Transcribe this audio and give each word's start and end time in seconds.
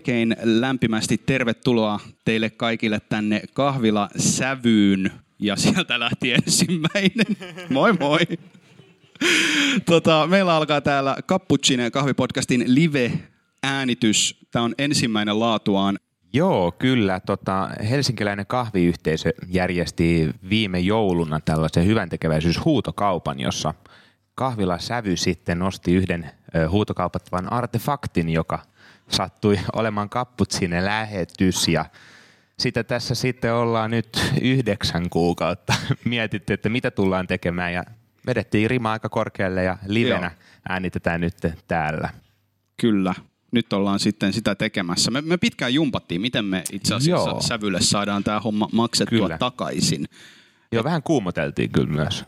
oikein 0.00 0.36
lämpimästi 0.42 1.18
tervetuloa 1.18 2.00
teille 2.24 2.50
kaikille 2.50 3.00
tänne 3.08 3.42
kahvila 3.52 4.08
sävyyn. 4.16 5.12
Ja 5.38 5.56
sieltä 5.56 6.00
lähti 6.00 6.32
ensimmäinen. 6.32 7.36
Moi 7.74 7.92
moi! 7.92 8.18
Tota, 9.86 10.26
meillä 10.26 10.56
alkaa 10.56 10.80
täällä 10.80 11.16
Cappuccine 11.28 11.90
kahvipodcastin 11.90 12.64
live-äänitys. 12.66 14.46
Tämä 14.50 14.64
on 14.64 14.74
ensimmäinen 14.78 15.40
laatuaan. 15.40 15.98
Joo, 16.32 16.72
kyllä. 16.72 17.20
Tota, 17.20 17.70
helsinkiläinen 17.90 18.46
kahviyhteisö 18.46 19.30
järjesti 19.48 20.30
viime 20.50 20.80
jouluna 20.80 21.40
tällaisen 21.40 21.86
hyvän 21.86 22.08
tekeväisyyshuutokaupan, 22.08 23.40
jossa 23.40 23.74
kahvila 24.34 24.78
Sävy 24.78 25.16
sitten 25.16 25.58
nosti 25.58 25.94
yhden 25.94 26.30
huutokaupattavan 26.70 27.52
artefaktin, 27.52 28.28
joka 28.28 28.69
sattui 29.10 29.60
olemaan 29.72 30.08
kapputsine 30.08 30.84
lähetys 30.84 31.68
ja 31.68 31.84
sitä 32.58 32.84
tässä 32.84 33.14
sitten 33.14 33.54
ollaan 33.54 33.90
nyt 33.90 34.32
yhdeksän 34.40 35.10
kuukautta 35.10 35.74
mietitty, 36.04 36.52
että 36.52 36.68
mitä 36.68 36.90
tullaan 36.90 37.26
tekemään 37.26 37.72
ja 37.72 37.84
vedettiin 38.26 38.70
rima 38.70 38.92
aika 38.92 39.08
korkealle 39.08 39.64
ja 39.64 39.78
livenä 39.86 40.26
Joo. 40.26 40.48
äänitetään 40.68 41.20
nyt 41.20 41.34
täällä. 41.68 42.08
Kyllä, 42.80 43.14
nyt 43.52 43.72
ollaan 43.72 44.00
sitten 44.00 44.32
sitä 44.32 44.54
tekemässä. 44.54 45.10
Me, 45.10 45.20
me 45.20 45.36
pitkään 45.36 45.74
jumpattiin, 45.74 46.20
miten 46.20 46.44
me 46.44 46.62
itse 46.72 46.94
asiassa 46.94 47.30
Joo. 47.30 47.40
sävylle 47.40 47.80
saadaan 47.80 48.24
tämä 48.24 48.40
homma 48.40 48.68
maksettua 48.72 49.18
kyllä. 49.18 49.38
takaisin. 49.38 50.06
Joo, 50.72 50.84
vähän 50.84 51.02
kuumoteltiin 51.02 51.70
kyllä 51.70 51.92
myös. 51.92 52.24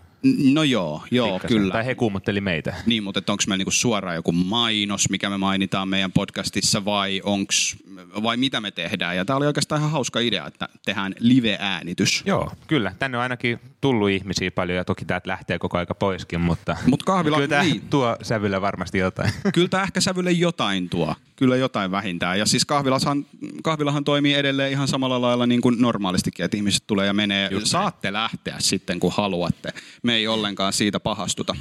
No 0.53 0.63
joo, 0.63 1.03
joo 1.11 1.33
Pikkasen. 1.33 1.57
kyllä. 1.59 1.73
Tai 1.73 1.87
he 1.87 1.95
kuumotteli 1.95 2.41
meitä. 2.41 2.75
Niin, 2.87 3.03
mutta 3.03 3.21
onko 3.33 3.43
meillä 3.47 3.57
niinku 3.61 3.71
suoraan 3.71 4.17
joku 4.17 4.33
mainos, 4.33 5.11
mikä 5.11 5.31
me 5.31 5.39
mainitaan 5.39 5.89
meidän 5.89 6.13
podcastissa 6.13 6.85
vai 6.85 7.21
onks, 7.25 7.77
vai 8.23 8.37
mitä 8.37 8.61
me 8.61 8.71
tehdään? 8.71 9.17
Ja 9.17 9.25
tämä 9.25 9.37
oli 9.37 9.47
oikeastaan 9.47 9.81
ihan 9.81 9.91
hauska 9.91 10.21
idea, 10.21 10.47
että 10.47 10.69
tehdään 10.85 11.15
live-äänitys. 11.19 12.23
Joo, 12.27 12.53
kyllä. 12.67 12.95
Tänne 12.99 13.17
on 13.19 13.23
ainakin 13.23 13.61
tullut 13.81 14.11
ihmisiä 14.11 14.51
paljon 14.51 14.77
ja 14.77 14.85
toki 14.85 15.05
täältä 15.05 15.29
lähtee 15.31 15.59
koko 15.59 15.79
aika 15.79 15.95
poiskin, 15.95 16.41
mutta 16.41 16.77
Mut 16.87 17.03
kahvila, 17.03 17.37
kyllä 17.37 17.49
tämä 17.49 17.63
niin. 17.63 17.83
tuo 17.91 18.17
sävylle 18.23 18.61
varmasti 18.61 18.99
jotain. 18.99 19.33
Kyllä 19.55 19.69
tämä 19.69 19.83
ehkä 19.83 20.01
sävylle 20.01 20.33
jotain 20.33 20.89
tuo. 20.89 21.15
Kyllä 21.37 21.57
jotain 21.57 21.91
vähintään. 21.91 22.39
Ja 22.39 22.47
siis 22.47 22.65
kahvilahan, 22.65 23.27
kahvilahan 23.63 24.05
toimii 24.05 24.35
edelleen 24.35 24.73
ihan 24.73 24.89
samalla 24.89 25.21
lailla 25.21 25.47
niin 25.47 25.61
kuin 25.61 25.77
normaalistikin, 25.79 26.45
että 26.45 26.57
ihmiset 26.57 26.83
tulee 26.87 27.07
ja 27.07 27.13
menee. 27.13 27.49
Just 27.51 27.67
Saatte 27.67 28.11
näin. 28.11 28.23
lähteä 28.23 28.57
sitten, 28.59 29.01
kun 29.01 29.13
haluatte. 29.17 29.73
Me 30.03 30.12
ei 30.13 30.27
ollenkaan 30.27 30.73
siitä 30.73 31.01
pahastuta. 31.01 31.57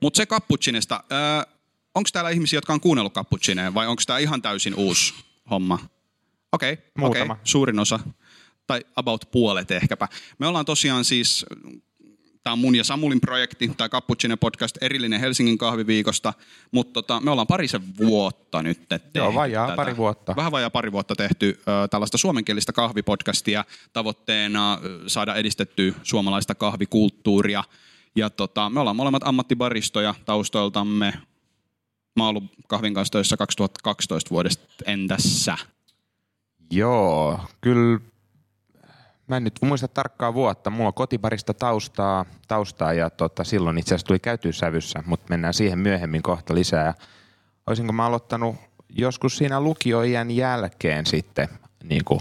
Mutta 0.00 0.16
se 0.16 0.26
cappuccinesta, 0.26 1.04
onko 1.94 2.08
täällä 2.12 2.30
ihmisiä, 2.30 2.56
jotka 2.56 2.72
on 2.72 2.80
kuunnellut 2.80 3.14
cappuccineen 3.14 3.74
vai 3.74 3.86
onko 3.86 4.02
tämä 4.06 4.18
ihan 4.18 4.42
täysin 4.42 4.74
uusi 4.74 5.14
homma? 5.50 5.78
Okei, 6.52 6.72
okay, 6.72 7.22
okay, 7.22 7.36
suurin 7.44 7.78
osa. 7.78 8.00
Tai 8.66 8.84
about 8.96 9.28
puolet 9.32 9.70
ehkäpä. 9.70 10.08
Me 10.38 10.46
ollaan 10.46 10.64
tosiaan 10.64 11.04
siis 11.04 11.46
Tämä 12.42 12.52
on 12.52 12.58
mun 12.58 12.74
ja 12.74 12.84
Samulin 12.84 13.20
projekti, 13.20 13.70
tai 13.76 13.88
Cappuccino 13.88 14.36
podcast, 14.36 14.78
erillinen 14.80 15.20
Helsingin 15.20 15.58
kahviviikosta, 15.58 16.32
mutta 16.70 16.92
tota, 16.92 17.20
me 17.20 17.30
ollaan 17.30 17.46
parisen 17.46 17.82
vuotta 17.98 18.62
nyt 18.62 18.88
tehty 18.88 19.10
Joo, 19.14 19.34
vajaa 19.34 19.66
tätä. 19.66 19.76
pari 19.76 19.96
vuotta. 19.96 20.36
Vähän 20.36 20.52
vajaa 20.52 20.70
pari 20.70 20.92
vuotta 20.92 21.14
tehty 21.14 21.60
ö, 21.60 21.88
tällaista 21.88 22.18
suomenkielistä 22.18 22.72
kahvipodcastia 22.72 23.64
tavoitteena 23.92 24.78
saada 25.06 25.34
edistettyä 25.34 25.92
suomalaista 26.02 26.54
kahvikulttuuria. 26.54 27.64
Ja 28.16 28.30
tota, 28.30 28.70
me 28.70 28.80
ollaan 28.80 28.96
molemmat 28.96 29.22
ammattibaristoja 29.26 30.14
taustoiltamme. 30.24 31.12
Mä 32.16 32.24
oon 32.24 32.28
ollut 32.28 32.44
kahvin 32.68 32.94
kanssa 32.94 33.12
töissä 33.12 33.36
2012 33.36 34.30
vuodesta. 34.30 34.64
Entässä? 34.86 35.56
Joo, 36.70 37.40
kyllä 37.60 38.00
Mä 39.32 39.36
en 39.36 39.44
nyt 39.44 39.58
muista 39.62 39.88
tarkkaa 39.88 40.34
vuotta. 40.34 40.70
Mulla 40.70 40.88
on 40.88 40.94
kotiparista 40.94 41.54
taustaa, 41.54 42.24
taustaa 42.48 42.92
ja 42.92 43.10
tota, 43.10 43.44
silloin 43.44 43.78
itse 43.78 43.94
asiassa 43.94 44.06
tuli 44.06 44.18
käytyä 44.18 44.52
sävyssä, 44.52 45.02
mutta 45.06 45.26
mennään 45.30 45.54
siihen 45.54 45.78
myöhemmin 45.78 46.22
kohta 46.22 46.54
lisää. 46.54 46.94
Olisinko 47.66 47.92
mä 47.92 48.06
aloittanut 48.06 48.56
joskus 48.88 49.36
siinä 49.36 49.60
lukioiän 49.60 50.30
jälkeen 50.30 51.06
sitten 51.06 51.48
niin 51.84 52.04
kuin 52.04 52.20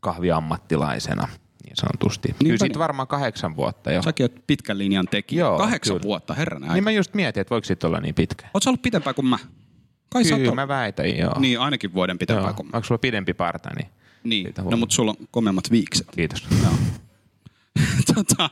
kahviammattilaisena 0.00 1.28
niin 1.64 1.76
sanotusti. 1.76 2.28
Niin 2.28 2.36
kyllä 2.38 2.58
siitä 2.58 2.78
varmaan 2.78 3.08
kahdeksan 3.08 3.56
vuotta 3.56 3.92
jo. 3.92 4.02
Säkin 4.02 4.24
oot 4.24 4.46
pitkän 4.46 4.78
linjan 4.78 5.08
tekijä. 5.10 5.40
Joo, 5.40 5.58
Kahdeksan 5.58 5.94
kyllä. 5.96 6.02
vuotta, 6.02 6.34
herran 6.34 6.62
aika. 6.62 6.74
Niin 6.74 6.84
mä 6.84 6.90
just 6.90 7.14
mietin, 7.14 7.40
että 7.40 7.50
voiko 7.50 7.64
siitä 7.64 7.86
olla 7.86 8.00
niin 8.00 8.14
pitkä. 8.14 8.48
Oot 8.54 8.66
ollut 8.66 8.82
pitempään 8.82 9.14
kuin 9.14 9.26
mä? 9.26 9.38
Kai 10.12 10.24
kyllä, 10.24 10.54
mä 10.54 10.68
väitän, 10.68 11.18
joo. 11.18 11.38
Niin, 11.38 11.60
ainakin 11.60 11.94
vuoden 11.94 12.18
pitempään 12.18 12.46
joo. 12.46 12.54
kuin 12.54 12.66
mä. 12.66 12.70
Onko 12.76 12.86
sulla 12.86 12.98
pidempi 12.98 13.34
parta, 13.34 13.70
niin 13.76 13.88
niin, 14.28 14.54
no 14.70 14.76
mutta 14.76 14.94
sulla 14.94 15.14
on 15.20 15.28
komeammat 15.30 15.70
viikset. 15.70 16.06
Kiitos. 16.10 16.46
Joo. 16.62 16.72
tota, 18.14 18.50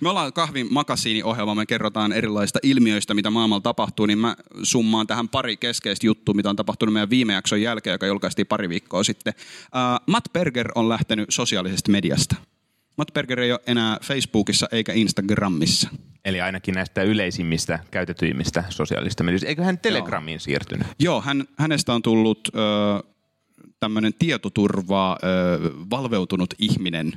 me 0.00 0.08
ollaan 0.08 0.32
kahvin 0.32 0.66
makasiiniohjelma, 0.70 1.54
me 1.54 1.66
kerrotaan 1.66 2.12
erilaisista 2.12 2.58
ilmiöistä, 2.62 3.14
mitä 3.14 3.30
maailmalla 3.30 3.60
tapahtuu, 3.60 4.06
niin 4.06 4.18
mä 4.18 4.36
summaan 4.62 5.06
tähän 5.06 5.28
pari 5.28 5.56
keskeistä 5.56 6.06
juttua, 6.06 6.34
mitä 6.34 6.50
on 6.50 6.56
tapahtunut 6.56 6.92
meidän 6.92 7.10
viime 7.10 7.32
jakson 7.32 7.62
jälkeen, 7.62 7.94
joka 7.94 8.06
julkaistiin 8.06 8.46
pari 8.46 8.68
viikkoa 8.68 9.04
sitten. 9.04 9.34
Uh, 9.36 10.04
Matt 10.06 10.32
Berger 10.32 10.68
on 10.74 10.88
lähtenyt 10.88 11.30
sosiaalisesta 11.30 11.92
mediasta. 11.92 12.36
Matt 12.96 13.14
Berger 13.14 13.40
ei 13.40 13.52
ole 13.52 13.60
enää 13.66 13.98
Facebookissa 14.02 14.68
eikä 14.72 14.92
Instagramissa. 14.92 15.88
Eli 16.24 16.40
ainakin 16.40 16.74
näistä 16.74 17.02
yleisimmistä, 17.02 17.78
käytetyimmistä 17.90 18.64
sosiaalista 18.70 19.24
medioista. 19.24 19.48
Eikö 19.48 19.64
hän 19.64 19.78
Telegramiin 19.78 20.34
Joo. 20.34 20.40
siirtynyt? 20.40 20.86
Joo, 20.98 21.20
hän, 21.20 21.44
hänestä 21.58 21.92
on 21.92 22.02
tullut... 22.02 22.48
Uh, 22.48 23.15
tämmöinen 23.80 24.14
tietoturvaa 24.18 25.18
ö, 25.22 25.70
valveutunut 25.90 26.54
ihminen. 26.58 27.12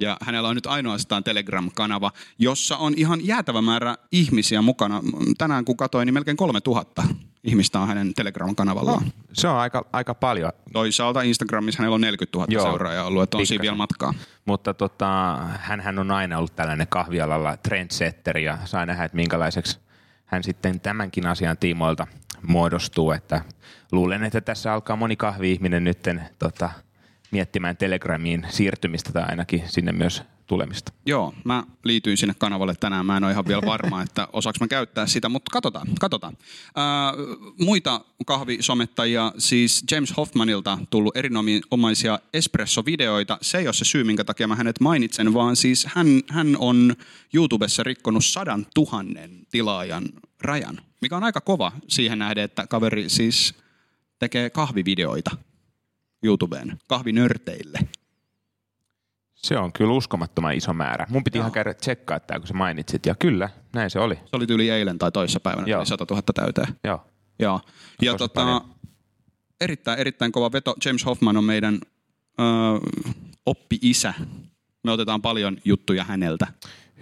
Ja 0.00 0.16
hänellä 0.22 0.48
on 0.48 0.54
nyt 0.54 0.66
ainoastaan 0.66 1.24
Telegram-kanava, 1.24 2.12
jossa 2.38 2.76
on 2.76 2.94
ihan 2.96 3.26
jäätävä 3.26 3.62
määrä 3.62 3.96
ihmisiä 4.12 4.62
mukana. 4.62 5.02
Tänään 5.38 5.64
kun 5.64 5.76
katsoin, 5.76 6.06
niin 6.06 6.14
melkein 6.14 6.36
3000 6.36 7.02
ihmistä 7.44 7.80
on 7.80 7.88
hänen 7.88 8.14
Telegram-kanavallaan. 8.14 9.02
No, 9.02 9.10
se 9.32 9.48
on 9.48 9.56
aika, 9.56 9.86
aika 9.92 10.14
paljon. 10.14 10.52
Toisaalta 10.72 11.22
Instagramissa 11.22 11.78
hänellä 11.78 11.94
on 11.94 12.00
40 12.00 12.38
000 12.38 12.46
Joo, 12.50 12.64
seuraajaa 12.64 13.06
ollut, 13.06 13.22
että 13.22 13.36
on 13.36 13.46
siinä 13.46 13.62
vielä 13.62 13.76
matkaa. 13.76 14.14
Mutta 14.44 14.74
tota, 14.74 15.36
hän 15.58 15.98
on 15.98 16.10
aina 16.10 16.38
ollut 16.38 16.56
tällainen 16.56 16.86
kahvialalla 16.88 17.56
trendsetter 17.56 18.38
ja 18.38 18.58
saa 18.64 18.86
nähdä, 18.86 19.04
että 19.04 19.16
minkälaiseksi 19.16 19.78
hän 20.24 20.44
sitten 20.44 20.80
tämänkin 20.80 21.26
asian 21.26 21.58
tiimoilta 21.58 22.06
muodostuu, 22.42 23.10
että 23.10 23.40
luulen, 23.92 24.24
että 24.24 24.40
tässä 24.40 24.72
alkaa 24.72 24.96
moni 24.96 25.16
kahvi-ihminen 25.16 25.84
nytten 25.84 26.22
tota, 26.38 26.70
miettimään 27.30 27.76
Telegramiin 27.76 28.46
siirtymistä 28.48 29.12
tai 29.12 29.24
ainakin 29.28 29.62
sinne 29.66 29.92
myös 29.92 30.22
tulemista. 30.46 30.92
Joo, 31.06 31.34
mä 31.44 31.64
liityin 31.84 32.16
sinne 32.16 32.34
kanavalle 32.38 32.74
tänään. 32.74 33.06
Mä 33.06 33.16
en 33.16 33.24
ole 33.24 33.32
ihan 33.32 33.46
vielä 33.46 33.62
varma, 33.66 34.02
että 34.02 34.28
osaako 34.32 34.56
mä 34.60 34.68
käyttää 34.68 35.06
sitä, 35.06 35.28
mutta 35.28 35.50
katsotaan. 35.52 35.86
katsotaan. 36.00 36.36
Ää, 36.76 37.12
muita 37.60 38.00
kahvisomettajia, 38.26 39.32
siis 39.38 39.84
James 39.90 40.16
Hoffmanilta 40.16 40.78
tullut 40.90 41.16
erinomaisia 41.16 42.18
espresso-videoita. 42.34 43.38
Se 43.42 43.58
ei 43.58 43.66
ole 43.66 43.74
se 43.74 43.84
syy, 43.84 44.04
minkä 44.04 44.24
takia 44.24 44.48
mä 44.48 44.56
hänet 44.56 44.80
mainitsen, 44.80 45.34
vaan 45.34 45.56
siis 45.56 45.86
hän, 45.94 46.06
hän 46.28 46.56
on 46.58 46.94
YouTubessa 47.34 47.82
rikkonut 47.82 48.24
sadan 48.24 48.66
tuhannen 48.74 49.46
tilaajan 49.50 50.04
rajan, 50.40 50.80
mikä 51.00 51.16
on 51.16 51.24
aika 51.24 51.40
kova 51.40 51.72
siihen 51.88 52.18
nähden, 52.18 52.44
että 52.44 52.66
kaveri 52.66 53.08
siis 53.08 53.54
tekee 54.18 54.50
kahvivideoita 54.50 55.36
YouTubeen, 56.22 56.78
kahvinörteille. 56.88 57.78
Se 59.34 59.58
on 59.58 59.72
kyllä 59.72 59.92
uskomattoman 59.92 60.54
iso 60.54 60.72
määrä. 60.72 61.06
Mun 61.08 61.24
piti 61.24 61.38
Joo. 61.38 61.42
ihan 61.42 61.52
käydä 61.52 61.74
tsekkaa 61.74 62.20
tämä, 62.20 62.40
kun 62.40 62.48
sä 62.48 62.54
mainitsit. 62.54 63.06
Ja 63.06 63.14
kyllä, 63.14 63.48
näin 63.72 63.90
se 63.90 63.98
oli. 63.98 64.14
Se 64.14 64.36
oli 64.36 64.46
yli 64.48 64.70
eilen 64.70 64.98
tai 64.98 65.12
toissa 65.12 65.40
päivänä, 65.40 65.68
Joo. 65.68 65.84
100 65.84 66.06
000 66.10 66.22
täyteen. 66.34 66.68
Joo. 66.84 67.06
Joo. 67.38 67.60
Ja 68.02 68.14
tota, 68.14 68.62
erittäin, 69.60 69.98
erittäin 69.98 70.32
kova 70.32 70.52
veto. 70.52 70.74
James 70.84 71.06
Hoffman 71.06 71.36
on 71.36 71.44
meidän 71.44 71.78
öö, 72.40 72.46
oppi-isä. 73.46 74.14
Me 74.84 74.92
otetaan 74.92 75.22
paljon 75.22 75.56
juttuja 75.64 76.04
häneltä. 76.04 76.46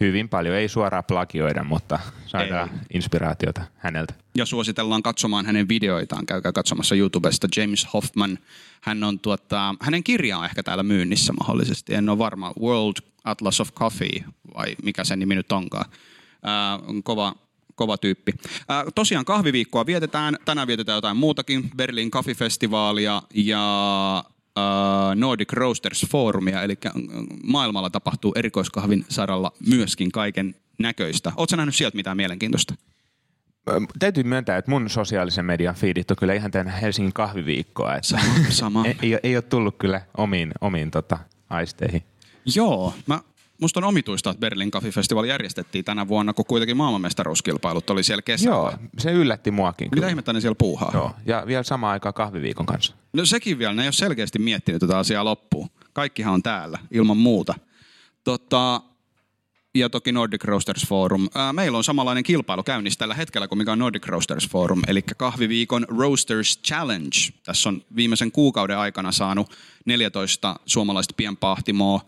Hyvin 0.01 0.29
paljon, 0.29 0.57
ei 0.57 0.69
suoraan 0.69 1.05
plagioida, 1.05 1.65
mutta 1.65 1.99
saadaan 2.27 2.69
ei. 2.69 2.79
inspiraatiota 2.95 3.63
häneltä. 3.77 4.15
Ja 4.35 4.47
suositellaan 4.47 5.03
katsomaan 5.03 5.47
hänen 5.47 5.69
videoitaan. 5.69 6.27
Käykää 6.27 6.53
katsomassa 6.53 6.95
YouTubesta 6.95 7.49
James 7.57 7.87
Hoffman. 7.95 8.39
Hän 8.81 9.05
on 9.05 9.19
tuota, 9.19 9.75
hänen 9.81 10.05
kirja 10.05 10.39
on 10.39 10.45
ehkä 10.45 10.63
täällä 10.63 10.83
myynnissä 10.83 11.33
mahdollisesti. 11.33 11.95
En 11.95 12.09
ole 12.09 12.19
varma. 12.19 12.53
World 12.61 12.97
Atlas 13.25 13.61
of 13.61 13.73
Coffee 13.75 14.25
vai 14.55 14.77
mikä 14.83 15.05
sen 15.05 15.19
nimi 15.19 15.35
nyt 15.35 15.53
onkaan. 15.53 15.85
Äh, 15.91 17.03
kova, 17.05 17.35
kova 17.75 17.99
tyyppi. 17.99 18.33
Äh, 18.71 18.85
tosiaan 18.95 19.25
kahviviikkoa 19.25 19.87
vietetään. 19.87 20.37
Tänään 20.45 20.69
vietetään 20.69 20.97
jotain 20.97 21.17
muutakin. 21.17 21.71
Berlin 21.77 22.11
Coffee-festivaalia 22.11 23.23
ja 23.35 24.25
Nordic 25.15 25.53
Roasters 25.53 26.07
Forumia, 26.11 26.63
eli 26.63 26.75
maailmalla 27.43 27.91
tapahtuu 27.91 28.33
erikoiskahvin 28.37 29.05
saralla 29.09 29.53
myöskin 29.69 30.13
kaiken 30.13 30.55
näköistä. 30.79 31.33
Oletko 31.37 31.57
nähnyt 31.57 31.75
sieltä 31.75 31.97
mitään 31.97 32.17
mielenkiintoista? 32.17 32.75
Täytyy 33.99 34.25
myöntää, 34.25 34.57
että 34.57 34.71
mun 34.71 34.91
sosiaalisen 34.91 35.45
median 35.45 35.75
feedit 35.75 36.11
on 36.11 36.17
kyllä 36.17 36.35
ihan 36.35 36.51
tämän 36.51 36.69
Helsingin 36.69 37.13
kahviviikkoa. 37.13 37.95
Että 37.95 38.09
sama, 38.09 38.23
sama. 38.49 38.85
ei, 38.87 38.97
ei, 39.03 39.19
ei 39.23 39.37
ole 39.37 39.43
tullut 39.43 39.77
kyllä 39.79 40.01
omiin, 40.17 40.53
omiin 40.61 40.91
tota, 40.91 41.19
aisteihin. 41.51 42.03
Joo, 42.55 42.95
mä, 43.07 43.21
musta 43.61 43.81
on 43.81 43.85
omituista, 43.85 44.31
että 44.31 44.41
Berlin 44.41 44.71
Coffee 44.71 44.91
Festival 44.91 45.25
järjestettiin 45.25 45.85
tänä 45.85 46.09
vuonna, 46.09 46.33
kun 46.33 46.45
kuitenkin 46.47 46.77
maailmanmestaruuskilpailut 46.77 47.91
oli 47.91 48.03
siellä 48.03 48.23
kesällä. 48.23 48.55
Joo, 48.55 48.73
se 48.99 49.13
yllätti 49.13 49.51
muakin. 49.51 49.89
Mitä 49.95 50.09
ihmettä 50.09 50.33
ne 50.33 50.41
siellä 50.41 50.55
puuhaa? 50.59 50.91
Joo, 50.95 51.13
ja 51.27 51.45
vielä 51.47 51.63
samaan 51.63 51.93
aikaan 51.93 52.15
kahviviikon 52.15 52.67
kanssa. 52.67 52.95
No 53.13 53.27
sekin 53.27 53.59
vielä, 53.59 53.75
ne 53.75 53.83
ei 53.83 53.87
ole 53.87 53.93
selkeästi 53.93 54.39
miettinyt 54.39 54.81
tätä 54.81 54.99
asiaa 54.99 55.25
loppuun. 55.25 55.69
Kaikkihan 55.93 56.35
on 56.35 56.43
täällä, 56.43 56.79
ilman 56.91 57.17
muuta. 57.17 57.55
Tota, 58.25 58.81
ja 59.75 59.91
toki 59.91 60.13
Nordic 60.13 60.45
Roasters 60.45 60.87
Forum. 60.87 61.29
Ää, 61.35 61.53
meillä 61.53 61.79
on 61.79 61.85
samanlainen 61.85 62.25
kilpailu 62.25 62.63
käynnissä 62.63 62.99
tällä 62.99 63.15
hetkellä 63.15 63.49
kuin 63.49 63.59
mikä 63.59 63.73
on 63.73 63.79
Nordic 63.79 64.07
Roasters 64.07 64.49
Forum, 64.49 64.83
eli 64.87 65.03
kahviviikon 65.03 65.87
Roasters 65.89 66.59
Challenge. 66.63 67.17
Tässä 67.45 67.69
on 67.69 67.83
viimeisen 67.97 68.33
kuukauden 68.33 68.79
aikana 68.79 69.13
saanut 69.13 69.57
14 69.87 70.57
suomalaista 70.67 71.15
pienpahtimoa 71.17 72.01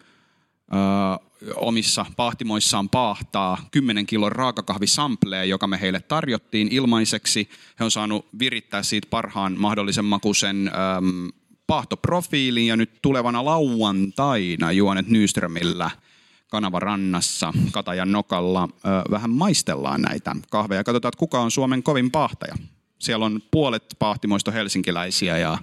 omissa 1.56 2.06
pahtimoissaan 2.16 2.88
paahtaa 2.88 3.58
10 3.70 4.06
kilon 4.06 4.32
raakakahvisampleja, 4.32 5.44
joka 5.44 5.66
me 5.66 5.80
heille 5.80 6.00
tarjottiin 6.00 6.68
ilmaiseksi. 6.70 7.48
He 7.80 7.84
on 7.84 7.90
saanut 7.90 8.26
virittää 8.38 8.82
siitä 8.82 9.08
parhaan 9.10 9.54
mahdollisen 9.58 10.04
makuisen 10.04 10.68
äm, 10.68 11.30
paahtoprofiilin 11.66 12.66
ja 12.66 12.76
nyt 12.76 12.98
tulevana 13.02 13.44
lauantaina 13.44 14.72
Juonet 14.72 15.08
Nyströmillä– 15.08 15.90
Kanavarannassa 16.50 17.52
Katajan 17.72 18.12
nokalla 18.12 18.68
ö, 18.74 19.10
vähän 19.10 19.30
maistellaan 19.30 20.02
näitä 20.02 20.36
kahveja. 20.50 20.84
Katsotaan, 20.84 21.10
että 21.10 21.18
kuka 21.18 21.40
on 21.40 21.50
Suomen 21.50 21.82
kovin 21.82 22.10
pahtaja. 22.10 22.54
Siellä 22.98 23.26
on 23.26 23.40
puolet 23.50 23.96
pahtimoista 23.98 24.50
helsinkiläisiä 24.50 25.38
ja 25.38 25.58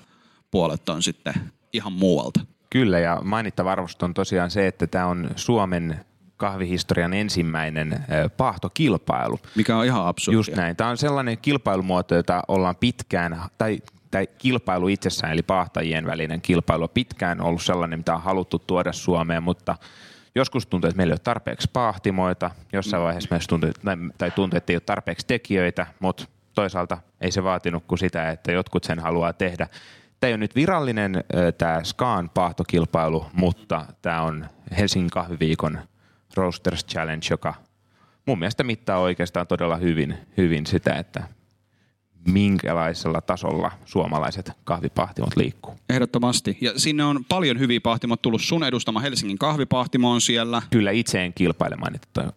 puolet 0.51 0.89
on 0.89 1.03
sitten 1.03 1.33
ihan 1.73 1.94
muualta. 1.94 2.39
Kyllä, 2.73 2.99
ja 2.99 3.19
mainittava 3.23 3.71
arvosto 3.71 4.05
on 4.05 4.13
tosiaan 4.13 4.51
se, 4.51 4.67
että 4.67 4.87
tämä 4.87 5.05
on 5.05 5.29
Suomen 5.35 5.99
kahvihistorian 6.37 7.13
ensimmäinen 7.13 8.05
pahtokilpailu. 8.37 9.39
Mikä 9.55 9.77
on 9.77 9.85
ihan 9.85 10.07
absurdia. 10.07 10.37
Just 10.37 10.55
näin. 10.55 10.75
Tämä 10.75 10.89
on 10.89 10.97
sellainen 10.97 11.37
kilpailumuoto, 11.37 12.15
jota 12.15 12.41
ollaan 12.47 12.75
pitkään, 12.75 13.41
tai, 13.57 13.79
tai 14.11 14.27
kilpailu 14.37 14.87
itsessään, 14.87 15.33
eli 15.33 15.41
pahtajien 15.41 16.05
välinen 16.05 16.41
kilpailu, 16.41 16.83
on 16.83 16.89
pitkään 16.89 17.41
ollut 17.41 17.61
sellainen, 17.61 17.99
mitä 17.99 18.15
on 18.15 18.21
haluttu 18.21 18.59
tuoda 18.59 18.93
Suomeen, 18.93 19.43
mutta 19.43 19.75
Joskus 20.35 20.67
tuntuu, 20.67 20.87
että 20.87 20.97
meillä 20.97 21.11
ei 21.11 21.13
ole 21.13 21.19
tarpeeksi 21.19 21.69
pahtimoita, 21.73 22.51
jossain 22.73 23.01
mm. 23.01 23.05
vaiheessa 23.05 23.27
meistä 23.31 23.49
tuntui, 23.49 23.71
tai 24.17 24.31
tuntui, 24.31 24.57
että 24.57 24.73
ei 24.73 24.75
ole 24.75 24.81
tarpeeksi 24.85 25.27
tekijöitä, 25.27 25.87
mutta 25.99 26.25
toisaalta 26.55 26.97
ei 27.21 27.31
se 27.31 27.43
vaatinut 27.43 27.83
kuin 27.87 27.99
sitä, 27.99 28.29
että 28.29 28.51
jotkut 28.51 28.83
sen 28.83 28.99
haluaa 28.99 29.33
tehdä. 29.33 29.67
Tämä 30.23 30.29
ei 30.29 30.33
ole 30.33 30.37
nyt 30.37 30.55
virallinen 30.55 31.23
tämä 31.57 31.83
Skaan 31.83 32.29
pahtokilpailu, 32.29 33.25
mutta 33.33 33.85
tämä 34.01 34.21
on 34.21 34.45
Helsingin 34.77 35.09
kahviviikon 35.09 35.79
Roasters 36.35 36.85
Challenge, 36.85 37.25
joka 37.29 37.53
mun 38.25 38.39
mielestä 38.39 38.63
mittaa 38.63 38.99
oikeastaan 38.99 39.47
todella 39.47 39.75
hyvin, 39.75 40.17
hyvin 40.37 40.65
sitä, 40.65 40.93
että 40.93 41.23
minkälaisella 42.27 43.21
tasolla 43.21 43.71
suomalaiset 43.85 44.51
kahvipahtimot 44.63 45.37
liikkuu. 45.37 45.75
Ehdottomasti. 45.89 46.57
Ja 46.61 46.79
sinne 46.79 47.03
on 47.03 47.25
paljon 47.29 47.59
hyviä 47.59 47.81
pahtimot 47.81 48.21
tullut. 48.21 48.41
Sun 48.41 48.63
edustama 48.63 48.99
Helsingin 48.99 49.37
kahvipahtimo 49.37 50.11
on 50.11 50.21
siellä. 50.21 50.61
Kyllä 50.69 50.91
itse 50.91 51.23
en 51.23 51.33
kilpaile 51.33 51.77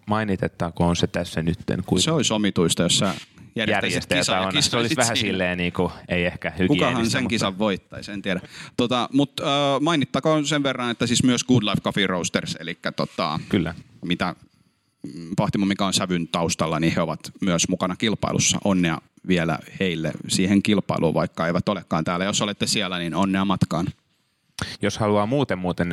mainitettaako 0.06 0.86
on 0.86 0.96
se 0.96 1.06
tässä 1.06 1.42
nytten. 1.42 1.82
Kuin... 1.86 2.02
Se 2.02 2.10
olisi 2.10 2.34
omituista, 2.34 2.82
jos 2.82 2.98
sä 2.98 3.14
järjestäjä 3.56 4.22
on. 4.40 4.62
Se 4.62 4.76
olisi 4.76 4.96
vähän 4.96 5.16
silleen, 5.16 5.58
niin 5.58 5.72
kuin, 5.72 5.92
ei 6.08 6.24
ehkä 6.24 6.52
Kukahan 6.66 7.10
sen 7.10 7.22
mutta... 7.22 7.28
kisan 7.28 7.58
voittaisi, 7.58 8.12
en 8.12 8.22
tiedä. 8.22 8.40
Tota, 8.76 9.08
Mutta 9.12 9.74
äh, 9.74 9.80
mainittakoon 9.80 10.46
sen 10.46 10.62
verran, 10.62 10.90
että 10.90 11.06
siis 11.06 11.22
myös 11.22 11.44
Good 11.44 11.62
Life 11.62 11.80
Coffee 11.80 12.06
Roasters, 12.06 12.56
eli 12.60 12.78
tota, 12.96 13.40
Kyllä. 13.48 13.74
mitä 14.04 14.34
Pahtimo, 15.36 15.66
mikä 15.66 15.86
on 15.86 15.92
sävyn 15.92 16.28
taustalla, 16.28 16.80
niin 16.80 16.94
he 16.94 17.00
ovat 17.00 17.20
myös 17.40 17.68
mukana 17.68 17.96
kilpailussa. 17.96 18.58
Onnea 18.64 18.98
vielä 19.28 19.58
heille 19.80 20.12
siihen 20.28 20.62
kilpailuun, 20.62 21.14
vaikka 21.14 21.46
eivät 21.46 21.68
olekaan 21.68 22.04
täällä. 22.04 22.24
Jos 22.24 22.40
olette 22.40 22.66
siellä, 22.66 22.98
niin 22.98 23.14
onnea 23.14 23.44
matkaan. 23.44 23.86
Jos 24.82 24.98
haluaa 24.98 25.26
muuten 25.26 25.58
muuten 25.58 25.88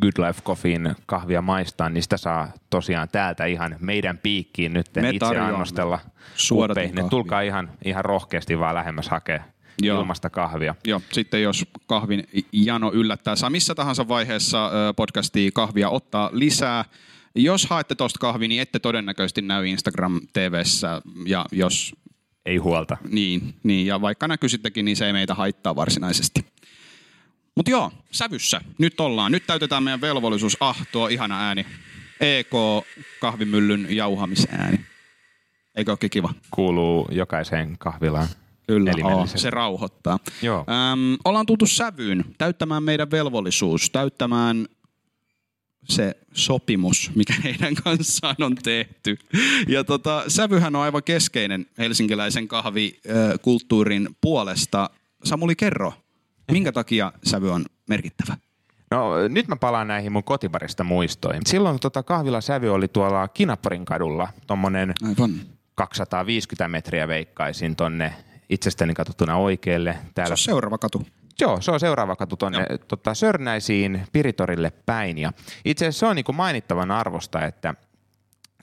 Good 0.00 0.26
Life 0.26 0.42
Coffeein 0.42 0.94
kahvia 1.06 1.42
maistaa, 1.42 1.88
niin 1.88 2.02
sitä 2.02 2.16
saa 2.16 2.52
tosiaan 2.70 3.08
täältä 3.12 3.44
ihan 3.44 3.76
meidän 3.80 4.18
piikkiin 4.18 4.72
nyt 4.72 4.86
Me 4.94 5.10
itse 5.10 5.38
annostella 5.38 5.98
kuppeihin. 6.48 7.10
Tulkaa 7.10 7.40
ihan, 7.40 7.70
ihan 7.84 8.04
rohkeasti 8.04 8.58
vaan 8.58 8.74
lähemmäs 8.74 9.08
hakea 9.08 9.44
Joo. 9.82 10.00
ilmasta 10.00 10.30
kahvia. 10.30 10.74
Joo, 10.86 11.02
sitten 11.12 11.42
jos 11.42 11.66
kahvin 11.86 12.28
jano 12.52 12.92
yllättää, 12.92 13.36
saa 13.36 13.50
missä 13.50 13.74
tahansa 13.74 14.08
vaiheessa 14.08 14.70
podcastia 14.96 15.50
kahvia 15.54 15.90
ottaa 15.90 16.30
lisää. 16.32 16.84
Jos 17.34 17.66
haette 17.66 17.94
tuosta 17.94 18.18
kahvia, 18.18 18.48
niin 18.48 18.62
ette 18.62 18.78
todennäköisesti 18.78 19.42
näy 19.42 19.66
Instagram 19.66 20.20
TVssä 20.32 21.02
ja 21.26 21.44
jos... 21.52 21.94
Ei 22.46 22.56
huolta. 22.56 22.96
Niin, 23.08 23.54
niin, 23.62 23.86
ja 23.86 24.00
vaikka 24.00 24.28
näkyisittekin, 24.28 24.84
niin 24.84 24.96
se 24.96 25.06
ei 25.06 25.12
meitä 25.12 25.34
haittaa 25.34 25.76
varsinaisesti. 25.76 26.44
Mutta 27.56 27.70
joo, 27.70 27.92
sävyssä. 28.10 28.60
Nyt 28.78 29.00
ollaan. 29.00 29.32
Nyt 29.32 29.46
täytetään 29.46 29.82
meidän 29.82 30.00
velvollisuus. 30.00 30.56
Ah, 30.60 30.86
tuo 30.92 31.08
ihana 31.08 31.40
ääni. 31.40 31.66
EK 32.20 32.50
kahvimyllyn 33.20 33.86
jauhamisääni. 33.90 34.80
Eikö 35.74 35.90
olekin 35.90 36.10
kiva? 36.10 36.34
Kuuluu 36.50 37.08
jokaiseen 37.10 37.78
kahvilaan. 37.78 38.28
Kyllä, 38.66 38.92
oh, 39.04 39.28
se 39.34 39.50
rauhoittaa. 39.50 40.18
Joo. 40.42 40.58
Öm, 40.58 41.18
ollaan 41.24 41.46
tultu 41.46 41.66
sävyyn, 41.66 42.24
täyttämään 42.38 42.82
meidän 42.82 43.10
velvollisuus, 43.10 43.90
täyttämään 43.90 44.66
se 45.88 46.16
sopimus, 46.34 47.10
mikä 47.14 47.34
heidän 47.44 47.74
kanssaan 47.74 48.36
on 48.40 48.54
tehty. 48.54 49.18
Ja 49.68 49.84
tota, 49.84 50.24
sävyhän 50.28 50.76
on 50.76 50.82
aivan 50.82 51.02
keskeinen 51.02 51.66
helsinkiläisen 51.78 52.48
kahvikulttuurin 52.48 54.08
puolesta. 54.20 54.90
Samuli, 55.24 55.56
kerro, 55.56 55.92
minkä 56.52 56.72
takia 56.72 57.12
sävy 57.24 57.52
on 57.52 57.64
merkittävä? 57.88 58.36
No 58.90 59.28
nyt 59.28 59.48
mä 59.48 59.56
palaan 59.56 59.88
näihin 59.88 60.12
mun 60.12 60.24
kotiparista 60.24 60.84
muistoihin. 60.84 61.42
Silloin 61.46 61.80
tota 61.80 62.02
kahvila 62.02 62.40
sävy 62.40 62.68
oli 62.68 62.88
tuolla 62.88 63.28
Kinaporin 63.28 63.84
kadulla, 63.84 64.28
tommonen 64.46 64.94
Aivan. 65.08 65.30
250 65.74 66.68
metriä 66.68 67.08
veikkaisin 67.08 67.76
tonne 67.76 68.14
itsestäni 68.48 68.94
katsottuna 68.94 69.36
oikealle. 69.36 69.98
Täällä... 70.14 70.36
Se 70.36 70.42
on 70.42 70.54
seuraava 70.54 70.78
katu. 70.78 71.06
Joo, 71.40 71.60
se 71.60 71.70
on 71.70 71.80
seuraava 71.80 72.16
katu 72.16 72.36
tuonne 72.36 72.66
tota, 72.88 73.14
Sörnäisiin 73.14 74.02
Piritorille 74.12 74.72
päin. 74.86 75.18
Ja 75.18 75.32
itse 75.64 75.84
asiassa 75.84 76.00
se 76.00 76.06
on 76.06 76.16
niin 76.16 76.24
kuin 76.24 76.36
mainittavan 76.36 76.90
arvosta, 76.90 77.44
että 77.44 77.74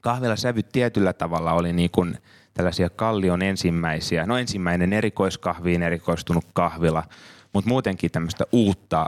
kahvilla 0.01 0.35
sävyt 0.35 0.69
tietyllä 0.71 1.13
tavalla 1.13 1.53
oli 1.53 1.73
niin 1.73 1.89
kuin 1.91 2.17
tällaisia 2.53 2.89
kallion 2.89 3.41
ensimmäisiä, 3.41 4.25
no 4.25 4.37
ensimmäinen 4.37 4.93
erikoiskahviin 4.93 5.83
erikoistunut 5.83 6.45
kahvila, 6.53 7.03
mutta 7.53 7.69
muutenkin 7.69 8.11
tämmöistä 8.11 8.43
uutta 8.51 9.05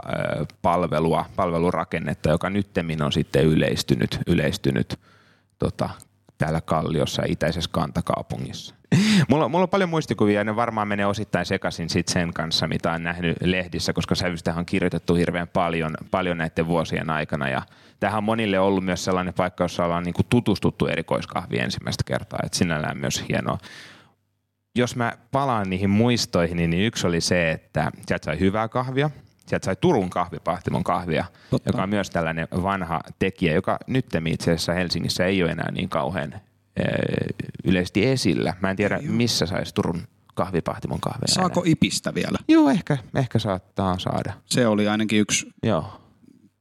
palvelua, 0.62 1.24
palvelurakennetta, 1.36 2.30
joka 2.30 2.50
nyttemmin 2.50 3.02
on 3.02 3.12
sitten 3.12 3.44
yleistynyt, 3.44 4.18
yleistynyt 4.26 5.00
tota, 5.58 5.90
täällä 6.38 6.60
Kalliossa 6.60 7.22
itäisessä 7.28 7.70
kantakaupungissa. 7.72 8.74
mulla, 9.28 9.48
mulla 9.48 9.62
on 9.62 9.68
paljon 9.68 9.90
muistikuvia 9.90 10.40
ja 10.40 10.44
ne 10.44 10.56
varmaan 10.56 10.88
menee 10.88 11.06
osittain 11.06 11.46
sekaisin 11.46 11.90
sit 11.90 12.08
sen 12.08 12.32
kanssa, 12.32 12.66
mitä 12.66 12.92
on 12.92 13.02
nähnyt 13.02 13.36
lehdissä, 13.42 13.92
koska 13.92 14.14
sävystä 14.14 14.54
on 14.54 14.66
kirjoitettu 14.66 15.14
hirveän 15.14 15.48
paljon, 15.48 15.94
paljon 16.10 16.38
näiden 16.38 16.66
vuosien 16.66 17.10
aikana. 17.10 17.48
Ja 17.48 17.62
tämähän 18.00 18.18
on 18.18 18.24
monille 18.24 18.58
ollut 18.58 18.84
myös 18.84 19.04
sellainen 19.04 19.34
paikka, 19.34 19.64
jossa 19.64 19.84
ollaan 19.84 20.04
niinku 20.04 20.22
tutustuttu 20.22 20.86
erikoiskahvi 20.86 21.58
ensimmäistä 21.58 22.04
kertaa. 22.06 22.38
Et 22.44 22.54
sinällään 22.54 22.98
myös 22.98 23.24
hienoa. 23.28 23.58
Jos 24.76 24.96
mä 24.96 25.12
palaan 25.32 25.70
niihin 25.70 25.90
muistoihin, 25.90 26.56
niin 26.56 26.86
yksi 26.86 27.06
oli 27.06 27.20
se, 27.20 27.50
että 27.50 27.90
sieltä 28.06 28.24
sai 28.24 28.40
hyvää 28.40 28.68
kahvia– 28.68 29.10
Sieltä 29.46 29.64
sai 29.64 29.76
Turun 29.80 30.10
kahvipahtimon 30.10 30.84
kahvia, 30.84 31.24
Totta. 31.50 31.68
joka 31.68 31.82
on 31.82 31.88
myös 31.88 32.10
tällainen 32.10 32.48
vanha 32.62 33.00
tekijä, 33.18 33.52
joka 33.52 33.78
nyt 33.86 34.06
itse 34.30 34.50
asiassa 34.50 34.72
Helsingissä 34.72 35.24
ei 35.24 35.42
ole 35.42 35.52
enää 35.52 35.72
niin 35.72 35.88
kauhean 35.88 36.34
yleisesti 37.64 38.06
esillä. 38.06 38.54
Mä 38.60 38.70
en 38.70 38.76
tiedä, 38.76 38.98
missä 39.02 39.46
saisi 39.46 39.74
Turun 39.74 40.02
kahvipahtimon 40.34 41.00
kahvia. 41.00 41.26
Saako 41.26 41.60
enää. 41.60 41.70
ipistä 41.70 42.14
vielä? 42.14 42.38
Joo, 42.48 42.70
ehkä, 42.70 42.98
ehkä 43.14 43.38
saattaa 43.38 43.98
saada. 43.98 44.32
Se 44.46 44.66
oli 44.66 44.88
ainakin 44.88 45.20
yksi 45.20 45.52
Joo. 45.62 46.00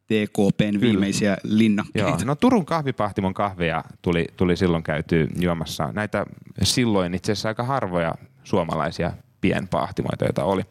TKPn 0.08 0.82
viimeisiä 0.82 1.38
linnakkeita. 1.44 2.10
Joo. 2.10 2.18
No 2.26 2.36
Turun 2.36 2.66
kahvipahtimon 2.66 3.34
kahvia 3.34 3.84
tuli, 4.02 4.26
tuli 4.38 4.56
silloin 4.58 4.84
käyty 4.84 5.28
juomassa. 5.40 5.92
Näitä 5.94 6.26
silloin 6.64 7.14
itse 7.14 7.32
asiassa 7.32 7.50
aika 7.50 7.64
harvoja 7.64 8.16
suomalaisia 8.44 9.12
pienpahtimoita, 9.42 10.26
joita 10.26 10.44
oli. 10.44 10.62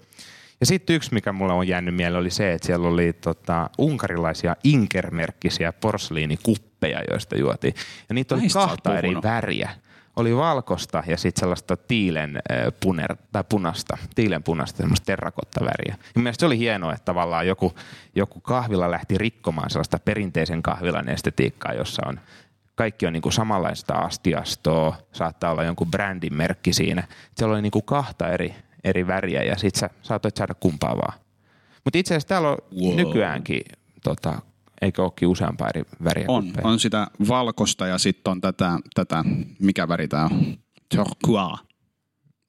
Ja 0.60 0.66
sitten 0.66 0.96
yksi, 0.96 1.14
mikä 1.14 1.32
mulle 1.32 1.52
on 1.52 1.68
jäänyt 1.68 1.94
mieleen, 1.94 2.20
oli 2.20 2.30
se, 2.30 2.52
että 2.52 2.66
siellä 2.66 2.88
oli 2.88 3.12
tota, 3.12 3.70
unkarilaisia 3.78 4.56
inkermerkkisiä 4.64 5.72
porsliinikuppeja, 5.72 7.00
joista 7.10 7.38
juotiin. 7.38 7.74
Ja 8.08 8.14
niitä 8.14 8.34
oli 8.34 8.42
Näistä 8.42 8.58
kahta 8.58 8.98
eri 8.98 9.14
väriä. 9.22 9.70
Oli 10.16 10.37
valkosta 10.37 11.02
ja 11.06 11.16
sitten 11.16 11.40
sellaista 11.40 11.76
tiilen 11.76 12.42
puner, 12.80 13.16
tai 13.33 13.44
punasta, 13.49 13.99
tiilen 14.14 14.42
punasta, 14.42 14.76
semmoista 14.76 15.04
terrakottaväriä. 15.04 15.97
Ja 16.14 16.21
mielestäni 16.21 16.40
se 16.40 16.47
oli 16.47 16.59
hienoa, 16.59 16.92
että 16.92 17.04
tavallaan 17.04 17.47
joku, 17.47 17.73
joku 18.14 18.40
kahvila 18.40 18.90
lähti 18.90 19.18
rikkomaan 19.18 19.71
sellaista 19.71 19.99
perinteisen 19.99 20.62
kahvilan 20.62 21.09
estetiikkaa, 21.09 21.73
jossa 21.73 22.02
on 22.06 22.21
kaikki 22.75 23.06
on 23.06 23.12
niin 23.12 23.23
kuin 23.23 23.33
samanlaista 23.33 23.94
astiastoa, 23.94 24.97
saattaa 25.12 25.50
olla 25.50 25.64
jonkun 25.64 25.90
brändin 25.90 26.35
merkki 26.35 26.73
siinä. 26.73 27.09
Siellä 27.37 27.52
oli 27.52 27.62
niin 27.62 27.71
kuin 27.71 27.85
kahta 27.85 28.28
eri, 28.28 28.54
eri 28.85 29.06
väriä 29.06 29.42
ja 29.42 29.59
sit 29.59 29.75
sä 29.75 29.90
saatoit 30.02 30.37
saada 30.37 30.54
kumpaa 30.54 30.97
vaan. 30.97 31.18
Mutta 31.85 31.99
itse 31.99 32.14
asiassa 32.14 32.28
täällä 32.28 32.49
on 32.49 32.59
wow. 32.83 32.97
nykyäänkin, 32.97 33.62
tota, 34.02 34.38
eikö 34.82 35.02
olekin 35.02 35.28
useampaa 35.28 35.68
eri 35.68 35.82
väriä? 36.04 36.24
On, 36.28 36.52
on 36.62 36.80
sitä 36.80 37.06
valkosta 37.28 37.86
ja 37.86 37.98
sitten 37.98 38.30
on 38.30 38.40
tätä, 38.40 38.78
tätä, 38.94 39.24
mikä 39.58 39.88
väri 39.88 40.08
tämä 40.08 40.24
on? 40.24 40.56
Turquoise. 40.96 41.64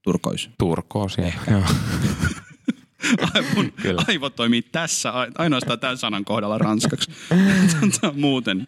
Turkois. 0.03 0.49
Turkoosi, 0.57 1.21
joo. 1.51 1.61
Mun 3.55 3.71
Kyllä. 3.71 4.03
aivot 4.07 4.35
toimii 4.35 4.61
tässä, 4.61 5.13
ainoastaan 5.37 5.79
tämän 5.79 5.97
sanan 5.97 6.25
kohdalla 6.25 6.57
ranskaksi. 6.57 7.11
Muuten 8.13 8.67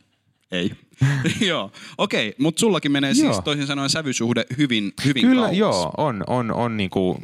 ei. 0.51 0.71
joo, 1.49 1.71
okei, 1.97 2.29
okay, 2.29 2.35
mutta 2.39 2.59
sullakin 2.59 2.91
menee 2.91 3.13
siis 3.13 3.23
joo. 3.23 3.33
siis 3.33 3.43
toisin 3.43 3.67
sanoen 3.67 3.89
sävysuhde 3.89 4.45
hyvin, 4.57 4.93
hyvin 5.05 5.21
Kyllä, 5.21 5.41
kauas. 5.41 5.57
joo, 5.57 5.91
on, 5.97 6.23
on, 6.27 6.53
on 6.53 6.77
niinku 6.77 7.21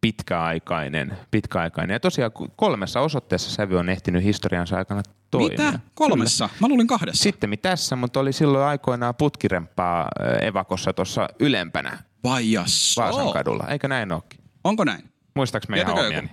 pitkäaikainen, 0.00 1.16
pitkäaikainen. 1.30 1.94
Ja 1.94 2.00
tosiaan 2.00 2.32
kolmessa 2.56 3.00
osoitteessa 3.00 3.50
sävy 3.50 3.78
on 3.78 3.88
ehtinyt 3.88 4.24
historiansa 4.24 4.76
aikana 4.76 5.02
toimia. 5.30 5.50
Mitä? 5.50 5.80
Kolmessa? 5.94 6.48
Kyllä. 6.48 6.58
Mä 6.60 6.68
luulin 6.68 6.86
kahdessa. 6.86 7.22
Sitten 7.22 7.58
tässä, 7.62 7.96
mutta 7.96 8.20
oli 8.20 8.32
silloin 8.32 8.64
aikoinaan 8.64 9.14
putkirempaa 9.14 10.08
Evakossa 10.40 10.92
tuossa 10.92 11.28
ylempänä. 11.38 11.98
Vai 12.24 12.52
jasso. 12.52 13.02
Vaasan 13.02 13.32
kadulla. 13.32 13.64
Eikö 13.68 13.88
näin 13.88 14.12
olekin? 14.12 14.40
Onko 14.64 14.84
näin? 14.84 15.10
Muistaaks 15.34 15.68
meidän 15.68 15.98
omiani? 15.98 16.30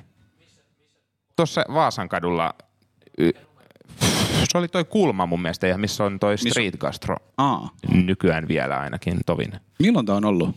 Tuossa 1.36 1.66
Vaasan 1.74 2.10
kadulla 2.10 2.54
y- 3.18 3.32
se 4.52 4.58
oli 4.58 4.68
toi 4.68 4.86
kulma 4.86 5.26
mun 5.26 5.42
mielestä, 5.42 5.78
missä 5.78 6.04
on 6.04 6.20
toi 6.20 6.38
Street 6.38 6.76
Gastro. 6.78 7.16
Aa. 7.38 7.70
Nykyään 7.92 8.48
vielä 8.48 8.80
ainakin 8.80 9.20
tovin. 9.26 9.52
Milloin 9.80 10.06
tämä 10.06 10.18
on 10.18 10.26
ollut? 10.26 10.56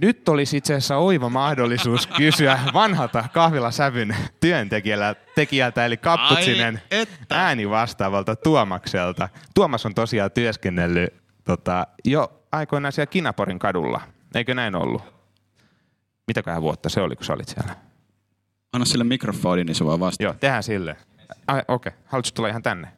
Nyt 0.00 0.28
olisi 0.28 0.56
itse 0.56 0.74
asiassa 0.74 0.96
oiva 0.96 1.28
mahdollisuus 1.28 2.06
kysyä 2.16 2.58
vanhalta 2.74 3.24
kahvilasävyn 3.32 4.16
työntekijältä 4.40 5.20
tekijältä, 5.34 5.86
eli 5.86 5.96
Kapputsinen 5.96 6.82
ääni 7.30 7.70
vastaavalta 7.70 8.36
Tuomakselta. 8.36 9.28
Tuomas 9.54 9.86
on 9.86 9.94
tosiaan 9.94 10.30
työskennellyt 10.30 11.14
tota, 11.44 11.86
jo 12.04 12.42
aikoinaan 12.52 12.92
siellä 12.92 13.10
Kinaporin 13.10 13.58
kadulla. 13.58 14.00
Eikö 14.34 14.54
näin 14.54 14.74
ollut? 14.74 15.02
Mitäköhän 16.26 16.62
vuotta 16.62 16.88
se 16.88 17.00
oli, 17.00 17.16
kun 17.16 17.24
sä 17.24 17.32
olit 17.32 17.48
siellä? 17.48 17.76
Anna 18.72 18.84
sille 18.84 19.04
mikrofoni, 19.04 19.64
niin 19.64 19.74
se 19.74 19.84
voi 19.84 20.00
vastata. 20.00 20.24
Joo, 20.24 20.34
tehdään 20.34 20.62
sille. 20.62 20.96
Okei, 21.48 21.64
okay. 21.68 21.92
haluatko 22.06 22.30
tulla 22.34 22.48
ihan 22.48 22.62
tänne? 22.62 22.88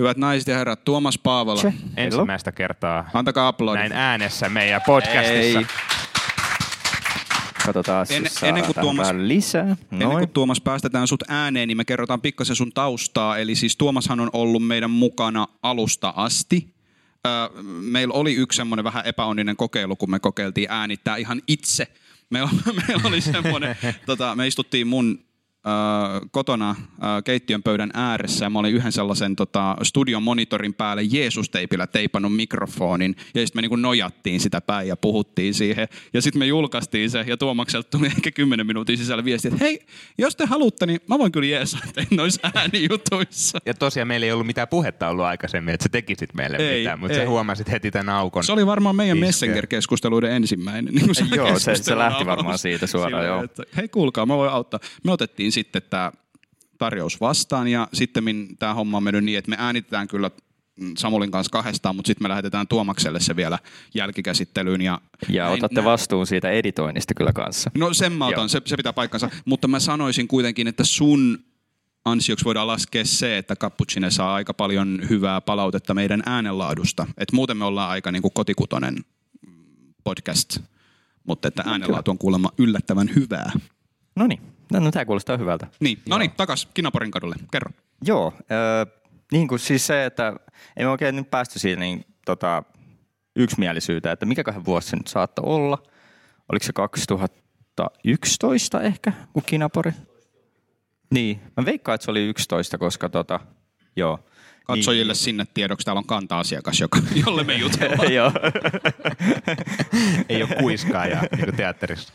Hyvät 0.00 0.16
naiset 0.16 0.48
ja 0.48 0.58
herrat, 0.58 0.84
Tuomas 0.84 1.18
Paavola. 1.18 1.72
Ensimmäistä 1.96 2.52
kertaa 2.52 3.10
Antakaa 3.14 3.48
aplodit. 3.48 3.78
näin 3.78 3.92
äänessä 3.92 4.48
meidän 4.48 4.82
podcastissa. 4.86 5.58
Ei. 5.58 5.66
Katsotaan, 7.66 8.06
en, 8.10 8.24
ennen 8.42 8.64
kuin 8.64 8.76
Tuomas, 8.80 9.10
lisää. 9.16 9.64
Noin. 9.64 9.76
Ennen 9.90 10.18
kuin 10.18 10.28
Tuomas 10.28 10.60
päästetään 10.60 11.08
sut 11.08 11.22
ääneen, 11.28 11.68
niin 11.68 11.76
me 11.76 11.84
kerrotaan 11.84 12.20
pikkasen 12.20 12.56
sun 12.56 12.72
taustaa. 12.72 13.38
Eli 13.38 13.54
siis 13.54 13.76
Tuomashan 13.76 14.20
on 14.20 14.30
ollut 14.32 14.66
meidän 14.66 14.90
mukana 14.90 15.48
alusta 15.62 16.12
asti. 16.16 16.74
meillä 17.80 18.14
oli 18.14 18.34
yksi 18.34 18.56
semmoinen 18.56 18.84
vähän 18.84 19.06
epäonninen 19.06 19.56
kokeilu, 19.56 19.96
kun 19.96 20.10
me 20.10 20.18
kokeiltiin 20.18 20.70
äänittää 20.70 21.16
ihan 21.16 21.42
itse. 21.46 21.86
Meillä, 22.30 22.50
meillä 22.86 23.08
oli 23.08 23.20
semmoinen, 23.20 23.76
tota, 24.06 24.34
me 24.34 24.46
istuttiin 24.46 24.86
mun 24.86 25.29
kotona 26.30 26.76
keittiön 27.24 27.62
pöydän 27.62 27.90
ääressä 27.94 28.44
ja 28.44 28.50
mä 28.50 28.58
olin 28.58 28.74
yhden 28.74 28.92
sellaisen 28.92 29.36
tota, 29.36 29.76
studion 29.82 30.22
monitorin 30.22 30.74
päälle 30.74 31.02
Jeesus-teipillä 31.02 31.86
teipannut 31.86 32.36
mikrofonin 32.36 33.16
ja 33.34 33.46
sitten 33.46 33.62
me 33.62 33.68
niin 33.68 33.82
nojattiin 33.82 34.40
sitä 34.40 34.60
päin 34.60 34.88
ja 34.88 34.96
puhuttiin 34.96 35.54
siihen 35.54 35.88
ja 36.14 36.22
sitten 36.22 36.38
me 36.38 36.46
julkaistiin 36.46 37.10
se 37.10 37.24
ja 37.26 37.36
Tuomakselta 37.36 37.90
tuli 37.90 38.06
ehkä 38.16 38.30
kymmenen 38.30 38.66
minuutin 38.66 38.98
sisällä 38.98 39.24
viesti, 39.24 39.48
että 39.48 39.64
hei, 39.64 39.80
jos 40.18 40.36
te 40.36 40.46
haluatte, 40.46 40.86
niin 40.86 41.00
mä 41.06 41.18
voin 41.18 41.32
kyllä 41.32 41.48
jeesaa 41.48 41.80
teitä 41.94 42.14
noissa 42.14 42.50
äänijutuissa. 42.54 43.58
Ja 43.66 43.74
tosiaan 43.74 44.08
meillä 44.08 44.26
ei 44.26 44.32
ollut 44.32 44.46
mitään 44.46 44.68
puhetta 44.68 45.08
ollut 45.08 45.24
aikaisemmin, 45.24 45.74
että 45.74 45.84
sä 45.84 45.88
tekisit 45.88 46.34
meille 46.34 46.56
ei, 46.56 46.78
mitään, 46.78 47.00
mutta 47.00 47.16
sä 47.16 47.28
huomasit 47.28 47.70
heti 47.70 47.90
tämän 47.90 48.14
aukon. 48.14 48.44
Se 48.44 48.52
oli 48.52 48.66
varmaan 48.66 48.96
meidän 48.96 49.18
Messenger-keskusteluiden 49.18 50.30
ensimmäinen. 50.30 50.94
Niin 50.94 51.14
se 51.14 51.24
joo, 51.36 51.58
se, 51.58 51.74
se 51.74 51.98
lähti 51.98 52.26
varmaan 52.26 52.58
siitä 52.58 52.86
suoraan, 52.86 53.26
joo. 53.26 53.42
Että, 53.42 53.62
hei 53.76 53.88
kuulkaa, 53.88 54.26
mä 54.26 54.36
voin 54.36 54.50
auttaa. 54.50 54.80
Me 55.04 55.12
otettiin 55.12 55.49
otettiin 55.50 55.64
sitten 55.64 55.82
tämä 55.90 56.12
tarjous 56.78 57.20
vastaan 57.20 57.68
ja 57.68 57.88
sitten 57.92 58.24
tämä 58.58 58.74
homma 58.74 58.96
on 58.96 59.02
mennyt 59.02 59.24
niin, 59.24 59.38
että 59.38 59.50
me 59.50 59.56
äänitetään 59.58 60.08
kyllä 60.08 60.30
Samulin 60.96 61.30
kanssa 61.30 61.50
kahdestaan, 61.50 61.96
mutta 61.96 62.06
sitten 62.06 62.24
me 62.24 62.28
lähetetään 62.28 62.68
Tuomakselle 62.68 63.20
se 63.20 63.36
vielä 63.36 63.58
jälkikäsittelyyn. 63.94 64.80
Ja, 64.80 65.00
ja 65.28 65.44
näin, 65.44 65.54
otatte 65.54 65.74
näin. 65.74 65.84
vastuun 65.84 66.26
siitä 66.26 66.50
editoinnista 66.50 67.14
kyllä 67.14 67.32
kanssa. 67.32 67.70
No 67.74 67.94
sen 67.94 68.12
mä 68.12 68.26
otan, 68.26 68.48
se, 68.48 68.60
se 68.66 68.76
pitää 68.76 68.92
paikkansa. 68.92 69.30
Mutta 69.44 69.68
mä 69.68 69.80
sanoisin 69.80 70.28
kuitenkin, 70.28 70.68
että 70.68 70.84
sun 70.84 71.38
ansioksi 72.04 72.44
voidaan 72.44 72.66
laskea 72.66 73.04
se, 73.04 73.38
että 73.38 73.56
Cappuccine 73.56 74.10
saa 74.10 74.34
aika 74.34 74.54
paljon 74.54 75.00
hyvää 75.10 75.40
palautetta 75.40 75.94
meidän 75.94 76.22
äänenlaadusta. 76.26 77.06
Et 77.18 77.32
muuten 77.32 77.56
me 77.56 77.64
ollaan 77.64 77.90
aika 77.90 78.12
niin 78.12 78.22
kuin 78.22 78.32
kotikutonen 78.34 78.96
podcast, 80.04 80.58
mutta 81.24 81.48
että 81.48 81.62
äänenlaatu 81.66 82.10
on 82.10 82.18
kuulemma 82.18 82.52
yllättävän 82.58 83.10
hyvää. 83.14 83.52
No 84.16 84.26
niin. 84.26 84.40
No, 84.72 84.80
no 84.80 84.90
tämä 84.90 85.04
kuulostaa 85.04 85.36
hyvältä. 85.36 85.66
Niin, 85.80 86.02
no 86.08 86.18
niin, 86.18 86.30
takas 86.30 86.68
Kinaporin 86.74 87.10
kadulle. 87.10 87.34
Kerro. 87.52 87.70
Joo, 88.04 88.32
äh, 88.36 89.00
niin 89.32 89.48
kuin 89.48 89.58
siis 89.58 89.86
se, 89.86 90.04
että 90.04 90.32
ei 90.76 90.84
me 90.84 90.90
oikein 90.90 91.16
nyt 91.16 91.30
päästy 91.30 91.58
siihen 91.58 91.80
niin, 91.80 92.04
tota, 92.24 92.62
yksimielisyyteen, 93.36 94.12
että 94.12 94.26
mikäköhän 94.26 94.64
vuosi 94.64 94.88
se 94.88 94.96
nyt 94.96 95.06
saattoi 95.06 95.44
olla. 95.46 95.82
Oliko 96.52 96.66
se 96.66 96.72
2011 96.72 98.80
ehkä, 98.80 99.12
kun 99.32 99.42
Kinapori? 99.46 99.92
Niin, 101.10 101.40
mä 101.56 101.64
veikkaan, 101.64 101.94
että 101.94 102.04
se 102.04 102.10
oli 102.10 102.28
11, 102.28 102.78
koska 102.78 103.08
tota, 103.08 103.40
joo. 103.96 104.18
Katsojille 104.64 105.12
niin. 105.12 105.16
sinne 105.16 105.46
tiedoksi, 105.54 105.84
täällä 105.84 105.98
on 105.98 106.06
kanta-asiakas, 106.06 106.80
joka, 106.80 106.98
jolle 107.26 107.44
me 107.44 107.54
jutellaan. 107.54 108.12
joo. 108.20 108.32
ei 110.28 110.42
ole 110.42 110.56
kuiskaa 110.60 111.06
ja 111.06 111.22
niin 111.36 111.56
teatterissa. 111.56 112.12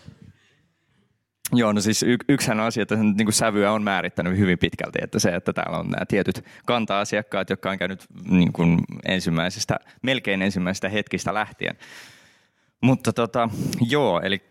Joo, 1.53 1.71
no 1.71 1.81
siis 1.81 2.03
y- 2.03 2.17
yksihän 2.29 2.59
asia, 2.59 2.83
että 2.83 2.95
niin 2.95 3.25
kuin 3.25 3.33
sävyä 3.33 3.71
on 3.71 3.83
määrittänyt 3.83 4.37
hyvin 4.37 4.57
pitkälti, 4.57 4.99
että 5.01 5.19
se, 5.19 5.35
että 5.35 5.53
täällä 5.53 5.77
on 5.77 5.87
nämä 5.87 6.05
tietyt 6.05 6.45
kanta-asiakkaat, 6.65 7.49
jotka 7.49 7.69
on 7.71 7.77
käynyt 7.77 8.05
niin 8.29 8.53
kuin 8.53 8.79
ensimmäisestä, 9.05 9.79
melkein 10.01 10.41
ensimmäisestä 10.41 10.89
hetkistä 10.89 11.33
lähtien. 11.33 11.77
Mutta 12.81 13.13
tota, 13.13 13.49
joo, 13.89 14.21
eli 14.21 14.41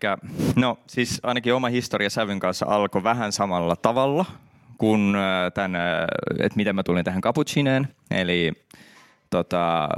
no 0.55 0.77
siis 0.87 1.19
ainakin 1.23 1.53
oma 1.53 1.67
historia 1.67 2.09
sävyn 2.09 2.39
kanssa 2.39 2.65
alkoi 2.69 3.03
vähän 3.03 3.31
samalla 3.31 3.75
tavalla 3.75 4.25
kuin 4.77 5.13
tämän, 5.53 5.75
että 6.39 6.55
miten 6.55 6.75
mä 6.75 6.83
tulin 6.83 7.05
tähän 7.05 7.21
cappuccineen. 7.21 7.87
Eli 8.11 8.53
tota, 9.29 9.89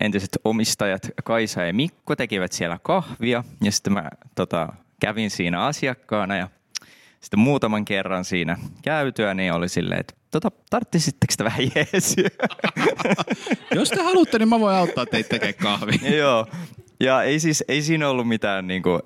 entiset 0.00 0.38
omistajat 0.44 1.10
Kaisa 1.24 1.62
ja 1.62 1.74
Mikko 1.74 2.16
tekivät 2.16 2.52
siellä 2.52 2.78
kahvia 2.82 3.44
ja 3.64 3.72
sitten 3.72 3.92
mä 3.92 4.10
tota, 4.34 4.72
kävin 5.00 5.30
siinä 5.30 5.64
asiakkaana 5.64 6.36
ja 6.36 6.48
sitten 7.20 7.40
muutaman 7.40 7.84
kerran 7.84 8.24
siinä 8.24 8.58
käytyä, 8.82 9.34
niin 9.34 9.52
oli 9.52 9.68
silleen, 9.68 10.00
että 10.00 10.14
tota, 10.30 10.50
tarttisitteko 10.70 11.30
sitä 11.30 11.44
vähän 11.44 11.60
jeesiä? 11.74 12.28
Jos 13.74 13.90
te 13.90 14.02
haluatte, 14.02 14.38
niin 14.38 14.48
mä 14.48 14.60
voin 14.60 14.76
auttaa 14.76 15.06
teitä 15.06 15.28
tekemään 15.28 15.54
kahvia. 15.54 16.16
Joo. 16.18 16.46
Ja 17.00 17.22
ei 17.22 17.40
siis, 17.40 17.64
ei 17.68 17.82
siinä 17.82 18.08
ollut 18.08 18.28
mitään 18.28 18.66
niin 18.66 18.82
kuin, 18.82 19.00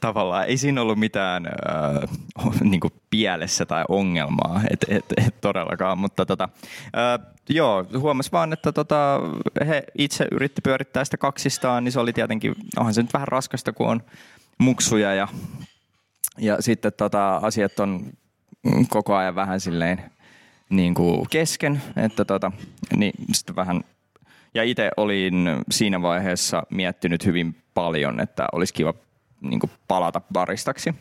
tavallaan, 0.00 0.46
ei 0.46 0.56
siinä 0.56 0.82
ollut 0.82 0.98
mitään 0.98 1.46
äh, 1.46 2.52
niin 2.70 2.80
kuin 2.80 2.92
pielessä 3.10 3.66
tai 3.66 3.84
ongelmaa, 3.88 4.60
et, 4.70 4.84
et, 4.88 5.04
et 5.26 5.40
todellakaan, 5.40 5.98
mutta 5.98 6.26
tota, 6.26 6.48
äh, 6.84 7.26
joo, 7.48 7.84
huomasi 7.98 8.32
vaan, 8.32 8.52
että 8.52 8.72
tota, 8.72 9.20
he 9.66 9.84
itse 9.98 10.28
yritti 10.32 10.60
pyörittää 10.60 11.04
sitä 11.04 11.16
kaksistaan, 11.16 11.84
niin 11.84 11.92
se 11.92 12.00
oli 12.00 12.12
tietenkin, 12.12 12.54
onhan 12.76 12.94
se 12.94 13.02
nyt 13.02 13.12
vähän 13.12 13.28
raskasta, 13.28 13.72
kun 13.72 13.88
on 13.88 14.02
muksuja 14.58 15.14
ja, 15.14 15.28
ja 16.38 16.56
sitten 16.60 16.92
tota, 16.96 17.36
asiat 17.36 17.80
on 17.80 18.12
koko 18.88 19.14
ajan 19.14 19.34
vähän 19.34 19.60
silleen 19.60 20.10
niin 20.70 20.94
kuin 20.94 21.26
kesken, 21.30 21.82
että 21.96 22.24
tota, 22.24 22.52
niin 22.96 23.12
sitten 23.32 23.56
vähän 23.56 23.84
ja 24.56 24.62
itse 24.62 24.90
olin 24.96 25.34
siinä 25.70 26.02
vaiheessa 26.02 26.62
miettinyt 26.70 27.24
hyvin 27.24 27.56
paljon, 27.74 28.20
että 28.20 28.46
olisi 28.52 28.74
kiva 28.74 28.94
niin 29.40 29.60
kuin 29.60 29.70
palata 29.88 30.20
baristaksi. 30.32 30.94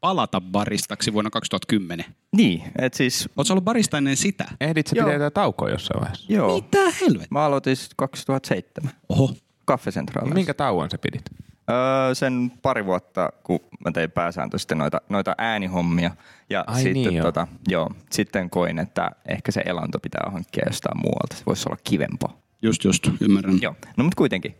palata 0.00 0.40
baristaksi 0.40 1.12
vuonna 1.12 1.30
2010. 1.30 2.06
Niin, 2.36 2.62
että 2.78 2.96
siis... 2.96 3.28
Oletko 3.36 3.52
ollut 3.52 3.64
barista 3.64 3.98
ennen 3.98 4.16
sitä? 4.16 4.44
Ehdit 4.60 4.86
sä 4.86 4.96
pitää 5.12 5.30
taukoa 5.30 5.70
jossain 5.70 6.00
vaiheessa? 6.00 6.32
Joo. 6.32 6.54
Mitä 6.54 6.90
helvet? 7.00 7.30
Mä 7.30 7.44
aloitin 7.44 7.76
siis 7.76 7.90
2007 7.96 8.92
Oho. 9.08 9.34
kaffesentraalissa. 9.64 10.34
Minkä 10.34 10.54
tauon 10.54 10.90
sä 10.90 10.98
pidit? 10.98 11.24
Öö, 11.70 12.14
sen 12.14 12.52
pari 12.62 12.86
vuotta, 12.86 13.32
kun 13.42 13.60
mä 13.84 13.92
tein 13.92 14.10
pääsääntöisesti 14.10 14.74
noita, 14.74 15.00
noita 15.08 15.34
äänihommia. 15.38 16.10
Ja 16.50 16.64
Ai 16.66 16.82
sitten, 16.82 16.92
niin, 16.92 17.14
joo. 17.14 17.24
tota, 17.24 17.46
joo, 17.68 17.90
sitten 18.10 18.50
koin, 18.50 18.78
että 18.78 19.10
ehkä 19.28 19.52
se 19.52 19.62
elanto 19.66 19.98
pitää 19.98 20.30
hankkia 20.32 20.64
jostain 20.66 21.00
muualta. 21.00 21.36
Se 21.36 21.42
voisi 21.46 21.68
olla 21.68 21.78
kivempaa. 21.84 22.36
Just 22.62 22.84
just, 22.84 23.08
ymmärrän. 23.20 23.58
Joo, 23.62 23.74
no 23.96 24.04
mutta 24.04 24.16
kuitenkin. 24.16 24.54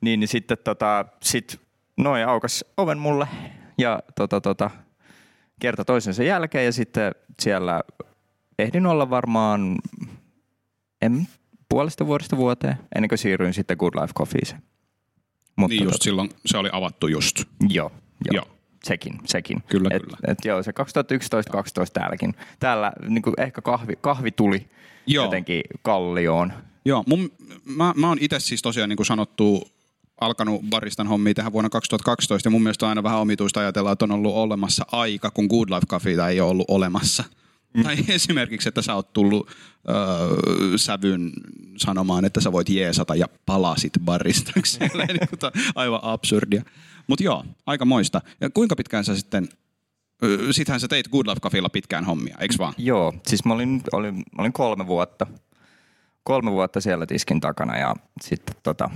Niin, 0.00 0.20
niin 0.20 0.28
sitten 0.28 0.58
tota, 0.64 1.04
sit 1.22 1.60
noin 1.96 2.26
aukas 2.26 2.64
oven 2.76 2.98
mulle 2.98 3.28
ja 3.78 4.00
tota, 4.14 4.40
tota, 4.40 4.70
kerta 5.60 5.84
toisensa 5.84 6.22
jälkeen 6.22 6.64
ja 6.64 6.72
sitten 6.72 7.14
siellä 7.40 7.80
ehdin 8.58 8.86
olla 8.86 9.10
varmaan 9.10 9.76
en, 11.02 11.28
puolesta 11.68 12.06
vuodesta 12.06 12.36
vuoteen 12.36 12.76
ennen 12.94 13.08
kuin 13.08 13.18
siirryin 13.18 13.54
sitten 13.54 13.76
Good 13.76 13.94
Life 13.94 14.12
Coffeeseen. 14.14 14.62
Mutta 15.56 15.72
Niin 15.72 15.84
just 15.84 15.92
tota, 15.92 16.04
silloin 16.04 16.30
se 16.46 16.58
oli 16.58 16.68
avattu 16.72 17.08
just. 17.08 17.42
Joo, 17.68 17.92
joo. 18.24 18.34
Joo. 18.34 18.56
Sekin, 18.84 19.20
sekin. 19.24 19.62
Kyllä, 19.68 19.88
et, 19.92 20.02
kyllä. 20.02 20.16
Et 20.28 20.38
joo, 20.44 20.62
se 20.62 20.70
2011-2012 20.70 20.74
täälläkin. 21.92 22.34
Täällä 22.60 22.92
niin 23.08 23.22
ehkä 23.38 23.62
kahvi, 23.62 23.94
kahvi 24.00 24.30
tuli 24.30 24.66
Joo. 25.06 25.24
jotenkin 25.24 25.62
kallioon. 25.82 26.52
Joo, 26.84 27.04
mun, 27.06 27.30
mä, 27.64 27.94
mä 27.96 28.08
oon 28.08 28.18
itse 28.20 28.40
siis 28.40 28.62
tosiaan 28.62 28.88
niin 28.88 28.96
kuin 28.96 29.06
sanottu 29.06 29.68
alkanut 30.20 30.62
baristan 30.70 31.06
hommia 31.06 31.34
tehdä 31.34 31.52
vuonna 31.52 31.68
2012 31.70 32.46
ja 32.46 32.50
mun 32.50 32.62
mielestä 32.62 32.86
on 32.86 32.88
aina 32.88 33.02
vähän 33.02 33.18
omituista 33.18 33.60
ajatella, 33.60 33.92
että 33.92 34.04
on 34.04 34.10
ollut 34.10 34.34
olemassa 34.34 34.86
aika, 34.92 35.30
kun 35.30 35.46
Good 35.46 35.68
Life 35.70 35.86
Cafeita 35.86 36.28
ei 36.28 36.40
ole 36.40 36.50
ollut 36.50 36.70
olemassa. 36.70 37.24
Mm. 37.76 37.82
Tai 37.82 37.96
esimerkiksi, 38.08 38.68
että 38.68 38.82
sä 38.82 38.94
oot 38.94 39.12
tullut 39.12 39.50
öö, 39.88 40.78
sävyn 40.78 41.32
sanomaan, 41.76 42.24
että 42.24 42.40
sä 42.40 42.52
voit 42.52 42.68
jeesata 42.68 43.14
ja 43.14 43.26
palasit 43.46 43.92
baristaksi. 44.04 44.78
Niin 44.96 45.20
aivan 45.74 46.00
absurdia. 46.02 46.62
Mutta 47.06 47.24
joo, 47.24 47.44
aika 47.66 47.84
moista. 47.84 48.20
Ja 48.40 48.50
kuinka 48.50 48.76
pitkään 48.76 49.04
sä 49.04 49.16
sitten, 49.16 49.48
sittenhän 50.50 50.80
sä 50.80 50.88
teit 50.88 51.08
Good 51.08 51.26
Life 51.26 51.40
Cafeilla 51.40 51.68
pitkään 51.68 52.04
hommia, 52.04 52.36
eikö 52.40 52.54
vaan? 52.58 52.74
Joo, 52.78 53.14
siis 53.26 53.44
mä 53.44 53.54
olin, 53.54 53.82
olin, 53.92 54.14
mä 54.14 54.22
olin 54.38 54.52
kolme 54.52 54.86
vuotta. 54.86 55.26
Kolme 56.22 56.50
vuotta 56.50 56.80
siellä 56.80 57.06
tiskin 57.06 57.40
takana 57.40 57.78
ja 57.78 57.94
sitten 58.20 58.56
tota, 58.62 58.90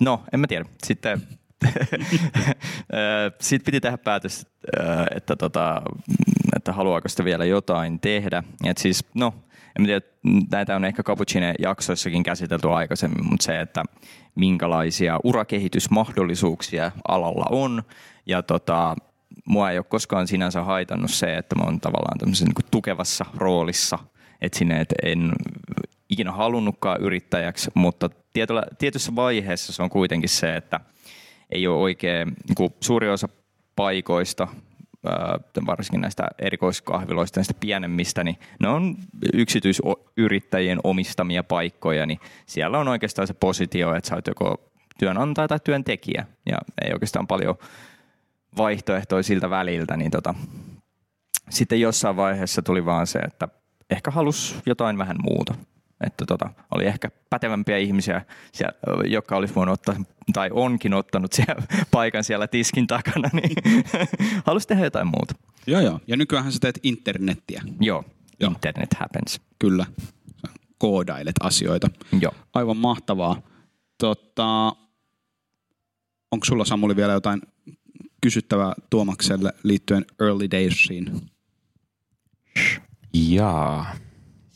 no 0.00 0.24
en 0.32 0.40
mä 0.40 0.46
tiedä. 0.46 0.64
Sitten 0.86 1.22
sitten 3.40 3.64
piti 3.64 3.80
tehdä 3.80 3.98
päätös, 3.98 4.46
ö, 4.66 4.80
että, 5.14 5.36
tota, 5.36 5.82
että 6.56 6.72
haluaako 6.72 7.08
sitä 7.08 7.24
vielä 7.24 7.44
jotain 7.44 8.00
tehdä. 8.00 8.42
Et 8.64 8.78
siis, 8.78 9.04
no, 9.14 9.34
en 9.78 9.84
tiedä, 9.84 10.00
näitä 10.52 10.76
on 10.76 10.84
ehkä 10.84 11.02
Cappuccine 11.02 11.54
jaksoissakin 11.58 12.22
käsitelty 12.22 12.70
aikaisemmin, 12.70 13.26
mutta 13.30 13.44
se, 13.44 13.60
että 13.60 13.82
minkälaisia 14.34 15.18
urakehitysmahdollisuuksia 15.24 16.92
alalla 17.08 17.46
on. 17.50 17.82
Ja 18.26 18.42
tota, 18.42 18.96
mua 19.44 19.70
ei 19.70 19.78
ole 19.78 19.84
koskaan 19.88 20.28
sinänsä 20.28 20.62
haitannut 20.62 21.10
se, 21.10 21.36
että 21.36 21.56
mä 21.56 21.64
oon 21.64 21.80
tavallaan 21.80 22.18
tämmöisessä 22.18 22.44
niin 22.44 22.68
tukevassa 22.70 23.24
roolissa. 23.36 23.98
Että 24.40 24.58
sinne, 24.58 24.80
että 24.80 24.94
en 25.02 25.32
ikinä 26.08 26.32
halunnutkaan 26.32 27.00
yrittäjäksi, 27.00 27.70
mutta 27.74 28.10
tietyllä, 28.32 28.62
tietyssä 28.78 29.16
vaiheessa 29.16 29.72
se 29.72 29.82
on 29.82 29.90
kuitenkin 29.90 30.28
se, 30.28 30.56
että 30.56 30.80
ei 31.50 31.66
ole 31.66 31.82
oikein, 31.82 32.28
niin 32.28 32.70
suuri 32.80 33.08
osa 33.08 33.28
paikoista, 33.76 34.48
varsinkin 35.66 36.00
näistä 36.00 36.28
erikoiskahviloista, 36.38 37.40
näistä 37.40 37.54
pienemmistä, 37.60 38.24
niin 38.24 38.36
ne 38.60 38.68
on 38.68 38.96
yksityisyrittäjien 39.32 40.80
omistamia 40.84 41.44
paikkoja, 41.44 42.06
niin 42.06 42.20
siellä 42.46 42.78
on 42.78 42.88
oikeastaan 42.88 43.28
se 43.28 43.34
positio, 43.34 43.94
että 43.94 44.08
sä 44.08 44.14
oot 44.14 44.26
joko 44.26 44.70
työnantaja 44.98 45.48
tai 45.48 45.60
työntekijä, 45.64 46.26
ja 46.46 46.58
ei 46.84 46.92
oikeastaan 46.92 47.26
paljon 47.26 47.54
vaihtoehtoja 48.56 49.22
siltä 49.22 49.50
väliltä, 49.50 49.96
niin 49.96 50.10
tota, 50.10 50.34
sitten 51.50 51.80
jossain 51.80 52.16
vaiheessa 52.16 52.62
tuli 52.62 52.84
vaan 52.84 53.06
se, 53.06 53.18
että 53.18 53.48
ehkä 53.90 54.10
halus 54.10 54.56
jotain 54.66 54.98
vähän 54.98 55.16
muuta. 55.22 55.54
Että 56.06 56.26
tota, 56.26 56.50
oli 56.74 56.86
ehkä 56.86 57.10
pätevämpiä 57.30 57.78
ihmisiä, 57.78 58.22
siellä, 58.52 58.72
jotka 59.06 59.36
olisi 59.36 59.54
voinut 59.54 59.72
ottaa, 59.72 59.94
tai 60.32 60.50
onkin 60.52 60.94
ottanut 60.94 61.32
siellä, 61.32 61.62
paikan 61.90 62.24
siellä 62.24 62.46
tiskin 62.46 62.86
takana, 62.86 63.30
niin 63.32 63.56
halusi 64.46 64.68
tehdä 64.68 64.84
jotain 64.84 65.06
muuta. 65.06 65.34
Joo, 65.66 65.80
joo. 65.80 66.00
Ja 66.06 66.16
nykyään 66.16 66.52
sä 66.52 66.58
teet 66.60 66.78
internettiä. 66.82 67.62
Joo, 67.80 68.04
Joo. 68.40 68.50
internet 68.50 68.94
happens. 68.94 69.40
Kyllä. 69.58 69.86
Koodailet 70.78 71.34
asioita. 71.40 71.90
Joo. 72.20 72.32
Aivan 72.54 72.76
mahtavaa. 72.76 73.42
Tota, 73.98 74.72
onko 76.32 76.44
sulla 76.44 76.64
Samuli 76.64 76.96
vielä 76.96 77.12
jotain 77.12 77.42
kysyttävää 78.22 78.72
Tuomakselle 78.90 79.52
liittyen 79.62 80.04
Early 80.20 80.50
Daysiin? 80.50 81.20
Jaa. 83.14 83.94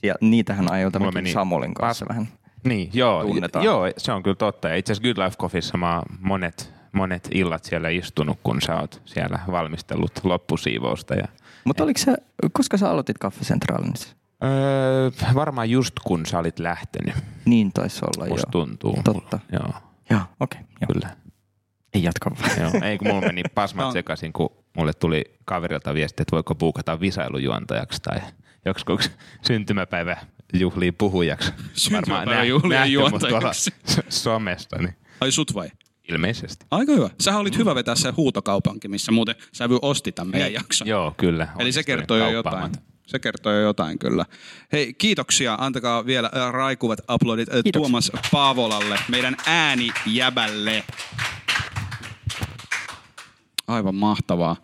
Ja 0.03 0.15
niitähän 0.21 0.73
ajoilta 0.73 0.99
Mulla 0.99 1.13
mekin 1.13 1.25
meni 1.25 1.33
Samolin 1.33 1.75
kanssa 1.75 2.05
pas- 2.07 2.09
vähän. 2.09 2.29
Niin, 2.65 2.91
joo, 2.93 3.25
Tunnetaan. 3.25 3.65
joo, 3.65 3.85
se 3.97 4.13
on 4.13 4.23
kyllä 4.23 4.37
totta. 4.37 4.69
Ja 4.69 4.77
itse 4.77 4.93
asiassa 4.93 5.15
Good 5.15 5.25
Life 5.25 5.37
Coffeessa 5.37 5.77
mä 5.79 5.95
oon 5.97 6.03
monet, 6.21 6.73
monet 6.93 7.29
illat 7.35 7.65
siellä 7.65 7.89
istunut, 7.89 8.39
kun 8.43 8.61
sä 8.63 8.81
oot 8.81 9.03
siellä 9.05 9.39
valmistellut 9.51 10.13
loppusiivousta. 10.25 11.15
Ja, 11.15 11.29
Mutta 11.65 11.85
oliko 11.85 11.99
se, 11.99 12.15
koska 12.53 12.77
sä 12.77 12.91
aloitit 12.91 13.19
Kaffesentraalin? 13.19 13.93
öö, 14.45 15.11
varmaan 15.35 15.71
just 15.71 15.95
kun 16.05 16.27
sä 16.27 16.39
olit 16.39 16.59
lähtenyt, 16.59 17.15
Niin 17.45 17.73
taisi 17.73 18.01
olla, 18.05 18.29
musta 18.29 18.47
joo. 18.55 18.65
tuntuu. 18.67 18.99
Totta. 19.05 19.39
Joo, 19.53 19.73
Joo, 20.11 20.21
okei. 20.41 20.61
Okay, 20.61 20.73
joo. 20.81 20.87
kyllä. 20.93 21.17
Ei 21.95 22.03
jatka 22.03 22.31
vaan. 22.31 22.61
Joo. 22.61 22.83
Ei 22.85 22.99
kun 22.99 23.09
mulla 23.09 23.21
meni 23.27 23.43
No. 23.49 23.49
pasmat 23.55 23.93
sekaisin, 23.93 24.33
kun 24.33 24.51
mulle 24.77 24.93
tuli 24.93 25.25
kaverilta 25.45 25.95
viesti, 25.95 26.23
että 26.23 26.37
voiko 26.37 26.55
buukata 26.55 27.01
visailujuontajaksi 27.01 28.03
tai 28.03 28.19
joksikuksi 28.65 29.11
syntymäpäivä 29.47 30.17
juhlii 30.55 30.93
puhujaksi. 30.93 31.53
Syntymäpäiväjuhlien 31.73 32.81
nähty 32.81 32.99
mut 32.99 33.23
juontajaksi. 33.23 33.75
somesta, 34.09 34.79
niin 34.79 34.95
Ai 35.21 35.33
sut 35.33 35.55
vai? 35.55 35.69
ilmeisesti. 36.09 36.67
Aika 36.71 36.93
hyvä. 36.93 37.11
Sähän 37.21 37.41
olit 37.41 37.59
hyvä 37.59 37.75
vetää 37.75 37.95
se 37.95 38.11
huutokaupankin, 38.11 38.91
missä 38.91 39.13
muuten 39.13 39.35
Sävy 39.53 39.79
osti 39.83 40.13
tämän 40.13 40.31
meidän 40.31 40.53
jakson. 40.53 40.89
Joo, 40.89 41.15
kyllä. 41.17 41.49
Eli 41.59 41.73
se 41.73 41.83
kertoo 41.83 42.17
jo 42.17 42.31
jotain. 42.31 42.73
Se 43.07 43.19
kertoo 43.19 43.53
jo 43.53 43.61
jotain 43.61 43.99
kyllä. 43.99 44.27
Hei, 44.73 44.95
kiitoksia. 44.95 45.57
Antakaa 45.61 46.07
vielä 46.07 46.31
äh, 46.37 46.53
raikuvat 46.53 47.01
uploadit 47.11 47.49
äh, 47.49 47.53
Kiitoksia. 47.53 47.81
Tuomas 47.81 48.13
Paavolalle, 48.33 48.99
meidän 49.09 49.37
äänijäbälle. 49.47 50.85
Aivan 53.69 53.95
mahtavaa. 53.95 54.57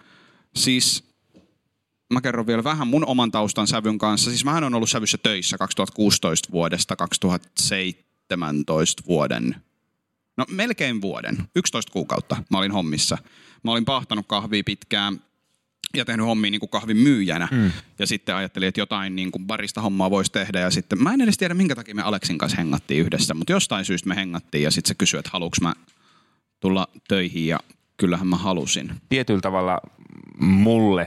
Siis 0.56 1.07
mä 2.12 2.20
kerron 2.20 2.46
vielä 2.46 2.64
vähän 2.64 2.88
mun 2.88 3.06
oman 3.06 3.30
taustan 3.30 3.66
sävyn 3.66 3.98
kanssa. 3.98 4.30
Siis 4.30 4.44
mähän 4.44 4.64
on 4.64 4.74
ollut 4.74 4.90
sävyssä 4.90 5.18
töissä 5.18 5.58
2016 5.58 6.48
vuodesta 6.52 6.96
2017 6.96 9.02
vuoden. 9.06 9.56
No 10.36 10.44
melkein 10.50 11.00
vuoden, 11.00 11.36
11 11.56 11.92
kuukautta 11.92 12.42
mä 12.50 12.58
olin 12.58 12.72
hommissa. 12.72 13.18
Mä 13.62 13.72
olin 13.72 13.84
pahtanut 13.84 14.26
kahvia 14.28 14.64
pitkään 14.64 15.20
ja 15.94 16.04
tehnyt 16.04 16.26
hommia 16.26 16.50
niin 16.50 16.60
kuin 16.60 16.70
kahvin 16.70 16.96
myyjänä. 16.96 17.48
Mm. 17.50 17.72
Ja 17.98 18.06
sitten 18.06 18.34
ajattelin, 18.34 18.68
että 18.68 18.80
jotain 18.80 19.16
niin 19.16 19.32
kuin 19.32 19.46
barista 19.46 19.80
hommaa 19.80 20.10
voisi 20.10 20.32
tehdä. 20.32 20.60
Ja 20.60 20.70
sitten 20.70 21.02
mä 21.02 21.14
en 21.14 21.20
edes 21.20 21.38
tiedä, 21.38 21.54
minkä 21.54 21.74
takia 21.74 21.94
me 21.94 22.02
Aleksin 22.02 22.38
kanssa 22.38 22.58
hengattiin 22.58 23.00
yhdessä, 23.00 23.34
mutta 23.34 23.52
jostain 23.52 23.84
syystä 23.84 24.08
me 24.08 24.16
hengattiin. 24.16 24.64
Ja 24.64 24.70
sitten 24.70 24.88
se 24.88 24.94
kysyi, 24.94 25.18
että 25.18 25.30
haluuks 25.32 25.60
mä 25.60 25.74
tulla 26.60 26.88
töihin 27.08 27.46
ja 27.46 27.60
kyllähän 27.96 28.26
mä 28.26 28.36
halusin. 28.36 28.92
Tietyllä 29.08 29.40
tavalla 29.40 29.80
mulle, 30.40 31.06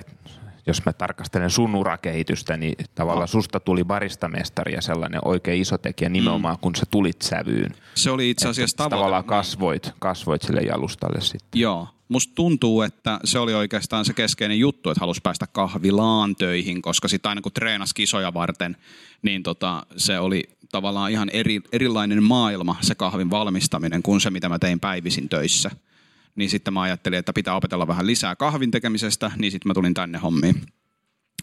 jos 0.68 0.86
mä 0.86 0.94
tarkastelen 0.94 1.50
sun 1.50 1.76
urakehitystä, 1.76 2.58
niin 2.58 2.76
tavallaan 2.96 3.28
susta 3.28 3.60
tuli 3.60 3.84
baristamestari 3.84 4.74
ja 4.74 4.82
sellainen 4.82 5.22
oikein 5.26 5.62
iso 5.62 5.78
tekijä 5.78 6.10
nimenomaan, 6.10 6.58
kun 6.62 6.76
sä 6.76 6.86
tulit 6.92 7.22
sävyyn. 7.22 7.76
Se 7.96 8.12
oli 8.12 8.30
itse 8.30 8.50
asiassa 8.50 8.78
tavoite. 8.78 8.96
Tavallaan 8.96 9.24
kasvoit, 9.24 9.94
kasvoit 10.00 10.42
sille 10.42 10.62
jalustalle 10.62 11.22
sitten. 11.22 11.62
Joo. 11.62 11.88
Musta 12.08 12.36
tuntuu, 12.36 12.82
että 12.82 13.20
se 13.24 13.40
oli 13.40 13.54
oikeastaan 13.54 14.06
se 14.06 14.14
keskeinen 14.14 14.60
juttu, 14.60 14.90
että 14.90 15.00
halusi 15.00 15.22
päästä 15.24 15.48
kahvilaan 15.48 16.36
töihin, 16.36 16.82
koska 16.82 17.08
sitten 17.08 17.30
aina 17.30 17.42
kun 17.42 17.52
treenasi 17.52 17.96
kisoja 17.96 18.34
varten, 18.34 18.78
niin 19.22 19.44
tota, 19.44 19.86
se 19.98 20.20
oli 20.20 20.44
tavallaan 20.72 21.12
ihan 21.12 21.30
eri, 21.30 21.62
erilainen 21.72 22.24
maailma 22.24 22.76
se 22.82 22.96
kahvin 22.96 23.30
valmistaminen 23.30 24.04
kuin 24.04 24.22
se, 24.22 24.30
mitä 24.30 24.50
mä 24.50 24.60
tein 24.60 24.80
päivisin 24.80 25.30
töissä. 25.30 25.72
Niin 26.36 26.50
sitten 26.50 26.74
mä 26.74 26.82
ajattelin, 26.82 27.20
että 27.20 27.34
pitää 27.34 27.56
opetella 27.56 27.88
vähän 27.88 28.08
lisää 28.08 28.36
kahvin 28.36 28.72
tekemisestä, 28.72 29.32
niin 29.38 29.52
sitten 29.52 29.70
mä 29.70 29.74
tulin 29.74 29.94
tänne 29.94 30.18
hommiin. 30.18 30.62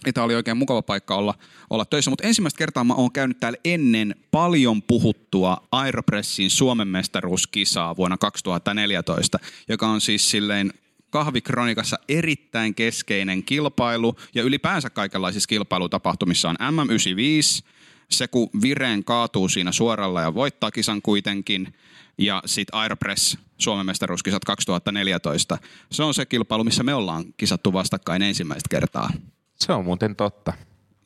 Ja 0.06 0.12
tämä 0.12 0.24
oli 0.24 0.34
oikein 0.34 0.56
mukava 0.56 0.82
paikka 0.82 1.14
olla, 1.14 1.34
olla 1.70 1.84
töissä, 1.84 2.10
mutta 2.10 2.26
ensimmäistä 2.26 2.58
kertaa 2.58 2.84
mä 2.84 2.94
oon 2.94 3.12
käynyt 3.12 3.40
täällä 3.40 3.58
ennen 3.64 4.14
paljon 4.30 4.82
puhuttua 4.82 5.68
Aeropressin 5.72 6.50
Suomen 6.50 6.88
mestaruuskisaa 6.88 7.96
vuonna 7.96 8.16
2014, 8.16 9.38
joka 9.68 9.88
on 9.88 10.00
siis 10.00 10.30
silleen 10.30 10.72
kahvikronikassa 11.10 11.98
erittäin 12.08 12.74
keskeinen 12.74 13.42
kilpailu 13.42 14.16
ja 14.34 14.42
ylipäänsä 14.42 14.90
kaikenlaisissa 14.90 15.48
kilpailutapahtumissa 15.48 16.50
on 16.50 16.56
MM95, 16.56 17.64
se 18.10 18.28
kun 18.28 18.50
Vireen 18.62 19.04
kaatuu 19.04 19.48
siinä 19.48 19.72
suoralla 19.72 20.20
ja 20.20 20.34
voittaa 20.34 20.70
kisan 20.70 21.02
kuitenkin, 21.02 21.74
ja 22.18 22.42
sitten 22.46 22.78
Aeropress 22.78 23.38
Suomen 23.58 23.86
mestaruuskisat 23.86 24.44
2014. 24.44 25.58
Se 25.92 26.02
on 26.02 26.14
se 26.14 26.26
kilpailu, 26.26 26.64
missä 26.64 26.82
me 26.82 26.94
ollaan 26.94 27.24
kisattu 27.36 27.72
vastakkain 27.72 28.22
ensimmäistä 28.22 28.68
kertaa. 28.70 29.10
Se 29.54 29.72
on 29.72 29.84
muuten 29.84 30.16
totta. 30.16 30.52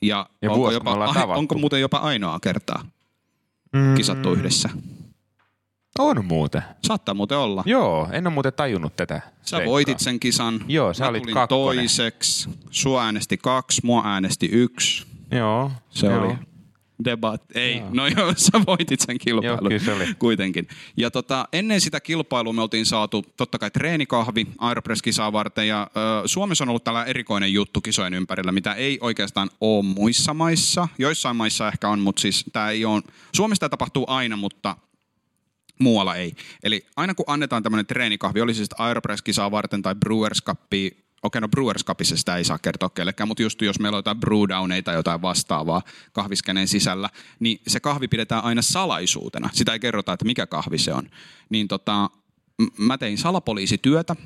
Ja, 0.03 0.27
Ja 0.43 0.51
onko, 0.51 0.61
vuosi, 0.61 0.75
jopa, 0.77 0.91
tavattu. 1.15 1.39
onko 1.39 1.59
muuten 1.59 1.81
jopa 1.81 1.97
ainoa 1.99 2.41
kertaa 2.41 2.85
Mm, 3.73 3.95
kisattu 3.95 4.33
yhdessä? 4.33 4.69
On 5.99 6.25
muuten. 6.25 6.63
Saattaa 6.87 7.15
muuten 7.15 7.39
olla. 7.39 7.63
Joo, 7.67 8.09
en 8.13 8.27
ole 8.27 8.35
muuten 8.35 8.53
tajunnut 8.53 8.97
tätä. 8.97 9.15
Sä 9.15 9.31
seikkaa. 9.45 9.71
voitit 9.71 9.99
sen 10.01 10.21
kisan. 10.21 10.61
Joo, 10.69 10.95
sä 10.95 11.05
Mä 11.05 11.11
olit 11.11 11.23
kakkonen. 11.27 11.49
toiseksi. 11.49 12.49
Sua 12.71 13.05
äänesti 13.05 13.37
kaksi, 13.37 13.81
mua 13.85 14.03
äänesti 14.05 14.49
yksi. 14.53 15.07
Joo. 15.31 15.71
Se 15.91 16.07
joo. 16.07 16.25
oli 16.25 16.35
debat. 17.05 17.43
Ei, 17.55 17.83
no 17.91 18.07
joo, 18.07 18.35
sä 18.37 18.61
voitit 18.67 19.01
sen 19.01 19.19
kilpailun. 19.19 19.73
Joo, 19.73 19.99
se. 19.99 20.15
Kuitenkin. 20.19 20.69
Ja 20.97 21.11
tota, 21.11 21.49
ennen 21.53 21.81
sitä 21.81 22.01
kilpailua 22.01 22.53
me 22.53 22.63
oltiin 22.63 22.87
saatu 22.87 23.25
totta 23.37 23.59
kai 23.59 23.71
treenikahvi 23.71 24.47
Aeropress-kisaa 24.59 25.33
varten. 25.33 25.69
Ja 25.69 25.91
ö, 25.97 26.29
Suomessa 26.29 26.65
on 26.65 26.69
ollut 26.69 26.85
tällä 26.85 27.05
erikoinen 27.05 27.53
juttu 27.53 27.81
kisojen 27.81 28.15
ympärillä, 28.15 28.53
mitä 28.53 28.75
ei 28.75 28.99
oikeastaan 29.01 29.51
ole 29.61 29.85
muissa 29.85 30.35
maissa. 30.35 30.89
Joissain 30.99 31.37
maissa 31.37 31.69
ehkä 31.69 31.89
on, 31.89 32.01
mutta 32.01 32.23
siis 32.23 32.45
tämä 32.53 32.71
ei 32.71 32.85
ole... 32.85 33.03
Suomessa 33.35 33.61
tämä 33.61 33.69
tapahtuu 33.69 34.05
aina, 34.09 34.37
mutta 34.37 34.77
muualla 35.79 36.17
ei. 36.17 36.33
Eli 36.63 36.87
aina 36.97 37.15
kun 37.15 37.25
annetaan 37.29 37.63
tämmöinen 37.63 37.87
treenikahvi, 37.87 38.41
oli 38.41 38.55
se 38.55 38.59
sitten 38.59 38.81
Aeropress-kisaa 38.81 39.51
varten 39.51 39.83
tai 39.83 39.95
Brewers 39.95 40.43
Cupia, 40.43 40.91
okei 41.23 41.41
no 41.41 41.49
Brewers 41.49 41.85
Cupissa 41.85 42.17
sitä 42.17 42.37
ei 42.37 42.45
saa 42.45 42.59
kertoa 42.59 42.91
kellekään, 42.91 43.29
mutta 43.29 43.43
just 43.43 43.63
jos 43.63 43.81
meillä 43.81 43.97
on 43.97 43.99
jotain 43.99 44.21
brewdowneita 44.21 44.85
tai 44.85 44.95
jotain 44.95 45.23
vastaavaa 45.23 45.83
kahviskeneen 46.13 46.69
sisällä, 46.69 47.11
niin 47.41 47.61
se 47.67 47.81
kahvi 47.81 48.09
pidetään 48.09 48.45
aina 48.45 48.63
salaisuutena. 48.63 49.51
Sitä 49.53 49.73
ei 49.73 49.81
kerrota, 49.81 50.13
että 50.13 50.25
mikä 50.25 50.47
kahvi 50.47 50.79
se 50.79 50.93
on. 50.93 51.11
Niin 51.49 51.69
tota, 51.69 52.11
mä 52.79 52.99
tein 52.99 53.19
salapoliisityötä, 53.19 54.17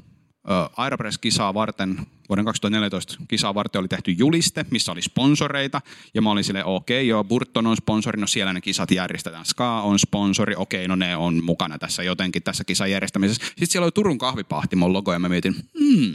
Aeropress-kisaa 0.76 1.54
varten, 1.54 2.06
vuoden 2.28 2.44
2014 2.44 3.16
kisaa 3.28 3.54
varten 3.54 3.78
oli 3.78 3.88
tehty 3.88 4.10
juliste, 4.10 4.66
missä 4.70 4.92
oli 4.92 5.02
sponsoreita. 5.02 5.80
Ja 6.14 6.22
mä 6.22 6.30
olin 6.30 6.44
silleen, 6.44 6.66
okei, 6.66 7.00
okay, 7.00 7.06
joo, 7.06 7.24
Burton 7.24 7.66
on 7.66 7.76
sponsori, 7.76 8.20
no 8.20 8.26
siellä 8.26 8.52
ne 8.52 8.60
kisat 8.60 8.90
järjestetään. 8.90 9.44
Ska 9.44 9.80
on 9.80 9.98
sponsori, 9.98 10.54
okei, 10.56 10.78
okay, 10.78 10.88
no 10.88 10.96
ne 10.96 11.16
on 11.16 11.44
mukana 11.44 11.78
tässä 11.78 12.02
jotenkin 12.02 12.42
tässä 12.42 12.64
kisan 12.64 12.90
järjestämisessä. 12.90 13.46
Sitten 13.46 13.66
siellä 13.66 13.84
oli 13.84 13.92
Turun 13.92 14.18
kahvipahtimon 14.18 14.92
logo 14.92 15.12
ja 15.12 15.18
mä 15.18 15.28
mietin, 15.28 15.54
hmm, 15.78 16.14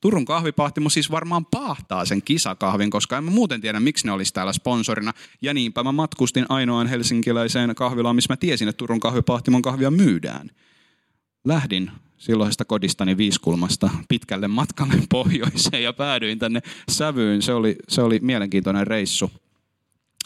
Turun 0.00 0.24
kahvipahtimo 0.24 0.90
siis 0.90 1.10
varmaan 1.10 1.46
pahtaa 1.46 2.04
sen 2.04 2.22
kisakahvin, 2.22 2.90
koska 2.90 3.18
en 3.18 3.24
mä 3.24 3.30
muuten 3.30 3.60
tiedä, 3.60 3.80
miksi 3.80 4.06
ne 4.06 4.12
olisi 4.12 4.34
täällä 4.34 4.52
sponsorina. 4.52 5.12
Ja 5.42 5.54
niinpä 5.54 5.82
mä 5.82 5.92
matkustin 5.92 6.46
ainoaan 6.48 6.86
helsinkiläiseen 6.86 7.74
kahvilaan, 7.74 8.16
missä 8.16 8.32
mä 8.32 8.36
tiesin, 8.36 8.68
että 8.68 8.78
Turun 8.78 9.00
kahvipahtimon 9.00 9.62
kahvia 9.62 9.90
myydään 9.90 10.50
lähdin 11.44 11.90
silloisesta 12.18 12.64
kodistani 12.64 13.16
Viiskulmasta 13.16 13.90
pitkälle 14.08 14.48
matkalle 14.48 14.94
pohjoiseen 15.10 15.82
ja 15.82 15.92
päädyin 15.92 16.38
tänne 16.38 16.60
Sävyyn. 16.90 17.42
Se 17.42 17.52
oli, 17.52 17.76
se 17.88 18.02
oli 18.02 18.18
mielenkiintoinen 18.22 18.86
reissu. 18.86 19.30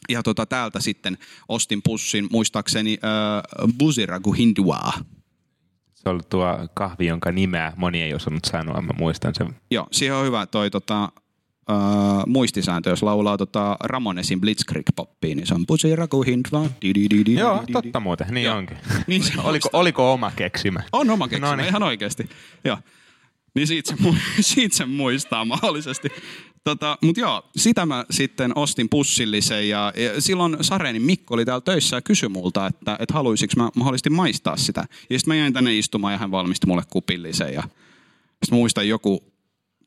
Ja 0.09 0.23
tota, 0.23 0.47
täältä 0.47 0.81
sitten 0.81 1.19
ostin 1.49 1.81
pussin, 1.85 2.29
muistaakseni 2.31 2.99
äh, 3.05 3.73
Buziragu 3.79 4.33
Hindua. 4.33 4.93
Se 5.95 6.09
oli 6.09 6.21
tuo 6.31 6.69
kahvi, 6.75 7.07
jonka 7.07 7.33
nimeä 7.33 7.73
moni 7.77 8.03
ei 8.03 8.15
osannut 8.15 8.45
sanoa. 8.45 8.83
Mä 8.83 8.93
muistan 8.99 9.35
sen. 9.35 9.57
Joo, 9.71 9.89
siihen 9.93 10.17
on 10.17 10.27
hyvä 10.27 10.47
toi 10.47 10.71
tota, 10.71 11.13
muistisääntö, 12.27 12.91
jos 12.91 13.03
laulaa 13.03 13.39
tota 13.39 13.77
Ramonesin 13.85 14.41
Blitzkrieg-poppiin, 14.41 15.37
niin 15.37 15.47
se 15.47 15.55
on 15.55 15.65
di, 16.83 16.95
di, 16.95 17.25
di, 17.27 17.35
Joo, 17.35 17.65
totta 17.73 18.01
muuten. 18.01 18.27
Niin 18.31 18.45
Joo. 18.45 18.57
onkin. 18.57 18.77
Niin 19.07 19.23
se 19.23 19.33
oliko, 19.45 19.69
oliko 19.73 20.13
oma 20.13 20.33
keksimä? 20.37 20.83
On 20.93 21.11
oma 21.11 21.29
keksimä, 21.29 21.51
Noniin. 21.51 21.69
ihan 21.69 21.83
oikeasti. 21.83 22.29
Joo. 22.65 22.79
Niin 23.55 23.67
siitä 23.67 23.91
se, 23.91 23.97
siitä 24.53 24.77
se 24.77 24.87
muistaa 24.87 25.45
mahdollisesti. 25.45 26.09
Tota, 26.65 26.99
Mutta 27.03 27.21
joo, 27.21 27.51
sitä 27.57 27.87
mä 27.87 28.05
sitten 28.11 28.53
ostin 28.55 28.89
pussillisen 28.89 29.69
ja, 29.69 29.93
ja 29.97 30.21
silloin 30.21 30.57
Sarenin 30.61 31.03
Mikko 31.03 31.35
oli 31.35 31.45
täällä 31.45 31.61
töissä 31.61 31.97
ja 31.97 32.03
kysyi 32.03 32.29
multa, 32.29 32.67
että, 32.67 32.97
että 33.01 33.15
haluaisinko 33.15 33.53
mä 33.57 33.71
mahdollisesti 33.77 34.11
maistaa 34.11 34.57
sitä. 34.57 34.85
Ja 35.11 35.19
sitten 35.19 35.35
mä 35.35 35.41
jäin 35.41 35.53
tänne 35.53 35.79
istumaan 35.79 36.13
ja 36.13 36.19
hän 36.19 36.31
valmisti 36.31 36.67
mulle 36.67 36.83
kupillisen 36.91 37.55
ja 37.55 37.63
sitten 37.63 38.59
muistan 38.59 38.89
joku 38.89 39.32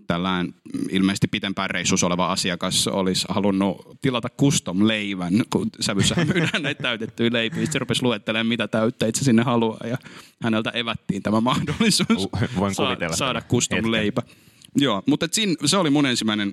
tällään 0.07 0.53
ilmeisesti 0.89 1.27
pitempään 1.27 1.69
reissussa 1.69 2.07
oleva 2.07 2.31
asiakas 2.31 2.87
olisi 2.87 3.25
halunnut 3.29 3.97
tilata 4.01 4.29
custom-leivän, 4.29 5.33
kun 5.49 5.69
sävyssä 5.79 6.15
myydään 6.33 6.63
näitä 6.63 6.83
täytettyjä 6.83 7.29
leipiä. 7.33 7.59
Sitten 7.59 7.73
se 7.73 7.79
rupesi 7.79 8.03
luettelemaan, 8.03 8.47
mitä 8.47 8.67
täytteitä 8.67 9.19
se 9.19 9.25
sinne 9.25 9.43
haluaa 9.43 9.87
ja 9.87 9.97
häneltä 10.43 10.69
evättiin 10.69 11.23
tämä 11.23 11.41
mahdollisuus 11.41 12.27
voin 12.59 12.75
saa- 12.75 12.85
kuvitella 12.85 13.15
saada 13.15 13.41
tämän 13.41 13.49
custom-leipä. 13.49 14.21
Joo, 14.77 15.03
mutta 15.05 15.25
et 15.25 15.33
siinä, 15.33 15.55
se 15.65 15.77
oli 15.77 15.89
mun 15.89 16.05
ensimmäinen 16.05 16.51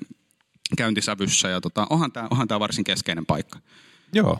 käyntisävyssä 0.77 1.49
ja 1.49 1.61
tota, 1.61 1.87
onhan 1.91 2.13
tämä 2.13 2.29
onhan 2.31 2.49
tää 2.49 2.61
varsin 2.61 2.85
keskeinen 2.85 3.27
paikka. 3.27 3.59
Joo. 4.13 4.39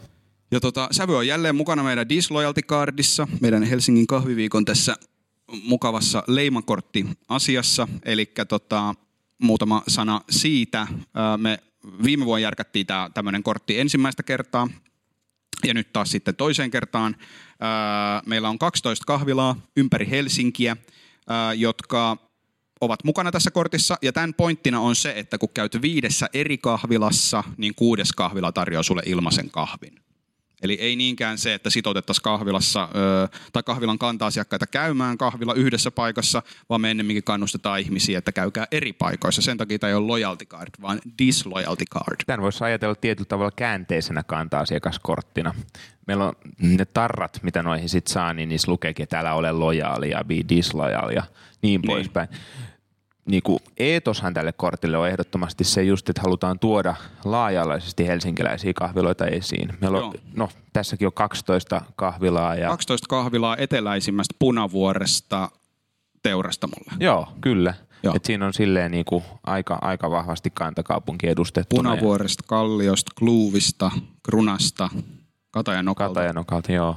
Ja 0.51 0.61
tota, 0.61 0.89
sävy 0.91 1.17
on 1.17 1.27
jälleen 1.27 1.57
mukana 1.57 1.83
meidän 1.83 2.09
Disloyalty 2.09 2.63
Cardissa, 2.63 3.29
meidän 3.41 3.63
Helsingin 3.63 4.07
kahviviikon 4.07 4.65
tässä 4.65 4.97
mukavassa 5.65 6.25
leimakortti-asiassa. 6.27 7.89
Eli 8.05 8.33
tota, 8.49 8.95
muutama 9.39 9.83
sana 9.89 10.21
siitä. 10.31 10.87
Me 11.37 11.59
viime 12.05 12.25
vuonna 12.25 12.43
järkättiin 12.43 12.87
tämä 12.87 13.11
tämmöinen 13.15 13.43
kortti 13.43 13.81
ensimmäistä 13.81 14.23
kertaa. 14.23 14.69
Ja 15.65 15.75
nyt 15.75 15.93
taas 15.93 16.11
sitten 16.11 16.37
toiseen 16.37 16.71
kertaan. 16.71 17.17
Meillä 18.27 18.49
on 18.49 18.59
12 18.59 19.05
kahvilaa 19.07 19.57
ympäri 19.77 20.11
Helsinkiä, 20.11 20.77
jotka 21.57 22.17
ovat 22.81 23.05
mukana 23.05 23.31
tässä 23.33 23.51
kortissa. 23.51 23.99
Ja 24.03 24.13
tämän 24.13 24.35
pointtina 24.35 24.81
on 24.81 24.97
se, 24.97 25.13
että 25.17 25.39
kun 25.39 25.49
käyt 25.55 25.83
viidessä 25.83 26.29
eri 26.33 26.59
kahvilassa, 26.59 27.45
niin 27.57 27.75
kuudes 27.75 28.13
kahvila 28.13 28.53
tarjoaa 28.53 28.83
sulle 28.83 29.03
ilmaisen 29.07 29.51
kahvin. 29.51 30.03
Eli 30.63 30.75
ei 30.75 30.97
niinkään 30.97 31.39
se, 31.39 31.55
että 31.55 31.71
sitoutettaisiin 31.71 32.23
kahvilassa 32.23 32.89
ö, 32.95 33.29
tai 33.53 33.63
kahvilan 33.63 33.99
kanta-asiakkaita 33.99 34.67
käymään 34.67 35.19
kahvila 35.19 35.55
yhdessä 35.55 35.91
paikassa, 35.91 36.43
vaan 36.69 36.81
me 36.81 36.91
ennemminkin 36.91 37.25
kannustetaan 37.25 37.81
ihmisiä, 37.81 38.19
että 38.19 38.33
käykää 38.33 38.67
eri 38.71 38.93
paikoissa. 38.93 39.43
Sen 39.43 39.59
takia 39.59 39.79
tämä 39.79 39.89
ei 39.89 39.95
ole 39.95 40.07
loyalty 40.07 40.45
card, 40.45 40.69
vaan 40.83 41.01
disloyalty 41.19 41.85
card. 41.85 42.17
Tämän 42.27 42.43
voisi 42.43 42.65
ajatella 42.65 42.95
tietyllä 42.95 43.29
tavalla 43.29 43.51
käänteisenä 43.57 44.23
kanta-asiakaskorttina. 44.23 45.55
Meillä 46.07 46.25
on 46.25 46.33
ne 46.59 46.85
tarrat, 46.85 47.41
mitä 47.43 47.63
noihin 47.63 47.89
sit 47.89 48.07
saa, 48.07 48.35
niin 48.35 48.49
niissä 48.49 48.71
lukeekin, 48.73 49.03
että 49.03 49.19
älä 49.19 49.35
ole 49.35 49.53
lojaali 49.53 50.11
ja 50.11 50.25
be 50.25 50.35
disloyal 50.49 51.11
ja 51.11 51.23
niin, 51.63 51.81
Niin. 51.81 51.83
poispäin. 51.87 52.29
Niin 53.27 53.43
kuin 53.43 53.59
eetoshan 53.77 54.35
tälle 54.35 54.53
kortille 54.53 54.99
on 54.99 55.09
ehdottomasti 55.09 55.65
se 55.65 55.83
just, 55.83 56.09
että 56.09 56.23
halutaan 56.23 56.59
tuoda 56.59 56.95
laaja-alaisesti 57.25 58.07
helsinkiläisiä 58.07 58.73
kahviloita 58.73 59.27
esiin. 59.27 59.73
Meillä 59.81 59.99
on, 59.99 60.05
Joo. 60.05 60.15
no, 60.35 60.49
tässäkin 60.73 61.07
on 61.07 61.13
12 61.13 61.83
kahvilaa. 61.97 62.55
Ja, 62.55 62.69
12 62.69 63.07
kahvilaa 63.09 63.57
eteläisimmästä 63.57 64.35
punavuoresta 64.39 65.51
teurastamolle. 66.23 66.93
Joo, 67.01 67.29
kyllä. 67.41 67.75
Joo. 68.03 68.15
Et 68.17 68.25
siinä 68.25 68.47
on 68.47 68.55
silleen 68.55 68.91
niin 68.91 69.05
kuin 69.05 69.25
aika, 69.47 69.79
aika 69.81 70.11
vahvasti 70.11 70.51
kantakaupunki 70.51 71.29
edustettuna. 71.29 71.91
Punavuoresta, 71.91 72.45
Kalliosta, 72.47 73.13
Kluuvista, 73.19 73.91
Krunasta, 74.23 74.89
Katajanokalta 75.51 76.15
Katajanokalta, 76.15 76.73
joo. 76.73 76.97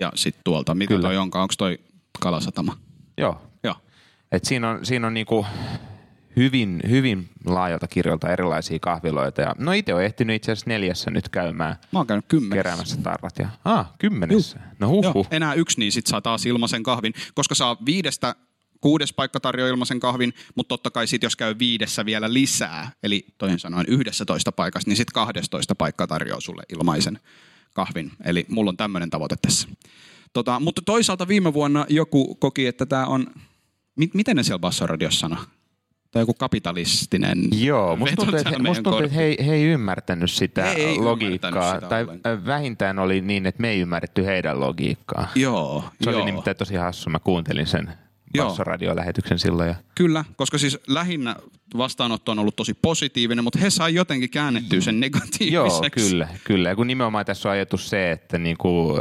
ja 0.00 0.12
sitten 0.14 0.40
tuolta. 0.44 0.74
Mitä 0.74 0.88
Kyllä. 0.88 1.02
toi 1.08 1.16
onkaan? 1.16 1.42
Onko 1.42 1.54
toi 1.58 1.78
Kalasatama? 2.20 2.76
Joo. 3.18 3.49
Et 4.32 4.44
siinä 4.44 4.70
on, 4.70 4.86
siinä 4.86 5.06
on 5.06 5.14
niinku 5.14 5.46
hyvin, 6.36 6.80
hyvin 6.88 7.28
laajalta 7.46 7.88
kirjolta 7.88 8.32
erilaisia 8.32 8.78
kahviloita. 8.78 9.40
Ja, 9.40 9.54
no 9.58 9.72
itse 9.72 9.94
olen 9.94 10.06
ehtinyt 10.06 10.36
itse 10.36 10.52
asiassa 10.52 10.70
neljässä 10.70 11.10
nyt 11.10 11.28
käymään 11.28 11.76
Mä 11.92 11.98
oon 11.98 12.06
käynyt 12.06 12.24
kymmenessä. 12.28 12.56
keräämässä 12.56 12.96
tarrat. 13.02 13.38
Ja, 13.38 13.48
ah, 13.64 13.92
kymmenessä. 13.98 14.58
No 14.78 14.88
huh, 14.88 15.04
Joo, 15.04 15.12
huh. 15.12 15.28
enää 15.30 15.54
yksi, 15.54 15.78
niin 15.78 15.92
sit 15.92 16.06
saa 16.06 16.20
taas 16.20 16.46
ilmaisen 16.46 16.82
kahvin, 16.82 17.12
koska 17.34 17.54
saa 17.54 17.76
viidestä 17.86 18.34
kuudes 18.80 19.12
paikka 19.12 19.40
tarjoaa 19.40 19.70
ilmaisen 19.70 20.00
kahvin, 20.00 20.34
mutta 20.54 20.68
totta 20.68 20.90
kai 20.90 21.06
sit 21.06 21.22
jos 21.22 21.36
käy 21.36 21.54
viidessä 21.58 22.04
vielä 22.04 22.32
lisää, 22.32 22.90
eli 23.02 23.26
toisin 23.38 23.58
sanoen 23.58 23.86
yhdessä 23.88 24.24
toista 24.24 24.52
paikasta, 24.52 24.90
niin 24.90 24.96
sitten 24.96 25.14
12 25.14 25.74
paikka 25.74 26.06
tarjoaa 26.06 26.40
sulle 26.40 26.62
ilmaisen 26.72 27.18
kahvin. 27.74 28.12
Eli 28.24 28.46
mulla 28.48 28.68
on 28.68 28.76
tämmöinen 28.76 29.10
tavoite 29.10 29.36
tässä. 29.42 29.68
Tota, 30.32 30.60
mutta 30.60 30.82
toisaalta 30.82 31.28
viime 31.28 31.54
vuonna 31.54 31.86
joku 31.88 32.34
koki, 32.34 32.66
että 32.66 32.86
tämä 32.86 33.06
on, 33.06 33.26
mit, 33.96 34.14
miten 34.14 34.36
ne 34.36 34.42
siellä 34.42 34.58
Bassoradiossa 34.58 35.20
sanoo? 35.20 35.44
Tai 36.10 36.22
joku 36.22 36.34
kapitalistinen 36.34 37.38
Joo, 37.52 37.96
musta 37.96 38.16
tuntuu, 38.16 38.36
että, 38.36 38.50
täällä 38.50 38.68
musta 38.68 38.82
tuntuu, 38.82 39.02
että 39.02 39.16
he, 39.16 39.36
he 39.46 39.52
ei 39.54 39.62
ymmärtänyt 39.64 40.30
sitä 40.30 40.62
He 40.62 40.70
ei 40.70 40.98
logiikkaa. 40.98 41.48
ymmärtänyt 41.50 41.74
sitä 41.80 41.88
tai 41.88 42.02
ollenkaan. 42.02 42.46
vähintään 42.46 42.98
oli 42.98 43.20
niin, 43.20 43.46
että 43.46 43.60
me 43.60 43.70
ei 43.70 43.80
ymmärretty 43.80 44.24
heidän 44.24 44.60
logiikkaa. 44.60 45.28
Joo, 45.34 45.84
Se 46.04 46.10
joo. 46.10 46.16
oli 46.20 46.24
nimittäin 46.26 46.56
tosi 46.56 46.74
hassu. 46.74 47.10
Mä 47.10 47.18
kuuntelin 47.18 47.66
sen 47.66 47.92
Bassoradio-lähetyksen 48.38 49.38
silloin. 49.38 49.68
Ja... 49.68 49.74
Kyllä, 49.94 50.24
koska 50.36 50.58
siis 50.58 50.78
lähinnä 50.86 51.36
vastaanotto 51.76 52.32
on 52.32 52.38
ollut 52.38 52.56
tosi 52.56 52.74
positiivinen, 52.74 53.44
mutta 53.44 53.58
he 53.58 53.70
sai 53.70 53.94
jotenkin 53.94 54.30
käännettyä 54.30 54.80
sen 54.80 55.00
negatiiviseksi. 55.00 55.52
Joo, 55.52 55.80
kyllä, 56.10 56.28
kyllä. 56.44 56.68
Ja 56.68 56.76
kun 56.76 56.86
nimenomaan 56.86 57.26
tässä 57.26 57.48
on 57.48 57.52
ajatus 57.52 57.88
se, 57.90 58.10
että 58.10 58.38
niinku, 58.38 58.94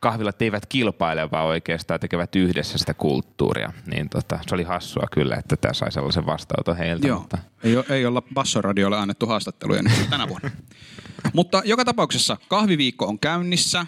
kahvilat 0.00 0.42
eivät 0.42 0.66
kilpaile, 0.66 1.30
vaan 1.30 1.46
oikeastaan 1.46 2.00
tekevät 2.00 2.36
yhdessä 2.36 2.78
sitä 2.78 2.94
kulttuuria. 2.94 3.72
Niin 3.86 4.08
tota, 4.08 4.38
se 4.48 4.54
oli 4.54 4.62
hassua 4.62 5.06
kyllä, 5.12 5.36
että 5.36 5.56
tämä 5.56 5.74
sai 5.74 5.92
sellaisen 5.92 6.26
vastaanoton 6.26 6.76
heiltä. 6.76 7.08
Joo, 7.08 7.18
mutta... 7.18 7.38
ei, 7.64 7.74
ei 7.90 8.06
olla 8.06 8.22
Bassoradiolle 8.34 8.98
annettu 8.98 9.26
haastatteluja 9.26 9.82
nyt 9.82 10.10
tänä 10.10 10.28
vuonna. 10.28 10.50
mutta 11.32 11.62
joka 11.64 11.84
tapauksessa 11.84 12.36
kahviviikko 12.48 13.06
on 13.06 13.18
käynnissä. 13.18 13.86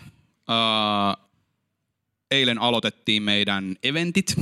Uh, 0.49 1.29
eilen 2.31 2.59
aloitettiin 2.59 3.23
meidän 3.23 3.77
eventit, 3.83 4.35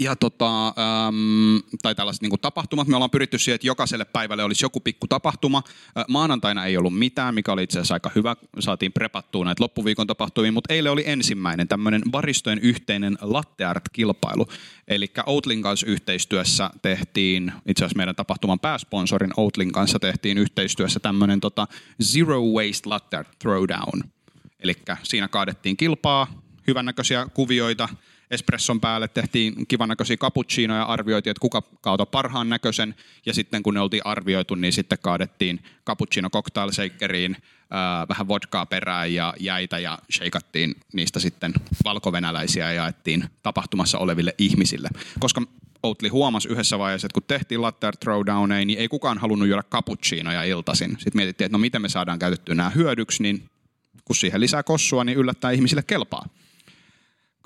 ja 0.00 0.16
tota, 0.16 0.66
äm, 0.68 1.62
tai 1.82 1.94
tällaiset 1.94 2.22
niin 2.22 2.40
tapahtumat. 2.40 2.88
Me 2.88 2.96
ollaan 2.96 3.10
pyritty 3.10 3.38
siihen, 3.38 3.54
että 3.54 3.66
jokaiselle 3.66 4.04
päivälle 4.04 4.44
olisi 4.44 4.64
joku 4.64 4.80
pikku 4.80 5.06
tapahtuma. 5.06 5.62
Maanantaina 6.08 6.66
ei 6.66 6.76
ollut 6.76 6.98
mitään, 6.98 7.34
mikä 7.34 7.52
oli 7.52 7.62
itse 7.62 7.78
asiassa 7.78 7.94
aika 7.94 8.10
hyvä. 8.14 8.36
Saatiin 8.58 8.92
prepattua 8.92 9.44
näitä 9.44 9.62
loppuviikon 9.62 10.06
tapahtumia, 10.06 10.52
mutta 10.52 10.74
eilen 10.74 10.92
oli 10.92 11.02
ensimmäinen 11.06 11.68
tämmöinen 11.68 12.02
baristojen 12.10 12.58
yhteinen 12.58 13.18
latte 13.20 13.64
art-kilpailu. 13.64 14.46
Eli 14.88 15.10
Outlin 15.26 15.62
kanssa 15.62 15.86
yhteistyössä 15.86 16.70
tehtiin, 16.82 17.52
itse 17.66 17.84
asiassa 17.84 17.96
meidän 17.96 18.16
tapahtuman 18.16 18.60
pääsponsorin 18.60 19.32
Outlin 19.36 19.72
kanssa 19.72 19.98
tehtiin 19.98 20.38
yhteistyössä 20.38 21.00
tämmöinen 21.00 21.40
tota 21.40 21.66
Zero 22.02 22.42
Waste 22.42 22.88
Latte 22.88 23.24
Throwdown. 23.38 24.02
Eli 24.60 24.74
siinä 25.02 25.28
kaadettiin 25.28 25.76
kilpaa, 25.76 26.42
hyvännäköisiä 26.66 27.26
kuvioita, 27.34 27.88
espresson 28.30 28.80
päälle 28.80 29.08
tehtiin 29.08 29.66
kivan 29.66 29.88
näköisiä 29.88 30.16
cappuccinoja 30.16 30.80
ja 30.80 30.84
arvioitiin, 30.84 31.30
että 31.30 31.40
kuka 31.40 31.62
kautta 31.80 32.06
parhaan 32.06 32.48
näköisen. 32.48 32.94
Ja 33.26 33.34
sitten 33.34 33.62
kun 33.62 33.74
ne 33.74 33.80
oltiin 33.80 34.06
arvioitu, 34.06 34.54
niin 34.54 34.72
sitten 34.72 34.98
kaadettiin 35.02 35.60
cappuccino 35.86 36.30
cocktail 36.30 36.72
shakeriin 36.72 37.36
äh, 37.36 38.08
vähän 38.08 38.28
vodkaa 38.28 38.66
perään 38.66 39.14
ja 39.14 39.34
jäitä 39.40 39.78
ja 39.78 39.98
sheikattiin 40.10 40.74
niistä 40.92 41.20
sitten 41.20 41.54
valkovenäläisiä 41.84 42.64
ja 42.64 42.72
jaettiin 42.72 43.24
tapahtumassa 43.42 43.98
oleville 43.98 44.34
ihmisille. 44.38 44.88
Koska 45.20 45.42
Outli 45.82 46.08
huomasi 46.08 46.48
yhdessä 46.48 46.78
vaiheessa, 46.78 47.06
että 47.06 47.14
kun 47.14 47.22
tehtiin 47.26 47.62
latte 47.62 47.90
throwdowneja, 48.00 48.64
niin 48.64 48.78
ei 48.78 48.88
kukaan 48.88 49.18
halunnut 49.18 49.48
juoda 49.48 49.62
cappuccinoja 49.62 50.44
iltaisin. 50.44 50.90
Sitten 50.90 51.16
mietittiin, 51.16 51.46
että 51.46 51.54
no 51.54 51.58
miten 51.58 51.82
me 51.82 51.88
saadaan 51.88 52.18
käytettyä 52.18 52.54
nämä 52.54 52.70
hyödyksi, 52.70 53.22
niin 53.22 53.50
kun 54.04 54.16
siihen 54.16 54.40
lisää 54.40 54.62
kossua, 54.62 55.04
niin 55.04 55.18
yllättää 55.18 55.50
ihmisille 55.50 55.82
kelpaa 55.82 56.26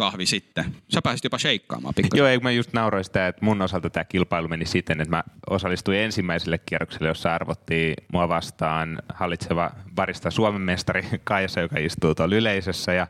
kahvi 0.03 0.27
sitten. 0.27 0.65
Sä 0.89 1.03
pääsit 1.03 1.25
jopa 1.25 1.39
sheikkaamaan 1.39 1.95
pikkasen. 1.95 2.19
Joo, 2.19 2.29
ei 2.29 2.39
mä 2.39 2.51
just 2.51 2.73
nauroin 2.73 3.05
sitä, 3.05 3.29
että 3.29 3.45
mun 3.45 3.63
osalta 3.63 3.91
tämä 3.91 4.05
kilpailu 4.05 4.49
meni 4.49 4.67
siten, 4.67 5.01
että 5.01 5.17
mä 5.17 5.25
osallistuin 5.51 5.99
ensimmäiselle 5.99 6.59
kierrokselle, 6.59 7.09
jossa 7.09 7.35
arvottiin 7.35 7.95
mua 8.13 8.29
vastaan 8.29 9.03
hallitseva 9.09 9.71
barista 9.95 10.31
Suomen 10.31 10.61
mestari 10.61 11.05
Kaijassa, 11.25 11.61
joka 11.61 11.79
istuu 11.79 12.15
tuolla 12.15 12.37
yleisössä 12.37 12.93
ja 12.93 13.07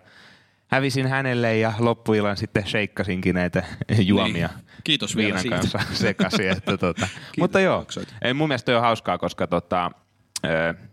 hävisin 0.66 1.07
hänelle 1.07 1.59
ja 1.59 1.72
loppuilan 1.78 2.37
sitten 2.37 2.66
sheikkasinkin 2.66 3.35
näitä 3.35 3.62
juomia 3.98 4.46
niin. 4.46 4.66
Kiitos 4.85 5.16
viinan 5.16 5.42
vielä 5.42 5.57
kanssa 5.57 5.78
sekaisin. 6.05 6.50
Että 6.50 6.76
tota. 6.76 7.09
Mutta 7.38 7.61
joo, 7.61 7.87
ei, 8.24 8.35
mun 8.35 8.48
mielestä 8.48 8.76
on 8.76 8.83
hauskaa, 8.83 9.18
koska 9.18 9.46
tota, 9.46 9.90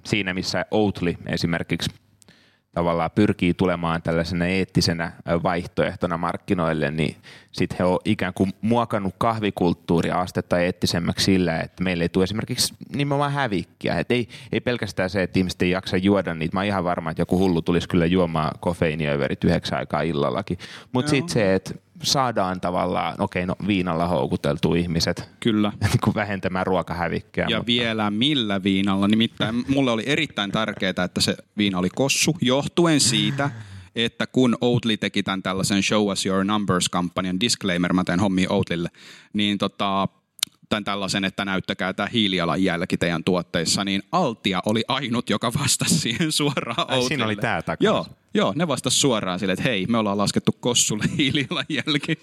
siinä 0.06 0.34
missä 0.34 0.66
Outli 0.72 1.18
esimerkiksi 1.26 1.90
tavallaan 2.72 3.12
pyrkii 3.16 3.54
tulemaan 3.54 4.02
tällaisena 4.02 4.46
eettisenä 4.46 5.12
vaihtoehtona 5.44 6.18
markkinoille, 6.18 6.92
niin 6.92 7.16
sitten 7.52 7.78
he 7.78 7.84
on 7.84 8.00
ikään 8.06 8.34
kuin 8.34 8.54
muokannut 8.62 9.16
kahvikulttuuria 9.18 10.20
astetta 10.20 10.60
eettisemmäksi 10.60 11.26
sillä, 11.26 11.60
että 11.60 11.84
meille 11.84 12.04
ei 12.04 12.10
tule 12.10 12.24
esimerkiksi 12.24 12.74
nimenomaan 12.96 13.32
hävikkiä. 13.32 14.00
Et 14.00 14.12
ei, 14.12 14.28
ei 14.52 14.62
pelkästään 14.62 15.10
se, 15.10 15.24
että 15.24 15.40
ihmiset 15.40 15.62
ei 15.62 15.70
jaksa 15.70 15.98
juoda 15.98 16.34
niitä. 16.34 16.56
Mä 16.56 16.60
oon 16.60 16.68
ihan 16.68 16.84
varma, 16.84 17.12
että 17.12 17.22
joku 17.22 17.38
hullu 17.38 17.62
tulisi 17.62 17.90
kyllä 17.90 18.06
juomaan 18.06 18.52
kofeiiniöverit 18.60 19.44
yhdeksän 19.44 19.80
aikaa 19.80 20.02
illallakin. 20.02 20.58
Mutta 20.92 21.10
sitten 21.10 21.34
se, 21.34 21.56
että 21.56 21.74
saadaan 22.04 22.62
tavallaan, 22.62 23.16
okei, 23.18 23.46
no 23.46 23.56
viinalla 23.68 24.08
houkuteltu 24.08 24.76
ihmiset. 24.76 25.30
Kyllä. 25.40 25.72
niin 25.82 26.00
kuin 26.04 26.16
vähentämään 26.16 26.68
ruokahävikkiä. 26.68 27.46
Ja 27.50 27.58
mutta... 27.58 27.68
vielä 27.68 28.12
millä 28.12 28.64
viinalla. 28.64 29.08
Nimittäin 29.08 29.64
mulle 29.68 29.92
oli 29.92 30.04
erittäin 30.06 30.52
tärkeää, 30.52 31.04
että 31.06 31.22
se 31.22 31.38
viina 31.58 31.80
oli 31.80 31.90
kossu, 31.96 32.38
johtuen 32.42 33.00
siitä, 33.00 33.50
että 33.96 34.28
kun 34.28 34.58
Oatly 34.62 34.98
teki 34.98 35.24
tämän 35.24 35.44
tällaisen 35.44 35.84
Show 35.84 36.12
Us 36.12 36.26
Your 36.26 36.44
Numbers-kampanjan, 36.44 37.40
disclaimer, 37.40 37.94
mä 37.94 38.04
teen 38.04 38.20
hommia 38.20 38.50
Oatlylle, 38.50 38.90
niin 39.34 39.58
tota, 39.58 40.08
tämän 40.70 40.84
tällaisen, 40.84 41.26
että 41.26 41.46
näyttäkää 41.46 41.94
tämä 41.94 42.10
hiilijalanjälki 42.14 42.98
teidän 42.98 43.24
tuotteissa, 43.24 43.84
niin 43.84 44.04
Altia 44.12 44.62
oli 44.66 44.84
ainut, 44.88 45.30
joka 45.30 45.52
vastasi 45.54 46.00
siihen 46.00 46.32
suoraan 46.32 46.90
Ai, 46.90 47.02
Siinä 47.02 47.26
oli 47.26 47.36
tämä 47.36 47.62
takana. 47.62 47.86
Joo, 47.86 48.06
joo, 48.34 48.54
ne 48.56 48.68
vastasi 48.68 49.00
suoraan 49.00 49.40
sille, 49.40 49.54
että 49.54 49.64
hei, 49.64 49.86
me 49.86 49.98
ollaan 49.98 50.18
laskettu 50.18 50.52
Kossulle 50.52 51.04
hiilijalanjälki. 51.18 52.16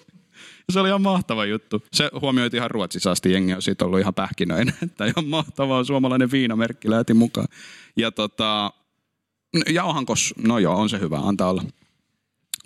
Se 0.72 0.80
oli 0.80 0.88
ihan 0.88 1.02
mahtava 1.02 1.44
juttu. 1.44 1.82
Se 1.92 2.10
huomioiti 2.20 2.56
ihan 2.56 2.70
Ruotsissa 2.70 3.10
asti, 3.10 3.32
jengi 3.32 3.54
on 3.54 3.62
siitä 3.62 3.84
ollut 3.84 4.00
ihan 4.00 4.14
pähkinöinen. 4.14 4.74
Että 4.82 5.06
ihan 5.06 5.26
mahtavaa, 5.26 5.84
suomalainen 5.84 6.30
viinamerkki 6.30 6.90
lähti 6.90 7.14
mukaan. 7.14 7.48
Ja 7.96 8.10
tota, 8.10 8.72
ja 9.70 9.84
onhan 9.84 10.06
kos, 10.06 10.34
no 10.38 10.58
joo, 10.58 10.76
on 10.76 10.88
se 10.88 11.00
hyvä, 11.00 11.18
antaa 11.18 11.50
olla. 11.50 11.62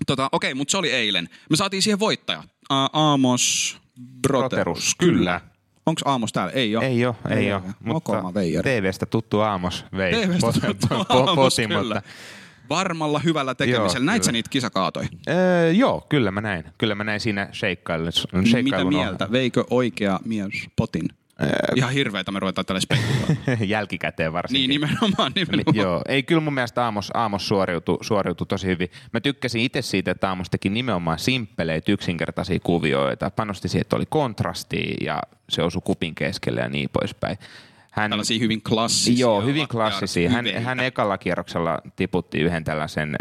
Tota, 0.06 0.28
okei, 0.32 0.54
mutta 0.54 0.70
se 0.72 0.78
oli 0.78 0.90
eilen. 0.92 1.28
Me 1.50 1.56
saatiin 1.56 1.82
siihen 1.82 1.98
voittaja. 2.00 2.44
A- 2.68 2.88
Aamos 2.92 3.76
Broterus. 4.22 4.50
Broterus 4.50 4.94
kyllä. 4.94 5.40
Onko 5.86 6.00
Aamos 6.04 6.32
täällä? 6.32 6.52
Ei 6.52 6.76
ole. 6.76 6.86
Ei 6.86 7.06
ole, 7.06 7.14
ei, 7.30 7.36
ei 7.36 7.52
ole. 7.52 7.62
Mutta 7.80 8.12
TVstä 8.62 9.06
tuttu 9.06 9.40
Aamos 9.40 9.84
vei 9.96 10.12
TVstä 10.12 10.52
tuttu 10.66 10.86
Aamos, 11.08 11.54
potin, 11.54 11.68
kyllä. 11.68 11.94
Mutta... 11.94 12.10
Varmalla 12.70 13.18
hyvällä 13.18 13.54
tekemisellä. 13.54 14.06
Näit 14.06 14.24
sä 14.24 14.32
niitä 14.32 14.50
kisakaatoja? 14.50 15.08
Öö, 15.28 15.70
joo, 15.70 16.06
kyllä 16.08 16.30
mä 16.30 16.40
näin. 16.40 16.64
Kyllä 16.78 16.94
mä 16.94 17.04
näin 17.04 17.20
siinä 17.20 17.48
sheikkailun. 17.52 18.12
Mitä 18.62 18.84
mieltä? 18.84 19.28
Veikö 19.32 19.64
oikea 19.70 20.20
mies 20.24 20.68
potin? 20.76 21.08
Ihan 21.76 21.92
hirveetä 21.92 22.32
me 22.32 22.40
ruvetaan 22.40 22.66
tälle 22.66 22.80
spekuloimaan. 22.80 23.36
Jälkikäteen 23.68 24.32
varsinkin. 24.32 24.68
Niin, 24.68 24.80
nimenomaan. 24.80 25.32
nimenomaan. 25.34 25.76
Joo, 25.76 26.02
ei 26.08 26.22
kyllä 26.22 26.40
mun 26.40 26.54
mielestä 26.54 26.84
Aamos, 26.84 27.10
Aamos 27.14 27.48
suoriutui, 27.48 27.98
suoriutui 28.00 28.46
tosi 28.46 28.66
hyvin. 28.66 28.88
Mä 29.12 29.20
tykkäsin 29.20 29.60
itse 29.60 29.82
siitä, 29.82 30.10
että 30.10 30.28
Aamos 30.28 30.50
teki 30.50 30.68
nimenomaan 30.68 31.18
simppeleitä, 31.18 31.92
yksinkertaisia 31.92 32.60
kuvioita. 32.62 33.30
Panosti 33.30 33.68
siihen, 33.68 33.80
että 33.80 33.96
oli 33.96 34.06
kontrasti 34.08 34.94
ja 35.00 35.22
se 35.48 35.62
osui 35.62 35.82
kupin 35.84 36.14
keskelle 36.14 36.60
ja 36.60 36.68
niin 36.68 36.90
poispäin. 36.92 37.38
Hän, 37.90 38.10
Tällaisia 38.10 38.38
hyvin 38.38 38.62
klassisia. 38.62 39.20
Joo, 39.20 39.42
hyvin 39.42 39.68
klassisia. 39.68 40.30
Hän, 40.30 40.44
hän 40.62 40.80
ekalla 40.80 41.18
kierroksella 41.18 41.78
tiputti 41.96 42.40
yhden 42.40 42.64
tällaisen 42.64 43.16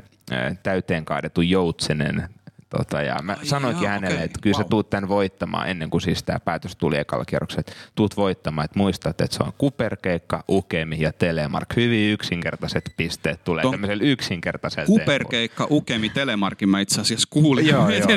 täyteen 0.64 1.06
kaadetun 1.06 1.50
joutsenen 1.50 2.30
Tota, 2.70 3.02
ja 3.02 3.20
mä 3.22 3.36
Ai 3.40 3.46
sanoinkin 3.46 3.84
joo, 3.84 3.92
hänelle, 3.92 4.16
okay. 4.16 4.26
että 4.26 4.40
kyllä 4.42 4.58
wow. 4.58 4.64
sä 4.66 4.70
tuut 4.70 4.90
tämän 4.90 5.10
voittamaan 5.10 5.70
ennen 5.70 5.90
kuin 5.90 6.02
siis 6.02 6.24
tämä 6.24 6.40
päätös 6.40 6.76
tuli 6.76 6.98
ekalla 6.98 7.26
kierroksella, 7.26 7.60
että 7.60 7.74
tuut 7.96 8.18
voittamaan, 8.18 8.66
että 8.66 8.80
muistat, 8.80 9.22
että 9.22 9.38
se 9.38 9.44
on 9.44 9.54
Kuperkeikka, 9.58 10.44
Ukemi 10.50 10.98
ja 11.00 11.14
Telemark. 11.14 11.76
Hyvin 11.76 12.12
yksinkertaiset 12.12 12.94
pisteet 12.98 13.44
tulee 13.44 13.62
Ton 13.62 13.72
tämmöisellä 13.72 14.04
yksinkertaisella 14.04 14.86
Kuperkeikka, 14.86 15.68
Ukemi, 15.70 16.10
Telemarkin 16.10 16.70
mä 16.70 16.80
itse 16.80 17.02
asiassa 17.02 17.28
kuulin. 17.30 17.68
Joo, 17.68 17.90
joo. 17.90 18.08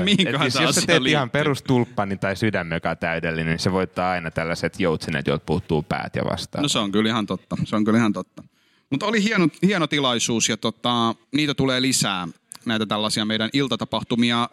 siis 0.43 0.55
jos 0.61 0.75
sä 0.75 0.83
teet 0.87 1.07
ihan 1.07 1.31
perustulppani 1.31 2.17
tai 2.17 2.37
sydämen, 2.37 2.77
joka 2.77 2.91
on 2.91 2.99
täydellinen, 2.99 3.51
niin 3.51 3.59
se 3.59 3.73
voittaa 3.73 4.11
aina 4.11 4.31
tällaiset 4.31 4.81
joutsenet, 4.81 5.27
joilta 5.27 5.45
puuttuu 5.47 5.83
päät 5.83 6.17
ja 6.17 6.23
vastaan. 6.31 6.63
No 6.63 6.69
se 6.69 6.79
on 6.79 6.93
kyllä 6.93 7.09
ihan 7.09 7.27
totta. 7.27 7.57
Se 7.65 7.77
on 7.77 7.85
kyllä 7.85 7.99
ihan 7.99 8.13
totta. 8.13 8.43
Mutta 8.91 9.07
oli 9.07 9.23
hieno, 9.23 9.49
hieno 9.63 9.87
tilaisuus 9.87 10.49
ja 10.49 10.57
tota, 10.57 11.15
niitä 11.33 11.55
tulee 11.55 11.83
lisää 11.83 12.29
näitä 12.67 12.87
tällaisia 12.87 13.25
meidän 13.25 13.51
iltatapahtumia. 13.53 14.49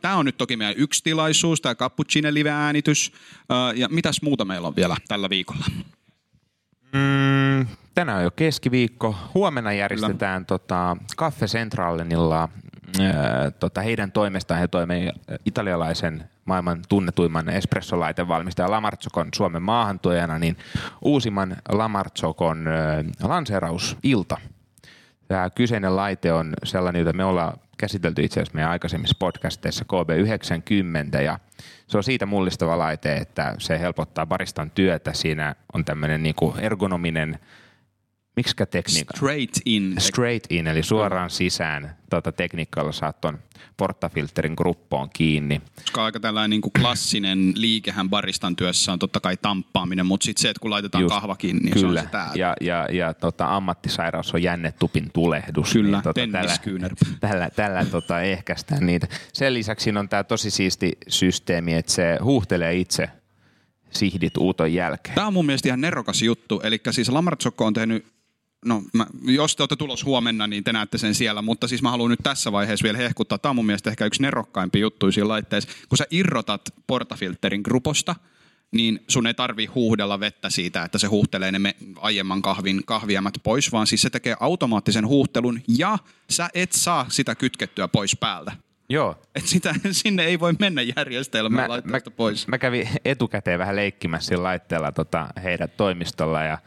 Tämä 0.00 0.16
on 0.16 0.24
nyt 0.24 0.36
toki 0.36 0.56
meidän 0.56 0.74
yksi 0.76 1.04
tilaisuus, 1.04 1.60
tämä 1.60 1.74
Cappuccine 1.74 2.34
live-äänitys. 2.34 3.12
Ja 3.74 3.88
mitäs 3.88 4.22
muuta 4.22 4.44
meillä 4.44 4.68
on 4.68 4.76
vielä 4.76 4.96
tällä 5.08 5.30
viikolla? 5.30 5.64
Mm, 6.92 7.66
tänään 7.94 8.18
on 8.18 8.24
jo 8.24 8.30
keskiviikko. 8.30 9.16
Huomenna 9.34 9.72
järjestetään 9.72 10.46
tota, 10.46 10.96
Cafe 11.16 11.46
Centralenilla 11.46 12.48
tota, 13.60 13.80
heidän 13.80 14.12
toimestaan 14.12 14.60
he 14.60 14.68
toimii 14.68 15.10
italialaisen 15.44 16.24
maailman 16.44 16.82
tunnetuimman 16.88 17.48
espressolaitevalmistaja 17.48 18.70
Lamartsokon 18.70 19.28
Suomen 19.34 19.62
maahantuojana, 19.62 20.38
niin 20.38 20.56
uusimman 21.02 21.56
Lamartsokon 21.68 22.68
äh, 22.68 23.28
lanseerausilta– 23.28 24.36
Tämä 25.32 25.50
kyseinen 25.50 25.96
laite 25.96 26.32
on 26.32 26.54
sellainen, 26.64 27.00
jota 27.00 27.12
me 27.12 27.24
ollaan 27.24 27.60
käsitelty 27.78 28.22
itse 28.22 28.40
asiassa 28.40 28.54
meidän 28.54 28.70
aikaisemmissa 28.70 29.16
podcasteissa 29.18 29.84
KB90 29.92 31.22
ja 31.22 31.38
se 31.86 31.96
on 31.96 32.04
siitä 32.04 32.26
mullistava 32.26 32.78
laite, 32.78 33.16
että 33.16 33.54
se 33.58 33.80
helpottaa 33.80 34.26
baristan 34.26 34.70
työtä. 34.70 35.12
Siinä 35.12 35.54
on 35.74 35.84
tämmöinen 35.84 36.22
niin 36.22 36.34
kuin 36.34 36.60
ergonominen 36.60 37.38
Miksikä 38.36 38.66
tekniikka? 38.66 39.16
Straight 39.16 39.56
in. 39.64 39.94
Straight 39.98 40.52
in, 40.52 40.66
eli 40.66 40.82
suoraan 40.82 41.30
sisään 41.30 41.96
tuota, 42.10 42.32
tekniikalla 42.32 42.92
saat 42.92 43.20
tuon 43.20 43.38
portafilterin 43.76 44.54
gruppoon 44.56 45.10
kiinni. 45.10 45.62
Koska 45.76 46.04
aika 46.04 46.20
tällainen 46.20 46.50
niin 46.50 46.60
kuin 46.60 46.72
klassinen 46.72 47.52
liikehän 47.56 48.10
baristan 48.10 48.56
työssä 48.56 48.92
on 48.92 48.98
totta 48.98 49.20
kai 49.20 49.36
tamppaaminen, 49.36 50.06
mutta 50.06 50.24
sitten 50.24 50.42
se, 50.42 50.50
että 50.50 50.60
kun 50.60 50.70
laitetaan 50.70 51.02
Just, 51.02 51.14
kahva 51.14 51.36
kiinni, 51.36 51.62
niin 51.62 51.72
Kyllä, 51.72 52.00
se 52.00 52.04
on 52.04 52.04
se 52.04 52.10
täällä. 52.10 52.32
ja, 52.36 52.56
ja, 52.60 52.88
ja 52.92 53.14
tota, 53.14 53.56
ammattisairaus 53.56 54.34
on 54.34 54.42
jännetupin 54.42 55.10
tulehdus. 55.12 55.72
Kyllä, 55.72 55.96
niin, 55.96 56.02
tota, 56.02 56.20
tällä, 56.32 56.56
tällä, 57.28 57.50
tällä 57.56 57.84
tota, 57.84 58.20
ehkäistään 58.22 58.86
niitä. 58.86 59.06
Sen 59.32 59.54
lisäksi 59.54 59.84
siinä 59.84 60.00
on 60.00 60.08
tämä 60.08 60.24
tosi 60.24 60.50
siisti 60.50 60.92
systeemi, 61.08 61.74
että 61.74 61.92
se 61.92 62.18
huuhtelee 62.22 62.74
itse 62.74 63.08
sihdit 63.90 64.36
uuton 64.36 64.72
jälkeen. 64.72 65.14
Tämä 65.14 65.26
on 65.26 65.32
mun 65.32 65.46
mielestä 65.46 65.68
ihan 65.68 65.80
nerokas 65.80 66.22
juttu. 66.22 66.60
Eli 66.64 66.80
siis 66.90 67.08
Lamartsokko 67.08 67.66
on 67.66 67.74
tehnyt, 67.74 68.06
no 68.64 68.82
mä, 68.92 69.06
jos 69.22 69.56
te 69.56 69.62
olette 69.62 69.76
tulos 69.76 70.04
huomenna, 70.04 70.46
niin 70.46 70.64
te 70.64 70.72
näette 70.72 70.98
sen 70.98 71.14
siellä. 71.14 71.42
Mutta 71.42 71.68
siis 71.68 71.82
mä 71.82 71.90
haluan 71.90 72.10
nyt 72.10 72.20
tässä 72.22 72.52
vaiheessa 72.52 72.84
vielä 72.84 72.98
hehkuttaa. 72.98 73.38
Tämä 73.38 73.50
on 73.50 73.56
mun 73.56 73.66
mielestä 73.66 73.90
ehkä 73.90 74.06
yksi 74.06 74.22
nerokkaimpi 74.22 74.80
juttu 74.80 75.12
siinä 75.12 75.28
laitteessa. 75.28 75.70
Kun 75.88 75.98
sä 75.98 76.06
irrotat 76.10 76.62
portafilterin 76.86 77.60
gruposta, 77.64 78.14
niin 78.72 79.04
sun 79.08 79.26
ei 79.26 79.34
tarvi 79.34 79.66
huuhdella 79.66 80.20
vettä 80.20 80.50
siitä, 80.50 80.82
että 80.82 80.98
se 80.98 81.06
huuhtelee 81.06 81.52
ne 81.52 81.74
aiemman 81.96 82.42
kahvin 82.42 82.82
kahviamat 82.86 83.34
pois, 83.42 83.72
vaan 83.72 83.86
siis 83.86 84.02
se 84.02 84.10
tekee 84.10 84.36
automaattisen 84.40 85.06
huuhtelun 85.06 85.60
ja 85.68 85.98
sä 86.30 86.48
et 86.54 86.72
saa 86.72 87.06
sitä 87.08 87.34
kytkettyä 87.34 87.88
pois 87.88 88.16
päältä. 88.20 88.52
Joo. 88.88 89.22
Et 89.34 89.46
sitä, 89.46 89.74
sinne 89.90 90.24
ei 90.24 90.40
voi 90.40 90.52
mennä 90.58 90.82
järjestelmään 90.82 91.70
laitteesta 91.70 92.10
pois. 92.10 92.48
Mä 92.48 92.58
kävin 92.58 92.88
etukäteen 93.04 93.58
vähän 93.58 93.76
leikkimässä 93.76 94.28
sillä 94.28 94.42
laitteella 94.42 94.92
tota, 94.92 95.28
heidän 95.42 95.68
toimistolla 95.76 96.42
ja 96.42 96.58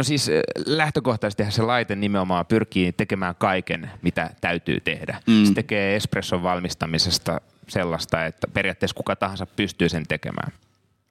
No 0.00 0.04
siis 0.04 0.28
äh, 0.28 0.34
lähtökohtaisesti 0.66 1.50
se 1.50 1.62
laite 1.62 1.96
nimenomaan 1.96 2.46
pyrkii 2.46 2.92
tekemään 2.92 3.34
kaiken, 3.38 3.90
mitä 4.02 4.30
täytyy 4.40 4.80
tehdä. 4.80 5.20
Mm. 5.26 5.44
Se 5.44 5.54
tekee 5.54 5.96
espresson 5.96 6.42
valmistamisesta 6.42 7.40
sellaista, 7.68 8.24
että 8.24 8.48
periaatteessa 8.48 8.94
kuka 8.94 9.16
tahansa 9.16 9.46
pystyy 9.46 9.88
sen 9.88 10.06
tekemään. 10.08 10.52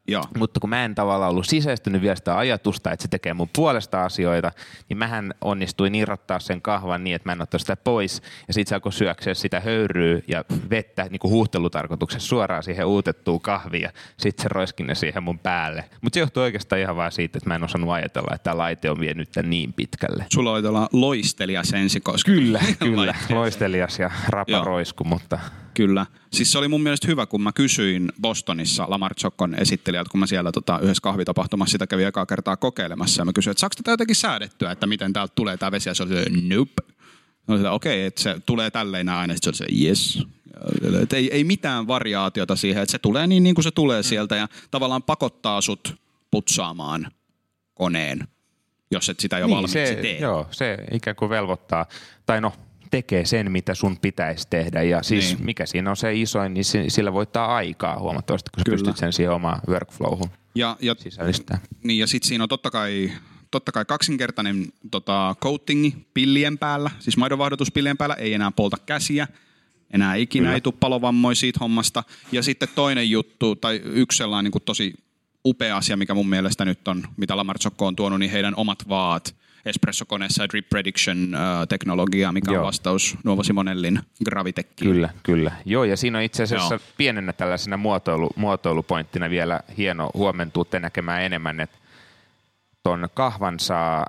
Joo. 0.07 0.23
Mutta 0.37 0.59
kun 0.59 0.69
mä 0.69 0.85
en 0.85 0.95
tavallaan 0.95 1.31
ollut 1.31 1.47
sisäistynyt 1.47 2.01
vielä 2.01 2.15
sitä 2.15 2.37
ajatusta, 2.37 2.91
että 2.91 3.03
se 3.03 3.09
tekee 3.09 3.33
mun 3.33 3.49
puolesta 3.55 4.05
asioita, 4.05 4.51
niin 4.89 4.97
mähän 4.97 5.33
onnistuin 5.41 5.95
irrottaa 5.95 6.39
sen 6.39 6.61
kahvan 6.61 7.03
niin, 7.03 7.15
että 7.15 7.29
mä 7.29 7.33
en 7.33 7.41
ottaa 7.41 7.59
sitä 7.59 7.75
pois. 7.75 8.21
Ja 8.47 8.53
sit 8.53 8.67
se 8.67 8.75
alkoi 8.75 8.93
syökseä 8.93 9.33
sitä 9.33 9.59
höyryä 9.59 10.21
ja 10.27 10.45
vettä 10.69 11.07
niin 11.09 11.19
kuin 11.19 11.31
huuhtelutarkoituksessa 11.31 12.29
suoraan 12.29 12.63
siihen 12.63 12.85
uutettuun 12.85 13.41
kahviin 13.41 13.83
ja 13.83 13.91
sit 14.17 14.39
se 14.39 14.47
roiskin 14.47 14.87
ne 14.87 14.95
siihen 14.95 15.23
mun 15.23 15.39
päälle. 15.39 15.85
Mutta 16.01 16.15
se 16.15 16.19
johtuu 16.19 16.43
oikeastaan 16.43 16.81
ihan 16.81 16.95
vaan 16.95 17.11
siitä, 17.11 17.37
että 17.37 17.49
mä 17.49 17.55
en 17.55 17.63
osannut 17.63 17.91
ajatella, 17.91 18.35
että 18.35 18.43
tämä 18.43 18.57
laite 18.57 18.91
on 18.91 18.99
vienyt 18.99 19.31
tän 19.31 19.49
niin 19.49 19.73
pitkälle. 19.73 20.25
Sulla 20.33 20.51
oli 20.51 20.61
tuolla 20.61 20.89
loistelija 20.93 21.63
sensi, 21.63 21.99
koska 21.99 22.31
Kyllä, 22.31 22.59
kyllä. 22.79 23.15
Loistelias 23.29 23.99
ja 23.99 24.11
raparoisku, 24.27 25.03
mutta 25.03 25.39
Kyllä. 25.73 26.05
Siis 26.33 26.51
se 26.51 26.57
oli 26.57 26.67
mun 26.67 26.83
mielestä 26.83 27.07
hyvä, 27.07 27.25
kun 27.25 27.41
mä 27.41 27.51
kysyin 27.51 28.11
Bostonissa 28.21 28.85
Lamar 28.89 29.15
Chokkon 29.15 29.55
esittelijältä, 29.55 30.09
kun 30.11 30.19
mä 30.19 30.27
siellä 30.27 30.51
tota, 30.51 30.79
yhdessä 30.79 31.01
kahvitapahtumassa 31.01 31.71
sitä 31.71 31.87
kävin 31.87 32.07
ekaa 32.07 32.25
kertaa 32.25 32.57
kokeilemassa. 32.57 33.21
Ja 33.21 33.25
mä 33.25 33.33
kysyin, 33.33 33.51
että 33.51 33.59
saako 33.59 33.73
tätä 33.77 33.91
jotenkin 33.91 34.15
säädettyä, 34.15 34.71
että 34.71 34.87
miten 34.87 35.13
täältä 35.13 35.33
tulee 35.35 35.57
tämä 35.57 35.71
vesi. 35.71 35.89
Ja 35.89 35.93
se 35.93 36.03
oli 36.03 36.11
se, 36.11 36.25
nope. 36.55 36.81
Olin, 37.47 37.65
okei, 37.65 37.93
okay, 37.93 38.05
että 38.07 38.21
se 38.21 38.41
tulee 38.45 38.71
tälleen 38.71 39.09
aina. 39.09 39.33
Sitten 39.33 39.53
se 39.53 39.63
oli 39.63 39.71
se, 39.71 39.85
yes. 39.87 40.23
Et 41.01 41.13
ei, 41.13 41.33
ei 41.33 41.43
mitään 41.43 41.87
variaatiota 41.87 42.55
siihen, 42.55 42.83
että 42.83 42.91
se 42.91 42.99
tulee 42.99 43.27
niin, 43.27 43.43
niin 43.43 43.55
kuin 43.55 43.63
se 43.63 43.71
tulee 43.71 44.03
sieltä 44.03 44.35
ja 44.35 44.47
tavallaan 44.71 45.03
pakottaa 45.03 45.61
sut 45.61 45.95
putsaamaan 46.31 47.11
koneen, 47.73 48.27
jos 48.91 49.09
et 49.09 49.19
sitä 49.19 49.39
jo 49.39 49.49
valmiiksi 49.49 49.77
Niin, 49.77 49.87
se, 49.87 49.95
tee. 49.95 50.19
Joo, 50.19 50.47
se 50.51 50.77
ikään 50.91 51.15
kuin 51.15 51.29
velvoittaa, 51.29 51.85
tai 52.25 52.41
no 52.41 52.53
tekee 52.91 53.25
sen, 53.25 53.51
mitä 53.51 53.73
sun 53.75 53.97
pitäisi 53.97 54.47
tehdä. 54.49 54.83
Ja 54.83 55.03
siis 55.03 55.33
Niin. 55.35 55.45
mikä 55.45 55.65
siinä 55.65 55.89
on 55.89 55.97
se 55.97 56.13
isoin, 56.15 56.53
niin 56.53 56.65
si- 56.65 56.89
sillä 56.89 57.13
voittaa 57.13 57.55
aikaa 57.55 57.99
huomattavasti, 57.99 58.49
kun 58.55 58.59
sä 58.61 58.63
Kyllä. 58.65 58.75
pystyt 58.77 58.97
sen 58.97 59.13
siihen 59.13 59.33
omaan 59.33 59.61
workflowhun 59.67 60.29
Ja, 60.55 60.77
ja 60.81 60.95
sisällistämään. 60.99 61.67
Niin 61.83 61.99
ja 61.99 62.07
sitten 62.07 62.27
siinä 62.27 62.43
on 62.43 62.49
totta 62.49 62.71
kai, 62.71 63.11
totta 63.51 63.71
kai 63.71 63.85
kaksinkertainen 63.85 64.65
tota, 64.91 65.35
coatingi 65.41 65.95
pillien 66.13 66.57
päällä, 66.57 66.91
siis 66.99 67.17
maidonvaihdotus 67.17 67.71
pillien 67.71 67.97
päällä, 67.97 68.15
ei 68.15 68.33
enää 68.33 68.51
polta 68.51 68.77
käsiä, 68.85 69.27
enää 69.93 70.15
ikinä 70.15 70.43
Kyllä. 70.43 70.53
ei 70.55 70.61
tule 70.61 70.73
palovammoja 70.79 71.35
siitä 71.35 71.57
hommasta. 71.61 72.03
Ja 72.31 72.43
sitten 72.43 72.69
toinen 72.75 73.09
juttu, 73.09 73.55
tai 73.55 73.81
yksi 73.85 74.17
sellainen 74.17 74.43
niin 74.43 74.51
kuin 74.51 74.63
tosi 74.65 74.93
upea 75.45 75.77
asia, 75.77 75.97
mikä 75.97 76.13
mun 76.13 76.29
mielestä 76.29 76.65
nyt 76.65 76.87
on, 76.87 77.03
mitä 77.17 77.37
Lamartsokko 77.37 77.87
on 77.87 77.95
tuonut, 77.95 78.19
niin 78.19 78.31
heidän 78.31 78.53
omat 78.55 78.89
vaat 78.89 79.35
espressokoneessa 79.65 80.49
drip 80.49 80.69
prediction 80.69 81.35
äh, 81.35 81.67
teknologia, 81.69 82.31
mikä 82.31 82.51
Joo. 82.51 82.61
on 82.61 82.67
vastaus 82.67 83.17
Nuovo 83.23 83.43
Simonellin 83.43 83.99
Gravitekkiin. 84.25 84.91
Kyllä, 84.91 85.09
kyllä. 85.23 85.51
Joo, 85.65 85.83
ja 85.83 85.97
siinä 85.97 86.17
on 86.17 86.23
itse 86.23 86.43
asiassa 86.43 86.73
Joo. 86.73 86.83
Pienenä 86.97 87.33
tällaisena 87.33 87.77
muotoilu, 87.77 88.29
muotoilupointtina 88.35 89.29
vielä 89.29 89.59
hieno 89.77 90.09
huomentuutte 90.13 90.79
näkemään 90.79 91.21
enemmän, 91.21 91.59
että 91.59 91.77
ton 92.83 93.07
kahvan 93.13 93.59
saa, 93.59 94.05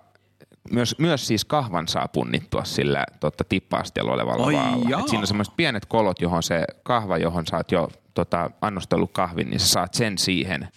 myös, 0.71 0.95
myös 0.99 1.27
siis 1.27 1.45
kahvan 1.45 1.89
saa 1.89 2.09
punnittua 2.09 2.65
sillä 2.65 3.05
totta, 3.21 3.45
tippa-asteella 3.45 4.13
olevalla 4.13 4.47
Oi 4.47 4.55
vaalla. 4.55 5.01
Et 5.01 5.09
siinä 5.09 5.21
on 5.21 5.27
semmoiset 5.27 5.57
pienet 5.57 5.87
kolot, 5.87 6.21
johon 6.21 6.43
se 6.43 6.65
kahva, 6.83 7.19
johon 7.19 7.47
saat 7.47 7.73
jo 7.73 7.89
tota, 8.15 8.51
annostellut 8.61 9.11
kahvin, 9.13 9.51
niin 9.51 9.61
sä 9.61 9.69
saat 9.69 9.95
sen 9.95 10.19
siihen 10.19 10.69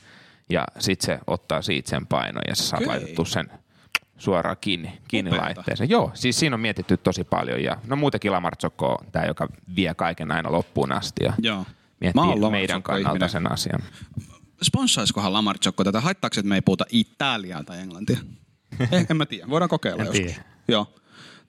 ja 0.49 0.65
sit 0.79 1.01
se 1.01 1.19
ottaa 1.27 1.61
siitä 1.61 1.89
sen 1.89 2.07
painon 2.07 2.41
ja 2.47 2.55
sä 2.55 2.63
saat 2.63 2.83
Okei. 2.83 2.87
laitettua 2.87 3.25
sen 3.25 3.49
suoraan 4.17 4.57
kiinni, 4.61 5.01
kiinni 5.07 5.31
laitteeseen. 5.31 5.89
Joo, 5.89 6.11
siis 6.13 6.39
siinä 6.39 6.53
on 6.55 6.59
mietitty 6.59 6.97
tosi 6.97 7.23
paljon 7.23 7.63
ja 7.63 7.77
no 7.87 7.95
muutenkin 7.95 8.31
Lamartsokko 8.31 8.87
on 8.87 9.11
tämä, 9.11 9.25
joka 9.25 9.47
vie 9.75 9.93
kaiken 9.93 10.31
aina 10.31 10.51
loppuun 10.51 10.91
asti 10.91 11.23
ja 11.23 11.33
Joo. 11.41 11.65
Miettii 11.99 12.49
meidän 12.51 12.83
kannalta 12.83 13.27
sen 13.27 13.51
asian. 13.51 13.83
Sponssaiskohan 14.63 15.33
Lamartsokko 15.33 15.83
tätä? 15.83 16.01
Haittaako, 16.01 16.33
että 16.39 16.49
me 16.49 16.55
ei 16.55 16.61
puhuta 16.61 16.85
italiaa 16.91 17.63
tai 17.63 17.79
englantia? 17.79 18.17
Eh, 18.79 19.05
en 19.09 19.17
mä 19.17 19.25
tiedä. 19.25 19.49
Voidaan 19.49 19.69
kokeilla 19.69 20.01
En 20.03 20.07
joskus. 20.07 20.25
tiedä. 20.25 20.43
Joo. 20.67 20.87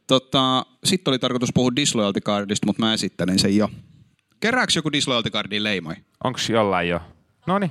Tota, 0.07 0.67
Sitten 0.85 1.13
oli 1.13 1.19
tarkoitus 1.19 1.51
puhua 1.55 1.71
disloyalty 1.77 2.21
cardista, 2.21 2.67
mutta 2.67 2.83
mä 2.83 2.95
esittelin 2.95 3.39
sen 3.39 3.57
jo. 3.57 3.71
Kerääkö 4.41 4.73
joku 4.77 4.93
disloyalty 4.93 5.31
cardin 5.31 5.65
leimoi? 5.65 5.95
Onko 6.25 6.39
jollain 6.53 6.89
jo? 6.89 7.01
No 7.47 7.59
niin, 7.59 7.71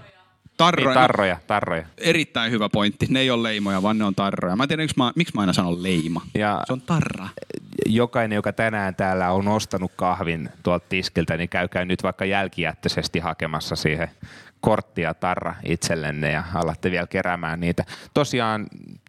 Tarroja. 0.58 0.94
tarroja, 0.94 1.38
tarroja. 1.48 1.86
Erittäin 1.98 2.52
hyvä 2.52 2.70
pointti. 2.70 3.06
Ne 3.10 3.20
ei 3.20 3.32
ole 3.32 3.44
leimoja, 3.44 3.82
vaan 3.84 3.98
ne 3.98 4.04
on 4.06 4.16
tarroja. 4.16 4.56
Mä 4.56 4.64
en 4.64 4.68
tiedä, 4.68 4.84
miksi 4.84 4.98
mä, 4.98 5.12
miksi 5.16 5.34
mä 5.36 5.42
aina 5.42 5.54
sanon 5.54 5.84
leima. 5.84 6.22
Ja 6.36 6.62
Se 6.68 6.74
on 6.74 6.82
tarra. 6.82 7.28
jokainen, 7.86 8.36
joka 8.36 8.54
tänään 8.54 8.96
täällä 8.96 9.32
on 9.32 9.48
ostanut 9.48 9.92
kahvin 9.96 10.50
tuolta 10.64 10.86
tiskiltä, 10.90 11.38
niin 11.38 11.50
käykää 11.50 11.86
nyt 11.86 12.04
vaikka 12.04 12.26
jälkijättöisesti 12.26 13.20
hakemassa 13.20 13.76
siihen 13.76 14.08
korttia 14.62 15.14
tarra 15.14 15.56
itsellenne 15.66 16.32
ja 16.32 16.44
alatte 16.56 16.92
vielä 16.92 17.08
keräämään 17.08 17.60
niitä. 17.60 17.86
Tosiaan 18.14 18.68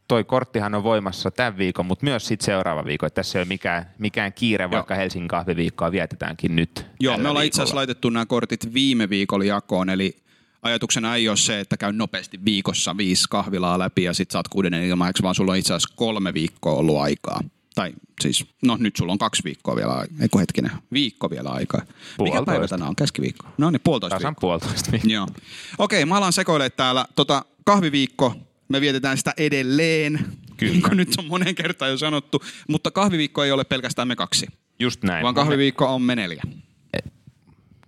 toi 0.09 0.25
korttihan 0.25 0.75
on 0.75 0.83
voimassa 0.83 1.31
tämän 1.31 1.59
viikon, 1.59 1.87
mutta 1.87 2.05
myös 2.05 2.27
sitten 2.27 2.45
seuraava 2.47 2.85
viikon. 2.85 3.07
Että 3.07 3.15
Tässä 3.15 3.39
ei 3.39 3.41
ole 3.41 3.49
mikään, 3.49 3.87
mikään 3.99 4.33
kiire, 4.33 4.71
vaikka 4.71 4.95
Helsingin 4.95 5.29
kahviviikkoa 5.29 5.93
vietetäänkin 5.93 6.57
nyt. 6.57 6.87
Joo, 7.01 7.19
me 7.19 7.29
ollaan 7.29 7.47
itse 7.47 7.63
asiassa 7.63 7.77
laitettu 7.77 8.11
nämä 8.11 8.27
kortit 8.27 8.75
viime 8.75 9.09
viikolla 9.09 9.45
jakoon, 9.45 9.91
eli 9.91 10.24
ajatuksena 10.65 11.17
ei 11.17 11.29
ole 11.29 11.37
se, 11.37 11.61
että 11.61 11.77
käy 11.77 11.93
nopeasti 11.93 12.41
viikossa 12.45 12.97
viisi 12.97 13.25
kahvilaa 13.31 13.79
läpi 13.79 14.03
ja 14.03 14.15
sit 14.15 14.31
saat 14.31 14.49
kuudennen 14.49 14.85
ilmaiseksi, 14.85 15.23
vaan 15.23 15.35
sulla 15.35 15.53
on 15.53 15.59
itse 15.59 15.75
asiassa 15.75 15.95
kolme 15.97 16.35
viikkoa 16.35 16.73
ollut 16.73 16.99
aikaa. 16.99 17.41
Tai 17.75 17.93
siis, 18.21 18.47
no 18.63 18.77
nyt 18.81 18.97
sulla 18.97 19.13
on 19.13 19.19
kaksi 19.19 19.45
viikkoa 19.45 19.77
vielä 19.77 19.93
aikaa. 19.93 20.17
Eikö 20.21 20.39
hetkinen, 20.39 20.71
viikko 20.93 21.31
vielä 21.31 21.49
aikaa. 21.49 21.83
Mikä 22.23 22.43
päivä 22.43 22.69
tänään 22.69 22.89
on? 22.89 22.97
Keskiviikko. 22.97 23.47
No 23.59 23.71
niin, 23.71 23.81
puolitoista 23.85 24.17
Tasan 24.17 24.29
viikkoa. 24.31 24.41
puolitoista 24.41 24.93
viikkoa. 24.93 25.13
Joo. 25.13 25.27
Okei, 25.79 26.05
mä 26.05 26.17
alan 26.17 26.33
sekoilemaan 26.33 26.73
täällä. 26.77 27.05
Tota, 27.17 27.45
kahviviikko, 27.65 28.35
me 28.69 28.81
vietetään 28.81 29.19
sitä 29.19 29.35
edelleen. 29.37 30.19
Kyllä. 30.57 30.73
Niin 30.73 30.83
kuin 30.83 30.97
nyt 30.97 31.09
on 31.19 31.25
monen 31.27 31.55
kertaan 31.55 31.91
jo 31.91 31.99
sanottu. 31.99 32.43
Mutta 32.69 32.91
kahviviikko 32.91 33.45
ei 33.45 33.53
ole 33.53 33.65
pelkästään 33.65 34.09
me 34.09 34.17
kaksi, 34.17 34.47
Just 34.79 35.03
näin. 35.03 35.23
vaan 35.23 35.35
kahviviikko 35.35 35.95
on 35.95 36.03
me 36.03 36.17
neljä. 36.17 36.43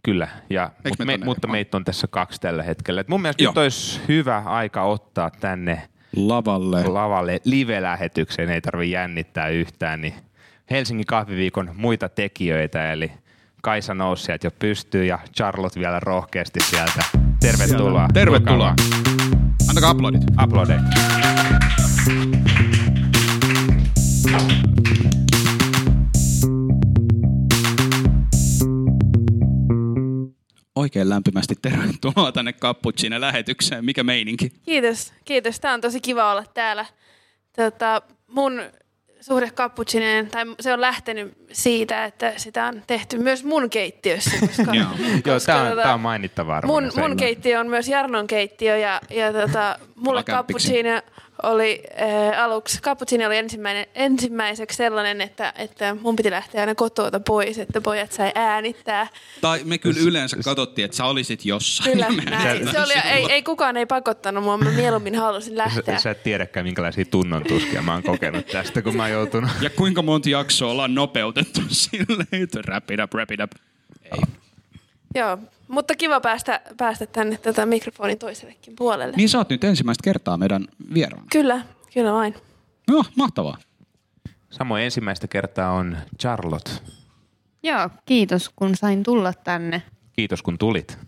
Kyllä, 0.07 0.29
ja, 0.51 0.71
mut 0.85 1.07
me, 1.07 1.19
mutta 1.25 1.49
meitä 1.49 1.77
on 1.77 1.85
tässä 1.85 2.07
kaksi 2.11 2.41
tällä 2.41 2.63
hetkellä. 2.63 3.01
Et 3.01 3.09
mun 3.09 3.23
mielestä 3.23 3.43
Joo. 3.43 3.51
nyt 3.51 3.59
olisi 3.59 4.01
hyvä 4.09 4.43
aika 4.47 4.83
ottaa 4.83 5.31
tänne 5.31 5.89
Lavalle. 6.17 6.85
lavalle 6.85 7.41
live-lähetykseen, 7.45 8.51
ei 8.51 8.61
tarvi 8.61 8.91
jännittää 8.91 9.49
yhtään, 9.49 10.01
niin 10.01 10.15
Helsingin 10.71 11.07
kahviviikon 11.07 11.71
muita 11.77 12.09
tekijöitä, 12.09 12.93
eli 12.93 13.13
Kaisa 13.63 13.95
nousi 13.95 14.33
jo 14.45 14.51
pystyy 14.59 15.05
ja 15.05 15.19
Charlotte 15.37 15.81
vielä 15.81 16.01
rohkeasti 16.01 16.61
sieltä. 16.61 17.05
Tervetuloa. 17.41 18.09
Tervetuloa. 18.15 18.75
Tulkaa 18.77 19.91
Antakaa 19.91 19.91
aplodit. 19.91 20.81
vaan. 24.33 24.96
Oikein 30.77 31.09
lämpimästi 31.09 31.55
tervetuloa 31.63 32.33
tänne 32.33 32.53
Cappuccine 32.53 33.21
lähetykseen. 33.21 33.85
Mikä 33.85 34.05
meininki? 34.05 34.53
Kiitos, 34.63 35.13
kiitos. 35.25 35.61
Tämä 35.61 35.75
on 35.75 35.81
tosi 35.81 36.01
kiva 36.01 36.33
olla 36.33 36.45
täällä. 36.55 36.87
Tota, 37.57 38.03
mun 38.27 38.63
suhde 39.21 39.51
cappuccineen, 39.51 40.31
tai 40.31 40.45
se 40.61 40.73
on 40.73 40.81
lähtenyt 40.81 41.39
siitä, 41.53 42.05
että 42.05 42.33
sitä 42.37 42.65
on 42.65 42.83
tehty 42.87 43.19
myös 43.19 43.45
mun 43.45 43.71
keittiössä. 43.71 44.31
Koska, 44.47 44.75
Joo. 44.75 44.87
Joo, 44.99 45.35
koska 45.35 45.53
tämä 45.53 45.63
on, 45.63 45.69
tota, 45.69 45.83
tää 45.83 45.95
on 45.95 46.01
mainittava 46.01 46.63
mun, 46.65 46.91
mun 46.97 47.17
keittiö 47.17 47.61
on 47.61 47.69
myös 47.69 47.89
Jarnon 47.89 48.27
keittiö 48.27 48.77
ja, 48.77 49.01
ja 49.11 49.33
tota, 49.33 49.79
mulle 49.95 50.19
Alakämppiksi. 50.19 50.73
Oli 51.43 51.83
äh, 52.03 52.43
aluksi, 52.43 52.81
cappuccino 52.83 53.27
oli 53.27 53.37
ensimmäinen, 53.37 53.87
ensimmäiseksi 53.95 54.77
sellainen, 54.77 55.21
että, 55.21 55.53
että 55.59 55.97
mun 56.01 56.17
piti 56.17 56.31
lähteä 56.31 56.61
aina 56.61 56.75
kotoa 56.75 57.11
pois, 57.27 57.59
että 57.59 57.81
pojat 57.81 58.13
sai 58.13 58.33
äänittää. 58.35 59.07
Tai 59.41 59.61
me 59.65 59.79
kyllä 59.79 60.01
yleensä 60.01 60.37
katsottiin, 60.45 60.85
että 60.85 60.97
sä 60.97 61.05
olisit 61.05 61.45
jossain. 61.45 61.93
Kyllä, 61.93 62.09
näin. 62.31 62.71
Se 62.71 62.81
oli, 62.81 62.93
ei, 62.93 63.15
silloin. 63.15 63.33
ei 63.33 63.43
kukaan 63.43 63.77
ei 63.77 63.87
pakottanut 63.87 64.45
mua, 64.45 64.57
mä 64.57 64.71
mieluummin 64.71 65.15
halusin 65.15 65.57
lähteä. 65.57 65.97
Sä, 65.97 66.03
sä 66.03 66.11
et 66.11 66.23
tiedäkään, 66.23 66.67
minkälaisia 66.67 67.05
tunnontuskia 67.05 67.83
mä 67.83 67.93
oon 67.93 68.03
kokenut 68.03 68.47
tästä, 68.47 68.83
kun 68.83 68.97
mä 68.97 69.03
oon 69.03 69.13
joutunut. 69.13 69.51
Ja 69.61 69.71
kuinka 69.71 70.03
monta 70.03 70.29
jaksoa 70.29 70.71
ollaan 70.71 70.95
nopeutettu 70.95 71.61
silleen, 71.91 72.43
että 72.43 72.61
wrap 72.67 72.91
it 72.91 73.01
up, 73.05 73.15
wrap 73.15 73.31
it 73.31 73.41
up. 73.41 73.51
Ei. 74.05 74.21
Joo, 75.15 75.39
mutta 75.69 75.95
kiva 75.95 76.21
päästä, 76.21 76.61
päästä 76.77 77.07
tänne 77.07 77.37
tätä 77.39 77.67
mikrofonin 77.67 78.19
toisellekin 78.19 78.77
puolelle. 78.77 79.17
Niin 79.17 79.29
sä 79.29 79.39
oot 79.39 79.51
nyt 79.51 79.65
ensimmäistä 79.65 80.03
kertaa 80.05 80.37
meidän 80.37 80.65
vieraan. 80.95 81.25
Kyllä, 81.33 81.61
kyllä 81.95 82.13
vain. 82.13 82.35
No, 82.91 83.05
mahtavaa. 83.17 83.57
Samoin 84.51 84.83
ensimmäistä 84.85 85.29
kertaa 85.29 85.73
on 85.73 85.97
Charlotte. 86.21 86.71
Joo, 87.63 87.91
kiitos 88.07 88.51
kun 88.57 88.77
sain 88.77 89.03
tulla 89.03 89.33
tänne. 89.33 89.83
Kiitos 90.13 90.43
kun 90.43 90.59
tulit. 90.59 90.99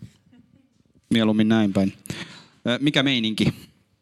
Mieluummin 1.09 1.49
näin 1.49 1.73
päin. 1.73 1.93
Mikä 2.79 3.03
meininki? 3.03 3.53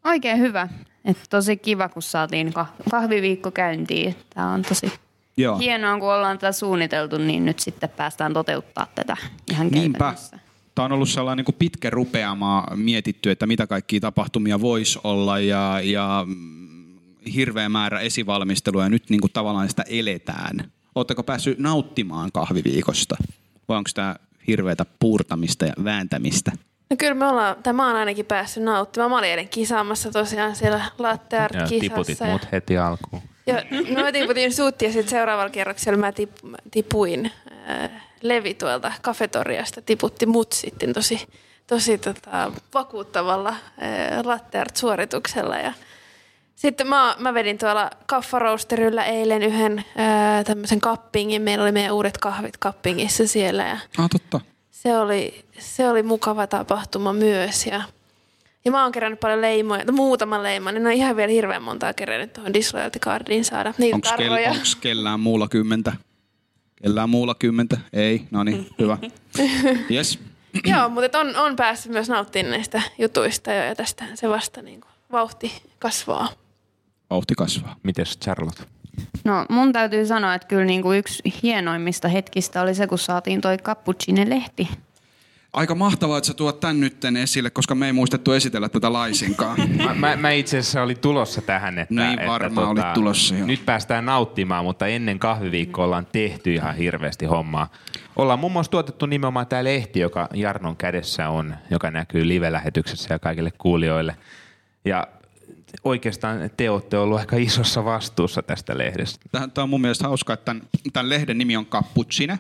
Oikein 0.05 0.39
hyvä. 0.39 0.68
Et 1.05 1.18
tosi 1.30 1.58
kiva, 1.58 1.89
kun 1.89 2.01
saatiin 2.01 2.47
kah- 2.47 2.89
kahviviikko 2.91 3.51
käyntiin. 3.51 4.16
Tämä 4.34 4.51
on 4.51 4.62
tosi 4.62 4.91
Joo. 5.38 5.58
hienoa, 5.58 5.99
kun 5.99 6.14
ollaan 6.14 6.38
tätä 6.39 6.51
suunniteltu, 6.51 7.18
niin 7.18 7.45
nyt 7.45 7.60
sitten 7.60 7.89
päästään 7.89 8.34
toteuttaa 8.34 8.88
tätä 8.95 9.18
ihan 9.51 9.68
Niinpä. 9.68 9.97
käytännössä. 9.99 10.39
Tämä 10.78 10.86
on 10.86 10.91
ollut 10.91 11.09
sellainen 11.09 11.38
niin 11.38 11.45
kuin 11.45 11.55
pitkä 11.59 11.89
rupeama 11.89 12.63
mietitty, 12.75 13.32
että 13.32 13.47
mitä 13.47 13.67
kaikkia 13.67 13.99
tapahtumia 13.99 14.61
voisi 14.61 14.99
olla 15.03 15.39
ja, 15.39 15.80
ja 15.84 16.25
hirveä 17.36 17.69
määrä 17.69 17.99
esivalmistelua 17.99 18.84
ja 18.84 18.89
nyt 18.89 19.09
niin 19.09 19.21
kuin 19.21 19.32
tavallaan 19.34 19.69
sitä 19.69 19.84
eletään. 19.89 20.71
Oletteko 20.95 21.23
päässyt 21.23 21.59
nauttimaan 21.59 22.32
kahviviikosta 22.34 23.17
vai 23.67 23.78
onko 23.78 23.89
tämä 23.93 24.15
hirveätä 24.47 24.86
puurtamista 24.99 25.65
ja 25.65 25.73
vääntämistä? 25.84 26.51
No 26.89 26.95
kyllä 26.97 27.13
me 27.13 27.25
ollaan, 27.25 27.55
tai 27.63 27.73
mä 27.73 27.88
oon 27.88 27.95
ainakin 27.95 28.25
päässyt 28.25 28.63
nauttimaan. 28.63 29.11
Mä 29.11 29.17
olin 29.17 29.30
eilen 29.30 29.49
kisaamassa 29.49 30.11
tosiaan 30.11 30.55
siellä 30.55 30.86
latte 30.99 31.38
art 31.38 31.53
Ja 31.53 31.67
tiputit 31.67 32.07
kisassa. 32.07 32.32
mut 32.32 32.51
heti 32.51 32.78
alkuun. 32.78 33.21
Ja, 33.47 33.63
no 33.95 34.01
mä 34.01 34.11
tiputin 34.11 34.53
sut 34.53 34.82
ja 34.82 34.91
sitten 34.91 35.09
seuraavalla 35.09 35.49
kierroksella 35.49 35.99
mä 35.99 36.11
tip, 36.11 36.32
mä 36.43 36.57
tipuin 36.71 37.32
äh, 37.69 38.07
Levi 38.22 38.53
tuolta 38.53 38.91
kafetoriasta 39.01 39.82
tiputti 39.82 40.26
mut 40.26 40.51
sitten 40.53 40.93
tosi, 40.93 41.28
tosi 41.68 41.97
tota, 41.97 42.51
vakuuttavalla 42.74 43.49
äh, 43.49 43.57
latte 44.24 44.59
art 44.59 44.76
suorituksella 44.76 45.55
ja 45.57 45.74
sitten 46.55 46.88
mä, 46.88 47.15
mä 47.20 47.34
vedin 47.34 47.57
tuolla 47.57 47.89
kaffaroosterillä 48.05 49.03
eilen 49.05 49.43
yhden 49.43 49.78
äh, 49.80 50.45
tämmöisen 50.45 50.82
kappingin. 50.82 51.41
Meillä 51.41 51.63
oli 51.63 51.72
meidän 51.72 51.91
uudet 51.91 52.18
kahvit 52.18 52.57
kappingissa 52.57 53.28
siellä 53.28 53.63
ja 53.63 53.78
Ah, 53.97 54.09
totta. 54.09 54.39
se 54.72 54.97
oli, 54.97 55.45
se 55.59 55.89
oli 55.89 56.03
mukava 56.03 56.47
tapahtuma 56.47 57.13
myös. 57.13 57.65
Ja, 57.65 57.82
ja 58.65 58.72
mä 58.72 58.84
oon 58.84 58.91
kerännyt 58.91 59.20
paljon 59.20 59.41
leimoja, 59.41 59.84
no, 59.86 59.93
muutaman 59.93 60.43
leiman, 60.43 60.74
niin 60.74 60.84
ne 60.84 60.89
on 60.89 60.95
ihan 60.95 61.15
vielä 61.15 61.32
hirveän 61.32 61.63
montaa 61.63 61.93
kerännyt 61.93 62.34
tuohon 62.34 62.53
disloyalty 62.53 62.99
cardiin 62.99 63.45
saada. 63.45 63.74
Niitä 63.78 63.95
Onko 63.95 64.09
tarroja. 64.09 64.51
kel, 64.51 64.59
kellään 64.82 65.20
muulla 65.20 65.47
kymmentä? 65.47 65.93
Kellään 66.84 67.09
muulla 67.09 67.36
kymmentä? 67.36 67.78
Ei, 67.93 68.28
no 68.32 68.43
niin, 68.43 68.69
hyvä. 68.80 68.97
Yes. 69.91 70.19
Joo, 70.65 70.89
mutta 70.89 71.19
on, 71.19 71.36
on 71.36 71.55
päässyt 71.55 71.91
myös 71.91 72.09
nauttimaan 72.09 72.51
näistä 72.51 72.82
jutuista 72.97 73.53
jo, 73.53 73.63
ja 73.63 73.75
tästähän 73.75 74.17
se 74.17 74.30
vasta 74.30 74.61
niin 74.61 74.82
kuin, 74.82 74.91
vauhti 75.11 75.61
kasvaa. 75.80 76.30
Vauhti 77.09 77.36
kasvaa. 77.38 77.75
Mites 77.84 78.19
Charlotte? 78.19 78.63
No 79.23 79.45
mun 79.49 79.73
täytyy 79.73 80.05
sanoa, 80.05 80.34
että 80.34 80.47
kyllä 80.47 80.65
niinku 80.65 80.91
yksi 80.91 81.23
hienoimmista 81.43 82.07
hetkistä 82.07 82.61
oli 82.61 82.75
se, 82.75 82.88
kun 82.88 82.97
saatiin 82.97 83.41
toi 83.41 83.57
Cappuccine-lehti. 83.57 84.67
Aika 85.58 85.76
mahtavaa, 85.76 86.18
että 86.18 86.28
sä 86.28 86.34
tuot 86.34 86.60
tän 86.60 86.80
nytten 86.80 87.18
esille, 87.18 87.49
koska 87.49 87.76
me 87.76 87.86
ei 87.86 87.93
muistettu 87.93 88.32
esitellä 88.32 88.70
tätä 88.70 88.93
laisinkaan. 88.93 89.58
Mä, 89.86 89.93
mä, 89.93 90.16
mä 90.16 90.32
itse 90.32 90.58
asiassa 90.58 90.84
olin 90.84 90.99
tulossa 90.99 91.41
tähän, 91.41 91.80
että, 91.80 91.93
Niin 91.93 92.20
että 92.20 92.28
varmaan 92.28 92.68
olit 92.68 92.93
tulossa, 92.93 93.36
joo. 93.36 93.47
nyt 93.47 93.66
päästään 93.66 94.05
nauttimaan, 94.05 94.66
mutta 94.66 94.88
ennen 94.88 95.20
kahviviikkoa 95.20 95.86
ollaan 95.86 96.08
tehty 96.12 96.53
ihan 96.53 96.76
hirveästi 96.76 97.26
hommaa. 97.26 97.72
Ollaan 98.16 98.39
muun 98.39 98.51
muassa 98.51 98.72
tuotettu 98.72 99.05
nimenomaan 99.05 99.47
tämä 99.47 99.64
lehti, 99.64 99.99
joka 99.99 100.30
Jarnon 100.34 100.76
kädessä 100.76 101.30
on, 101.30 101.55
joka 101.72 101.91
näkyy 101.91 102.28
live-lähetyksessä 102.28 103.14
ja 103.14 103.20
kaikille 103.20 103.51
kuulijoille. 103.58 104.16
Ja 104.86 105.08
oikeastaan 105.84 106.49
te 106.58 106.70
olette 106.70 106.97
ollut 106.97 107.20
aika 107.20 107.36
isossa 107.36 107.86
vastuussa 107.86 108.41
tästä 108.41 108.78
lehdestä. 108.78 109.26
Tämä 109.32 109.64
on 109.64 109.70
mun 109.70 109.82
mielestä 109.82 110.08
hauskaa, 110.08 110.34
että 110.34 110.45
tämän, 110.45 110.64
tämän 110.93 111.10
lehden 111.10 111.38
nimi 111.38 111.58
on 111.58 111.66
Cappuccine. 111.66 112.39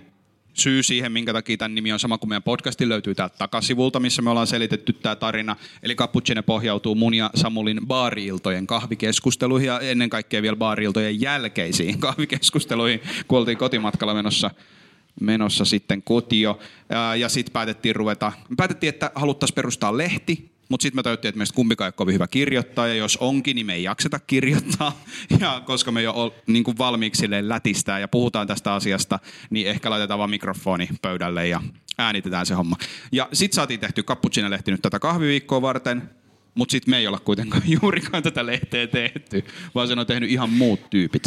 Syy 0.59 0.83
siihen, 0.83 1.11
minkä 1.11 1.33
takia 1.33 1.57
tämän 1.57 1.75
nimi 1.75 1.93
on 1.93 1.99
sama 1.99 2.17
kuin 2.17 2.29
meidän 2.29 2.43
podcasti, 2.43 2.89
löytyy 2.89 3.15
täältä 3.15 3.35
takasivulta, 3.37 3.99
missä 3.99 4.21
me 4.21 4.29
ollaan 4.29 4.47
selitetty 4.47 4.93
tämä 4.93 5.15
tarina. 5.15 5.55
Eli 5.83 5.95
Cappuccine 5.95 6.41
pohjautuu 6.41 6.95
mun 6.95 7.13
ja 7.13 7.29
Samulin 7.35 7.79
baariiltojen 7.87 8.67
kahvikeskusteluihin 8.67 9.67
ja 9.67 9.79
ennen 9.79 10.09
kaikkea 10.09 10.41
vielä 10.41 10.55
baariiltojen 10.55 11.21
jälkeisiin 11.21 11.99
kahvikeskusteluihin, 12.07 13.01
kun 13.27 13.39
oltiin 13.39 13.57
kotimatkalla 13.57 14.13
menossa 14.13 14.51
menossa 15.21 15.65
sitten 15.65 16.01
kotio. 16.03 16.59
Ja, 17.19 17.29
sitten 17.29 17.53
päätettiin 17.53 17.95
ruveta, 17.95 18.31
päätettiin, 18.57 18.89
että 18.89 19.11
haluttaisiin 19.15 19.55
perustaa 19.55 19.97
lehti, 19.97 20.51
mutta 20.69 20.83
sitten 20.83 20.97
me 20.97 21.03
tajuttiin, 21.03 21.29
että 21.29 21.37
meistä 21.37 21.55
kumpikaan 21.55 21.85
ei 21.85 21.89
ole 21.89 21.93
kovin 21.93 22.13
hyvä 22.13 22.27
kirjoittaa, 22.27 22.87
ja 22.87 22.93
jos 22.93 23.17
onkin, 23.17 23.55
niin 23.55 23.65
me 23.65 23.73
ei 23.73 23.83
jakseta 23.83 24.19
kirjoittaa. 24.19 25.01
Ja 25.39 25.61
koska 25.65 25.91
me 25.91 26.01
jo 26.01 26.13
ol, 26.13 26.29
niin 26.47 26.63
kuin 26.63 26.77
valmiiksi 26.77 27.27
lätistää 27.41 27.99
ja 27.99 28.07
puhutaan 28.07 28.47
tästä 28.47 28.73
asiasta, 28.73 29.19
niin 29.49 29.67
ehkä 29.67 29.89
laitetaan 29.89 30.17
vaan 30.17 30.29
mikrofoni 30.29 30.89
pöydälle 31.01 31.47
ja 31.47 31.61
äänitetään 31.97 32.45
se 32.45 32.53
homma. 32.53 32.75
Ja 33.11 33.29
sitten 33.33 33.55
saatiin 33.55 33.79
tehty 33.79 34.03
Cappuccino-lehti 34.03 34.71
nyt 34.71 34.81
tätä 34.81 34.99
kahviviikkoa 34.99 35.61
varten, 35.61 36.09
mutta 36.55 36.71
sitten 36.71 36.91
me 36.91 36.97
ei 36.97 37.07
olla 37.07 37.19
kuitenkaan 37.19 37.63
juurikaan 37.81 38.23
tätä 38.23 38.45
lehteä 38.45 38.87
tehty, 38.87 39.45
vaan 39.75 39.87
sen 39.87 39.99
on 39.99 40.05
tehnyt 40.05 40.29
ihan 40.29 40.49
muut 40.49 40.89
tyypit. 40.89 41.23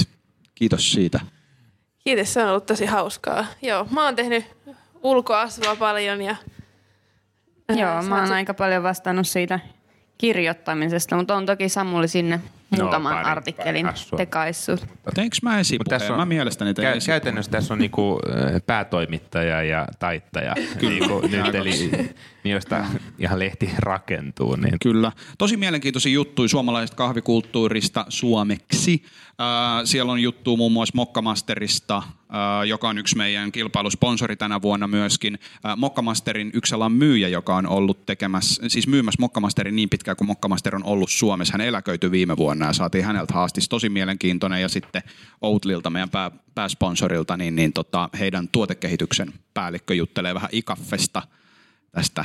Kiitos 0.55 0.93
siitä. 0.93 1.21
Kiitos, 2.05 2.33
se 2.33 2.43
on 2.43 2.49
ollut 2.49 2.67
tosi 2.67 2.87
hauskaa. 2.87 3.47
Joo, 3.63 3.87
mä 3.91 4.05
oon 4.05 4.17
tehnyt 4.17 4.45
ulkoasua 5.03 5.77
paljon 5.77 6.23
ja... 6.23 6.37
Joo, 7.79 8.03
sä 8.03 8.09
mä 8.09 8.17
oon 8.17 8.27
sit- 8.27 8.35
aika 8.35 8.55
paljon 8.55 8.83
vastannut 8.83 9.27
siitä 9.29 9.61
kirjoittamisesta, 10.19 11.17
mutta 11.17 11.37
on 11.37 11.47
toki 11.47 11.69
Samuli 11.69 12.09
sinne 12.09 12.41
muutaman 12.71 13.13
pari- 13.15 13.27
artikkelin 13.27 13.89
tekaissut. 14.17 14.87
Teinkö 15.15 15.37
mä 15.43 15.59
esipuheen? 15.61 16.17
Mä 16.17 16.25
mielestäni 16.27 16.75
tein 16.75 16.89
kä- 16.89 16.97
esipuheen. 16.97 17.21
Käytännössä 17.21 17.53
tässä 17.53 17.75
on 17.75 17.79
niinku 17.79 18.21
äh, 18.55 18.61
päätoimittaja 18.67 19.63
ja 19.63 19.87
taittaja, 19.99 20.55
niinku 20.81 21.21
nyt, 21.21 21.55
eli 21.55 21.91
niin 22.45 22.55
josta 22.55 22.85
ihan 23.19 23.39
lehti 23.39 23.71
rakentuu. 23.79 24.57
Niin 24.57 24.77
Kyllä. 24.83 25.13
Tosi 25.39 25.57
mielenkiintoisia 25.57 26.13
juttuja 26.13 26.49
suomalaisesta 26.49 26.97
kahvikulttuurista 26.97 28.07
suomeksi. 28.09 29.03
Äh, 29.41 29.83
siellä 29.85 30.13
on 30.13 30.21
juttu 30.23 30.57
muun 30.57 30.73
muassa 30.73 30.93
Mokkamasterista, 30.97 31.97
äh, 31.97 32.67
joka 32.67 32.89
on 32.89 32.99
yksi 32.99 33.17
meidän 33.17 33.53
kilpailusponsori 33.53 34.37
tänä 34.37 34.63
vuonna 34.63 34.89
myöskin. 34.89 35.39
Äh, 35.67 35.77
Mokkamasterin 35.77 36.51
yksi 36.55 36.75
alan 36.75 36.93
myyjä, 36.93 37.29
joka 37.29 37.57
on 37.57 37.67
ollut 37.67 38.07
tekemässä, 38.07 38.63
siis 38.69 38.87
myymässä 38.87 39.21
Mokkamasterin 39.21 39.77
niin 39.77 39.89
pitkään 39.89 40.17
kuin 40.17 40.27
Mokkamaster 40.27 40.77
on 40.77 40.85
ollut 40.85 41.11
Suomessa. 41.11 41.53
Hän 41.55 41.61
eläköityi 41.61 42.11
viime 42.11 42.37
vuonna 42.37 42.67
ja 42.67 42.73
saatiin 42.73 43.05
häneltä 43.05 43.35
haastis 43.35 43.69
tosi 43.69 43.89
mielenkiintoinen. 43.89 44.63
Ja 44.63 44.69
sitten 44.69 45.03
Outlilta, 45.41 45.91
meidän 45.91 46.11
pää, 46.11 46.31
pääsponsorilta, 46.55 47.37
niin, 47.37 47.57
niin 47.57 47.73
tota, 47.73 48.09
heidän 48.19 48.49
tuotekehityksen 48.49 49.33
päällikkö 49.55 49.95
juttelee 49.95 50.35
vähän 50.35 50.51
ikaffesta 50.53 51.23
tästä 51.93 52.25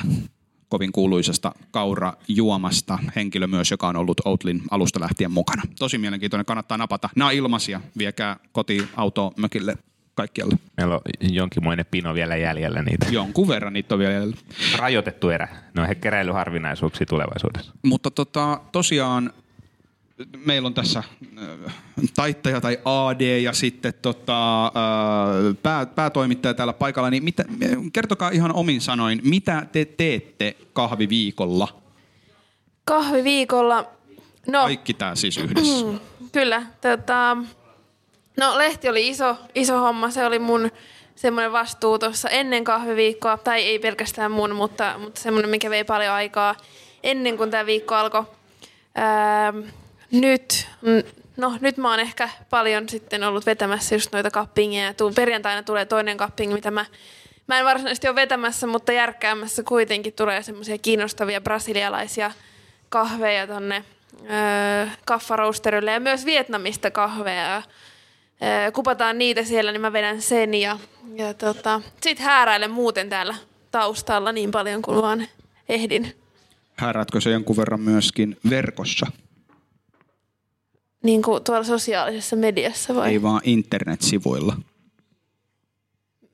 kovin 0.69 0.91
kuuluisesta 0.91 1.51
kaurajuomasta. 1.71 2.99
Henkilö 3.15 3.47
myös, 3.47 3.71
joka 3.71 3.87
on 3.87 3.95
ollut 3.95 4.21
Outlin 4.25 4.61
alusta 4.71 4.99
lähtien 4.99 5.31
mukana. 5.31 5.63
Tosi 5.79 5.97
mielenkiintoinen, 5.97 6.45
kannattaa 6.45 6.77
napata. 6.77 7.09
Nämä 7.15 7.27
on 7.27 7.33
ilmaisia, 7.33 7.81
viekää 7.97 8.37
koti 8.51 8.87
auto 8.95 9.33
mökille 9.37 9.77
kaikkialle. 10.15 10.55
meillä 10.77 10.95
on 10.95 11.01
jonkinmoinen 11.19 11.85
pino 11.91 12.13
vielä 12.13 12.35
jäljellä 12.35 12.81
niitä. 12.81 13.05
Jonkun 13.11 13.47
verran 13.47 13.73
niitä 13.73 13.95
on 13.95 13.99
vielä 13.99 14.13
jäljellä. 14.13 14.37
Rajoitettu 14.77 15.29
erä. 15.29 15.47
Ne 15.73 15.81
on 15.81 15.95
keräilyharvinaisuuksia 15.95 17.05
tulevaisuudessa. 17.05 17.73
Mutta 17.83 18.11
tota, 18.11 18.61
tosiaan 18.71 19.33
meillä 20.45 20.67
on 20.67 20.73
tässä 20.73 20.99
äh, 20.99 21.75
taittaja 22.15 22.61
tai 22.61 22.79
AD 22.85 23.39
ja 23.39 23.53
sitten 23.53 23.93
tota, 24.01 24.65
äh, 24.65 24.71
pää, 25.63 25.85
päätoimittaja 25.85 26.53
täällä 26.53 26.73
paikalla. 26.73 27.09
Niin 27.09 27.23
mitä, 27.23 27.45
kertokaa 27.93 28.29
ihan 28.29 28.53
omin 28.53 28.81
sanoin, 28.81 29.21
mitä 29.23 29.65
te 29.71 29.85
teette 29.85 30.55
kahviviikolla? 30.73 31.67
Kahviviikolla, 32.85 33.85
no 34.47 34.61
Kaikki 34.61 34.93
tämä 34.93 35.15
siis 35.15 35.37
yhdessä. 35.37 35.85
kyllä. 36.31 36.65
Tota, 36.81 37.37
no 38.37 38.57
lehti 38.57 38.89
oli 38.89 39.09
iso, 39.09 39.37
iso 39.55 39.79
homma. 39.79 40.09
Se 40.09 40.25
oli 40.25 40.39
mun 40.39 40.71
semmoinen 41.15 41.51
vastuu 41.51 41.99
tuossa 41.99 42.29
ennen 42.29 42.63
kahviviikkoa. 42.63 43.37
Tai 43.37 43.61
ei 43.61 43.79
pelkästään 43.79 44.31
mun, 44.31 44.55
mutta, 44.55 44.95
mutta 44.99 45.21
semmoinen, 45.21 45.49
mikä 45.49 45.69
vei 45.69 45.83
paljon 45.83 46.13
aikaa 46.13 46.55
ennen 47.03 47.37
kuin 47.37 47.51
tämä 47.51 47.65
viikko 47.65 47.95
alkoi. 47.95 48.23
Öö, 48.97 49.63
nyt, 50.11 50.67
no 51.37 51.57
nyt 51.61 51.77
mä 51.77 51.89
oon 51.89 51.99
ehkä 51.99 52.29
paljon 52.49 52.89
sitten 52.89 53.23
ollut 53.23 53.45
vetämässä 53.45 53.95
just 53.95 54.11
noita 54.13 54.31
kappingeja. 54.31 54.93
Perjantaina 55.15 55.63
tulee 55.63 55.85
toinen 55.85 56.17
kapping, 56.17 56.53
mitä 56.53 56.71
mä, 56.71 56.85
mä 57.47 57.59
en 57.59 57.65
varsinaisesti 57.65 58.07
ole 58.07 58.15
vetämässä, 58.15 58.67
mutta 58.67 58.91
järkkäämässä 58.91 59.63
kuitenkin 59.63 60.13
tulee 60.13 60.43
semmoisia 60.43 60.77
kiinnostavia 60.77 61.41
brasilialaisia 61.41 62.31
kahveja 62.89 63.47
tonne 63.47 63.83
öö, 64.21 64.87
kaffarousterille 65.05 65.91
ja 65.91 65.99
myös 65.99 66.25
Vietnamista 66.25 66.91
kahveja. 66.91 67.55
Öö, 68.41 68.71
kupataan 68.71 69.17
niitä 69.17 69.43
siellä, 69.43 69.71
niin 69.71 69.81
mä 69.81 69.93
vedän 69.93 70.21
sen 70.21 70.53
ja, 70.53 70.79
ja 71.15 71.33
tota, 71.33 71.81
sit 72.01 72.19
hääräilen 72.19 72.71
muuten 72.71 73.09
täällä 73.09 73.35
taustalla 73.71 74.31
niin 74.31 74.51
paljon 74.51 74.81
kuin 74.81 75.01
vaan 75.01 75.27
ehdin. 75.69 76.15
Hääräätkö 76.75 77.21
se 77.21 77.29
jonkun 77.29 77.57
verran 77.57 77.81
myöskin 77.81 78.37
verkossa? 78.49 79.07
Niin 81.05 81.21
kuin 81.21 81.43
tuolla 81.43 81.63
sosiaalisessa 81.63 82.35
mediassa 82.35 82.95
vai? 82.95 83.09
Ei 83.09 83.21
vaan 83.21 83.41
internetsivuilla. 83.43 84.57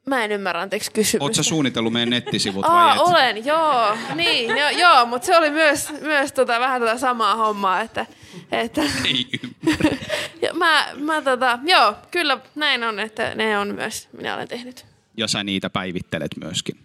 Mä 0.06 0.24
en 0.24 0.32
ymmärrä, 0.32 0.62
anteeksi 0.62 0.92
kysymystä. 0.92 1.26
Oletko 1.26 1.44
suunnitellut 1.44 1.94
meidän 1.94 2.10
nettisivut 2.10 2.66
Aa, 2.66 2.74
vai 2.74 2.96
et? 2.96 3.02
olen, 3.02 3.46
joo. 3.46 3.98
Niin, 4.16 4.50
jo, 4.50 4.70
joo, 4.70 5.06
mutta 5.06 5.26
se 5.26 5.38
oli 5.38 5.50
myös, 5.50 5.94
myös 6.02 6.32
tota, 6.32 6.60
vähän 6.60 6.82
tota 6.82 6.98
samaa 6.98 7.36
hommaa, 7.36 7.82
että, 7.82 8.06
että 8.52 8.82
Ei 9.06 9.28
ymmärrä. 9.44 9.98
ja 10.42 10.54
mä, 10.54 10.88
mä 10.98 11.22
tota, 11.22 11.60
joo, 11.64 11.96
kyllä 12.12 12.38
näin 12.56 12.84
on, 12.84 13.00
että 13.00 13.36
ne 13.36 13.60
on 13.60 13.76
myös, 13.76 14.10
minä 14.18 14.36
olen 14.36 14.48
tehnyt. 14.48 14.86
Ja 15.18 15.28
sä 15.28 15.44
niitä 15.44 15.70
päivittelet 15.70 16.32
myöskin. 16.42 16.80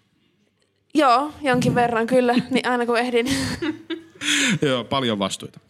Joo, 0.94 1.32
jonkin 1.42 1.74
verran 1.74 2.06
kyllä, 2.06 2.34
niin 2.50 2.68
aina 2.68 2.86
kun 2.86 2.98
ehdin. 2.98 3.26
Joo, 4.62 4.84
paljon 4.84 5.18
vastuita. 5.18 5.60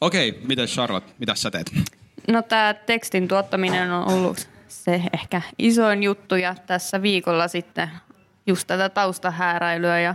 Okei, 0.00 0.40
miten 0.48 0.66
Charlotte, 0.68 1.12
mitä 1.18 1.34
sä 1.34 1.50
teet? 1.50 1.72
No 2.28 2.42
tämä 2.42 2.74
tekstin 2.74 3.28
tuottaminen 3.28 3.90
on 3.92 4.08
ollut 4.12 4.48
se 4.68 5.02
ehkä 5.14 5.42
isoin 5.58 6.02
juttu 6.02 6.34
ja 6.34 6.54
tässä 6.66 7.02
viikolla 7.02 7.48
sitten 7.48 7.90
just 8.46 8.66
tätä 8.66 8.88
taustahääräilyä 8.88 10.00
ja 10.00 10.14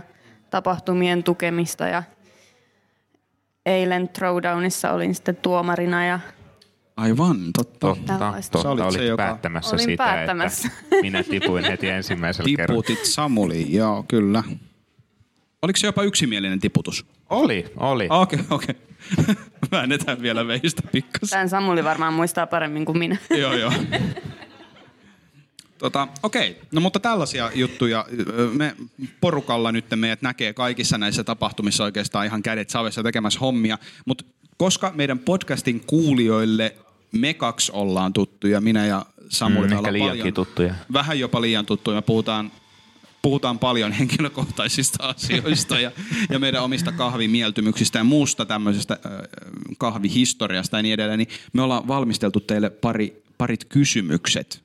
tapahtumien 0.50 1.22
tukemista 1.24 1.86
ja 1.86 2.02
eilen 3.66 4.08
Throwdownissa 4.08 4.90
olin 4.92 5.14
sitten 5.14 5.36
tuomarina 5.36 6.06
ja 6.06 6.20
Aivan, 6.96 7.36
totta. 7.56 7.78
Totta, 7.86 8.18
Tällaista. 8.18 8.58
Sä 8.58 8.62
totta. 8.62 8.84
olit 8.84 8.92
se, 8.94 8.98
Olit 8.98 9.08
joka- 9.08 9.22
päättämässä 9.22 9.76
Olin 9.76 9.84
sitä, 9.84 10.04
päättämässä. 10.04 10.68
että 10.82 10.96
minä 11.02 11.22
tipuin 11.22 11.64
heti 11.64 11.88
ensimmäisellä 11.88 12.56
kerralla. 12.56 12.82
Tiputit 12.82 13.04
Samuliin, 13.06 13.74
joo, 13.74 14.04
kyllä. 14.08 14.42
Oliko 15.62 15.76
se 15.76 15.86
jopa 15.86 16.02
yksimielinen 16.02 16.60
tiputus? 16.60 17.06
Oli, 17.32 17.64
oli. 17.76 18.06
Okei, 18.10 18.38
okei. 18.50 18.74
Väännetään 19.72 20.22
vielä 20.22 20.46
veistä 20.46 20.82
pikkasen. 20.92 21.30
tämän 21.30 21.48
Samuli 21.48 21.84
varmaan 21.84 22.14
muistaa 22.14 22.46
paremmin 22.46 22.84
kuin 22.84 22.98
minä. 22.98 23.16
joo, 23.40 23.52
joo. 23.52 23.72
Tota, 25.78 26.08
okei, 26.22 26.60
no 26.72 26.80
mutta 26.80 27.00
tällaisia 27.00 27.50
juttuja 27.54 28.06
me 28.52 28.76
porukalla 29.20 29.72
nyt 29.72 29.84
meidät 29.96 30.22
näkee 30.22 30.52
kaikissa 30.52 30.98
näissä 30.98 31.24
tapahtumissa 31.24 31.84
oikeastaan 31.84 32.26
ihan 32.26 32.42
kädet 32.42 32.70
savessa 32.70 33.02
tekemässä 33.02 33.40
hommia, 33.40 33.78
mutta 34.06 34.24
koska 34.56 34.92
meidän 34.94 35.18
podcastin 35.18 35.80
kuulijoille 35.86 36.76
me 37.12 37.34
kaksi 37.34 37.72
ollaan 37.74 38.12
tuttuja, 38.12 38.60
minä 38.60 38.86
ja 38.86 39.06
Samuli, 39.28 39.68
Mm, 39.68 39.82
paljon, 39.82 40.34
tuttuja. 40.34 40.74
Vähän 40.92 41.18
jopa 41.18 41.40
liian 41.40 41.66
tuttuja, 41.66 41.94
me 41.94 42.02
puhutaan 42.02 42.52
puhutaan 43.22 43.58
paljon 43.58 43.92
henkilökohtaisista 43.92 45.06
asioista 45.16 45.80
ja, 45.80 45.90
ja 46.30 46.38
meidän 46.38 46.62
omista 46.62 46.92
kahvimieltymyksistä 46.92 47.98
ja 47.98 48.04
muusta 48.04 48.46
tämmöisestä 48.46 48.98
äh, 49.06 49.12
kahvihistoriasta 49.78 50.76
ja 50.76 50.82
niin 50.82 50.94
edelleen, 50.94 51.18
niin 51.18 51.28
me 51.52 51.62
ollaan 51.62 51.88
valmisteltu 51.88 52.40
teille 52.40 52.70
pari, 52.70 53.22
parit 53.38 53.64
kysymykset. 53.64 54.62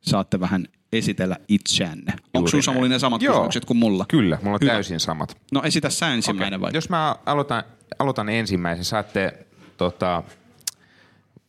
Saatte 0.00 0.40
vähän 0.40 0.68
esitellä 0.92 1.36
itseänne. 1.48 2.12
Onko 2.34 2.48
sun 2.48 2.62
Samuli 2.62 2.88
ne 2.88 2.98
samat 2.98 3.22
Joo. 3.22 3.34
kysymykset 3.34 3.64
kuin 3.64 3.76
mulla? 3.76 4.04
Kyllä, 4.08 4.38
mulla 4.42 4.54
on 4.54 4.60
Hyvä. 4.62 4.72
täysin 4.72 5.00
samat. 5.00 5.36
No 5.52 5.62
esitä 5.62 5.90
sä 5.90 6.08
ensimmäinen 6.08 6.60
okay. 6.60 6.66
vai? 6.66 6.76
Jos 6.76 6.88
mä 6.88 7.16
aloitan, 7.26 7.62
aloitan 7.98 8.28
ensimmäisen, 8.28 8.84
saatte 8.84 9.46
tota, 9.76 10.22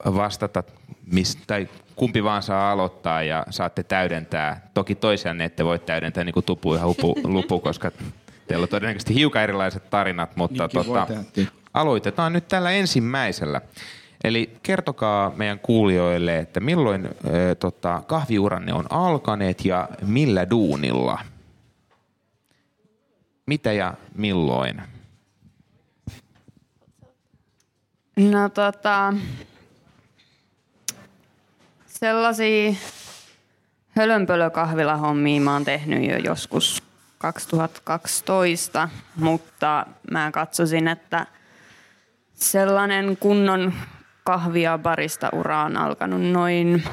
vastata, 0.06 0.64
mis, 1.06 1.38
tai 1.47 1.70
kumpi 1.95 2.23
vaan 2.23 2.43
saa 2.43 2.71
aloittaa 2.71 3.23
ja 3.23 3.45
saatte 3.49 3.83
täydentää. 3.83 4.67
Toki 4.73 4.95
toisianne 4.95 5.45
ette 5.45 5.65
voi 5.65 5.79
täydentää 5.79 6.23
niin 6.23 6.33
kuin 6.33 6.45
tupu 6.45 6.75
ja 6.75 6.85
hupu, 6.85 7.15
lupu, 7.23 7.59
koska 7.59 7.91
teillä 8.47 8.63
on 8.63 8.69
todennäköisesti 8.69 9.15
hiukan 9.15 9.43
erilaiset 9.43 9.89
tarinat, 9.89 10.35
mutta 10.35 10.69
tota, 10.69 11.07
aloitetaan 11.73 12.33
nyt 12.33 12.47
tällä 12.47 12.71
ensimmäisellä. 12.71 13.61
Eli 14.23 14.57
kertokaa 14.63 15.31
meidän 15.35 15.59
kuulijoille, 15.59 16.37
että 16.37 16.59
milloin 16.59 17.05
ö, 17.05 17.55
tota, 17.55 18.03
kahviuranne 18.07 18.73
on 18.73 18.85
alkaneet 18.89 19.65
ja 19.65 19.89
millä 20.05 20.49
duunilla? 20.49 21.19
Mitä 23.45 23.71
ja 23.71 23.93
milloin? 24.15 24.81
No 28.17 28.49
tota, 28.49 29.13
sellaisia 31.99 32.73
hölönpölökahvilahommia 33.89 35.41
mä 35.41 35.53
oon 35.53 35.65
tehnyt 35.65 36.09
jo 36.09 36.17
joskus 36.17 36.83
2012, 37.17 38.89
mutta 39.15 39.85
mä 40.11 40.31
katsoisin, 40.31 40.87
että 40.87 41.27
sellainen 42.33 43.17
kunnon 43.17 43.73
kahvia 44.23 44.77
barista 44.77 45.29
ura 45.33 45.63
on 45.63 45.77
alkanut 45.77 46.21
noin 46.21 46.83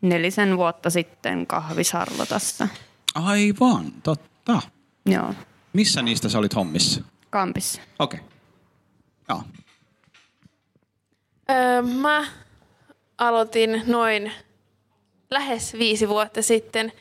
nelisen 0.00 0.56
vuotta 0.56 0.90
sitten 0.90 1.46
kahvisarlotassa. 1.46 2.68
Aivan, 3.14 3.92
totta. 4.02 4.62
Joo, 5.06 5.34
Missä 5.72 6.02
niistä 6.02 6.28
sä 6.28 6.38
olit 6.38 6.54
hommissa? 6.54 7.00
kampissa. 7.30 7.80
Okei. 7.98 8.20
Okay. 8.20 8.30
Joo. 9.28 9.42
Öö, 11.50 11.82
mä 11.82 12.24
aloitin 13.18 13.82
noin 13.86 14.32
lähes 15.30 15.74
viisi 15.78 16.08
vuotta 16.08 16.42
sitten. 16.42 16.92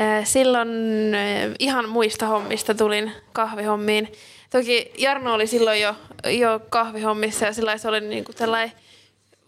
Öö, 0.00 0.24
Silloin 0.24 0.68
öö, 1.14 1.54
ihan 1.58 1.88
muista 1.88 2.26
hommista 2.26 2.74
tulin 2.74 3.12
kahvihommiin. 3.32 4.12
Toki 4.50 4.92
Jarno 4.98 5.34
oli 5.34 5.46
silloin 5.46 5.80
jo, 5.80 5.94
jo 6.24 6.60
kahvihommissa 6.70 7.46
ja 7.46 7.52
sillä 7.52 7.78
se 7.78 7.88
oli 7.88 8.00
niin 8.00 8.24
kuin 8.24 8.36
tällainen 8.36 8.72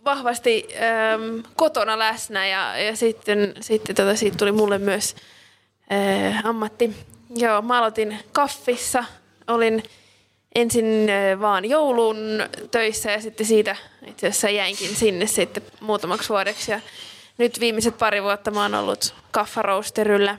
vahvasti 0.05 0.69
äm, 1.15 1.43
kotona 1.57 1.99
läsnä 1.99 2.47
ja, 2.47 2.79
ja 2.79 2.97
sitten, 2.97 3.55
sitten 3.61 3.97
tota, 3.97 4.17
siitä 4.17 4.37
tuli 4.37 4.53
mulle 4.53 4.79
myös 4.79 5.17
ää, 5.91 6.41
ammatti. 6.45 6.97
Joo, 7.37 7.63
mä 7.63 7.79
aloitin 7.79 8.19
kaffissa. 8.33 9.05
Olin 9.47 9.83
ensin 10.55 11.09
vaan 11.41 11.65
joulun 11.65 12.17
töissä 12.71 13.11
ja 13.11 13.21
sitten 13.21 13.47
siitä 13.47 13.77
itse 14.07 14.27
asiassa 14.27 14.49
jäinkin 14.49 14.97
sinne 14.97 15.27
sitten 15.27 15.63
muutamaksi 15.81 16.29
vuodeksi. 16.29 16.71
Ja 16.71 16.81
nyt 17.39 17.61
viimeiset 17.61 17.99
pari 17.99 18.23
vuotta 18.23 18.51
mä 18.51 18.63
oon 18.63 18.75
ollut 18.75 19.15
kaffarousterillä 19.31 20.39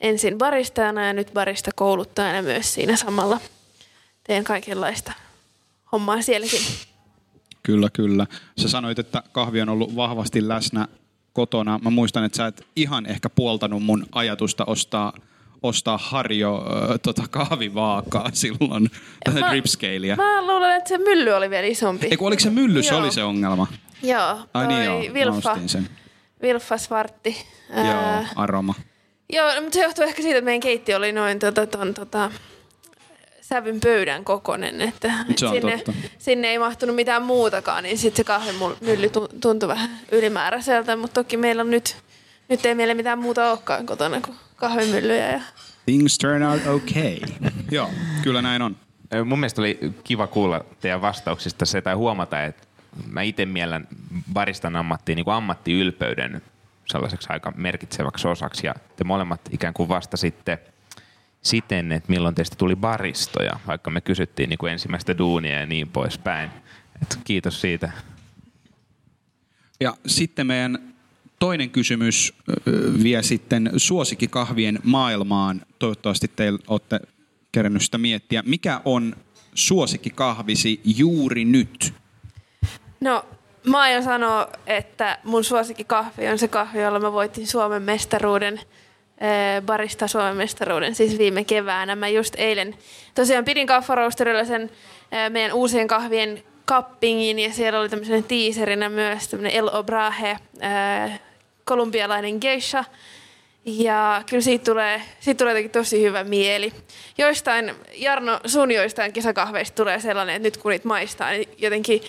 ensin 0.00 0.38
baristajana 0.38 1.06
ja 1.06 1.12
nyt 1.12 1.30
barista 1.34 1.70
kouluttajana 1.74 2.42
myös 2.42 2.74
siinä 2.74 2.96
samalla. 2.96 3.40
Teen 4.24 4.44
kaikenlaista 4.44 5.12
hommaa 5.92 6.22
sielläkin. 6.22 6.60
Kyllä, 7.62 7.88
kyllä. 7.92 8.26
Sä 8.58 8.68
sanoit, 8.68 8.98
että 8.98 9.22
kahvi 9.32 9.60
on 9.60 9.68
ollut 9.68 9.96
vahvasti 9.96 10.48
läsnä 10.48 10.88
kotona. 11.32 11.80
Mä 11.82 11.90
muistan, 11.90 12.24
että 12.24 12.36
sä 12.36 12.46
et 12.46 12.66
ihan 12.76 13.06
ehkä 13.06 13.30
puoltanut 13.30 13.82
mun 13.82 14.06
ajatusta 14.12 14.64
ostaa, 14.64 15.12
ostaa 15.62 15.98
Harjo 15.98 16.56
äh, 16.56 16.98
tota 17.02 17.22
kahvivaakaa 17.30 18.30
silloin, 18.32 18.90
tätä 19.24 19.40
dripscaleä. 19.50 20.16
Mä 20.16 20.42
luulen, 20.46 20.76
että 20.76 20.88
se 20.88 20.98
mylly 20.98 21.30
oli 21.30 21.50
vielä 21.50 21.66
isompi. 21.66 22.06
Eiku, 22.10 22.26
oliko 22.26 22.40
se 22.40 22.50
mylly, 22.50 22.82
se 22.82 22.94
oli 22.94 23.12
se 23.12 23.24
ongelma? 23.24 23.66
Joo, 24.02 24.38
Ai 24.54 24.66
niin 24.66 24.84
joo, 24.84 25.00
Vilfa, 25.14 25.58
sen. 25.66 25.88
Vilfa 26.42 26.78
Svartti. 26.78 27.36
Joo, 27.76 28.24
aroma. 28.36 28.74
joo, 29.32 29.54
no, 29.54 29.60
mutta 29.60 29.74
se 29.74 29.82
johtuu 29.82 30.04
ehkä 30.04 30.22
siitä, 30.22 30.38
että 30.38 30.44
meidän 30.44 30.60
keitti 30.60 30.94
oli 30.94 31.12
noin 31.12 31.38
tota, 31.38 31.66
ton, 31.66 31.94
tota, 31.94 32.30
sävyn 33.40 33.80
pöydän 33.80 34.24
kokonen, 34.24 34.80
että 34.80 35.12
on 35.42 35.50
sinne, 35.52 35.76
totta. 35.76 35.92
sinne 36.18 36.48
ei 36.48 36.58
mahtunut 36.58 36.96
mitään 36.96 37.22
muutakaan, 37.22 37.82
niin 37.82 37.98
sitten 37.98 38.16
se 38.16 38.24
kahvimylly 38.24 39.08
tu- 39.08 39.28
tuntui 39.40 39.68
vähän 39.68 39.90
ylimääräiseltä, 40.12 40.96
mutta 40.96 41.14
toki 41.24 41.36
meillä 41.36 41.60
on 41.60 41.70
nyt, 41.70 41.96
nyt 42.48 42.66
ei 42.66 42.74
meillä 42.74 42.94
mitään 42.94 43.18
muuta 43.18 43.50
olekaan 43.50 43.86
kotona 43.86 44.20
kuin 44.20 44.36
kahvimyllyjä 44.56 45.32
ja 45.32 45.40
Things 45.84 46.18
turn 46.18 46.42
out 46.42 46.66
okay. 46.66 47.18
Joo, 47.70 47.90
kyllä 48.22 48.42
näin 48.42 48.62
on. 48.62 48.76
Mun 49.24 49.38
mielestä 49.38 49.60
oli 49.60 49.78
kiva 50.04 50.26
kuulla 50.26 50.64
teidän 50.80 51.00
vastauksista 51.00 51.66
se 51.66 51.80
tai 51.80 51.94
huomata, 51.94 52.44
että 52.44 52.66
mä 53.06 53.22
itse 53.22 53.46
mielen 53.46 53.88
baristan 54.32 54.76
ammattiin 54.76 55.16
niin 55.16 55.24
kuin 55.24 55.34
ammattiylpeyden 55.34 56.42
sellaiseksi 56.86 57.28
aika 57.30 57.52
merkitseväksi 57.56 58.28
osaksi 58.28 58.66
ja 58.66 58.74
te 58.96 59.04
molemmat 59.04 59.40
ikään 59.50 59.74
kuin 59.74 59.88
vastasitte 59.88 60.58
siten, 61.42 61.92
että 61.92 62.12
milloin 62.12 62.34
teistä 62.34 62.56
tuli 62.56 62.76
baristoja, 62.76 63.60
vaikka 63.66 63.90
me 63.90 64.00
kysyttiin 64.00 64.48
niin 64.48 64.58
kuin 64.58 64.72
ensimmäistä 64.72 65.18
duunia 65.18 65.60
ja 65.60 65.66
niin 65.66 65.88
poispäin. 65.88 66.50
Et 67.02 67.18
kiitos 67.24 67.60
siitä. 67.60 67.90
Ja 69.80 69.96
sitten 70.06 70.46
meidän 70.46 70.94
toinen 71.38 71.70
kysymys 71.70 72.34
vie 73.02 73.22
sitten 73.22 73.70
suosikkikahvien 73.76 74.78
maailmaan. 74.84 75.62
Toivottavasti 75.78 76.30
teillä 76.36 76.58
olette 76.68 77.00
kerännyt 77.52 77.82
sitä 77.82 77.98
miettiä. 77.98 78.42
Mikä 78.46 78.80
on 78.84 79.16
suosikkikahvisi 79.54 80.80
juuri 80.84 81.44
nyt? 81.44 81.94
No, 83.00 83.24
mä 83.66 83.80
aion 83.80 84.02
sanoa, 84.02 84.48
että 84.66 85.18
mun 85.24 85.44
suosikkikahvi 85.44 86.28
on 86.28 86.38
se 86.38 86.48
kahvi, 86.48 86.80
jolla 86.80 87.00
mä 87.00 87.12
voitin 87.12 87.46
Suomen 87.46 87.82
mestaruuden, 87.82 88.60
barista 89.66 90.08
Suomen 90.08 90.36
mestaruuden, 90.36 90.94
siis 90.94 91.18
viime 91.18 91.44
keväänä. 91.44 91.96
Mä 91.96 92.08
just 92.08 92.34
eilen 92.38 92.74
tosiaan 93.14 93.44
pidin 93.44 93.66
kaffaroosterilla 93.66 94.44
sen 94.44 94.70
meidän 95.30 95.52
uusien 95.52 95.88
kahvien 95.88 96.42
kappingin 96.64 97.38
ja 97.38 97.52
siellä 97.52 97.80
oli 97.80 97.88
tämmöisen 97.88 98.24
tiiserinä 98.24 98.88
myös 98.88 99.28
tämmöinen 99.28 99.52
El 99.52 99.68
Obrahe, 99.72 100.38
kolumbialainen 101.68 102.38
geisha. 102.40 102.84
Ja 103.64 104.22
kyllä 104.30 104.42
siitä 104.42 104.64
tulee, 104.64 105.02
siitä 105.20 105.38
tulee 105.38 105.52
jotenkin 105.52 105.70
tosi 105.70 106.02
hyvä 106.02 106.24
mieli. 106.24 106.72
Joistain, 107.18 107.74
Jarno, 107.94 108.40
sun 108.46 108.70
joistain 108.70 109.12
kisakahveista 109.12 109.74
tulee 109.74 110.00
sellainen, 110.00 110.36
että 110.36 110.46
nyt 110.46 110.56
kun 110.56 110.70
niitä 110.70 110.88
maistaa, 110.88 111.30
niin 111.30 111.48
jotenkin 111.58 112.00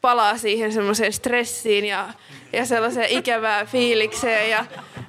palaa 0.00 0.38
siihen 0.38 0.72
semmoiseen 0.72 1.12
stressiin 1.12 1.84
ja, 1.84 2.08
ja 2.52 2.66
sellaiseen 2.66 3.10
ikävään 3.10 3.66
fiilikseen. 3.66 4.50
Ja, 4.50 4.64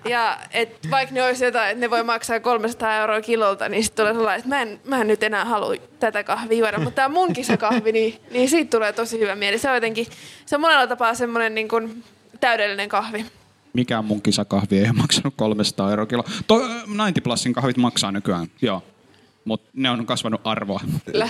ja 0.09 0.37
et 0.51 0.77
vaikka 0.91 1.15
ne 1.15 1.23
olisi 1.23 1.45
jotain, 1.45 1.69
että 1.69 1.79
ne 1.79 1.89
voi 1.89 2.03
maksaa 2.03 2.39
300 2.39 2.97
euroa 2.97 3.21
kilolta, 3.21 3.69
niin 3.69 3.83
sitten 3.83 4.03
tulee 4.03 4.13
sellainen, 4.13 4.39
että 4.39 4.49
mä 4.49 4.61
en, 4.61 4.81
mä 4.85 5.01
en 5.01 5.07
nyt 5.07 5.23
enää 5.23 5.45
halua 5.45 5.75
tätä 5.99 6.23
kahvia 6.23 6.57
juoda. 6.57 6.77
Mutta 6.77 6.95
tämä 6.95 7.09
mun 7.09 7.33
kisakahvi, 7.33 7.91
niin, 7.91 8.21
niin 8.31 8.49
siitä 8.49 8.69
tulee 8.69 8.93
tosi 8.93 9.19
hyvä 9.19 9.35
mieli. 9.35 9.57
Se 9.57 9.69
on 9.69 9.75
jotenkin, 9.75 10.07
se 10.45 10.55
on 10.55 10.61
monella 10.61 10.87
tapaa 10.87 11.13
semmoinen 11.13 11.55
niin 11.55 11.67
kuin 11.67 12.03
täydellinen 12.41 12.89
kahvi. 12.89 13.25
Mikään 13.73 14.05
mun 14.05 14.21
kisakahvi 14.21 14.77
ei 14.77 14.83
ole 14.83 14.91
maksanut 14.93 15.33
300 15.37 15.89
euroa 15.89 16.05
kilo. 16.05 16.23
To, 16.47 16.59
90 16.59 17.21
Plusin 17.21 17.53
kahvit 17.53 17.77
maksaa 17.77 18.11
nykyään, 18.11 18.47
joo. 18.61 18.83
Mutta 19.45 19.69
ne 19.73 19.89
on 19.89 20.05
kasvanut 20.05 20.41
arvoa. 20.43 20.79
Kyllä. 21.05 21.29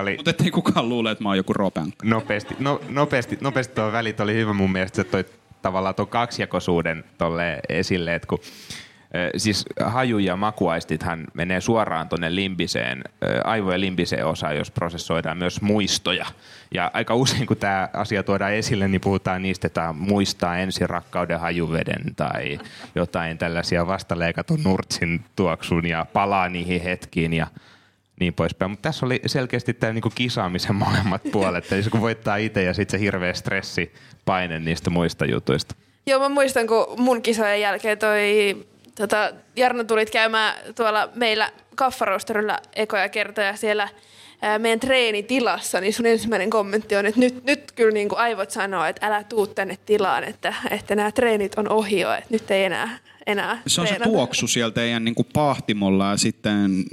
Oli 0.00 0.16
Mutta 0.16 0.30
ettei 0.30 0.50
kukaan 0.50 0.88
luule, 0.88 1.10
että 1.10 1.24
mä 1.24 1.28
oon 1.28 1.36
joku 1.36 1.52
ropeankka. 1.52 2.06
nopeasti, 2.06 2.56
no, 2.58 2.80
nopeasti, 2.88 3.38
nopeasti 3.40 3.74
tuo 3.74 3.92
välit 3.92 4.20
oli 4.20 4.34
hyvä 4.34 4.52
mun 4.52 4.72
mielestä, 4.72 5.00
että 5.00 5.10
toi 5.10 5.24
tavallaan 5.62 5.94
tuon 5.94 6.08
kaksijakoisuuden 6.08 7.04
tolle 7.18 7.60
esille, 7.68 8.14
että 8.14 8.28
kun 8.28 8.38
Siis 9.36 9.64
haju- 9.84 10.18
ja 10.18 10.36
makuaistithan 10.36 11.26
menee 11.34 11.60
suoraan 11.60 12.08
tuonne 12.08 12.34
limbiseen, 12.34 13.04
aivojen 13.44 13.80
limbiseen 13.80 14.26
osaan, 14.26 14.56
jos 14.56 14.70
prosessoidaan 14.70 15.38
myös 15.38 15.60
muistoja. 15.60 16.26
Ja 16.74 16.90
aika 16.94 17.14
usein, 17.14 17.46
kun 17.46 17.56
tämä 17.56 17.88
asia 17.92 18.22
tuodaan 18.22 18.52
esille, 18.52 18.88
niin 18.88 19.00
puhutaan 19.00 19.42
niistä, 19.42 19.66
että 19.66 19.92
muistaa 19.92 20.58
ensin 20.58 20.90
rakkauden 20.90 21.40
hajuveden 21.40 22.14
tai 22.16 22.58
jotain 22.94 23.38
tällaisia 23.38 23.86
vastaleikatun 23.86 24.62
nurtsin 24.62 25.24
tuoksun 25.36 25.86
ja 25.86 26.06
palaa 26.12 26.48
niihin 26.48 26.82
hetkiin. 26.82 27.32
Ja 27.32 27.46
niin 28.20 28.34
poispäin. 28.34 28.70
Mutta 28.70 28.88
tässä 28.88 29.06
oli 29.06 29.20
selkeästi 29.26 29.74
tämä 29.74 29.92
niinku 29.92 30.10
kisaamisen 30.14 30.74
molemmat 30.74 31.22
puolet. 31.32 31.72
Eli 31.72 31.82
se 31.82 31.90
kun 31.90 32.00
voittaa 32.00 32.36
itse 32.36 32.62
ja 32.62 32.74
sitten 32.74 32.98
se 33.00 33.04
hirveä 33.04 33.34
stressi, 33.34 33.94
paine 34.24 34.58
niistä 34.58 34.90
muista 34.90 35.24
jutuista. 35.24 35.74
Joo, 36.06 36.20
mä 36.20 36.28
muistan, 36.28 36.66
kun 36.66 36.86
mun 36.98 37.22
kisojen 37.22 37.60
jälkeen 37.60 37.98
toi 37.98 38.56
tota, 38.98 39.32
Jarno 39.56 39.84
tulit 39.84 40.10
käymään 40.10 40.54
tuolla 40.74 41.08
meillä 41.14 41.50
kaffaroosterilla 41.76 42.58
ekoja 42.76 43.08
kertoja 43.08 43.56
siellä 43.56 43.88
ää, 44.42 44.58
meidän 44.58 44.80
treenitilassa, 44.80 45.80
niin 45.80 45.94
sun 45.94 46.06
ensimmäinen 46.06 46.50
kommentti 46.50 46.96
on, 46.96 47.06
että 47.06 47.20
nyt, 47.20 47.44
nyt 47.44 47.72
kyllä 47.72 47.92
niin 47.92 48.08
kuin 48.08 48.18
aivot 48.18 48.50
sanoo, 48.50 48.84
että 48.84 49.06
älä 49.06 49.24
tuu 49.24 49.46
tänne 49.46 49.78
tilaan, 49.86 50.24
että, 50.24 50.54
että 50.70 50.94
nämä 50.94 51.12
treenit 51.12 51.58
on 51.58 51.68
ohi 51.68 52.00
jo, 52.00 52.12
että 52.12 52.28
nyt 52.30 52.50
ei 52.50 52.64
enää, 52.64 52.98
enää 53.28 53.62
Se 53.66 53.80
on 53.80 53.86
se 53.88 53.98
tuoksu 54.02 54.48
siellä 54.48 54.70
teidän 54.70 55.04
niin 55.04 55.14
kuin 55.14 55.28
pahtimolla 55.32 56.10
ja 56.10 56.16
sitten 56.16 56.84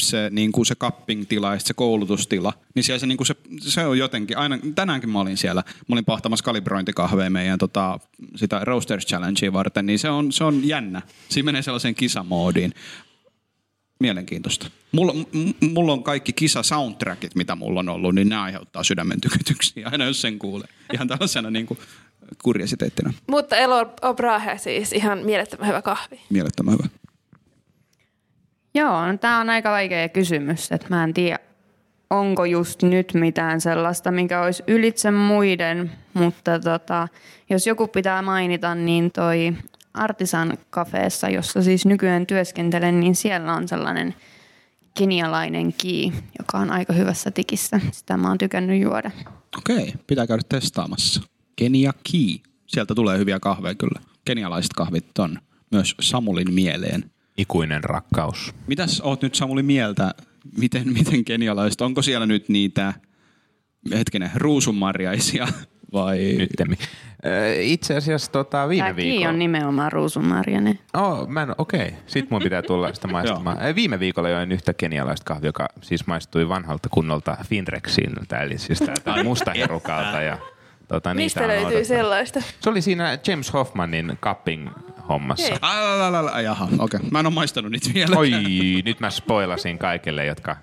se, 0.00 0.30
niin 0.30 0.52
kuin 0.52 0.66
se 0.66 0.74
cupping-tila 0.74 1.54
ja 1.54 1.60
se 1.60 1.74
koulutustila. 1.74 2.52
Niin 2.74 2.84
siellä 2.84 2.98
se, 2.98 3.06
niin 3.06 3.16
kuin 3.16 3.26
se, 3.26 3.34
se 3.58 3.86
on 3.86 3.98
jotenkin, 3.98 4.38
aina, 4.38 4.58
tänäänkin 4.74 5.10
mä 5.10 5.20
olin 5.20 5.36
siellä, 5.36 5.62
mä 5.88 5.92
olin 5.92 6.04
pahtamassa 6.04 6.44
kalibrointikahveja 6.44 7.30
meidän 7.30 7.58
tota, 7.58 8.00
sitä 8.36 8.60
Roasters 8.62 9.06
Challengea 9.06 9.52
varten, 9.52 9.86
niin 9.86 9.98
se 9.98 10.08
on, 10.08 10.32
se 10.32 10.44
on 10.44 10.68
jännä. 10.68 11.02
Siinä 11.28 11.44
menee 11.44 11.62
sellaiseen 11.62 11.94
kisamoodiin. 11.94 12.74
Mielenkiintoista. 14.00 14.66
Mulla, 14.92 15.12
m- 15.12 15.66
mulla 15.72 15.92
on 15.92 16.02
kaikki 16.02 16.32
kisa-soundtrackit, 16.32 17.34
mitä 17.34 17.54
mulla 17.54 17.80
on 17.80 17.88
ollut, 17.88 18.14
niin 18.14 18.28
ne 18.28 18.36
aiheuttaa 18.36 18.84
sydämen 18.84 19.20
tykytyksiä, 19.20 19.88
aina 19.92 20.04
jos 20.04 20.20
sen 20.20 20.38
kuulee. 20.38 20.68
Ihan 20.92 21.08
tällaisena 21.08 21.50
niin 21.50 21.66
kuin 21.66 21.78
kuriositeettina. 22.42 23.12
Mutta 23.26 23.56
Elo 23.56 23.94
Obrahe 24.02 24.58
siis 24.58 24.92
ihan 24.92 25.18
mielettömän 25.18 25.68
hyvä 25.68 25.82
kahvi. 25.82 26.20
Mielettömän 26.30 26.74
hyvä. 26.74 26.88
Joo, 28.74 29.06
no 29.06 29.18
tämä 29.18 29.40
on 29.40 29.50
aika 29.50 29.70
vaikea 29.70 30.08
kysymys, 30.08 30.72
että 30.72 30.86
mä 30.90 31.04
en 31.04 31.14
tiedä, 31.14 31.38
onko 32.10 32.44
just 32.44 32.82
nyt 32.82 33.14
mitään 33.14 33.60
sellaista, 33.60 34.10
mikä 34.10 34.42
olisi 34.42 34.62
ylitse 34.66 35.10
muiden, 35.10 35.92
mutta 36.14 36.58
tota, 36.60 37.08
jos 37.50 37.66
joku 37.66 37.88
pitää 37.88 38.22
mainita, 38.22 38.74
niin 38.74 39.12
toi 39.12 39.52
Artisan 39.94 40.58
kafeessa, 40.70 41.28
jossa 41.28 41.62
siis 41.62 41.86
nykyään 41.86 42.26
työskentelen, 42.26 43.00
niin 43.00 43.14
siellä 43.14 43.54
on 43.54 43.68
sellainen 43.68 44.14
kenialainen 44.98 45.72
kii, 45.72 46.12
joka 46.38 46.58
on 46.58 46.70
aika 46.70 46.92
hyvässä 46.92 47.30
tikissä. 47.30 47.80
Sitä 47.92 48.16
mä 48.16 48.28
oon 48.28 48.38
tykännyt 48.38 48.82
juoda. 48.82 49.10
Okei, 49.58 49.94
pitää 50.06 50.26
käydä 50.26 50.42
testaamassa. 50.48 51.20
Kenia 51.56 51.92
Key. 52.12 52.52
Sieltä 52.66 52.94
tulee 52.94 53.18
hyviä 53.18 53.40
kahveja 53.40 53.74
kyllä. 53.74 54.00
Kenialaiset 54.24 54.72
kahvit 54.72 55.18
on 55.18 55.38
myös 55.70 55.94
Samulin 56.00 56.54
mieleen. 56.54 57.10
Ikuinen 57.38 57.84
rakkaus. 57.84 58.54
Mitäs 58.66 59.00
oot 59.00 59.22
nyt 59.22 59.34
Samuli 59.34 59.62
mieltä? 59.62 60.14
Miten, 60.58 60.92
miten 60.92 61.24
kenialaiset? 61.24 61.80
Onko 61.80 62.02
siellä 62.02 62.26
nyt 62.26 62.48
niitä, 62.48 62.94
hetkinen, 63.90 64.30
ruusunmarjaisia 64.34 65.48
vai? 65.92 66.34
Nyttemmin. 66.38 66.78
Itse 67.60 67.96
asiassa 67.96 68.32
tota, 68.32 68.68
viime 68.68 68.86
Tämä 68.88 68.96
viikolla... 68.96 69.28
on 69.28 69.38
nimenomaan 69.38 69.92
ruusunmarjainen. 69.92 70.78
Oh, 70.94 71.28
mä 71.28 71.42
en, 71.42 71.54
okei. 71.58 71.80
Okay. 71.80 71.92
Sitten 72.06 72.28
mun 72.30 72.42
pitää 72.42 72.62
tulla 72.62 72.94
sitä 72.94 73.08
maistamaan. 73.12 73.58
Viime 73.74 74.00
viikolla 74.00 74.28
join 74.28 74.52
yhtä 74.52 74.74
kenialaista 74.74 75.24
kahvia, 75.24 75.48
joka 75.48 75.68
siis 75.80 76.06
maistui 76.06 76.48
vanhalta 76.48 76.88
kunnolta 76.88 77.36
Finrexiltä, 77.46 78.42
eli 78.42 78.58
siis 78.58 78.78
täältä 78.78 79.24
mustaherukalta. 79.24 80.22
Ja, 80.22 80.38
tota, 80.94 81.14
niitä 81.14 81.24
Mistä 81.24 81.40
on 81.40 81.48
löytyy 81.48 81.64
odottanut. 81.64 81.86
sellaista? 81.86 82.40
Se 82.60 82.70
oli 82.70 82.82
siinä 82.82 83.18
James 83.26 83.52
Hoffmanin 83.52 84.18
cupping 84.22 84.68
hommassa. 85.08 85.54
Okei. 85.54 86.44
Jaha, 86.44 86.68
okei. 86.78 87.00
Mä 87.10 87.20
en 87.20 87.26
ole 87.26 87.34
maistanut 87.34 87.72
niitä 87.72 87.90
vielä. 87.94 88.16
Oi, 88.18 88.30
nyt 88.84 89.00
mä 89.00 89.10
spoilasin 89.10 89.78
kaikille, 89.78 90.24
jotka... 90.26 90.56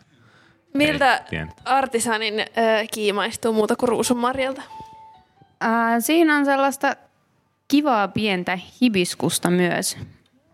Miltä. 0.73 1.23
Artisanin 1.65 2.39
äh, 2.39 2.47
kii 2.93 3.13
maistuu 3.13 3.53
muuta 3.53 3.75
kuin 3.75 3.89
ruusunmarjalta? 3.89 4.61
Ää, 5.61 5.99
siinä 5.99 6.37
on 6.37 6.45
sellaista 6.45 6.95
kivaa 7.67 8.07
pientä 8.07 8.59
hibiskusta 8.81 9.49
myös. 9.49 9.97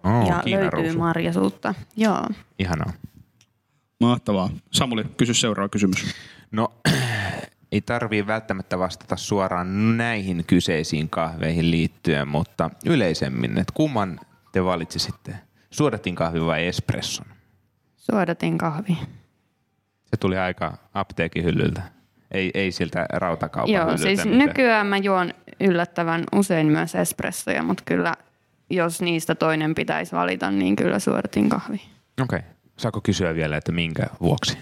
Oh, 0.04 0.28
ja 0.30 0.42
Kiinan 0.44 0.62
löytyy 0.64 0.82
ruusu. 0.84 0.98
marjasuutta. 1.00 1.74
Joo. 1.98 2.28
Ihanaa. 2.60 2.94
Mahtavaa. 4.02 4.50
Samuli, 4.72 5.04
kysy 5.18 5.34
seuraava 5.34 5.70
kysymys. 5.70 6.16
No, 6.52 6.72
ei 7.72 7.82
tarvii 7.82 8.28
välttämättä 8.28 8.80
vastata 8.80 9.16
suoraan 9.16 9.98
näihin 9.98 10.44
kyseisiin 10.48 11.10
kahveihin 11.10 11.72
liittyen, 11.72 12.28
mutta 12.28 12.70
yleisemmin, 12.86 13.58
että 13.58 13.74
kumman 13.74 14.20
te 14.52 14.64
valitsisitte? 14.64 15.36
Suodatin 15.72 16.16
kahvi 16.16 16.46
vai 16.46 16.68
espresson? 16.68 17.26
Suodatin 17.98 18.58
kahvi. 18.58 18.98
Se 20.06 20.18
tuli 20.20 20.38
aika 20.38 20.78
apteekin 20.94 21.44
hyllyltä. 21.44 21.82
Ei, 22.32 22.52
ei 22.54 22.72
siltä 22.72 23.06
rautakaupan 23.14 23.74
Joo, 23.74 23.86
hyllyltä. 23.86 24.04
siis 24.04 24.26
nykyään 24.26 24.88
mä 24.88 24.98
juon 24.98 25.34
yllättävän 25.60 26.24
usein 26.36 26.68
myös 26.68 26.96
espressoja, 26.96 27.64
mutta 27.64 27.84
kyllä 27.86 28.16
jos 28.70 29.02
niistä 29.02 29.36
toinen 29.36 29.76
pitäisi 29.76 30.12
valita, 30.12 30.52
niin 30.52 30.76
kyllä 30.76 31.00
suodatin 31.00 31.50
kahvi. 31.50 31.82
Okei. 32.22 32.40
Okay. 32.40 32.52
Saako 32.78 33.02
kysyä 33.02 33.36
vielä, 33.36 33.58
että 33.58 33.72
minkä 33.72 34.04
vuoksi? 34.22 34.58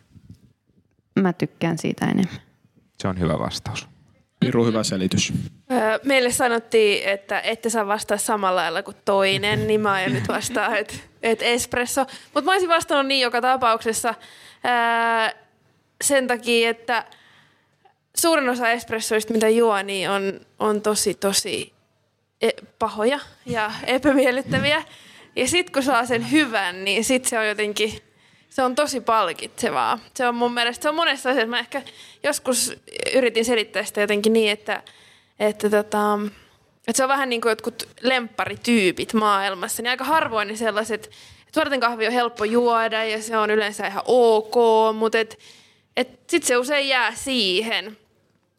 Mä 1.20 1.34
tykkään 1.34 1.78
siitä 1.78 2.06
enemmän. 2.06 2.45
Se 2.98 3.08
on 3.08 3.20
hyvä 3.20 3.40
vastaus. 3.40 3.88
Piru 4.40 4.66
hyvä 4.66 4.84
selitys. 4.84 5.34
Öö, 5.72 6.00
Meille 6.04 6.32
sanottiin, 6.32 7.10
että 7.10 7.40
ette 7.40 7.70
saa 7.70 7.88
vastaa 7.88 8.18
samalla 8.18 8.62
lailla 8.62 8.84
kuin 8.84 8.98
toinen, 9.06 9.68
niin 9.68 9.82
mä 9.82 9.92
aion 9.92 10.14
nyt 10.14 10.28
vastaa, 10.28 10.78
että 10.78 10.94
et 11.24 11.42
espresso. 11.42 12.06
Mutta 12.34 12.46
mä 12.46 12.52
olisin 12.52 12.70
vastannut 12.70 13.08
niin 13.08 13.22
joka 13.22 13.42
tapauksessa 13.42 14.14
ää, 14.64 15.34
sen 16.04 16.28
takia, 16.28 16.70
että 16.70 17.06
suurin 18.18 18.50
osa 18.50 18.70
espressoista, 18.70 19.34
mitä 19.34 19.50
juo, 19.50 19.82
niin 19.82 20.10
on, 20.10 20.40
on 20.60 20.82
tosi, 20.82 21.14
tosi 21.14 21.74
e- 22.42 22.50
pahoja 22.80 23.20
ja 23.46 23.72
epämiellyttäviä. 23.84 24.84
Ja 25.36 25.48
sitten 25.48 25.74
kun 25.74 25.84
saa 25.84 26.06
sen 26.06 26.32
hyvän, 26.32 26.86
niin 26.86 27.04
sitten 27.04 27.30
se 27.30 27.40
on 27.40 27.48
jotenkin, 27.48 28.02
se 28.50 28.64
on 28.64 28.76
tosi 28.76 29.02
palkitsevaa. 29.02 30.00
Se 30.14 30.28
on 30.28 30.36
mun 30.36 30.54
mielestä, 30.54 30.84
se 30.84 30.90
on 30.90 30.96
monessa 30.96 31.30
asiassa, 31.30 31.50
mä 31.50 31.60
ehkä 31.60 31.82
joskus 32.24 32.74
yritin 33.16 33.46
selittää 33.46 33.84
sitä 33.84 34.02
jotenkin 34.02 34.34
niin, 34.34 34.52
että, 34.52 34.84
että, 35.40 35.70
tota, 35.70 36.20
että 36.88 36.98
se 36.98 37.04
on 37.04 37.10
vähän 37.10 37.30
niin 37.30 37.42
kuin 37.42 37.50
jotkut 37.50 37.84
lempparityypit 38.02 39.14
maailmassa. 39.14 39.84
Niin 39.84 39.90
aika 39.90 40.04
harvoin 40.04 40.48
ne 40.48 40.56
sellaiset, 40.56 41.12
että 41.48 41.80
kahvi 41.80 42.08
on 42.08 42.14
helppo 42.14 42.46
juoda 42.46 43.04
ja 43.04 43.22
se 43.22 43.38
on 43.38 43.52
yleensä 43.52 43.88
ihan 43.88 44.04
ok, 44.06 44.56
mutta 44.96 45.20
et, 45.20 45.40
et 45.98 46.10
sitten 46.28 46.48
se 46.48 46.58
usein 46.58 46.88
jää 46.88 47.16
siihen. 47.16 47.98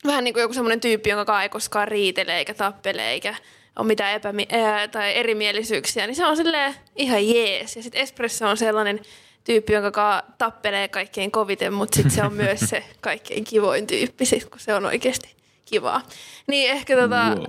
Vähän 0.07 0.25
niin 0.25 0.35
kuin 0.35 0.41
joku 0.41 0.55
semmoinen 0.55 0.81
tyyppi, 0.81 1.11
jonka 1.11 1.43
ei 1.43 1.49
koskaan 1.49 1.89
riitele 1.89 2.39
eikä 2.39 2.55
tappele 2.55 3.11
eikä 3.11 3.35
on 3.77 3.87
mitään 3.87 4.21
epämi- 4.21 4.49
tai 4.91 5.17
erimielisyyksiä, 5.17 6.07
niin 6.07 6.17
se 6.17 6.27
on 6.27 6.37
sille 6.37 6.75
ihan 6.97 7.29
jees. 7.29 7.77
Ja 7.77 7.83
sitten 7.83 8.01
espresso 8.01 8.49
on 8.49 8.57
sellainen 8.57 9.01
tyyppi, 9.47 9.73
jonka 9.73 10.23
tappelee 10.39 10.89
kaikkein 10.89 11.31
koviten, 11.31 11.73
mutta 11.73 11.97
sitten 11.97 12.11
se 12.11 12.23
on 12.23 12.33
myös 12.45 12.61
se 12.61 12.85
kaikkein 13.01 13.45
kivoin 13.45 13.87
tyyppi, 13.87 14.27
sit, 14.27 14.45
kun 14.45 14.61
se 14.61 14.75
on 14.75 14.85
oikeasti 14.85 15.37
kivaa. 15.65 16.03
Niin 16.49 16.71
ehkä 16.71 16.97
tota, 16.97 17.25
wow. 17.37 17.45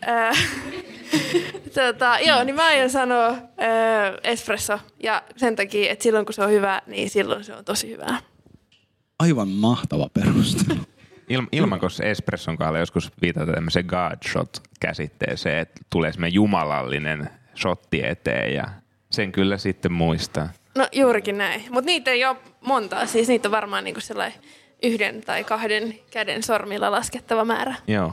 ää, 0.00 0.32
tota, 1.74 2.18
joo, 2.26 2.44
niin 2.44 2.56
mä 2.56 2.66
aion 2.66 2.90
sanoa 2.90 3.36
ää, 3.58 4.18
espresso. 4.24 4.78
Ja 5.02 5.22
sen 5.36 5.56
takia, 5.56 5.92
että 5.92 6.02
silloin 6.02 6.26
kun 6.26 6.34
se 6.34 6.42
on 6.42 6.50
hyvä, 6.50 6.82
niin 6.86 7.10
silloin 7.10 7.44
se 7.44 7.54
on 7.54 7.64
tosi 7.64 7.90
hyvää. 7.90 8.20
Aivan 9.18 9.48
mahtava 9.48 10.08
perustelu. 10.14 10.80
Il, 11.28 11.42
ilmakos 11.52 12.00
espresson 12.00 12.58
kanssa 12.58 12.78
joskus 12.78 13.12
viitata 13.22 13.52
tämmöiseen 13.52 13.86
God 13.86 14.18
shot-käsitteeseen, 14.28 15.58
että 15.58 15.80
tulee 15.90 16.12
semmoinen 16.12 16.34
jumalallinen 16.34 17.30
shotti 17.56 18.06
eteen 18.06 18.54
ja 18.54 18.68
sen 19.10 19.32
kyllä 19.32 19.58
sitten 19.58 19.92
muistaa. 19.92 20.48
No 20.74 20.88
juurikin 20.92 21.38
näin, 21.38 21.64
mutta 21.70 21.86
niitä 21.86 22.10
ei 22.10 22.24
ole 22.24 22.36
montaa, 22.60 23.06
siis 23.06 23.28
niitä 23.28 23.48
on 23.48 23.52
varmaan 23.52 23.84
niinku 23.84 24.00
sellainen 24.00 24.40
yhden 24.82 25.20
tai 25.20 25.44
kahden 25.44 25.94
käden 26.10 26.42
sormilla 26.42 26.90
laskettava 26.90 27.44
määrä. 27.44 27.74
Joo. 27.86 28.12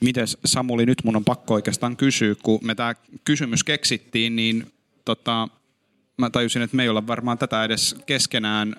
Mites 0.00 0.38
Samuli, 0.44 0.86
nyt 0.86 1.04
mun 1.04 1.16
on 1.16 1.24
pakko 1.24 1.54
oikeastaan 1.54 1.96
kysyä, 1.96 2.34
kun 2.42 2.58
me 2.62 2.74
tämä 2.74 2.94
kysymys 3.24 3.64
keksittiin, 3.64 4.36
niin 4.36 4.72
tota, 5.04 5.48
mä 6.18 6.30
tajusin, 6.30 6.62
että 6.62 6.76
me 6.76 6.82
ei 6.82 6.88
olla 6.88 7.06
varmaan 7.06 7.38
tätä 7.38 7.64
edes 7.64 7.96
keskenään 8.06 8.76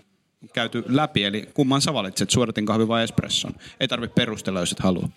käyty 0.53 0.84
läpi, 0.88 1.24
eli 1.24 1.49
kumman 1.53 1.82
sä 1.82 1.93
valitset, 1.93 2.30
suoratin 2.30 2.65
kahvi 2.65 2.88
vai 2.88 3.03
espresson? 3.03 3.53
Ei 3.80 3.88
tarvitse 3.88 4.13
perustella, 4.13 4.59
jos 4.59 4.71
et 4.71 4.80
halua. 4.80 5.09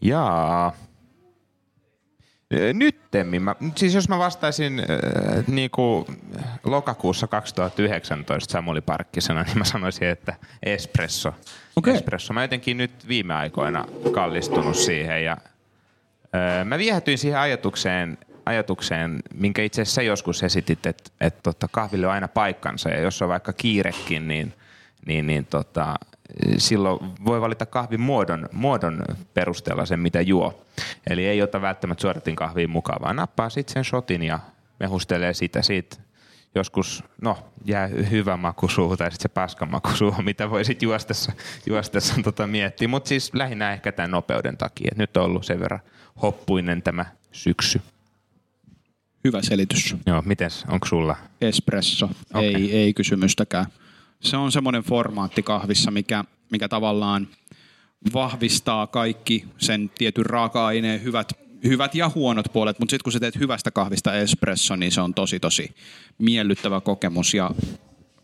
Jaa. 0.00 0.76
Nyttemmin, 2.72 3.42
mä, 3.42 3.54
siis 3.76 3.94
jos 3.94 4.08
mä 4.08 4.18
vastaisin 4.18 4.80
äh, 4.80 5.44
niin 5.46 5.70
kuin 5.70 6.06
lokakuussa 6.64 7.26
2019 7.26 8.52
Samuli 8.52 8.80
Parkkisena, 8.80 9.42
niin 9.46 9.58
mä 9.58 9.64
sanoisin, 9.64 10.08
että 10.08 10.34
espresso. 10.62 11.34
Okay. 11.76 11.94
Espresso. 11.94 12.32
Mä 12.32 12.42
jotenkin 12.42 12.76
nyt 12.76 13.08
viime 13.08 13.34
aikoina 13.34 13.84
kallistunut 14.12 14.76
siihen 14.76 15.24
ja 15.24 15.36
äh, 16.34 16.64
mä 16.64 16.78
viehätyin 16.78 17.18
siihen 17.18 17.40
ajatukseen, 17.40 18.18
ajatukseen, 18.46 19.22
minkä 19.34 19.62
itse 19.62 19.82
asiassa 19.82 20.02
joskus 20.02 20.42
esitit, 20.42 20.86
että, 20.86 21.10
että 21.20 21.40
tota, 21.42 21.68
kahville 21.70 22.06
on 22.06 22.12
aina 22.12 22.28
paikkansa 22.28 22.88
ja 22.88 23.00
jos 23.00 23.22
on 23.22 23.28
vaikka 23.28 23.52
kiirekin, 23.52 24.28
niin, 24.28 24.54
niin, 25.06 25.26
niin 25.26 25.46
tota, 25.46 25.94
silloin 26.58 26.98
voi 27.24 27.40
valita 27.40 27.66
kahvin 27.66 28.00
muodon, 28.00 28.48
muodon 28.52 29.04
perusteella 29.34 29.86
sen, 29.86 30.00
mitä 30.00 30.20
juo. 30.20 30.64
Eli 31.10 31.26
ei 31.26 31.42
ota 31.42 31.60
välttämättä 31.60 32.02
suoratin 32.02 32.36
kahviin 32.36 32.70
mukaan, 32.70 33.02
vaan 33.02 33.16
nappaa 33.16 33.50
sitten 33.50 33.72
sen 33.72 33.84
shotin 33.84 34.22
ja 34.22 34.38
mehustelee 34.80 35.34
sitä 35.34 35.62
siitä 35.62 35.96
joskus, 36.54 37.04
no, 37.22 37.38
jää 37.64 37.86
hyvä 37.86 38.36
maku 38.36 38.68
suuhun 38.68 38.98
tai 38.98 39.10
sitten 39.10 39.22
se 39.22 39.34
paska 39.34 39.66
maku 39.66 39.90
suuhun, 39.96 40.24
mitä 40.30 40.50
voi 40.50 40.64
sitten 40.64 40.86
juostessa, 40.86 41.32
juostessa 41.66 42.14
tota 42.24 42.46
miettiä. 42.46 42.88
Mutta 42.88 43.08
siis 43.08 43.34
lähinnä 43.34 43.72
ehkä 43.72 43.92
tämän 43.92 44.10
nopeuden 44.10 44.56
takia. 44.56 44.92
nyt 44.96 45.16
on 45.16 45.24
ollut 45.24 45.46
sen 45.46 45.60
verran 45.60 45.80
hoppuinen 46.22 46.82
tämä 46.82 47.04
syksy. 47.32 47.80
Hyvä 49.24 49.42
selitys. 49.42 49.96
Joo, 50.06 50.22
mites, 50.22 50.64
onko 50.68 50.86
sulla? 50.86 51.16
Espresso, 51.40 52.10
okay. 52.34 52.44
ei, 52.44 52.76
ei 52.76 52.94
kysymystäkään. 52.94 53.66
Se 54.24 54.36
on 54.36 54.52
semmoinen 54.52 54.82
formaatti 54.82 55.42
kahvissa, 55.42 55.90
mikä, 55.90 56.24
mikä 56.50 56.68
tavallaan 56.68 57.28
vahvistaa 58.14 58.86
kaikki 58.86 59.44
sen 59.58 59.90
tietyn 59.98 60.26
raaka-aineen 60.26 61.02
hyvät, 61.02 61.32
hyvät 61.64 61.94
ja 61.94 62.10
huonot 62.14 62.52
puolet, 62.52 62.78
mutta 62.78 62.90
sitten 62.90 63.04
kun 63.04 63.12
sä 63.12 63.20
teet 63.20 63.38
hyvästä 63.38 63.70
kahvista 63.70 64.14
espresso, 64.16 64.76
niin 64.76 64.92
se 64.92 65.00
on 65.00 65.14
tosi 65.14 65.40
tosi 65.40 65.74
miellyttävä 66.18 66.80
kokemus 66.80 67.34
ja 67.34 67.50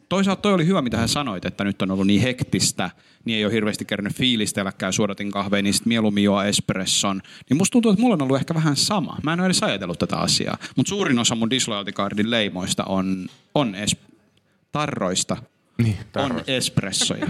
toisaalta 0.09 0.43
toi 0.43 0.55
oli 0.55 0.67
hyvä, 0.67 0.83
mitä 0.83 0.97
hän 0.97 1.09
sanoit, 1.09 1.45
että 1.45 1.65
nyt 1.65 1.83
on 1.83 1.91
ollut 1.91 2.07
niin 2.07 2.23
hektistä, 2.23 2.91
niin 3.25 3.39
ei 3.39 3.45
ole 3.45 3.53
hirveästi 3.53 3.85
kerännyt 3.85 4.17
fiilistelläkään 4.17 4.93
suodatin 4.93 5.31
kahveen, 5.31 5.65
niin 5.65 5.75
sitten 5.75 5.89
mieluummin 5.89 6.25
juo 6.25 6.43
espresson. 6.43 7.23
Niin 7.51 7.57
musta 7.57 7.73
tuntuu, 7.73 7.93
että 7.93 8.03
mulla 8.03 8.15
on 8.15 8.23
ollut 8.23 8.37
ehkä 8.37 8.55
vähän 8.55 8.77
sama. 8.77 9.17
Mä 9.23 9.33
en 9.33 9.41
ole 9.41 9.47
edes 9.47 9.63
ajatellut 9.63 9.99
tätä 9.99 10.17
asiaa. 10.17 10.59
Mutta 10.77 10.91
suurin 10.91 11.19
osa 11.19 11.35
mun 11.35 11.51
disloyalty 11.51 11.93
leimoista 12.25 12.85
on, 12.85 13.29
on 13.55 13.75
es- 13.75 14.15
tarroista. 14.73 15.37
Niin, 15.83 15.99
on 16.17 16.45
espressoja. 16.47 17.27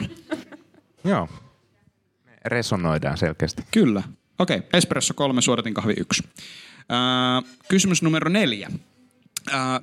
Joo. 1.04 1.28
Me 2.24 2.32
resonoidaan 2.44 3.18
selkeästi. 3.18 3.62
Kyllä. 3.70 4.02
Okei, 4.38 4.56
okay. 4.56 4.68
espresso 4.72 5.14
kolme, 5.14 5.42
suodatin 5.42 5.74
kahvi 5.74 5.94
yksi. 5.98 6.22
Äh, 6.78 7.58
kysymys 7.68 8.02
numero 8.02 8.28
neljä. 8.28 8.70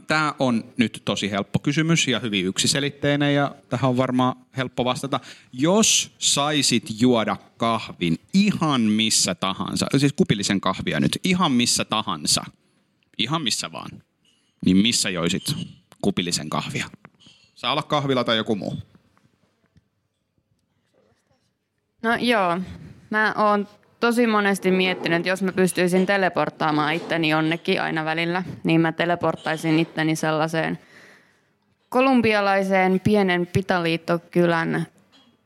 Tämä 0.07 0.34
on 0.39 0.63
nyt 0.78 1.01
tosi 1.05 1.32
helppo 1.32 1.59
kysymys 1.59 2.07
ja 2.07 2.20
hyvin 2.20 2.45
yksiselitteinen 2.45 3.36
ja 3.36 3.55
tähän 3.70 3.89
on 3.89 3.97
varmaan 3.97 4.36
helppo 4.57 4.86
vastata. 4.86 5.20
Jos 5.53 6.11
saisit 6.18 7.01
juoda 7.01 7.38
kahvin 7.57 8.20
ihan 8.34 8.82
missä 8.82 9.36
tahansa, 9.36 9.86
siis 9.97 10.13
kupillisen 10.13 10.61
kahvia 10.61 10.99
nyt, 10.99 11.20
ihan 11.24 11.51
missä 11.51 11.86
tahansa, 11.86 12.43
ihan 13.18 13.41
missä 13.41 13.72
vaan, 13.72 13.89
niin 14.65 14.78
missä 14.78 15.09
joisit 15.09 15.55
kupillisen 16.01 16.49
kahvia? 16.49 16.89
Saa 17.58 17.72
olla 17.72 17.84
kahvila 17.84 18.24
tai 18.24 18.38
joku 18.38 18.55
muu. 18.55 18.74
No 22.01 22.16
joo, 22.20 22.60
mä 23.10 23.34
oon 23.38 23.68
tosi 23.99 24.28
monesti 24.28 24.72
miettinyt, 24.72 25.18
että 25.18 25.30
jos 25.30 25.41
mä 25.41 25.51
pystyisin 25.51 26.05
teleporttaamaan 26.05 26.93
itteni 26.93 27.30
jonnekin 27.30 27.82
aina 27.82 28.05
välillä, 28.05 28.43
niin 28.64 28.82
mä 28.82 28.91
teleporttaisin 28.91 29.80
itteni 29.80 30.16
sellaiseen 30.16 30.80
kolumbialaiseen 31.89 32.99
pienen 32.99 33.47
pitaliittokylän 33.47 34.88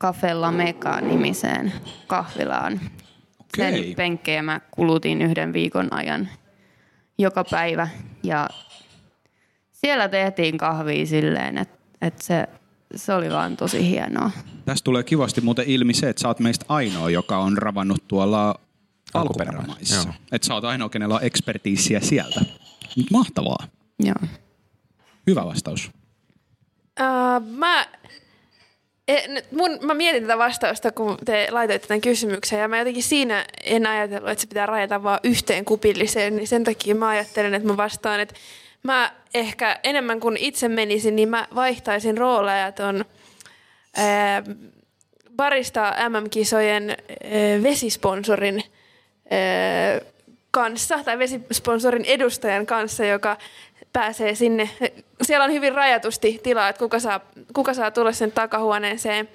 Cafe 0.02 0.34
La 0.34 0.54
nimiseen 1.02 1.74
kahvilaan. 2.08 2.74
Okay. 2.74 3.72
Sen 3.72 3.96
penkkejä 3.96 4.42
mä 4.42 4.62
kulutin 4.72 5.22
yhden 5.22 5.54
viikon 5.54 5.94
ajan 5.94 6.30
joka 7.18 7.44
päivä 7.52 7.88
ja 8.24 8.50
siellä 9.72 10.10
tehtiin 10.10 10.58
kahvia 10.58 11.06
silleen, 11.06 11.58
että, 11.58 11.81
että 12.02 12.24
se, 12.24 12.48
se 12.96 13.14
oli 13.14 13.30
vaan 13.30 13.58
tosi 13.58 13.90
hienoa. 13.90 14.32
Tästä 14.66 14.84
tulee 14.84 15.04
kivasti 15.04 15.42
muuten 15.42 15.66
ilmi 15.68 15.94
se, 15.94 16.10
että 16.10 16.22
sä 16.22 16.28
oot 16.28 16.40
meistä 16.40 16.66
ainoa, 16.70 17.10
joka 17.10 17.38
on 17.38 17.58
ravannut 17.58 18.08
tuolla 18.08 18.60
alkuperämaissa. 19.14 20.14
Että 20.32 20.48
sä 20.48 20.54
oot 20.54 20.66
ainoa, 20.66 20.90
kenellä 20.90 21.16
on 21.16 21.24
ekspertiisiä 21.24 22.00
sieltä. 22.00 22.42
Mut 22.98 23.12
mahtavaa. 23.12 23.68
Joo. 24.00 24.16
Hyvä 25.28 25.46
vastaus. 25.46 25.92
Uh, 27.00 27.58
mä, 27.58 27.88
e, 29.08 29.16
mun, 29.52 29.80
mä 29.82 29.94
mietin 29.94 30.22
tätä 30.22 30.38
vastausta, 30.38 30.92
kun 30.92 31.18
te 31.26 31.48
laitoitte 31.52 31.88
tämän 31.88 32.02
kysymyksen, 32.02 32.60
ja 32.60 32.68
mä 32.68 32.78
jotenkin 32.78 33.04
siinä 33.04 33.46
en 33.64 33.86
ajatellut, 33.86 34.30
että 34.30 34.42
se 34.42 34.48
pitää 34.48 34.66
rajata 34.66 35.04
vaan 35.04 35.20
yhteen 35.24 35.66
kupilliseen, 35.66 36.36
niin 36.36 36.48
sen 36.48 36.64
takia 36.64 36.96
mä 36.96 37.08
ajattelen, 37.08 37.54
että 37.54 37.68
mä 37.68 37.78
vastaan, 37.78 38.20
että 38.20 38.36
mä 38.84 39.12
ehkä 39.34 39.80
enemmän 39.84 40.20
kuin 40.20 40.38
itse 40.38 40.68
menisin, 40.68 41.16
niin 41.16 41.30
mä 41.30 41.48
vaihtaisin 41.56 42.18
rooleja 42.18 42.72
ton 42.72 43.06
ää, 43.96 44.44
barista 45.36 45.94
MM-kisojen 46.10 46.90
ää, 46.90 47.64
vesisponsorin 47.64 48.64
ää, 49.32 50.02
kanssa, 50.52 51.00
tai 51.04 51.20
vesisponsorin 51.20 52.06
edustajan 52.06 52.66
kanssa, 52.66 53.06
joka 53.06 53.38
pääsee 53.94 54.36
sinne. 54.36 54.70
Siellä 55.22 55.46
on 55.46 55.52
hyvin 55.52 55.76
rajatusti 55.76 56.40
tilaa, 56.44 56.70
että 56.70 56.80
kuka 56.80 57.00
saa, 57.00 57.20
kuka 57.54 57.74
saa 57.74 57.92
tulla 57.92 58.12
sen 58.12 58.32
takahuoneeseen. 58.32 59.30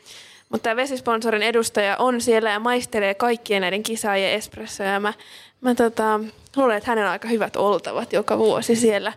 Mutta 0.48 0.62
tämä 0.62 0.76
vesisponsorin 0.76 1.42
edustaja 1.42 1.96
on 1.96 2.20
siellä 2.20 2.50
ja 2.50 2.60
maistelee 2.60 3.14
kaikkien 3.14 3.60
näiden 3.60 3.82
kisaajien 3.82 4.32
espressoja. 4.32 4.90
Ja 4.90 5.00
mä, 5.00 5.12
mä 5.60 5.74
tota, 5.74 6.20
luulen, 6.56 6.76
että 6.76 6.90
hänen 6.90 7.04
on 7.04 7.10
aika 7.10 7.28
hyvät 7.28 7.56
oltavat 7.56 8.12
joka 8.12 8.38
vuosi 8.38 8.76
siellä 8.76 9.12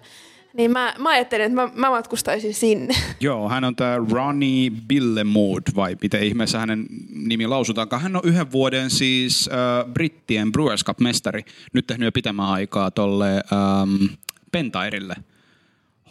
Niin 0.54 0.72
mä, 0.72 0.94
mä 0.98 1.10
ajattelin, 1.10 1.46
että 1.46 1.56
mä, 1.56 1.70
mä 1.76 1.90
matkustaisin 1.90 2.54
sinne. 2.54 2.94
Joo, 3.20 3.50
hän 3.50 3.64
on 3.64 3.76
tämä 3.76 3.98
Ronnie 4.12 4.72
Billemord, 4.88 5.64
vai 5.76 5.96
miten 6.02 6.24
ihmeessä 6.24 6.60
hänen 6.60 6.86
nimi 7.10 7.48
lausutaankaan. 7.48 8.02
Hän 8.02 8.16
on 8.16 8.22
yhden 8.26 8.52
vuoden 8.52 8.90
siis 8.90 9.50
äh, 9.54 9.94
brittien 9.94 10.52
Brewers 10.52 10.86
Cup-mestari. 10.86 11.44
Nyt 11.74 11.88
tehnyt 11.88 12.06
jo 12.06 12.12
pitemmän 12.12 12.50
aikaa 12.50 12.92
tolle 12.92 13.34
ähm, 13.34 14.06
Pentairille 14.52 15.16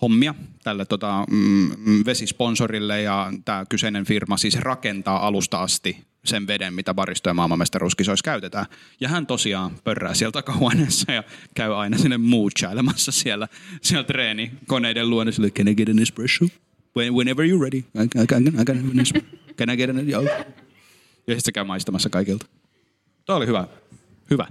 hommia 0.03 0.35
tälle 0.65 0.85
tota, 0.85 1.25
mm, 1.31 1.71
vesisponsorille 2.07 3.03
ja 3.03 3.33
tämä 3.45 3.65
kyseinen 3.69 4.05
firma 4.05 4.37
siis 4.37 4.57
rakentaa 4.57 5.27
alusta 5.27 5.63
asti 5.63 6.09
sen 6.25 6.47
veden, 6.47 6.75
mitä 6.75 6.95
baristojen 6.95 7.37
maailmanmestaruuskisoissa 7.37 8.25
käytetään. 8.25 8.67
Ja 9.01 9.09
hän 9.09 9.27
tosiaan 9.27 9.71
pörrää 9.85 10.15
sieltä 10.15 10.33
takahuoneessa 10.33 11.13
ja 11.13 11.23
käy 11.55 11.75
aina 11.75 11.99
sinne 11.99 12.19
moochailemassa 12.19 13.13
siellä, 13.13 13.49
siellä 13.83 14.05
treenikoneiden 14.05 15.11
luona 15.11 15.33
sille, 15.33 15.51
can 15.51 15.69
I 15.69 15.75
get 15.75 15.89
an 15.89 15.99
espresso? 15.99 16.45
When, 16.97 17.15
whenever 17.15 17.47
you're 17.47 17.63
ready. 17.63 17.79
I, 17.79 18.23
I, 18.23 18.27
can, 18.27 18.43
I 18.47 18.65
can, 18.65 18.77
have 18.77 18.91
an. 18.91 19.25
Can 19.57 19.71
I 19.71 19.77
get 19.77 19.91
an 19.91 19.99
espresso? 19.99 20.29
Ja 21.27 21.35
sitten 21.35 21.41
se 21.41 21.53
käy 21.53 21.65
maistamassa 21.65 22.11
kaikilta. 22.11 22.47
Tuo 23.25 23.37
oli 23.37 23.47
hyvä. 23.47 23.69
Hyvä. 24.31 24.47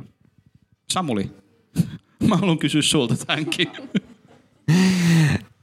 Samuli, 0.92 1.32
mä 2.30 2.38
haluan 2.38 2.60
kysyä 2.60 2.82
sulta 2.82 3.16
tämänkin. 3.26 3.68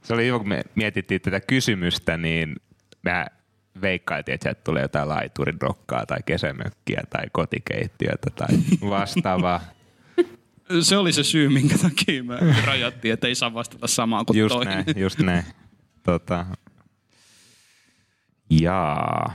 Se 0.03 0.13
oli 0.13 0.25
hyvä, 0.25 0.37
kun 0.37 0.47
me 0.47 0.63
mietittiin 0.75 1.21
tätä 1.21 1.39
kysymystä, 1.39 2.17
niin 2.17 2.55
mä 3.03 3.25
veikkailtiin, 3.81 4.33
että 4.35 4.43
sieltä 4.43 4.61
tulee 4.63 4.81
jotain 4.81 5.09
laituridokkaa 5.09 6.05
tai 6.05 6.17
kesämökkiä 6.25 7.01
tai 7.09 7.23
kotikeittiötä 7.31 8.29
tai 8.35 8.47
vastaavaa. 8.89 9.61
Se 10.81 10.97
oli 10.97 11.13
se 11.13 11.23
syy, 11.23 11.49
minkä 11.49 11.77
takia 11.77 12.23
me 12.23 12.37
rajattiin, 12.65 13.13
että 13.13 13.27
ei 13.27 13.35
saa 13.35 13.53
vastata 13.53 13.87
samaan 13.87 14.25
kuin 14.25 14.39
just 14.39 14.55
toinen. 14.55 14.73
näin, 14.87 14.99
just 14.99 15.19
näin. 15.19 15.43
Tota, 16.03 16.45
jaa. 18.49 19.33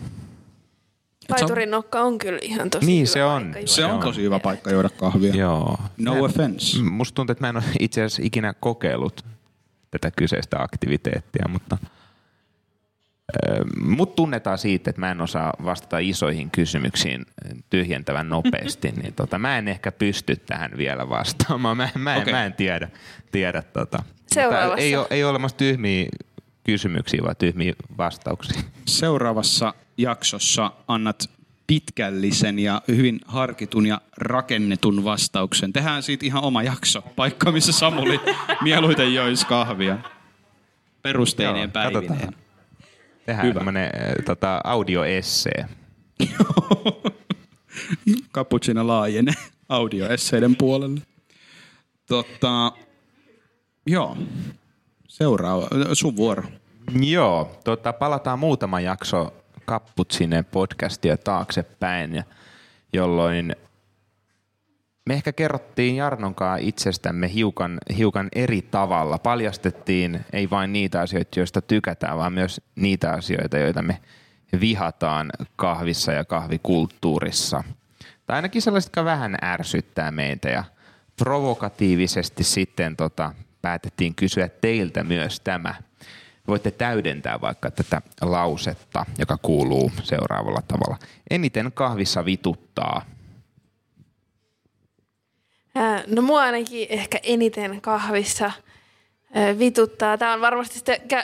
Laiturin 1.28 1.70
nokka 1.70 2.00
on 2.00 2.18
kyllä 2.18 2.38
ihan 2.42 2.70
tosi 2.70 2.86
Niin, 2.86 2.98
hyvä 3.00 3.12
se 3.12 3.24
on. 3.24 3.42
paikka. 3.52 3.66
Se 3.70 3.84
on 3.84 4.00
tosi 4.00 4.22
hyvä 4.22 4.38
paikka 4.38 4.70
juoda 4.70 4.88
kahvia. 4.88 5.34
Joo. 5.34 5.78
No 5.98 6.14
Mä- 6.14 6.20
offense. 6.20 6.82
Musta 6.82 7.14
tuntuu, 7.14 7.32
että 7.32 7.44
mä 7.44 7.48
en 7.48 7.56
ole 7.56 7.64
itse 7.80 8.02
asiassa 8.02 8.22
ikinä 8.24 8.54
kokeillut 8.60 9.24
tätä 9.90 10.10
kyseistä 10.10 10.62
aktiviteettia, 10.62 11.48
mutta 11.48 11.78
mut 13.80 14.16
tunnetaan 14.16 14.58
siitä, 14.58 14.90
että 14.90 15.00
mä 15.00 15.10
en 15.10 15.20
osaa 15.20 15.52
vastata 15.64 15.98
isoihin 15.98 16.50
kysymyksiin 16.50 17.26
tyhjentävän 17.70 18.28
nopeasti, 18.28 18.92
niin 19.02 19.14
tota, 19.14 19.38
mä 19.38 19.58
en 19.58 19.68
ehkä 19.68 19.92
pysty 19.92 20.36
tähän 20.36 20.70
vielä 20.76 21.08
vastaamaan. 21.08 21.76
Mä, 21.76 21.88
mä, 21.98 22.14
en, 22.14 22.22
Okei. 22.22 22.32
mä 22.32 22.44
en 22.44 22.52
tiedä. 22.52 22.88
tiedä 23.32 23.62
tota. 23.62 24.02
Seuraavassa. 24.34 24.84
Ei 24.84 24.96
ole, 24.96 25.06
ei 25.10 25.24
ole 25.24 25.30
olemassa 25.30 25.56
tyhmiä 25.56 26.06
kysymyksiä, 26.64 27.20
vaan 27.22 27.36
tyhmiä 27.36 27.72
vastauksia. 27.98 28.62
Seuraavassa 28.86 29.74
jaksossa 29.96 30.72
annat 30.88 31.30
pitkällisen 31.70 32.58
ja 32.58 32.82
hyvin 32.88 33.20
harkitun 33.26 33.86
ja 33.86 34.00
rakennetun 34.16 35.04
vastauksen. 35.04 35.72
Tehdään 35.72 36.02
siitä 36.02 36.26
ihan 36.26 36.44
oma 36.44 36.62
jakso. 36.62 37.02
Paikka, 37.16 37.52
missä 37.52 37.72
Samuli 37.72 38.20
mieluiten 38.62 39.14
joisi 39.14 39.46
kahvia. 39.46 39.98
Perusteineen 41.02 41.62
Joo, 41.62 41.72
päivineen. 41.72 42.08
katsotaan. 42.08 42.34
Tehdään 43.26 43.46
Hyvä. 43.46 43.58
tämmöinen 43.58 43.90
tota, 44.24 44.60
audioessee. 44.64 45.66
Cappuccino 48.34 48.86
laajene 48.86 49.32
audioesseiden 49.68 50.56
puolelle. 50.56 51.00
Tota, 52.06 52.72
joo. 53.86 54.16
Seuraava. 55.08 55.68
Sun 55.92 56.16
vuoro. 56.16 56.42
Joo, 57.00 57.58
tota, 57.64 57.92
palataan 57.92 58.38
muutama 58.38 58.80
jakso 58.80 59.39
Kapputsinen 59.70 60.44
podcastia 60.44 61.16
taaksepäin, 61.16 62.14
ja- 62.14 62.22
jolloin 62.92 63.56
me 65.06 65.14
ehkä 65.14 65.32
kerrottiin 65.32 65.96
Jarnonkaan 65.96 66.60
itsestämme 66.60 67.32
hiukan, 67.34 67.78
hiukan 67.96 68.28
eri 68.34 68.62
tavalla. 68.62 69.18
Paljastettiin 69.18 70.24
ei 70.32 70.50
vain 70.50 70.72
niitä 70.72 71.00
asioita, 71.00 71.40
joista 71.40 71.60
tykätään, 71.62 72.18
vaan 72.18 72.32
myös 72.32 72.60
niitä 72.76 73.12
asioita, 73.12 73.58
joita 73.58 73.82
me 73.82 74.00
vihataan 74.60 75.30
kahvissa 75.56 76.12
ja 76.12 76.24
kahvikulttuurissa. 76.24 77.64
Tai 78.26 78.36
ainakin 78.36 78.62
sellaiset, 78.62 78.88
jotka 78.88 79.04
vähän 79.04 79.36
ärsyttää 79.42 80.10
meitä 80.10 80.48
ja 80.48 80.64
provokatiivisesti 81.18 82.44
sitten 82.44 82.96
tota, 82.96 83.34
päätettiin 83.62 84.14
kysyä 84.14 84.48
teiltä 84.48 85.04
myös 85.04 85.40
tämä. 85.40 85.74
Voitte 86.48 86.70
täydentää 86.70 87.40
vaikka 87.40 87.70
tätä 87.70 88.02
lausetta, 88.20 89.06
joka 89.18 89.36
kuuluu 89.42 89.92
seuraavalla 90.02 90.62
tavalla. 90.68 90.98
Eniten 91.30 91.70
kahvissa 91.74 92.24
vituttaa. 92.24 93.04
No 96.06 96.22
mua 96.22 96.42
ainakin 96.42 96.86
ehkä 96.90 97.18
eniten 97.22 97.80
kahvissa 97.80 98.52
vituttaa. 99.58 100.18
Tämä 100.18 100.32
on 100.32 100.40
varmasti 100.40 100.80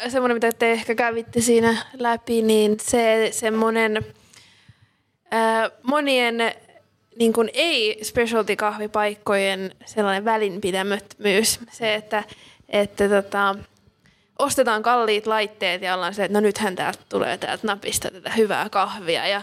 semmoinen, 0.08 0.36
mitä 0.36 0.52
te 0.52 0.72
ehkä 0.72 0.94
kävitte 0.94 1.40
siinä 1.40 1.76
läpi, 1.98 2.42
niin 2.42 2.76
se 2.80 3.28
semmoinen 3.32 4.04
monien 5.82 6.34
niin 7.18 7.32
kuin 7.32 7.50
ei 7.54 8.04
specialty 8.04 8.56
kahvipaikkojen 8.56 9.70
sellainen 9.84 10.24
välinpitämättömyys. 10.24 11.60
Se, 11.70 11.94
että, 11.94 12.24
että 12.68 13.08
tota, 13.08 13.54
ostetaan 14.38 14.82
kalliit 14.82 15.26
laitteet 15.26 15.82
ja 15.82 15.94
ollaan 15.94 16.14
se, 16.14 16.24
että 16.24 16.38
no 16.38 16.40
nythän 16.40 16.76
täältä 16.76 16.98
tulee 17.08 17.38
täältä 17.38 17.66
napista 17.66 18.10
tätä 18.10 18.30
hyvää 18.30 18.68
kahvia. 18.68 19.26
Ja, 19.26 19.42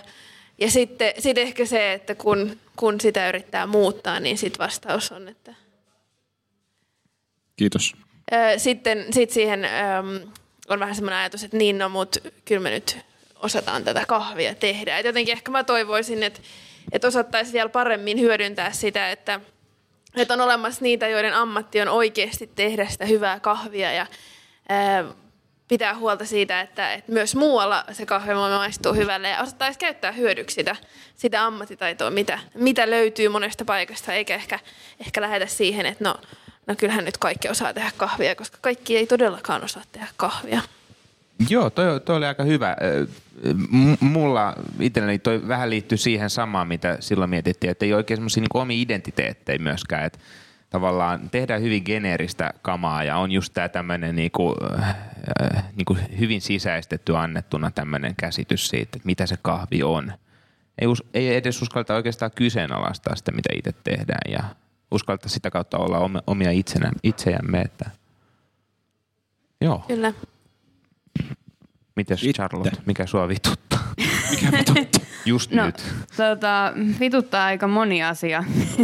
ja 0.57 0.71
sitten 0.71 1.13
sit 1.19 1.37
ehkä 1.37 1.65
se, 1.65 1.93
että 1.93 2.15
kun, 2.15 2.59
kun 2.75 3.01
sitä 3.01 3.29
yrittää 3.29 3.67
muuttaa, 3.67 4.19
niin 4.19 4.37
sitten 4.37 4.65
vastaus 4.65 5.11
on, 5.11 5.27
että 5.27 5.55
Kiitos. 7.55 7.93
Sitten 8.57 9.05
sit 9.13 9.29
siihen 9.29 9.67
on 10.69 10.79
vähän 10.79 10.95
semmoinen 10.95 11.19
ajatus, 11.19 11.43
että 11.43 11.57
niin 11.57 11.77
no, 11.77 11.89
mutta 11.89 12.19
kyllä 12.45 12.61
me 12.61 12.69
nyt 12.69 12.97
osataan 13.35 13.83
tätä 13.83 14.05
kahvia 14.07 14.55
tehdä. 14.55 14.97
Et 14.97 15.05
jotenkin 15.05 15.31
ehkä 15.31 15.51
mä 15.51 15.63
toivoisin, 15.63 16.23
että, 16.23 16.39
että 16.91 17.07
osattaisiin 17.07 17.53
vielä 17.53 17.69
paremmin 17.69 18.19
hyödyntää 18.19 18.71
sitä, 18.71 19.11
että, 19.11 19.39
että 20.15 20.33
on 20.33 20.41
olemassa 20.41 20.81
niitä, 20.81 21.07
joiden 21.07 21.33
ammatti 21.33 21.81
on 21.81 21.87
oikeasti 21.87 22.49
tehdä 22.55 22.87
sitä 22.87 23.05
hyvää 23.05 23.39
kahvia 23.39 23.91
ja 23.91 24.05
pitää 25.67 25.95
huolta 25.95 26.25
siitä, 26.25 26.61
että, 26.61 26.93
että 26.93 27.11
myös 27.11 27.35
muualla 27.35 27.85
se 27.91 28.05
kahvi 28.05 28.33
maistuu 28.33 28.93
hyvälle 28.93 29.29
ja 29.29 29.41
osattaisiin 29.41 29.79
käyttää 29.79 30.11
hyödyksi 30.11 30.53
sitä, 30.53 30.75
sitä 31.15 31.45
ammattitaitoa, 31.45 32.11
mitä, 32.11 32.39
mitä 32.55 32.89
löytyy 32.89 33.29
monesta 33.29 33.65
paikasta, 33.65 34.13
eikä 34.13 34.35
ehkä, 34.35 34.59
ehkä 34.99 35.21
lähetä 35.21 35.45
siihen, 35.45 35.85
että 35.85 36.03
no, 36.03 36.15
no 36.67 36.75
kyllähän 36.75 37.05
nyt 37.05 37.17
kaikki 37.17 37.49
osaa 37.49 37.73
tehdä 37.73 37.91
kahvia, 37.97 38.35
koska 38.35 38.57
kaikki 38.61 38.97
ei 38.97 39.07
todellakaan 39.07 39.63
osaa 39.63 39.83
tehdä 39.91 40.07
kahvia. 40.17 40.61
Joo, 41.49 41.69
toi, 41.69 41.99
toi 41.99 42.15
oli 42.15 42.25
aika 42.25 42.43
hyvä. 42.43 42.75
Mulla 43.99 44.53
itselleni 44.79 45.19
toi 45.19 45.47
vähän 45.47 45.69
liittyy 45.69 45.97
siihen 45.97 46.29
samaan, 46.29 46.67
mitä 46.67 46.97
silloin 46.99 47.29
mietittiin, 47.29 47.71
että 47.71 47.85
ei 47.85 47.93
oikein 47.93 48.17
semmoisia 48.17 48.41
niin 48.41 48.61
omia 48.61 48.81
identiteettejä 48.81 49.59
myöskään, 49.59 50.05
että 50.05 50.19
tavallaan 50.73 51.29
tehdään 51.29 51.61
hyvin 51.61 51.83
geneeristä 51.85 52.53
kamaa 52.61 53.03
ja 53.03 53.17
on 53.17 53.31
just 53.31 53.53
tämä 53.53 53.69
tämmöinen 53.69 54.15
niinku, 54.15 54.55
äh, 54.79 54.95
niinku 55.75 55.97
hyvin 56.19 56.41
sisäistetty 56.41 57.17
annettuna 57.17 57.71
tämmöinen 57.71 58.15
käsitys 58.17 58.67
siitä, 58.67 58.89
että 58.97 59.05
mitä 59.05 59.25
se 59.25 59.35
kahvi 59.41 59.83
on. 59.83 60.13
Ei, 60.81 60.87
us, 60.87 61.03
ei 61.13 61.35
edes 61.35 61.61
uskalta 61.61 61.95
oikeastaan 61.95 62.31
kyseenalaistaa 62.35 63.15
sitä, 63.15 63.31
mitä 63.31 63.49
itse 63.55 63.71
tehdään 63.83 64.31
ja 64.31 64.43
uskalta 64.91 65.29
sitä 65.29 65.51
kautta 65.51 65.77
olla 65.77 65.99
om- 65.99 66.21
omia 66.27 66.51
itsenä, 66.51 66.91
itseämme. 67.03 67.61
Että... 67.61 67.89
Joo. 69.61 69.83
Kyllä. 69.87 70.13
Mites. 71.95 72.21
Charlotte, 72.21 72.71
mikä 72.85 73.05
sua 73.05 73.27
vituttaa? 73.27 73.93
Mikä 74.31 74.57
vituttaa? 74.57 75.02
Just 75.25 75.51
No, 75.51 75.65
nyt. 75.65 75.93
tota, 76.17 76.73
vituttaa 76.99 77.45
aika 77.45 77.67
moni 77.67 78.03
asia. 78.03 78.43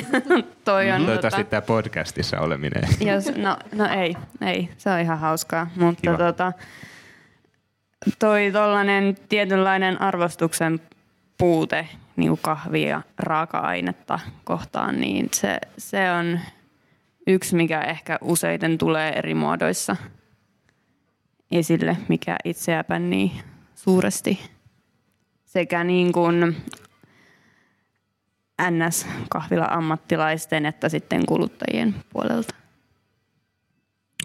Toi 0.66 0.92
on, 0.92 1.02
Toivottavasti 1.02 1.38
tota, 1.44 1.50
tämä 1.50 1.62
podcastissa 1.62 2.40
oleminen. 2.40 2.84
jos, 3.02 3.26
no, 3.38 3.58
no 3.76 3.86
ei, 3.86 4.16
ei, 4.42 4.70
se 4.78 4.90
on 4.90 5.00
ihan 5.00 5.20
hauskaa. 5.20 5.68
Mutta 5.76 6.02
Kiva. 6.02 6.18
tota, 6.18 6.54
toi 8.20 8.50
tollanen 8.54 9.18
tietynlainen 9.30 10.02
arvostuksen 10.02 10.80
puute 11.38 11.88
niin 12.16 12.30
kuin 12.30 12.40
kahvia 12.42 12.90
ja 12.90 13.02
raaka-ainetta 13.20 14.20
kohtaan, 14.44 15.00
niin 15.00 15.30
se, 15.34 15.60
se 15.78 16.12
on 16.12 16.40
yksi, 17.28 17.56
mikä 17.56 17.82
ehkä 17.82 18.18
useiten 18.22 18.78
tulee 18.78 19.10
eri 19.14 19.34
muodoissa 19.34 19.96
esille, 21.52 21.98
mikä 22.08 22.36
itseä 22.46 22.84
pännii 22.84 23.32
suuresti. 23.76 24.40
Sekä 25.50 25.84
niin 25.84 26.12
kuin 26.12 26.56
NS-kahvila-ammattilaisten 28.62 30.66
että 30.66 30.90
sitten 30.90 31.26
kuluttajien 31.26 31.96
puolelta. 32.14 32.56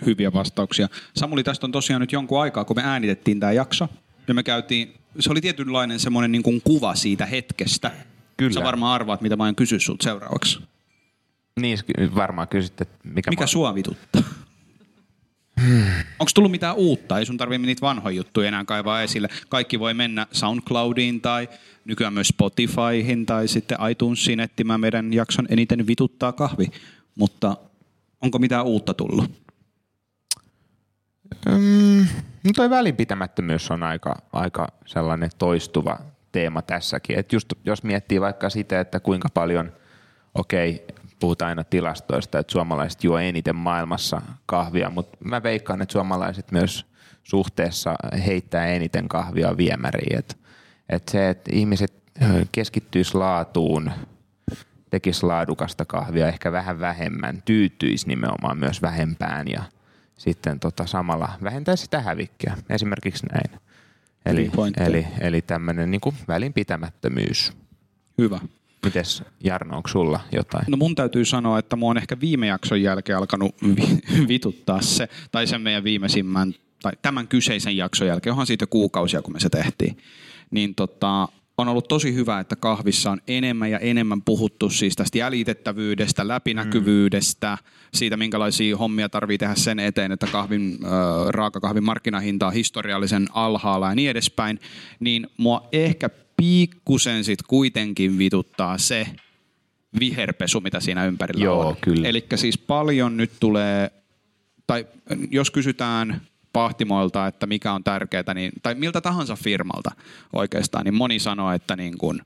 Hyviä 0.06 0.32
vastauksia. 0.32 0.88
Samuli, 1.16 1.44
tästä 1.44 1.66
on 1.66 1.72
tosiaan 1.72 2.00
nyt 2.00 2.12
jonkun 2.12 2.42
aikaa, 2.42 2.64
kun 2.64 2.76
me 2.76 2.82
äänitettiin 2.84 3.40
tämä 3.40 3.52
jakso. 3.52 3.88
Ja 4.28 4.34
me 4.34 4.42
käytiin, 4.42 4.94
se 5.20 5.30
oli 5.30 5.40
tietynlainen 5.40 6.00
semmoinen 6.00 6.32
niin 6.32 6.42
kuin 6.42 6.60
kuva 6.64 6.94
siitä 6.94 7.26
hetkestä. 7.26 7.90
Kyllä. 8.36 8.52
Sä 8.52 8.64
varmaan 8.64 8.94
arvaat, 8.94 9.20
mitä 9.20 9.36
mä 9.36 9.44
aion 9.44 9.56
kysyä 9.56 9.78
sulta 9.78 10.04
seuraavaksi. 10.04 10.60
Niin, 11.60 11.78
varmaan 12.14 12.48
kysytte, 12.48 12.82
että 12.82 12.96
mikä, 13.04 13.30
Mikä 13.30 13.42
mä... 13.42 13.46
sua 13.46 13.74
vituttaa? 13.74 14.22
Onko 16.18 16.30
tullut 16.34 16.50
mitään 16.50 16.76
uutta? 16.76 17.18
Ei 17.18 17.26
sun 17.26 17.36
tarvitse 17.36 17.66
niitä 17.66 17.80
vanhoja 17.80 18.16
juttuja 18.16 18.48
enää 18.48 18.64
kaivaa 18.64 19.02
esille. 19.02 19.28
Kaikki 19.48 19.80
voi 19.80 19.94
mennä 19.94 20.26
SoundCloudiin 20.32 21.20
tai 21.20 21.48
nykyään 21.84 22.12
myös 22.12 22.28
Spotifyhin 22.28 23.26
tai 23.26 23.48
sitten 23.48 23.78
iTunesiin 23.90 24.40
etsimään 24.40 24.80
meidän 24.80 25.12
jakson 25.12 25.46
eniten 25.50 25.86
vituttaa 25.86 26.32
kahvi. 26.32 26.66
Mutta 27.14 27.56
onko 28.20 28.38
mitään 28.38 28.64
uutta 28.64 28.94
tullut? 28.94 29.30
Mm, 31.46 32.06
no 32.44 32.50
toi 32.56 32.70
välinpitämättömyys 32.70 33.70
on 33.70 33.82
aika, 33.82 34.16
aika 34.32 34.68
sellainen 34.86 35.30
toistuva 35.38 35.98
teema 36.32 36.62
tässäkin. 36.62 37.18
Et 37.18 37.32
just 37.32 37.52
jos 37.64 37.82
miettii 37.82 38.20
vaikka 38.20 38.50
sitä, 38.50 38.80
että 38.80 39.00
kuinka 39.00 39.28
paljon, 39.34 39.72
okei, 40.34 40.70
okay, 40.74 41.03
puhutaan 41.24 41.48
aina 41.48 41.64
tilastoista, 41.64 42.38
että 42.38 42.52
suomalaiset 42.52 43.04
juo 43.04 43.18
eniten 43.18 43.56
maailmassa 43.56 44.22
kahvia, 44.46 44.90
mutta 44.90 45.16
mä 45.24 45.42
veikkaan, 45.42 45.82
että 45.82 45.92
suomalaiset 45.92 46.52
myös 46.52 46.86
suhteessa 47.22 47.94
heittää 48.26 48.66
eniten 48.66 49.08
kahvia 49.08 49.56
viemäriin. 49.56 50.18
Et, 50.18 50.38
et 50.88 51.08
se, 51.08 51.28
että 51.28 51.50
ihmiset 51.54 51.92
keskittyisi 52.52 53.14
laatuun, 53.14 53.90
tekisi 54.90 55.26
laadukasta 55.26 55.84
kahvia 55.84 56.28
ehkä 56.28 56.52
vähän 56.52 56.80
vähemmän, 56.80 57.42
tyytyisi 57.44 58.08
nimenomaan 58.08 58.58
myös 58.58 58.82
vähempään 58.82 59.48
ja 59.48 59.62
sitten 60.18 60.60
tota 60.60 60.86
samalla 60.86 61.32
vähentää 61.42 61.76
sitä 61.76 62.00
hävikkiä. 62.00 62.56
Esimerkiksi 62.70 63.26
näin. 63.26 63.60
Eli, 64.26 64.50
eli, 64.76 65.06
eli 65.20 65.42
tämmöinen 65.42 65.90
niin 65.90 66.00
välinpitämättömyys. 66.28 67.52
Hyvä. 68.18 68.40
Mites 68.84 69.22
Jarno, 69.44 69.76
onko 69.76 69.88
sulla 69.88 70.20
jotain? 70.32 70.64
No 70.68 70.76
mun 70.76 70.94
täytyy 70.94 71.24
sanoa, 71.24 71.58
että 71.58 71.76
mua 71.76 71.90
on 71.90 71.96
ehkä 71.96 72.20
viime 72.20 72.46
jakson 72.46 72.82
jälkeen 72.82 73.18
alkanut 73.18 73.54
vituttaa 74.28 74.82
se, 74.82 75.08
tai 75.32 75.46
sen 75.46 75.60
meidän 75.60 75.84
viimeisimmän, 75.84 76.54
tai 76.82 76.92
tämän 77.02 77.28
kyseisen 77.28 77.76
jakson 77.76 78.08
jälkeen, 78.08 78.32
onhan 78.32 78.46
siitä 78.46 78.66
kuukausia, 78.66 79.22
kun 79.22 79.32
me 79.32 79.40
se 79.40 79.48
tehtiin. 79.48 79.96
Niin 80.50 80.74
tota, 80.74 81.28
on 81.58 81.68
ollut 81.68 81.88
tosi 81.88 82.14
hyvä, 82.14 82.40
että 82.40 82.56
kahvissa 82.56 83.10
on 83.10 83.20
enemmän 83.28 83.70
ja 83.70 83.78
enemmän 83.78 84.22
puhuttu 84.22 84.70
siis 84.70 84.96
tästä 84.96 85.18
jäljitettävyydestä, 85.18 86.28
läpinäkyvyydestä, 86.28 87.58
siitä 87.94 88.16
minkälaisia 88.16 88.76
hommia 88.76 89.08
tarvii 89.08 89.38
tehdä 89.38 89.54
sen 89.54 89.78
eteen, 89.78 90.12
että 90.12 90.26
kahvin, 90.26 90.78
äh, 90.84 90.90
raakakahvin 91.28 91.84
markkinahinta 91.84 92.46
on 92.46 92.52
historiallisen 92.52 93.26
alhaalla 93.32 93.88
ja 93.88 93.94
niin 93.94 94.10
edespäin, 94.10 94.60
niin 95.00 95.26
mua 95.36 95.68
ehkä 95.72 96.10
pikkusen 96.36 97.24
sit 97.24 97.42
kuitenkin 97.42 98.18
vituttaa 98.18 98.78
se 98.78 99.06
viherpesu, 100.00 100.60
mitä 100.60 100.80
siinä 100.80 101.04
ympärillä 101.06 101.44
Joo, 101.44 101.68
on. 101.68 101.76
kyllä. 101.80 102.08
Eli 102.08 102.26
siis 102.34 102.58
paljon 102.58 103.16
nyt 103.16 103.32
tulee, 103.40 103.90
tai 104.66 104.86
jos 105.30 105.50
kysytään 105.50 106.20
pahtimoilta, 106.52 107.26
että 107.26 107.46
mikä 107.46 107.72
on 107.72 107.84
tärkeää, 107.84 108.34
niin, 108.34 108.52
tai 108.62 108.74
miltä 108.74 109.00
tahansa 109.00 109.36
firmalta 109.36 109.90
oikeastaan, 110.32 110.84
niin 110.84 110.94
moni 110.94 111.18
sanoo, 111.18 111.52
että 111.52 111.76
niin 111.76 111.98
kuin 111.98 112.20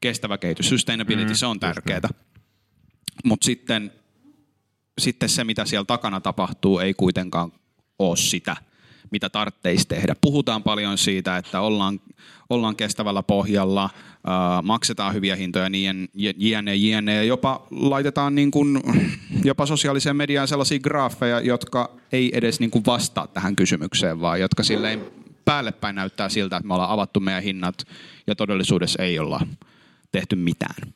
kestävä 0.00 0.38
kehitys, 0.38 0.68
sustainability, 0.68 1.28
mm, 1.28 1.34
se 1.34 1.46
on 1.46 1.60
tärkeää. 1.60 2.08
Mutta 3.24 3.44
sitten, 3.44 3.92
sitten 5.00 5.28
se, 5.28 5.44
mitä 5.44 5.64
siellä 5.64 5.84
takana 5.84 6.20
tapahtuu, 6.20 6.78
ei 6.78 6.94
kuitenkaan 6.94 7.52
ole 7.98 8.16
sitä, 8.16 8.56
mitä 9.10 9.30
tarvitsisi 9.30 9.88
tehdä. 9.88 10.14
Puhutaan 10.20 10.62
paljon 10.62 10.98
siitä, 10.98 11.36
että 11.36 11.60
ollaan, 11.60 12.00
ollaan 12.50 12.76
kestävällä 12.76 13.22
pohjalla, 13.22 13.84
äh, 13.84 14.62
maksetaan 14.62 15.14
hyviä 15.14 15.36
hintoja, 15.36 15.68
niin 15.68 16.08
jne, 16.36 16.74
jne. 16.74 17.14
Ja 17.14 17.22
jopa 17.22 17.66
laitetaan 17.70 18.34
niin 18.34 18.50
kuin, 18.50 18.80
jopa 19.44 19.66
sosiaaliseen 19.66 20.16
mediaan 20.16 20.48
sellaisia 20.48 20.78
graafeja, 20.78 21.40
jotka 21.40 21.90
ei 22.12 22.30
edes 22.32 22.60
niin 22.60 22.70
kuin 22.70 22.86
vastaa 22.86 23.26
tähän 23.26 23.56
kysymykseen, 23.56 24.20
vaan 24.20 24.40
jotka 24.40 24.62
silleen 24.62 25.04
päälle 25.44 25.72
päin 25.72 25.96
näyttää 25.96 26.28
siltä, 26.28 26.56
että 26.56 26.66
me 26.66 26.74
ollaan 26.74 26.90
avattu 26.90 27.20
meidän 27.20 27.42
hinnat 27.42 27.74
ja 28.26 28.34
todellisuudessa 28.34 29.02
ei 29.02 29.18
olla 29.18 29.40
tehty 30.12 30.36
mitään. 30.36 30.92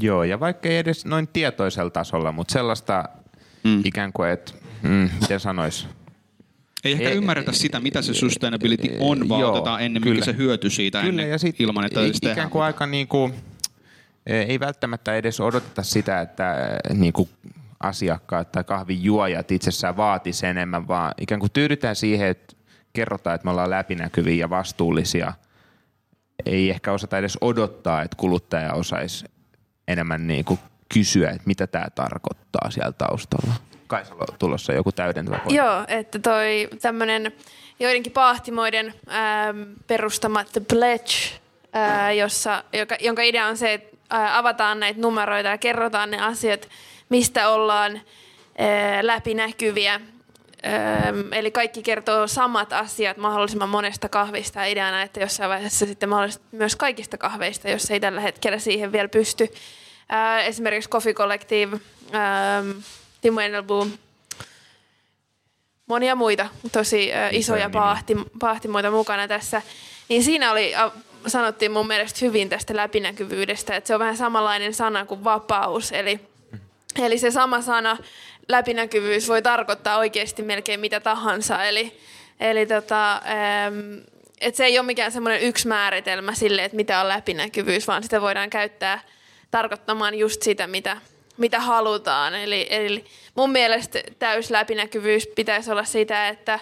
Joo, 0.00 0.24
ja 0.24 0.40
vaikka 0.40 0.68
ei 0.68 0.76
edes 0.76 1.04
noin 1.04 1.28
tietoisella 1.28 1.90
tasolla, 1.90 2.32
mutta 2.32 2.52
sellaista 2.52 3.04
mm. 3.64 3.80
ikään 3.84 4.12
kuin, 4.12 4.30
että 4.30 4.52
mm, 4.82 5.10
miten 5.20 5.40
sanois, 5.40 5.88
ei 6.84 6.92
ehkä 6.92 7.08
e, 7.08 7.14
ymmärretä 7.14 7.52
sitä, 7.52 7.80
mitä 7.80 8.02
se 8.02 8.14
sustainability 8.14 8.96
on, 9.00 9.28
vaan 9.28 9.40
joo, 9.40 9.52
otetaan 9.52 9.82
ennemminkin 9.82 10.22
kyllä. 10.22 10.24
se 10.24 10.36
hyöty 10.36 10.70
siitä 10.70 11.00
kyllä, 11.00 11.10
ennen, 11.10 11.30
ja 11.30 11.38
sit 11.38 11.60
ilman, 11.60 11.84
että 11.84 12.00
ikään 12.00 12.20
tehdään. 12.20 12.50
kuin 12.50 12.62
aika 12.62 12.86
niin 12.86 13.08
kuin, 13.08 13.34
e, 14.26 14.40
ei 14.40 14.60
välttämättä 14.60 15.14
edes 15.14 15.40
odoteta 15.40 15.82
sitä, 15.82 16.20
että 16.20 16.56
niin 16.94 17.12
kuin 17.12 17.28
asiakkaat 17.80 18.52
tai 18.52 18.64
kahvijuojat 18.64 19.50
itsessään 19.50 19.96
vaatisi 19.96 20.46
enemmän, 20.46 20.88
vaan 20.88 21.14
ikään 21.20 21.40
kuin 21.40 21.52
tyydytään 21.52 21.96
siihen, 21.96 22.28
että 22.28 22.56
kerrotaan, 22.92 23.34
että 23.34 23.44
me 23.44 23.50
ollaan 23.50 23.70
läpinäkyviä 23.70 24.34
ja 24.34 24.50
vastuullisia. 24.50 25.32
Ei 26.46 26.70
ehkä 26.70 26.92
osata 26.92 27.18
edes 27.18 27.38
odottaa, 27.40 28.02
että 28.02 28.16
kuluttaja 28.16 28.72
osaisi 28.72 29.24
enemmän 29.88 30.26
niin 30.26 30.44
kuin 30.44 30.60
kysyä, 30.94 31.30
että 31.30 31.42
mitä 31.46 31.66
tämä 31.66 31.86
tarkoittaa 31.94 32.70
siellä 32.70 32.92
taustalla. 32.92 33.54
Kaisalla 33.92 34.24
tulossa 34.38 34.72
joku 34.72 34.92
täydentävä 34.92 35.36
pointti. 35.36 35.54
Joo, 35.54 35.84
että 35.88 36.18
toi 36.18 36.68
tämmöinen 36.82 37.32
joidenkin 37.80 38.12
pahtimoiden 38.12 38.94
ähm, 39.08 39.62
perustama 39.86 40.44
The 40.44 40.60
Pledge, 40.68 41.12
äh, 41.76 42.16
jossa, 42.16 42.64
joka, 42.72 42.96
jonka 43.00 43.22
idea 43.22 43.46
on 43.46 43.56
se, 43.56 43.72
että 43.72 43.96
äh, 44.14 44.36
avataan 44.36 44.80
näitä 44.80 45.00
numeroita 45.00 45.48
ja 45.48 45.58
kerrotaan 45.58 46.10
ne 46.10 46.20
asiat, 46.20 46.68
mistä 47.08 47.48
ollaan 47.48 47.96
äh, 47.96 48.02
läpinäkyviä. 49.02 49.94
Ähm, 49.94 51.32
eli 51.32 51.50
kaikki 51.50 51.82
kertoo 51.82 52.26
samat 52.26 52.72
asiat 52.72 53.16
mahdollisimman 53.16 53.68
monesta 53.68 54.08
kahvista 54.08 54.64
ideana, 54.64 55.02
että 55.02 55.20
jossain 55.20 55.50
vaiheessa 55.50 55.86
sitten 55.86 56.08
mahdollisesti 56.08 56.46
myös 56.52 56.76
kaikista 56.76 57.18
kahveista, 57.18 57.70
jos 57.70 57.90
ei 57.90 58.00
tällä 58.00 58.20
hetkellä 58.20 58.58
siihen 58.58 58.92
vielä 58.92 59.08
pysty. 59.08 59.48
Äh, 60.12 60.46
esimerkiksi 60.46 60.90
Coffee 60.90 61.14
Collective, 61.14 61.76
ähm, 62.14 62.70
Timo 63.22 63.40
Enelboom, 63.40 63.92
monia 65.86 66.14
muita 66.14 66.46
tosi 66.72 67.14
äh, 67.14 67.34
isoja 67.34 67.70
paahti, 67.70 68.16
pahtimoita 68.38 68.90
mukana 68.90 69.28
tässä. 69.28 69.62
Niin 70.08 70.24
siinä 70.24 70.52
oli, 70.52 70.74
äh, 70.74 70.92
sanottiin 71.26 71.72
mun 71.72 71.86
mielestä 71.86 72.18
hyvin 72.22 72.48
tästä 72.48 72.76
läpinäkyvyydestä, 72.76 73.76
että 73.76 73.88
se 73.88 73.94
on 73.94 74.00
vähän 74.00 74.16
samanlainen 74.16 74.74
sana 74.74 75.06
kuin 75.06 75.24
vapaus. 75.24 75.92
Eli, 75.92 76.20
eli 77.02 77.18
se 77.18 77.30
sama 77.30 77.60
sana, 77.60 77.96
läpinäkyvyys, 78.48 79.28
voi 79.28 79.42
tarkoittaa 79.42 79.98
oikeasti 79.98 80.42
melkein 80.42 80.80
mitä 80.80 81.00
tahansa. 81.00 81.64
Eli, 81.64 81.98
eli 82.40 82.66
tota, 82.66 83.12
ähm, 83.12 83.98
et 84.40 84.54
se 84.54 84.64
ei 84.64 84.78
ole 84.78 84.86
mikään 84.86 85.12
semmoinen 85.12 85.42
yksi 85.42 85.68
määritelmä 85.68 86.34
sille, 86.34 86.64
että 86.64 86.76
mitä 86.76 87.00
on 87.00 87.08
läpinäkyvyys, 87.08 87.88
vaan 87.88 88.02
sitä 88.02 88.20
voidaan 88.20 88.50
käyttää 88.50 89.00
tarkoittamaan 89.50 90.14
just 90.14 90.42
sitä, 90.42 90.66
mitä, 90.66 90.96
mitä 91.36 91.60
halutaan. 91.60 92.34
Eli, 92.34 92.66
eli 92.70 93.04
mun 93.34 93.50
mielestä 93.50 93.98
täys 94.18 94.50
läpinäkyvyys 94.50 95.26
pitäisi 95.26 95.70
olla 95.70 95.84
sitä, 95.84 96.28
että, 96.28 96.58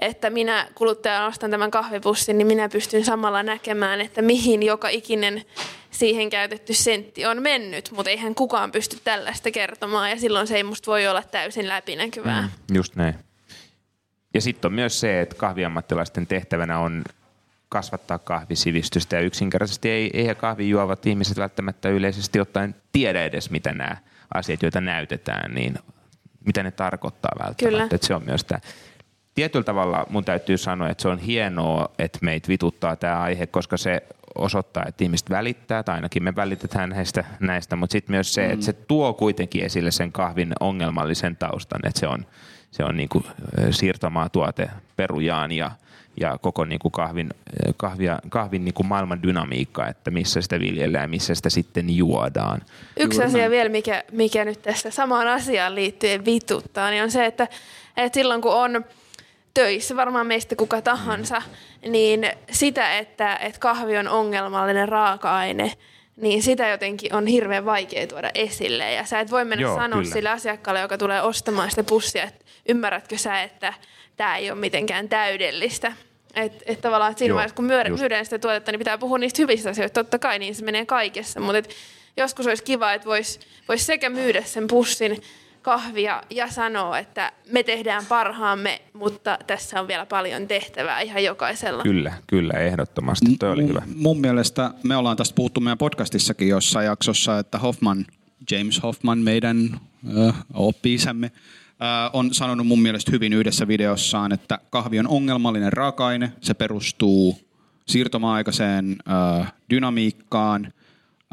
että 0.00 0.30
minä 0.30 0.66
kuluttajan 0.74 1.26
ostan 1.26 1.50
tämän 1.50 1.70
kahvipussin, 1.70 2.38
niin 2.38 2.46
minä 2.46 2.68
pystyn 2.68 3.04
samalla 3.04 3.42
näkemään, 3.42 4.00
että 4.00 4.22
mihin 4.22 4.62
joka 4.62 4.88
ikinen 4.88 5.44
siihen 5.90 6.30
käytetty 6.30 6.74
sentti 6.74 7.26
on 7.26 7.42
mennyt, 7.42 7.90
mutta 7.90 8.10
eihän 8.10 8.34
kukaan 8.34 8.72
pysty 8.72 8.98
tällaista 9.04 9.50
kertomaan 9.50 10.10
ja 10.10 10.16
silloin 10.16 10.46
se 10.46 10.56
ei 10.56 10.64
musta 10.64 10.90
voi 10.90 11.06
olla 11.06 11.22
täysin 11.22 11.68
läpinäkyvää. 11.68 12.42
Mm, 12.42 12.76
just 12.76 12.96
näin. 12.96 13.14
Ja 14.34 14.40
sitten 14.40 14.68
on 14.68 14.72
myös 14.72 15.00
se, 15.00 15.20
että 15.20 15.34
kahviammattilaisten 15.34 16.26
tehtävänä 16.26 16.78
on 16.78 17.04
kasvattaa 17.72 18.18
kahvisivistystä 18.18 19.16
ja 19.16 19.22
yksinkertaisesti 19.22 19.90
ei, 19.90 20.10
eihän 20.14 20.36
kahvijuovat 20.36 21.06
ihmiset 21.06 21.36
välttämättä 21.36 21.88
yleisesti 21.88 22.40
ottaen 22.40 22.74
tiedä 22.92 23.24
edes, 23.24 23.50
mitä 23.50 23.72
nämä 23.72 23.96
asiat, 24.34 24.62
joita 24.62 24.80
näytetään, 24.80 25.54
niin 25.54 25.74
mitä 26.44 26.62
ne 26.62 26.70
tarkoittaa 26.70 27.32
välttämättä. 27.38 27.64
Kyllä. 27.64 27.84
Että 27.84 28.06
se 28.06 28.14
on 28.14 28.22
myös 28.24 28.44
tämä. 28.44 28.60
Tietyllä 29.34 29.64
tavalla 29.64 30.06
mun 30.10 30.24
täytyy 30.24 30.58
sanoa, 30.58 30.88
että 30.88 31.02
se 31.02 31.08
on 31.08 31.18
hienoa, 31.18 31.88
että 31.98 32.18
meitä 32.22 32.48
vituttaa 32.48 32.96
tämä 32.96 33.20
aihe, 33.20 33.46
koska 33.46 33.76
se 33.76 34.02
osoittaa, 34.34 34.84
että 34.86 35.04
ihmiset 35.04 35.30
välittää, 35.30 35.82
tai 35.82 35.94
ainakin 35.94 36.22
me 36.22 36.36
välitetään 36.36 36.90
näistä, 36.90 37.24
näistä 37.40 37.76
mutta 37.76 37.92
sitten 37.92 38.12
myös 38.12 38.34
se, 38.34 38.46
mm. 38.46 38.52
että 38.52 38.66
se 38.66 38.72
tuo 38.72 39.14
kuitenkin 39.14 39.64
esille 39.64 39.90
sen 39.90 40.12
kahvin 40.12 40.52
ongelmallisen 40.60 41.36
taustan, 41.36 41.80
että 41.86 42.00
se 42.00 42.06
on, 42.06 42.26
se 42.70 42.84
on 42.84 42.96
niin 42.96 43.08
kuin 43.08 43.24
siirtomaa 43.70 44.28
tuote 44.28 44.70
perujaan 44.96 45.52
ja 45.52 45.70
ja 46.20 46.38
koko 46.38 46.64
niin 46.64 46.78
kuin 46.78 46.92
kahvin, 46.92 47.30
kahvia, 47.76 48.18
kahvin 48.28 48.64
niin 48.64 48.74
kuin 48.74 48.86
maailman 48.86 49.22
dynamiikka, 49.22 49.88
että 49.88 50.10
missä 50.10 50.40
sitä 50.40 50.60
viljellään 50.60 51.04
ja 51.04 51.08
missä 51.08 51.34
sitä 51.34 51.50
sitten 51.50 51.96
juodaan. 51.96 52.60
Yksi 52.96 53.16
Juuri 53.18 53.26
asia 53.26 53.38
näin. 53.38 53.50
vielä, 53.50 53.68
mikä, 53.68 54.04
mikä 54.12 54.44
nyt 54.44 54.62
tässä 54.62 54.90
samaan 54.90 55.28
asiaan 55.28 55.74
liittyen 55.74 56.24
vituttaa, 56.24 56.90
niin 56.90 57.02
on 57.02 57.10
se, 57.10 57.26
että 57.26 57.48
että 57.96 58.14
silloin 58.14 58.40
kun 58.40 58.54
on 58.54 58.84
töissä, 59.54 59.96
varmaan 59.96 60.26
meistä 60.26 60.56
kuka 60.56 60.82
tahansa, 60.82 61.42
niin 61.88 62.26
sitä, 62.50 62.98
että, 62.98 63.36
että 63.36 63.60
kahvi 63.60 63.98
on 63.98 64.08
ongelmallinen 64.08 64.88
raaka-aine, 64.88 65.72
niin 66.16 66.42
sitä 66.42 66.68
jotenkin 66.68 67.14
on 67.14 67.26
hirveän 67.26 67.64
vaikea 67.64 68.06
tuoda 68.06 68.30
esille. 68.34 68.92
Ja 68.92 69.04
sä 69.04 69.20
et 69.20 69.30
voi 69.30 69.44
mennä 69.44 69.62
Joo, 69.62 69.76
sanoa 69.76 70.00
kyllä. 70.00 70.12
sille 70.12 70.28
asiakkaalle, 70.28 70.80
joka 70.80 70.98
tulee 70.98 71.22
ostamaan 71.22 71.70
sitä 71.70 71.84
pussia, 71.84 72.24
että 72.24 72.44
ymmärrätkö 72.68 73.18
sä, 73.18 73.42
että 73.42 73.74
tämä 74.16 74.36
ei 74.36 74.50
ole 74.50 74.60
mitenkään 74.60 75.08
täydellistä. 75.08 75.92
Että 76.34 76.64
et 76.66 76.80
tavallaan 76.80 77.10
että 77.10 77.18
siinä 77.18 77.30
Joo, 77.30 77.36
vaiheessa, 77.36 77.56
kun 77.56 77.64
myydään, 77.64 77.86
just. 77.88 78.00
myydään 78.00 78.24
sitä 78.24 78.38
tuotetta, 78.38 78.72
niin 78.72 78.78
pitää 78.78 78.98
puhua 78.98 79.18
niistä 79.18 79.42
hyvistä 79.42 79.70
asioista. 79.70 80.04
Totta 80.04 80.18
kai 80.18 80.38
niin 80.38 80.54
se 80.54 80.64
menee 80.64 80.86
kaikessa, 80.86 81.40
mutta 81.40 81.58
et 81.58 81.70
joskus 82.16 82.46
olisi 82.46 82.64
kiva, 82.64 82.92
että 82.92 83.06
voisi 83.06 83.40
vois 83.68 83.86
sekä 83.86 84.10
myydä 84.10 84.42
sen 84.42 84.66
pussin 84.66 85.22
kahvia 85.62 86.22
ja 86.30 86.50
sanoa, 86.50 86.98
että 86.98 87.32
me 87.50 87.62
tehdään 87.62 88.06
parhaamme, 88.06 88.80
mutta 88.92 89.38
tässä 89.46 89.80
on 89.80 89.88
vielä 89.88 90.06
paljon 90.06 90.48
tehtävää 90.48 91.00
ihan 91.00 91.24
jokaisella. 91.24 91.82
Kyllä, 91.82 92.12
kyllä, 92.26 92.54
ehdottomasti. 92.54 93.36
Toi 93.38 93.52
oli 93.52 93.68
hyvä. 93.68 93.82
Mun 93.96 94.20
mielestä 94.20 94.70
me 94.82 94.96
ollaan 94.96 95.16
tästä 95.16 95.34
puhuttu 95.34 95.60
meidän 95.60 95.78
podcastissakin 95.78 96.48
jossain 96.48 96.86
jaksossa, 96.86 97.38
että 97.38 97.58
Hoffman, 97.58 98.06
James 98.50 98.82
Hoffman, 98.82 99.18
meidän 99.18 99.80
äh, 100.28 100.34
oppi-isämme, 100.54 101.30
on 102.12 102.34
sanonut 102.34 102.66
mun 102.66 102.82
mielestä 102.82 103.10
hyvin 103.10 103.32
yhdessä 103.32 103.68
videossaan, 103.68 104.32
että 104.32 104.58
kahvi 104.70 104.98
on 104.98 105.08
ongelmallinen 105.08 105.72
raaka-aine. 105.72 106.32
Se 106.40 106.54
perustuu 106.54 107.38
siirtomaaikaiseen 107.88 108.96
äh, 109.40 109.52
dynamiikkaan, 109.70 110.72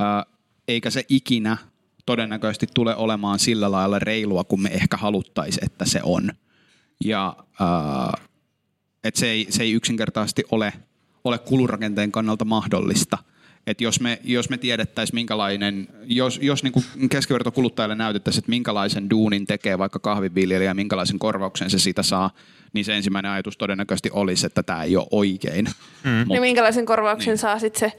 äh, 0.01 0.35
eikä 0.67 0.89
se 0.89 1.05
ikinä 1.09 1.57
todennäköisesti 2.05 2.67
tule 2.73 2.95
olemaan 2.95 3.39
sillä 3.39 3.71
lailla 3.71 3.99
reilua, 3.99 4.43
kuin 4.43 4.61
me 4.61 4.69
ehkä 4.69 4.97
haluttaisiin, 4.97 5.65
että 5.65 5.85
se 5.85 5.99
on. 6.03 6.31
Ja 7.03 7.35
äh, 7.61 8.27
et 9.03 9.15
se, 9.15 9.29
ei, 9.29 9.47
se 9.49 9.63
ei 9.63 9.71
yksinkertaisesti 9.71 10.43
ole, 10.51 10.73
ole 11.23 11.37
kulurakenteen 11.39 12.11
kannalta 12.11 12.45
mahdollista. 12.45 13.17
Et 13.67 13.81
jos 13.81 13.99
me, 13.99 14.19
jos 14.23 14.49
me 14.49 14.57
tiedettäisiin 14.57 15.15
minkälainen, 15.15 15.87
jos, 16.05 16.39
jos 16.41 16.63
niin 16.63 17.09
keskivertokuluttajalle 17.09 17.95
näytettäisiin, 17.95 18.41
että 18.41 18.49
minkälaisen 18.49 19.09
duunin 19.09 19.47
tekee 19.47 19.77
vaikka 19.77 19.99
kahvinviljelijä 19.99 20.69
ja 20.69 20.73
minkälaisen 20.73 21.19
korvauksen 21.19 21.69
se 21.69 21.79
siitä 21.79 22.03
saa, 22.03 22.31
niin 22.73 22.85
se 22.85 22.95
ensimmäinen 22.95 23.31
ajatus 23.31 23.57
todennäköisesti 23.57 24.09
olisi, 24.13 24.45
että 24.45 24.63
tämä 24.63 24.83
ei 24.83 24.97
ole 24.97 25.07
oikein. 25.11 25.65
Mm. 26.03 26.25
Niin 26.29 26.41
minkälaisen 26.41 26.85
korvauksen 26.85 27.31
niin. 27.31 27.37
saa 27.37 27.59
sitten 27.59 27.79
se 27.91 27.97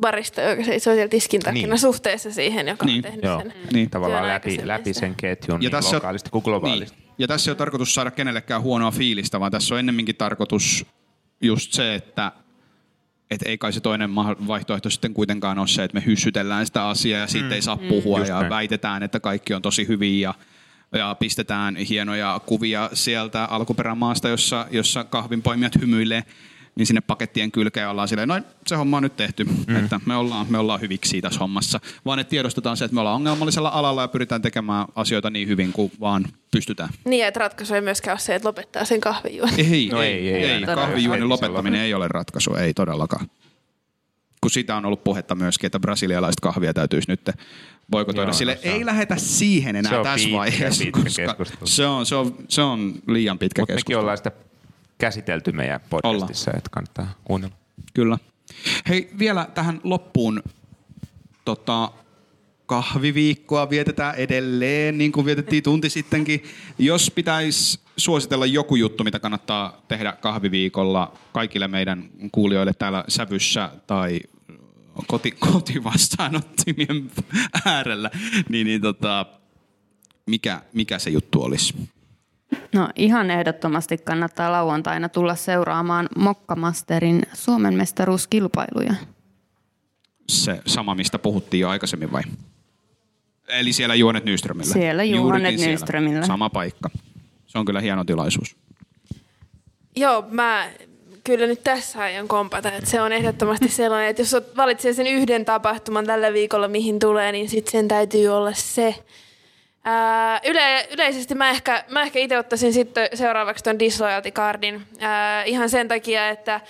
barista, 0.00 0.40
joka 0.40 0.64
seisoo 0.64 0.94
siellä 0.94 1.08
tiskin 1.08 1.40
takana 1.40 1.66
Niin. 1.66 1.78
suhteessa 1.78 2.32
siihen, 2.32 2.68
joka 2.68 2.86
Niin. 2.86 2.96
on 2.96 3.02
tehnyt 3.02 3.24
Joo, 3.24 3.40
sen 3.40 3.52
Niin. 3.72 3.90
tavallaan 3.90 4.28
läpi, 4.28 4.58
läpi 4.64 4.94
sen 4.94 5.14
ketjun 5.14 5.62
Ja 5.62 5.70
niin 5.70 5.94
lokaalisti 5.94 6.30
kuin 6.30 6.44
globaalisti. 6.44 6.96
Niin. 6.96 7.12
Ja 7.18 7.28
tässä 7.28 7.50
ei 7.50 7.52
ole 7.52 7.58
tarkoitus 7.58 7.94
saada 7.94 8.10
kenellekään 8.10 8.62
huonoa 8.62 8.90
fiilistä, 8.90 9.40
vaan 9.40 9.52
tässä 9.52 9.74
on 9.74 9.78
ennemminkin 9.78 10.16
tarkoitus 10.16 10.86
just 11.40 11.72
se, 11.72 11.94
että 11.94 12.32
et 13.32 13.42
ei 13.42 13.58
kai 13.58 13.72
se 13.72 13.80
toinen 13.80 14.14
vaihtoehto 14.46 14.90
sitten 14.90 15.14
kuitenkaan 15.14 15.58
ole 15.58 15.68
se, 15.68 15.84
että 15.84 15.94
me 15.94 16.06
hyssytellään 16.06 16.66
sitä 16.66 16.88
asiaa 16.88 17.20
ja 17.20 17.26
siitä 17.26 17.54
ei 17.54 17.62
saa 17.62 17.76
puhua 17.76 18.18
Just 18.18 18.28
ja 18.28 18.38
näin. 18.38 18.50
väitetään, 18.50 19.02
että 19.02 19.20
kaikki 19.20 19.54
on 19.54 19.62
tosi 19.62 19.88
hyviä 19.88 20.28
ja, 20.28 20.34
ja 20.98 21.16
pistetään 21.18 21.76
hienoja 21.76 22.40
kuvia 22.46 22.90
sieltä 22.92 23.44
alkuperämaasta, 23.44 24.28
jossa, 24.28 24.66
jossa 24.70 25.04
kahvinpoimijat 25.04 25.80
hymyilee 25.80 26.24
niin 26.74 26.86
sinne 26.86 27.00
pakettien 27.00 27.52
kylkeen 27.52 27.88
ollaan 27.88 28.08
silleen, 28.08 28.28
noin 28.28 28.44
se 28.66 28.74
homma 28.76 28.96
on 28.96 29.02
nyt 29.02 29.16
tehty, 29.16 29.44
mm. 29.44 29.76
että 29.76 30.00
me 30.06 30.16
ollaan, 30.16 30.46
me 30.50 30.58
ollaan 30.58 30.80
hyviksi 30.80 31.20
tässä 31.20 31.40
hommassa. 31.40 31.80
Vaan 32.04 32.18
että 32.18 32.30
tiedostetaan 32.30 32.76
se, 32.76 32.84
että 32.84 32.94
me 32.94 33.00
ollaan 33.00 33.16
ongelmallisella 33.16 33.68
alalla 33.68 34.02
ja 34.02 34.08
pyritään 34.08 34.42
tekemään 34.42 34.86
asioita 34.94 35.30
niin 35.30 35.48
hyvin 35.48 35.72
kuin 35.72 35.92
vaan 36.00 36.24
pystytään. 36.50 36.88
Niin, 37.04 37.26
että 37.26 37.40
ratkaisu 37.40 37.74
ei 37.74 37.80
myöskään 37.80 38.12
ole 38.12 38.18
se, 38.20 38.34
että 38.34 38.48
lopettaa 38.48 38.84
sen 38.84 39.00
kahvijuon. 39.00 39.50
Ei, 39.58 39.88
No 39.92 40.02
ei, 40.02 40.12
ei, 40.12 40.28
ei, 40.28 40.44
ei 40.44 40.50
ei. 40.50 40.60
se 41.18 41.24
lopettaminen 41.24 41.80
ei 41.80 41.94
ole 41.94 42.08
ratkaisu, 42.08 42.54
ei 42.54 42.74
todellakaan. 42.74 43.30
Kun 44.40 44.50
sitä 44.50 44.76
on 44.76 44.84
ollut 44.86 45.04
puhetta 45.04 45.34
myöskin, 45.34 45.66
että 45.66 45.80
brasilialaista 45.80 46.40
kahvia 46.42 46.74
täytyisi 46.74 47.10
nyt 47.10 47.30
boikotoida. 47.90 48.28
Joo, 48.28 48.32
Sille 48.32 48.54
no 48.54 48.60
se 48.62 48.68
on- 48.70 48.74
ei 48.76 48.86
lähetä 48.86 49.16
siihen 49.16 49.76
enää 49.76 50.02
tässä 50.02 50.24
pitkä, 50.24 50.36
vaiheessa, 50.38 50.84
pitkä 50.84 51.34
koska 51.34 51.56
se 51.64 51.86
on, 51.86 52.06
se, 52.06 52.14
on, 52.14 52.34
se 52.48 52.62
on 52.62 52.94
liian 53.08 53.38
pitkä 53.38 53.62
Mutta 53.62 53.72
mekin 53.72 53.76
keskustelu. 53.84 54.00
ollaan 54.00 54.16
sitä 54.16 54.32
käsitelty 55.02 55.52
meidän 55.52 55.80
podcastissa, 55.90 56.50
että 56.56 56.70
kannattaa 56.70 57.14
kuunnella. 57.24 57.56
Kyllä. 57.94 58.18
Hei, 58.88 59.10
vielä 59.18 59.48
tähän 59.54 59.80
loppuun. 59.84 60.42
Tota, 61.44 61.92
kahviviikkoa 62.66 63.70
vietetään 63.70 64.14
edelleen, 64.14 64.98
niin 64.98 65.12
kuin 65.12 65.26
vietettiin 65.26 65.62
tunti 65.62 65.90
sittenkin. 65.90 66.44
Jos 66.78 67.10
pitäisi 67.10 67.80
suositella 67.96 68.46
joku 68.46 68.76
juttu, 68.76 69.04
mitä 69.04 69.18
kannattaa 69.18 69.82
tehdä 69.88 70.12
kahviviikolla 70.12 71.12
kaikille 71.32 71.68
meidän 71.68 72.10
kuulijoille 72.32 72.72
täällä 72.72 73.04
Sävyssä 73.08 73.70
tai 73.86 74.20
koti, 75.06 75.30
kotivastaanottimien 75.30 77.10
äärellä, 77.64 78.10
niin, 78.48 78.66
niin 78.66 78.80
tota, 78.80 79.26
mikä, 80.26 80.62
mikä 80.72 80.98
se 80.98 81.10
juttu 81.10 81.42
olisi? 81.42 81.74
No 82.72 82.88
ihan 82.96 83.30
ehdottomasti 83.30 83.98
kannattaa 83.98 84.52
lauantaina 84.52 85.08
tulla 85.08 85.34
seuraamaan 85.34 86.08
Mokkamasterin 86.16 87.22
Suomen 87.32 87.74
mestaruuskilpailuja. 87.74 88.94
Se 90.28 90.60
sama, 90.66 90.94
mistä 90.94 91.18
puhuttiin 91.18 91.60
jo 91.60 91.68
aikaisemmin 91.68 92.12
vai? 92.12 92.22
Eli 93.48 93.72
siellä 93.72 93.94
Juonet 93.94 94.24
Nyströmillä. 94.24 94.72
Siellä 94.72 95.02
siellä. 95.58 95.72
Nyströmillä. 95.72 96.26
Sama 96.26 96.50
paikka. 96.50 96.90
Se 97.46 97.58
on 97.58 97.64
kyllä 97.64 97.80
hieno 97.80 98.04
tilaisuus. 98.04 98.56
Joo, 99.96 100.24
mä 100.30 100.70
kyllä 101.24 101.46
nyt 101.46 101.62
tässä 101.64 101.98
aion 101.98 102.28
kompata, 102.28 102.72
että 102.72 102.90
se 102.90 103.00
on 103.00 103.12
ehdottomasti 103.12 103.68
sellainen, 103.82 104.10
että 104.10 104.22
jos 104.22 104.34
oot- 104.34 104.56
valitsee 104.56 104.92
sen 104.92 105.06
yhden 105.06 105.44
tapahtuman 105.44 106.06
tällä 106.06 106.32
viikolla, 106.32 106.68
mihin 106.68 106.98
tulee, 106.98 107.32
niin 107.32 107.48
sitten 107.48 107.72
sen 107.72 107.88
täytyy 107.88 108.28
olla 108.28 108.52
se. 108.54 108.94
Yle, 110.44 110.88
yleisesti 110.90 111.34
mä 111.34 111.50
ehkä, 111.50 111.84
mä 111.88 112.02
ehkä 112.02 112.18
itse 112.18 112.38
ottaisin 112.38 112.72
sitten 112.72 113.08
seuraavaksi 113.14 113.64
ton 113.64 113.78
disloyalty 113.78 114.30
cardin 114.30 114.86
ää, 115.00 115.44
ihan 115.44 115.70
sen 115.70 115.88
takia, 115.88 116.28
että 116.28 116.60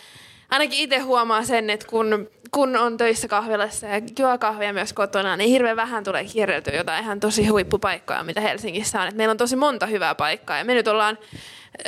ainakin 0.51 0.79
itse 0.79 0.99
huomaa 0.99 1.45
sen, 1.45 1.71
että 1.71 1.87
kun, 1.87 2.31
kun 2.51 2.77
on 2.77 2.97
töissä 2.97 3.29
kahvilassa 3.29 3.87
ja 3.87 4.01
juo 4.19 4.39
kahvia 4.39 4.73
myös 4.73 4.93
kotona, 4.93 5.37
niin 5.37 5.51
hirveän 5.51 5.77
vähän 5.77 6.05
tulee 6.05 6.25
kierreltyä 6.25 6.75
jotain 6.75 7.05
ihan 7.05 7.21
tosi 7.21 7.47
huippupaikkoja, 7.47 8.23
mitä 8.23 8.41
Helsingissä 8.41 9.01
on. 9.01 9.09
Et 9.09 9.15
meillä 9.15 9.33
on 9.33 9.39
tosi 9.39 9.57
monta 9.57 9.87
hyvää 9.87 10.15
paikkaa 10.15 10.59
ja 10.59 10.65
me 10.65 10.75
nyt 10.75 10.89
ollaan 10.89 11.19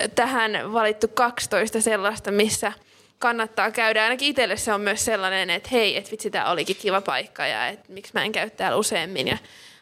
äh, 0.01 0.11
tähän 0.15 0.73
valittu 0.73 1.09
12 1.09 1.81
sellaista, 1.81 2.31
missä 2.31 2.73
kannattaa 3.19 3.71
käydä. 3.71 4.03
Ainakin 4.03 4.29
itselle 4.29 4.57
se 4.57 4.73
on 4.73 4.81
myös 4.81 5.05
sellainen, 5.05 5.51
että 5.51 5.69
hei, 5.73 5.97
että 5.97 6.11
vitsi, 6.11 6.31
tämä 6.31 6.51
olikin 6.51 6.77
kiva 6.77 7.01
paikka 7.01 7.47
ja 7.47 7.69
että 7.69 7.93
miksi 7.93 8.13
mä 8.15 8.25
en 8.25 8.33
käy 8.33 8.51
täällä 8.51 8.77
useammin. 8.77 9.29
Ja 9.29 9.39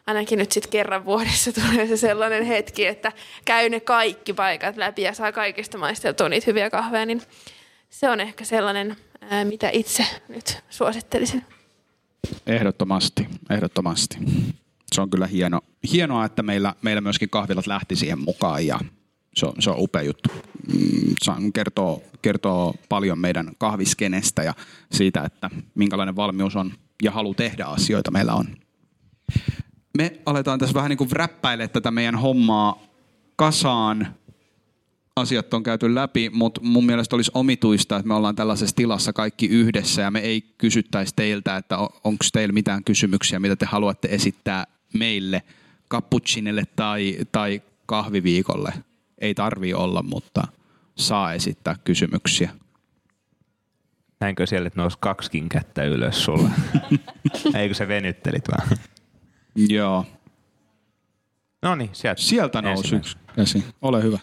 ainakin 0.07 0.39
nyt 0.39 0.53
sitten 0.53 0.73
kerran 0.73 1.05
vuodessa 1.05 1.53
tulee 1.61 1.87
se 1.87 1.97
sellainen 1.97 2.45
hetki, 2.45 2.87
että 2.87 3.13
käy 3.45 3.69
ne 3.69 3.81
kaikki 3.81 4.33
paikat 4.33 4.77
läpi 4.77 5.03
ja 5.03 5.15
saa 5.15 5.33
kaikista 5.33 5.79
maisteltua 5.79 6.29
niitä 6.29 6.45
hyviä 6.47 6.71
kahveja, 6.71 7.07
niin 7.07 7.23
se 7.91 8.11
on 8.11 8.21
ehkä 8.21 8.45
sellainen, 8.45 8.97
ää, 9.21 9.45
mitä 9.45 9.71
itse 9.73 10.07
nyt 10.29 10.59
suosittelisin. 10.71 11.45
Ehdottomasti, 12.47 13.29
ehdottomasti. 13.51 14.19
Se 14.93 15.01
on 15.01 15.11
kyllä 15.11 15.27
hieno, 15.27 15.61
hienoa, 15.93 16.25
että 16.25 16.43
meillä, 16.43 16.75
meillä 16.83 17.01
myöskin 17.01 17.31
kahvilat 17.31 17.67
lähti 17.67 17.97
siihen 17.97 18.19
mukaan 18.19 18.67
ja 18.67 18.81
se 19.35 19.47
on, 19.47 19.53
se 19.59 19.71
on 19.71 19.77
upea 19.79 20.03
juttu. 20.03 20.29
Mm, 20.73 21.15
Se 21.23 21.33
kertoo, 21.55 22.03
kertoo 22.23 22.75
paljon 22.89 23.19
meidän 23.19 23.51
kahviskenestä 23.59 24.43
ja 24.43 24.55
siitä, 24.93 25.23
että 25.25 25.51
minkälainen 25.75 26.17
valmius 26.17 26.57
on 26.57 26.73
ja 27.03 27.11
halu 27.11 27.35
tehdä 27.35 27.65
asioita 27.65 28.11
meillä 28.11 28.35
on. 28.35 28.62
Me 29.99 30.21
aletaan 30.27 30.59
tässä 30.59 30.75
vähän 30.75 30.89
niin 30.89 30.99
kuin 30.99 31.13
räppäile 31.13 31.69
tätä 31.69 31.91
meidän 31.91 32.17
hommaa 32.17 32.83
kasaan. 33.37 34.15
Asiat 35.17 35.55
on 35.55 35.63
käyty 35.63 35.95
läpi, 35.95 36.31
mutta 36.31 36.61
mun 36.65 36.87
mielestä 36.87 37.17
olisi 37.17 37.31
omituista, 37.35 37.97
että 37.97 38.09
me 38.09 38.15
ollaan 38.15 38.37
tällaisessa 38.37 38.77
tilassa 38.77 39.13
kaikki 39.13 39.47
yhdessä 39.47 40.03
ja 40.03 40.11
me 40.11 40.21
ei 40.21 40.41
kysyttäisi 40.59 41.13
teiltä, 41.17 41.57
että 41.57 41.79
onko 41.79 42.25
teillä 42.33 42.53
mitään 42.53 42.85
kysymyksiä, 42.85 43.41
mitä 43.41 43.57
te 43.57 43.67
haluatte 43.67 44.09
esittää 44.11 44.67
meille, 44.95 45.43
cappuccinelle 45.91 46.65
tai, 46.77 47.19
tai 47.33 47.63
kahviviikolle. 47.87 48.73
Ei 49.19 49.35
tarvi 49.35 49.75
olla, 49.75 50.03
mutta 50.03 50.49
saa 50.97 51.33
esittää 51.33 51.77
kysymyksiä. 51.85 52.51
Näinkö 54.21 54.47
siellä, 54.47 54.67
että 54.67 54.81
nousi 54.81 54.99
kaksikin 55.01 55.49
kättä 55.49 55.85
ylös 55.85 56.25
sulla? 56.25 56.51
Eikö 57.59 57.75
se 57.75 57.89
venyttelit 57.89 58.45
vaan? 58.49 58.79
Joo. 59.55 60.05
No 61.63 61.75
niin, 61.75 61.91
sieltä. 61.93 62.23
Sieltä 62.23 62.63
nousi 62.63 62.97
yksi 62.97 63.17
käsi. 63.37 63.65
Ole 63.83 64.03
hyvä. 64.03 64.19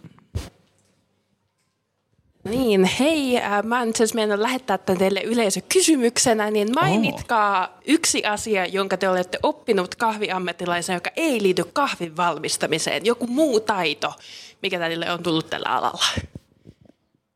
Niin, 2.44 2.84
hei, 2.84 3.38
äh, 3.38 3.64
mä 3.64 3.82
en 3.82 3.96
siis 3.96 4.14
mennä 4.14 4.42
lähettää 4.42 4.78
tämän 4.78 5.00
teille 5.00 5.22
yleisökysymyksenä, 5.22 6.52
niin 6.52 6.68
mainitkaa 6.76 7.68
oh. 7.68 7.74
yksi 7.88 8.26
asia, 8.26 8.66
jonka 8.66 8.98
te 8.98 9.10
olette 9.10 9.40
oppinut 9.44 9.96
kahviammattilaisen, 9.96 10.94
joka 10.94 11.10
ei 11.16 11.42
liity 11.42 11.64
kahvin 11.74 12.18
valmistamiseen. 12.18 13.06
Joku 13.06 13.28
muu 13.28 13.60
taito, 13.60 14.14
mikä 14.62 14.80
teille 14.80 15.12
on 15.12 15.24
tullut 15.24 15.50
tällä 15.50 15.70
alalla? 15.70 16.06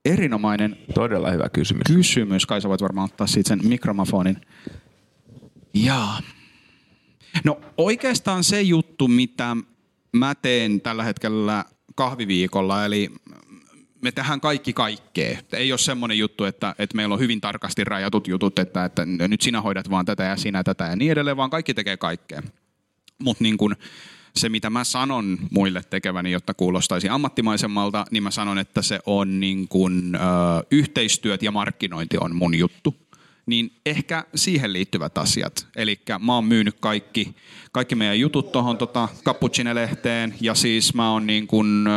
Erinomainen 0.05 0.77
Todella 0.93 1.31
hyvä 1.31 1.49
kysymys. 1.49 1.83
kysymys. 1.87 2.45
Kai 2.45 2.61
sä 2.61 2.69
voit 2.69 2.81
varmaan 2.81 3.05
ottaa 3.05 3.27
siitä 3.27 3.47
sen 3.47 3.59
mikrofonin. 3.63 4.41
Jaa. 5.73 6.19
No 7.43 7.61
oikeastaan 7.77 8.43
se 8.43 8.61
juttu, 8.61 9.07
mitä 9.07 9.57
mä 10.11 10.35
teen 10.35 10.81
tällä 10.81 11.03
hetkellä 11.03 11.65
kahviviikolla, 11.95 12.85
eli 12.85 13.11
me 14.01 14.11
tehdään 14.11 14.41
kaikki 14.41 14.73
kaikkea. 14.73 15.37
Ei 15.53 15.71
ole 15.71 15.79
semmoinen 15.79 16.17
juttu, 16.17 16.43
että, 16.43 16.75
että 16.79 16.95
meillä 16.95 17.13
on 17.13 17.19
hyvin 17.19 17.41
tarkasti 17.41 17.83
rajatut 17.83 18.27
jutut, 18.27 18.59
että, 18.59 18.85
että 18.85 19.05
nyt 19.05 19.41
sinä 19.41 19.61
hoidat 19.61 19.89
vaan 19.89 20.05
tätä 20.05 20.23
ja 20.23 20.37
sinä 20.37 20.63
tätä 20.63 20.83
ja 20.83 20.95
niin 20.95 21.11
edelleen, 21.11 21.37
vaan 21.37 21.49
kaikki 21.49 21.73
tekee 21.73 21.97
kaikkea. 21.97 22.41
Mutta 23.19 23.43
niin 23.43 23.57
kun 23.57 23.75
se, 24.35 24.49
mitä 24.49 24.69
mä 24.69 24.83
sanon 24.83 25.37
muille 25.51 25.81
tekeväni, 25.89 26.31
jotta 26.31 26.53
kuulostaisi 26.53 27.09
ammattimaisemmalta, 27.09 28.05
niin 28.11 28.23
mä 28.23 28.31
sanon, 28.31 28.57
että 28.57 28.81
se 28.81 28.99
on 29.05 29.39
niin 29.39 29.67
kun, 29.67 30.15
ö, 30.15 30.19
yhteistyöt 30.71 31.43
ja 31.43 31.51
markkinointi 31.51 32.17
on 32.19 32.35
mun 32.35 32.55
juttu. 32.55 33.02
Niin 33.45 33.71
ehkä 33.85 34.23
siihen 34.35 34.73
liittyvät 34.73 35.17
asiat. 35.17 35.67
Eli 35.75 35.99
mä 36.19 36.35
oon 36.35 36.45
myynyt 36.45 36.75
kaikki, 36.79 37.35
kaikki 37.71 37.95
meidän 37.95 38.19
jutut 38.19 38.51
tuohon 38.51 38.77
tota, 38.77 39.09
Cappuccine-lehteen 39.25 40.35
ja 40.41 40.55
siis 40.55 40.93
mä 40.93 41.11
oon 41.11 41.27
niin 41.27 41.47
kun, 41.47 41.87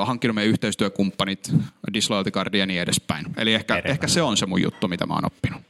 ö, 0.00 0.04
hankkinut 0.04 0.34
meidän 0.34 0.50
yhteistyökumppanit, 0.50 1.52
Disloyalty 1.92 2.30
Card 2.30 2.54
ja 2.54 2.66
niin 2.66 2.80
edespäin. 2.80 3.26
Eli 3.36 3.54
ehkä, 3.54 3.82
ehkä 3.84 4.08
se 4.08 4.22
on 4.22 4.36
se 4.36 4.46
mun 4.46 4.62
juttu, 4.62 4.88
mitä 4.88 5.06
mä 5.06 5.14
oon 5.14 5.26
oppinut. 5.26 5.62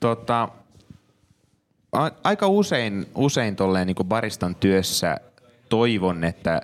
Tota, 0.00 0.48
a- 1.92 2.10
aika 2.24 2.48
usein, 2.48 3.06
usein 3.14 3.56
tolleen 3.56 3.86
niin 3.86 3.96
baristan 4.04 4.54
työssä 4.54 5.16
toivon, 5.68 6.24
että 6.24 6.62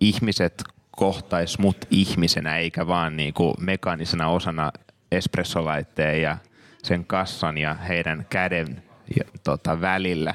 ihmiset 0.00 0.62
kohtais 0.90 1.58
mut 1.58 1.76
ihmisenä 1.90 2.58
eikä 2.58 2.86
vaan 2.86 3.16
niin 3.16 3.34
kuin 3.34 3.54
mekaanisena 3.60 4.28
osana 4.28 4.72
espressolaitteen 5.12 6.22
ja 6.22 6.38
sen 6.82 7.04
kassan 7.04 7.58
ja 7.58 7.74
heidän 7.74 8.26
käden 8.30 8.82
ja, 9.16 9.24
tota, 9.44 9.80
välillä. 9.80 10.34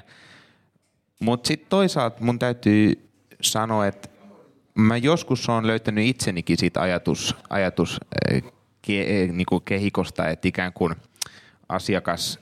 Mutta 1.20 1.48
sitten 1.48 1.70
toisaalta 1.70 2.24
mun 2.24 2.40
täytyy 2.40 3.10
sanoa, 3.42 3.88
että 3.88 4.10
mä 4.76 4.98
joskus 4.98 5.50
on 5.50 5.68
löytänyt 5.68 6.06
itsenikin 6.08 6.58
siitä 6.58 6.82
ajatus, 6.82 7.36
ajatus 7.50 8.00
eh, 8.32 8.44
ke, 8.82 9.02
eh, 9.02 9.30
niinku 9.32 9.60
kehikosta, 9.60 10.28
että 10.28 10.48
ikään 10.48 10.74
kuin 10.74 10.96
asiakas 11.70 12.40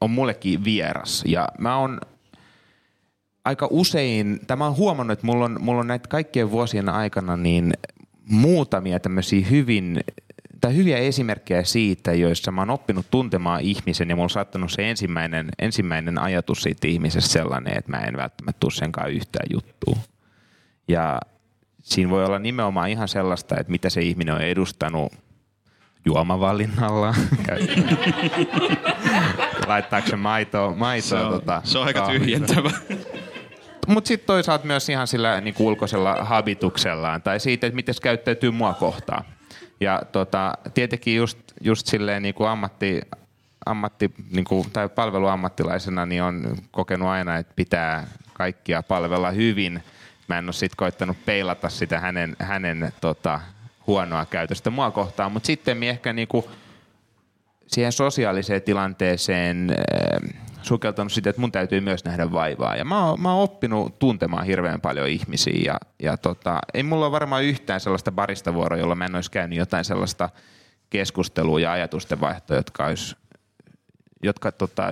on 0.00 0.10
mullekin 0.10 0.64
vieras. 0.64 1.22
Ja 1.26 1.48
mä 1.58 1.76
oon 1.76 2.00
aika 3.44 3.68
usein, 3.70 4.40
tämä 4.46 4.66
on 4.66 4.76
huomannut, 4.76 5.12
että 5.12 5.26
mulla 5.26 5.44
on, 5.44 5.56
mulla 5.60 5.80
on 5.80 5.86
näitä 5.86 6.08
kaikkien 6.08 6.50
vuosien 6.50 6.88
aikana 6.88 7.36
niin 7.36 7.72
muutamia 8.24 9.00
tämmöisiä 9.00 9.46
hyvin, 9.46 10.00
tai 10.60 10.76
hyviä 10.76 10.98
esimerkkejä 10.98 11.64
siitä, 11.64 12.12
joissa 12.12 12.52
mä 12.52 12.60
oon 12.60 12.70
oppinut 12.70 13.06
tuntemaan 13.10 13.60
ihmisen 13.60 14.08
ja 14.08 14.16
mulla 14.16 14.24
on 14.24 14.30
saattanut 14.30 14.72
se 14.72 14.90
ensimmäinen, 14.90 15.48
ensimmäinen 15.58 16.18
ajatus 16.18 16.62
siitä 16.62 16.88
ihmisestä 16.88 17.30
sellainen, 17.30 17.78
että 17.78 17.90
mä 17.90 17.96
en 17.96 18.16
välttämättä 18.16 18.60
tule 18.60 18.72
senkaan 18.72 19.10
yhtään 19.10 19.46
juttua. 19.52 19.96
Ja 20.88 21.20
siinä 21.82 22.10
voi 22.10 22.24
olla 22.24 22.38
nimenomaan 22.38 22.90
ihan 22.90 23.08
sellaista, 23.08 23.60
että 23.60 23.70
mitä 23.70 23.90
se 23.90 24.00
ihminen 24.00 24.34
on 24.34 24.40
edustanut 24.40 25.12
juomavalinnalla. 26.04 27.14
Laittaako 29.66 30.08
se 30.08 30.16
maitoa, 30.16 30.74
maitoa 30.74 31.08
Se 31.08 31.16
on, 31.16 31.32
tota, 31.32 31.62
se 31.64 31.78
on 31.78 31.86
aika 31.86 32.08
tyhjentävä. 32.08 32.70
Mutta 33.86 34.08
sitten 34.08 34.26
toisaalta 34.26 34.66
myös 34.66 34.88
ihan 34.88 35.06
sillä 35.06 35.40
niin 35.40 35.54
ulkoisella 35.58 36.14
habituksellaan 36.14 37.22
tai 37.22 37.40
siitä, 37.40 37.66
että 37.66 37.74
miten 37.74 37.94
se 37.94 38.00
käyttäytyy 38.00 38.50
mua 38.50 38.74
kohtaan. 38.74 39.24
Ja 39.80 40.02
tota, 40.12 40.58
tietenkin 40.74 41.16
just, 41.16 41.38
just 41.60 41.86
silleen 41.86 42.22
niin 42.22 42.34
kuin 42.34 42.48
ammatti, 42.48 43.00
ammatti 43.66 44.14
niin 44.30 44.44
kuin, 44.44 44.70
tai 44.70 44.88
palveluammattilaisena 44.88 46.06
niin 46.06 46.22
on 46.22 46.56
kokenut 46.70 47.08
aina, 47.08 47.36
että 47.36 47.52
pitää 47.56 48.06
kaikkia 48.32 48.82
palvella 48.82 49.30
hyvin. 49.30 49.82
Mä 50.28 50.38
en 50.38 50.44
ole 50.44 50.52
sitten 50.52 50.76
koittanut 50.76 51.16
peilata 51.26 51.68
sitä 51.68 52.00
hänen, 52.00 52.36
hänen 52.38 52.92
tota, 53.00 53.40
huonoa 53.86 54.26
käytöstä 54.26 54.70
mua 54.70 54.90
kohtaan, 54.90 55.32
mutta 55.32 55.46
sitten 55.46 55.82
ehkä 55.82 56.12
niinku 56.12 56.50
siihen 57.66 57.92
sosiaaliseen 57.92 58.62
tilanteeseen 58.62 59.70
äh, 59.70 60.40
sukeltanut 60.62 61.12
sitä, 61.12 61.30
että 61.30 61.40
mun 61.40 61.52
täytyy 61.52 61.80
myös 61.80 62.04
nähdä 62.04 62.32
vaivaa. 62.32 62.76
Ja 62.76 62.84
mä 62.84 63.06
oon, 63.06 63.20
mä 63.20 63.34
oon 63.34 63.42
oppinut 63.42 63.98
tuntemaan 63.98 64.46
hirveän 64.46 64.80
paljon 64.80 65.08
ihmisiä 65.08 65.60
ja, 65.64 65.78
ja 66.02 66.16
tota, 66.16 66.58
ei 66.74 66.82
mulla 66.82 67.06
ole 67.06 67.12
varmaan 67.12 67.44
yhtään 67.44 67.80
sellaista 67.80 68.12
baristavuoroa, 68.12 68.78
jolla 68.78 68.94
mä 68.94 69.04
en 69.04 69.14
olisi 69.14 69.30
käynyt 69.30 69.58
jotain 69.58 69.84
sellaista 69.84 70.28
keskustelua 70.90 71.60
ja 71.60 71.72
ajatusten 71.72 72.20
vaihtoa, 72.20 72.56
jotka 72.56 72.86
olisi 72.86 73.16
jotka 74.22 74.52
tota, 74.52 74.82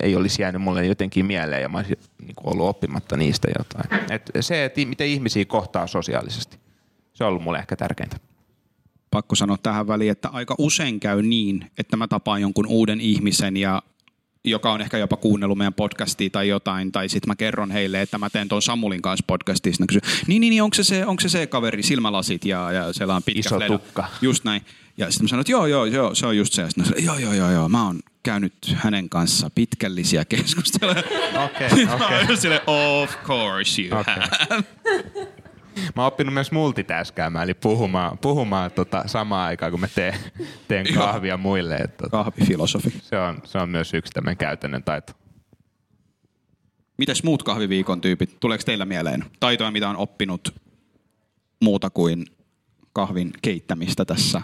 ei 0.00 0.16
olisi 0.16 0.42
jäänyt 0.42 0.62
mulle 0.62 0.86
jotenkin 0.86 1.26
mieleen 1.26 1.62
ja 1.62 1.68
mä 1.68 1.78
olisin 1.78 1.98
niin 2.22 2.34
kuin 2.34 2.54
ollut 2.54 2.68
oppimatta 2.68 3.16
niistä 3.16 3.48
jotain. 3.58 4.10
Et 4.10 4.30
se, 4.40 4.64
että 4.64 4.80
miten 4.84 5.06
ihmisiä 5.06 5.44
kohtaa 5.44 5.86
sosiaalisesti, 5.86 6.58
se 7.12 7.24
on 7.24 7.28
ollut 7.28 7.42
mulle 7.42 7.58
ehkä 7.58 7.76
tärkeintä. 7.76 8.16
pakko 9.10 9.34
sanoa 9.34 9.56
tähän 9.62 9.88
väliin, 9.88 10.10
että 10.10 10.28
aika 10.28 10.54
usein 10.58 11.00
käy 11.00 11.22
niin, 11.22 11.70
että 11.78 11.96
mä 11.96 12.08
tapaan 12.08 12.40
jonkun 12.40 12.66
uuden 12.66 13.00
ihmisen 13.00 13.56
ja 13.56 13.82
joka 14.44 14.72
on 14.72 14.80
ehkä 14.80 14.98
jopa 14.98 15.16
kuunnellut 15.16 15.58
meidän 15.58 15.74
podcastia 15.74 16.30
tai 16.30 16.48
jotain, 16.48 16.92
tai 16.92 17.08
sitten 17.08 17.28
mä 17.28 17.36
kerron 17.36 17.70
heille, 17.70 18.02
että 18.02 18.18
mä 18.18 18.30
teen 18.30 18.48
tuon 18.48 18.62
Samulin 18.62 19.02
kanssa 19.02 19.24
ne 19.80 19.86
kysyy, 19.86 20.00
niin, 20.26 20.40
niin, 20.40 20.50
niin 20.50 20.62
onko, 20.62 20.74
se 20.74 20.84
se, 20.84 21.06
onko 21.06 21.20
se 21.20 21.28
se 21.28 21.46
kaveri, 21.46 21.82
silmälasit 21.82 22.44
ja, 22.44 22.72
ja 22.72 22.92
siellä 22.92 23.14
on 23.16 23.22
pitkä 23.22 23.40
Iso 23.40 23.56
fleda. 23.56 23.78
tukka. 23.78 24.04
Just 24.22 24.44
näin. 24.44 24.62
Ja 24.96 25.10
sitten 25.10 25.24
mä 25.24 25.28
sanoin, 25.28 25.40
että 25.40 25.52
joo, 25.52 25.66
joo, 25.66 25.84
joo, 25.84 26.14
se 26.14 26.26
on 26.26 26.36
just 26.36 26.52
se. 26.52 26.68
Sitten 26.68 26.84
mä 26.84 26.88
sanoin, 26.88 27.04
joo, 27.04 27.18
joo, 27.18 27.32
joo, 27.32 27.50
joo, 27.50 27.68
mä 27.68 27.86
oon 27.86 28.00
käynyt 28.22 28.54
hänen 28.74 29.08
kanssa 29.08 29.50
pitkällisiä 29.54 30.24
keskusteluja. 30.24 31.02
Okei, 31.44 31.86
Mä 31.98 32.08
oon 32.08 32.28
just 32.28 32.42
silleen, 32.42 32.60
of 32.66 33.16
course 33.24 33.82
you 33.82 34.00
Okei. 34.00 34.14
have. 34.14 34.64
Mä 35.96 36.02
oon 36.02 36.06
oppinut 36.06 36.34
myös 36.34 36.52
multitaskaamaan, 36.52 37.44
eli 37.44 37.54
puhumaan, 37.54 38.18
puhumaan 38.18 38.70
tota 38.70 39.02
samaan 39.06 39.46
aikaan, 39.48 39.72
kun 39.72 39.80
mä 39.80 39.88
teen, 39.94 40.14
teen 40.68 40.86
kahvia 40.94 41.36
muille. 41.36 41.76
Et, 41.76 41.96
tota, 41.96 42.10
Kahvifilosofi. 42.10 42.90
se, 43.02 43.18
on, 43.18 43.38
se 43.44 43.58
on 43.58 43.68
myös 43.68 43.94
yksi 43.94 44.12
tämmöinen 44.12 44.36
käytännön 44.36 44.82
taito. 44.84 45.12
Mites 46.98 47.22
muut 47.22 47.42
kahviviikon 47.42 48.00
tyypit? 48.00 48.40
Tuleeko 48.40 48.64
teillä 48.64 48.84
mieleen 48.84 49.24
taitoja, 49.40 49.70
mitä 49.70 49.88
on 49.88 49.96
oppinut 49.96 50.54
muuta 51.60 51.90
kuin 51.90 52.26
kahvin 52.92 53.32
keittämistä 53.42 54.04
tässä 54.04 54.42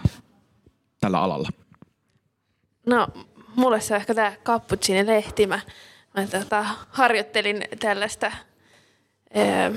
tällä 0.99 1.21
alalla? 1.21 1.49
No, 2.85 3.07
mulle 3.55 3.81
se 3.81 3.93
on 3.93 3.99
ehkä 3.99 4.15
tämä 4.15 4.33
Cappuccine-lehti. 4.43 5.47
Mä, 5.47 5.59
mä 6.17 6.27
tota, 6.27 6.65
harjoittelin 6.89 7.63
tällaista, 7.79 8.31
ää, 9.33 9.71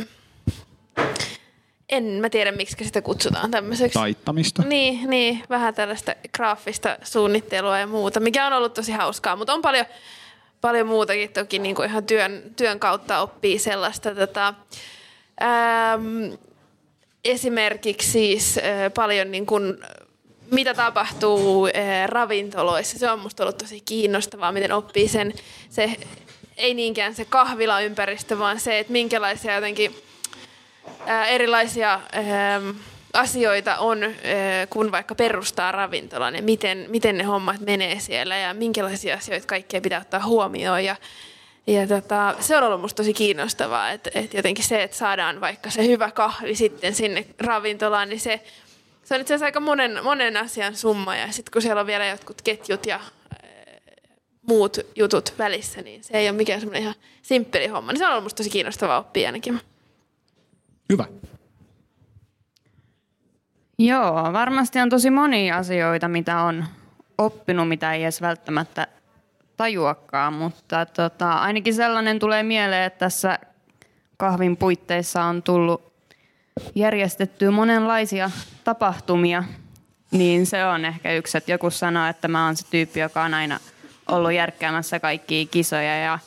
en 1.93 2.05
mä 2.05 2.31
tiedä 2.31 2.53
miksi 2.53 2.85
sitä 2.85 3.03
kutsutaan 3.03 3.51
tämmöiseksi. 3.51 3.99
Taittamista? 3.99 4.63
Niin, 4.63 5.11
niin, 5.11 5.43
vähän 5.51 5.75
tällaista 5.75 6.15
graafista 6.35 6.97
suunnittelua 7.03 7.79
ja 7.79 7.87
muuta, 7.87 8.21
mikä 8.21 8.47
on 8.47 8.53
ollut 8.53 8.75
tosi 8.75 8.93
hauskaa, 8.93 9.37
mutta 9.37 9.55
on 9.55 9.63
paljon, 9.63 9.87
paljon 10.61 10.87
muutakin 10.87 11.33
toki 11.33 11.59
niin 11.59 11.75
kuin 11.75 11.89
ihan 11.89 12.05
työn, 12.05 12.43
työn 12.57 12.81
kautta 12.81 13.21
oppii 13.21 13.59
sellaista. 13.59 14.15
Tota, 14.15 14.55
äm, 15.43 16.39
esimerkiksi 17.25 18.11
siis 18.11 18.59
äh, 18.59 18.93
paljon 18.95 19.31
niin 19.31 19.47
kuin, 19.47 19.79
mitä 20.51 20.75
tapahtuu 20.75 21.67
äh, 21.67 22.09
ravintoloissa. 22.09 22.99
Se 22.99 23.11
on 23.11 23.19
musta 23.21 23.43
ollut 23.43 23.59
tosi 23.59 23.81
kiinnostavaa, 23.81 24.53
miten 24.53 24.73
oppii 24.73 25.09
sen, 25.09 25.35
se, 25.71 25.97
ei 26.57 26.75
niinkään 26.75 27.15
se 27.15 27.25
kahvilaympäristö, 27.25 28.39
vaan 28.39 28.61
se, 28.61 28.79
että 28.79 28.93
minkälaisia 28.93 29.55
jotenkin 29.55 29.95
erilaisia 31.29 32.01
ää, 32.13 32.61
asioita 33.13 33.77
on, 33.77 33.99
kun 34.71 34.93
vaikka 34.93 35.15
perustaa 35.15 35.73
ravintolan 35.73 36.35
ja 36.35 36.43
miten, 36.43 36.87
miten 36.89 37.19
ne 37.19 37.25
hommat 37.25 37.61
menee 37.61 38.01
siellä 38.01 38.37
ja 38.37 38.55
minkälaisia 38.55 39.17
asioita 39.17 39.47
kaikkea 39.47 39.81
pitää 39.81 40.01
ottaa 40.01 40.25
huomioon. 40.25 40.85
Ja, 40.85 40.97
ja 41.67 41.87
tota, 41.87 42.35
se 42.41 42.57
on 42.57 42.63
ollut 42.63 42.81
musta 42.81 42.97
tosi 42.97 43.15
kiinnostavaa, 43.15 43.91
että, 43.91 44.11
että 44.15 44.37
jotenkin 44.37 44.65
se, 44.65 44.83
että 44.83 44.97
saadaan 44.97 45.41
vaikka 45.41 45.71
se 45.71 45.87
hyvä 45.87 46.11
kahvi 46.11 46.55
sitten 46.55 46.95
sinne 46.95 47.27
ravintolaan, 47.39 48.09
niin 48.09 48.21
se, 48.21 48.41
se 49.05 49.15
on 49.15 49.21
itse 49.21 49.35
asiassa 49.35 49.47
aika 49.47 49.61
monen, 49.61 49.99
monen 50.05 50.37
asian 50.37 50.77
summa. 50.77 51.17
Ja 51.17 51.33
sitten 51.33 51.53
kun 51.53 51.63
siellä 51.63 51.81
on 51.81 51.87
vielä 51.87 52.07
jotkut 52.07 52.43
ketjut 52.43 52.87
ja 52.87 53.01
muut 54.49 54.79
jutut 54.97 55.35
välissä, 55.39 55.83
niin 55.83 56.05
se 56.05 56.19
ei 56.19 56.29
ole 56.29 56.37
mikään 56.37 56.61
semmoinen 56.61 56.83
ihan 56.83 56.95
simppeli 57.23 57.67
homma. 57.67 57.93
Niin 57.93 57.99
se 57.99 58.07
on 58.07 58.11
ollut 58.11 58.25
musta 58.25 58.37
tosi 58.37 58.51
kiinnostavaa 58.51 58.99
oppia 58.99 59.29
ainakin. 59.29 59.61
Hyvä. 60.93 61.05
Joo, 63.79 64.33
varmasti 64.33 64.81
on 64.81 64.89
tosi 64.89 65.11
monia 65.11 65.57
asioita, 65.57 66.09
mitä 66.09 66.41
on 66.41 66.65
oppinut, 67.19 67.69
mitä 67.69 67.93
ei 67.93 68.03
edes 68.03 68.21
välttämättä 68.21 68.87
tajuakaan, 69.57 70.33
mutta 70.33 70.87
tota, 70.87 71.33
ainakin 71.33 71.75
sellainen 71.75 72.19
tulee 72.19 72.43
mieleen, 72.43 72.85
että 72.85 72.99
tässä 72.99 73.39
kahvin 74.17 74.57
puitteissa 74.57 75.23
on 75.23 75.43
tullut 75.43 75.93
järjestettyä 76.75 77.51
monenlaisia 77.51 78.31
tapahtumia, 78.65 79.45
niin 80.11 80.47
se 80.47 80.65
on 80.65 80.85
ehkä 80.85 81.13
yksi, 81.13 81.39
että 81.39 81.53
joku 81.53 81.71
sanoo, 81.71 82.07
että 82.07 82.29
mä 82.29 82.47
oon 82.47 82.57
se 82.57 82.67
tyyppi, 82.71 83.01
joka 83.01 83.23
on 83.23 83.35
aina 83.35 83.61
ollut 84.09 84.33
järkkäämässä 84.33 85.01
kaikkia 85.01 85.47
kisoja 85.47 85.97
ja 85.97 86.19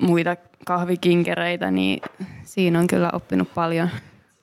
muita 0.00 0.36
kahvikinkereitä, 0.66 1.70
niin 1.70 2.00
siinä 2.44 2.78
on 2.78 2.86
kyllä 2.86 3.10
oppinut 3.12 3.54
paljon 3.54 3.90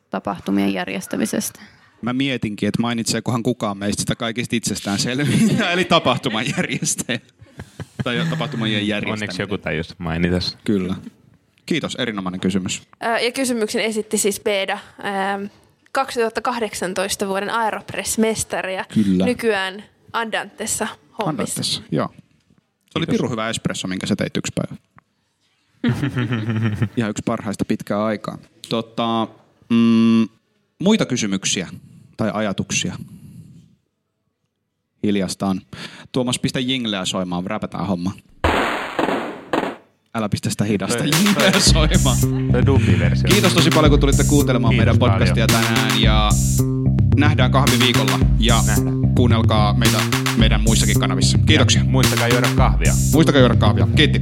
tapahtumien 0.09 0.73
järjestämisestä. 0.73 1.61
Mä 2.01 2.13
mietinkin, 2.13 2.67
että 2.67 2.81
mainitseekohan 2.81 3.43
kukaan 3.43 3.77
meistä 3.77 3.99
sitä 4.01 4.15
kaikista 4.15 4.55
itsestään 4.55 4.99
selviää, 4.99 5.71
eli 5.71 5.85
tapahtuman 5.85 6.45
järjestäjä. 6.57 7.19
tai 8.03 8.25
tapahtuman 8.29 8.71
järjestäminen. 8.71 9.13
Onneksi 9.13 9.41
joku 9.41 9.57
tajus 9.57 9.99
mainita. 9.99 10.37
Kyllä. 10.63 10.95
Kiitos, 11.65 11.95
erinomainen 11.95 12.39
kysymys. 12.39 12.81
Ja 13.01 13.31
kysymyksen 13.31 13.81
esitti 13.81 14.17
siis 14.17 14.39
Beda, 14.39 14.79
2018 15.91 17.27
vuoden 17.27 17.49
Aeropress-mestari 17.49 18.75
ja 18.75 18.85
Kyllä. 18.93 19.25
nykyään 19.25 19.83
Andantessa 20.13 20.85
hommissa. 20.85 21.29
Andantessa, 21.29 21.81
joo. 21.91 22.09
Se 22.91 22.99
oli 22.99 23.05
pirun 23.05 23.31
hyvä 23.31 23.49
espresso, 23.49 23.87
minkä 23.87 24.07
sä 24.07 24.15
teit 24.15 24.37
yksi 24.37 24.53
päivä. 24.55 24.81
Ihan 26.97 27.09
yksi 27.09 27.23
parhaista 27.25 27.65
pitkää 27.65 28.05
aikaa. 28.05 28.37
Tota, 28.69 29.27
mm, 29.69 30.27
muita 30.83 31.05
kysymyksiä 31.05 31.67
tai 32.17 32.31
ajatuksia? 32.33 32.95
Hiljasta 35.03 35.45
on. 35.47 35.61
Tuomas, 36.11 36.39
pistä 36.39 36.59
jingleä 36.59 37.05
soimaan, 37.05 37.45
räpätään 37.45 37.87
homma. 37.87 38.11
Älä 40.15 40.29
pistä 40.29 40.49
sitä 40.49 40.63
hidasta 40.63 41.03
jingleä 41.03 41.59
soimaan. 41.59 42.17
Kiitos 43.29 43.53
tosi 43.53 43.69
paljon, 43.69 43.91
kun 43.91 43.99
tulitte 43.99 44.23
kuuntelemaan 44.23 44.71
Kiitos 44.71 44.85
meidän 44.85 44.99
podcastia 44.99 45.47
tänään 45.47 46.01
ja 46.01 46.29
nähdään 47.17 47.51
kahviviikolla 47.51 48.19
ja 48.39 48.63
Nähdään. 48.67 49.15
kuunnelkaa 49.15 49.73
meitä 49.73 49.97
meidän 50.37 50.61
muissakin 50.61 50.99
kanavissa. 50.99 51.37
Kiitoksia. 51.37 51.81
Ja 51.81 51.87
muistakaa 51.89 52.27
juoda 52.27 52.47
kahvia. 52.55 52.93
Muistakaa 53.13 53.39
juoda 53.41 53.55
kahvia. 53.55 53.87
Kiitti. 53.95 54.19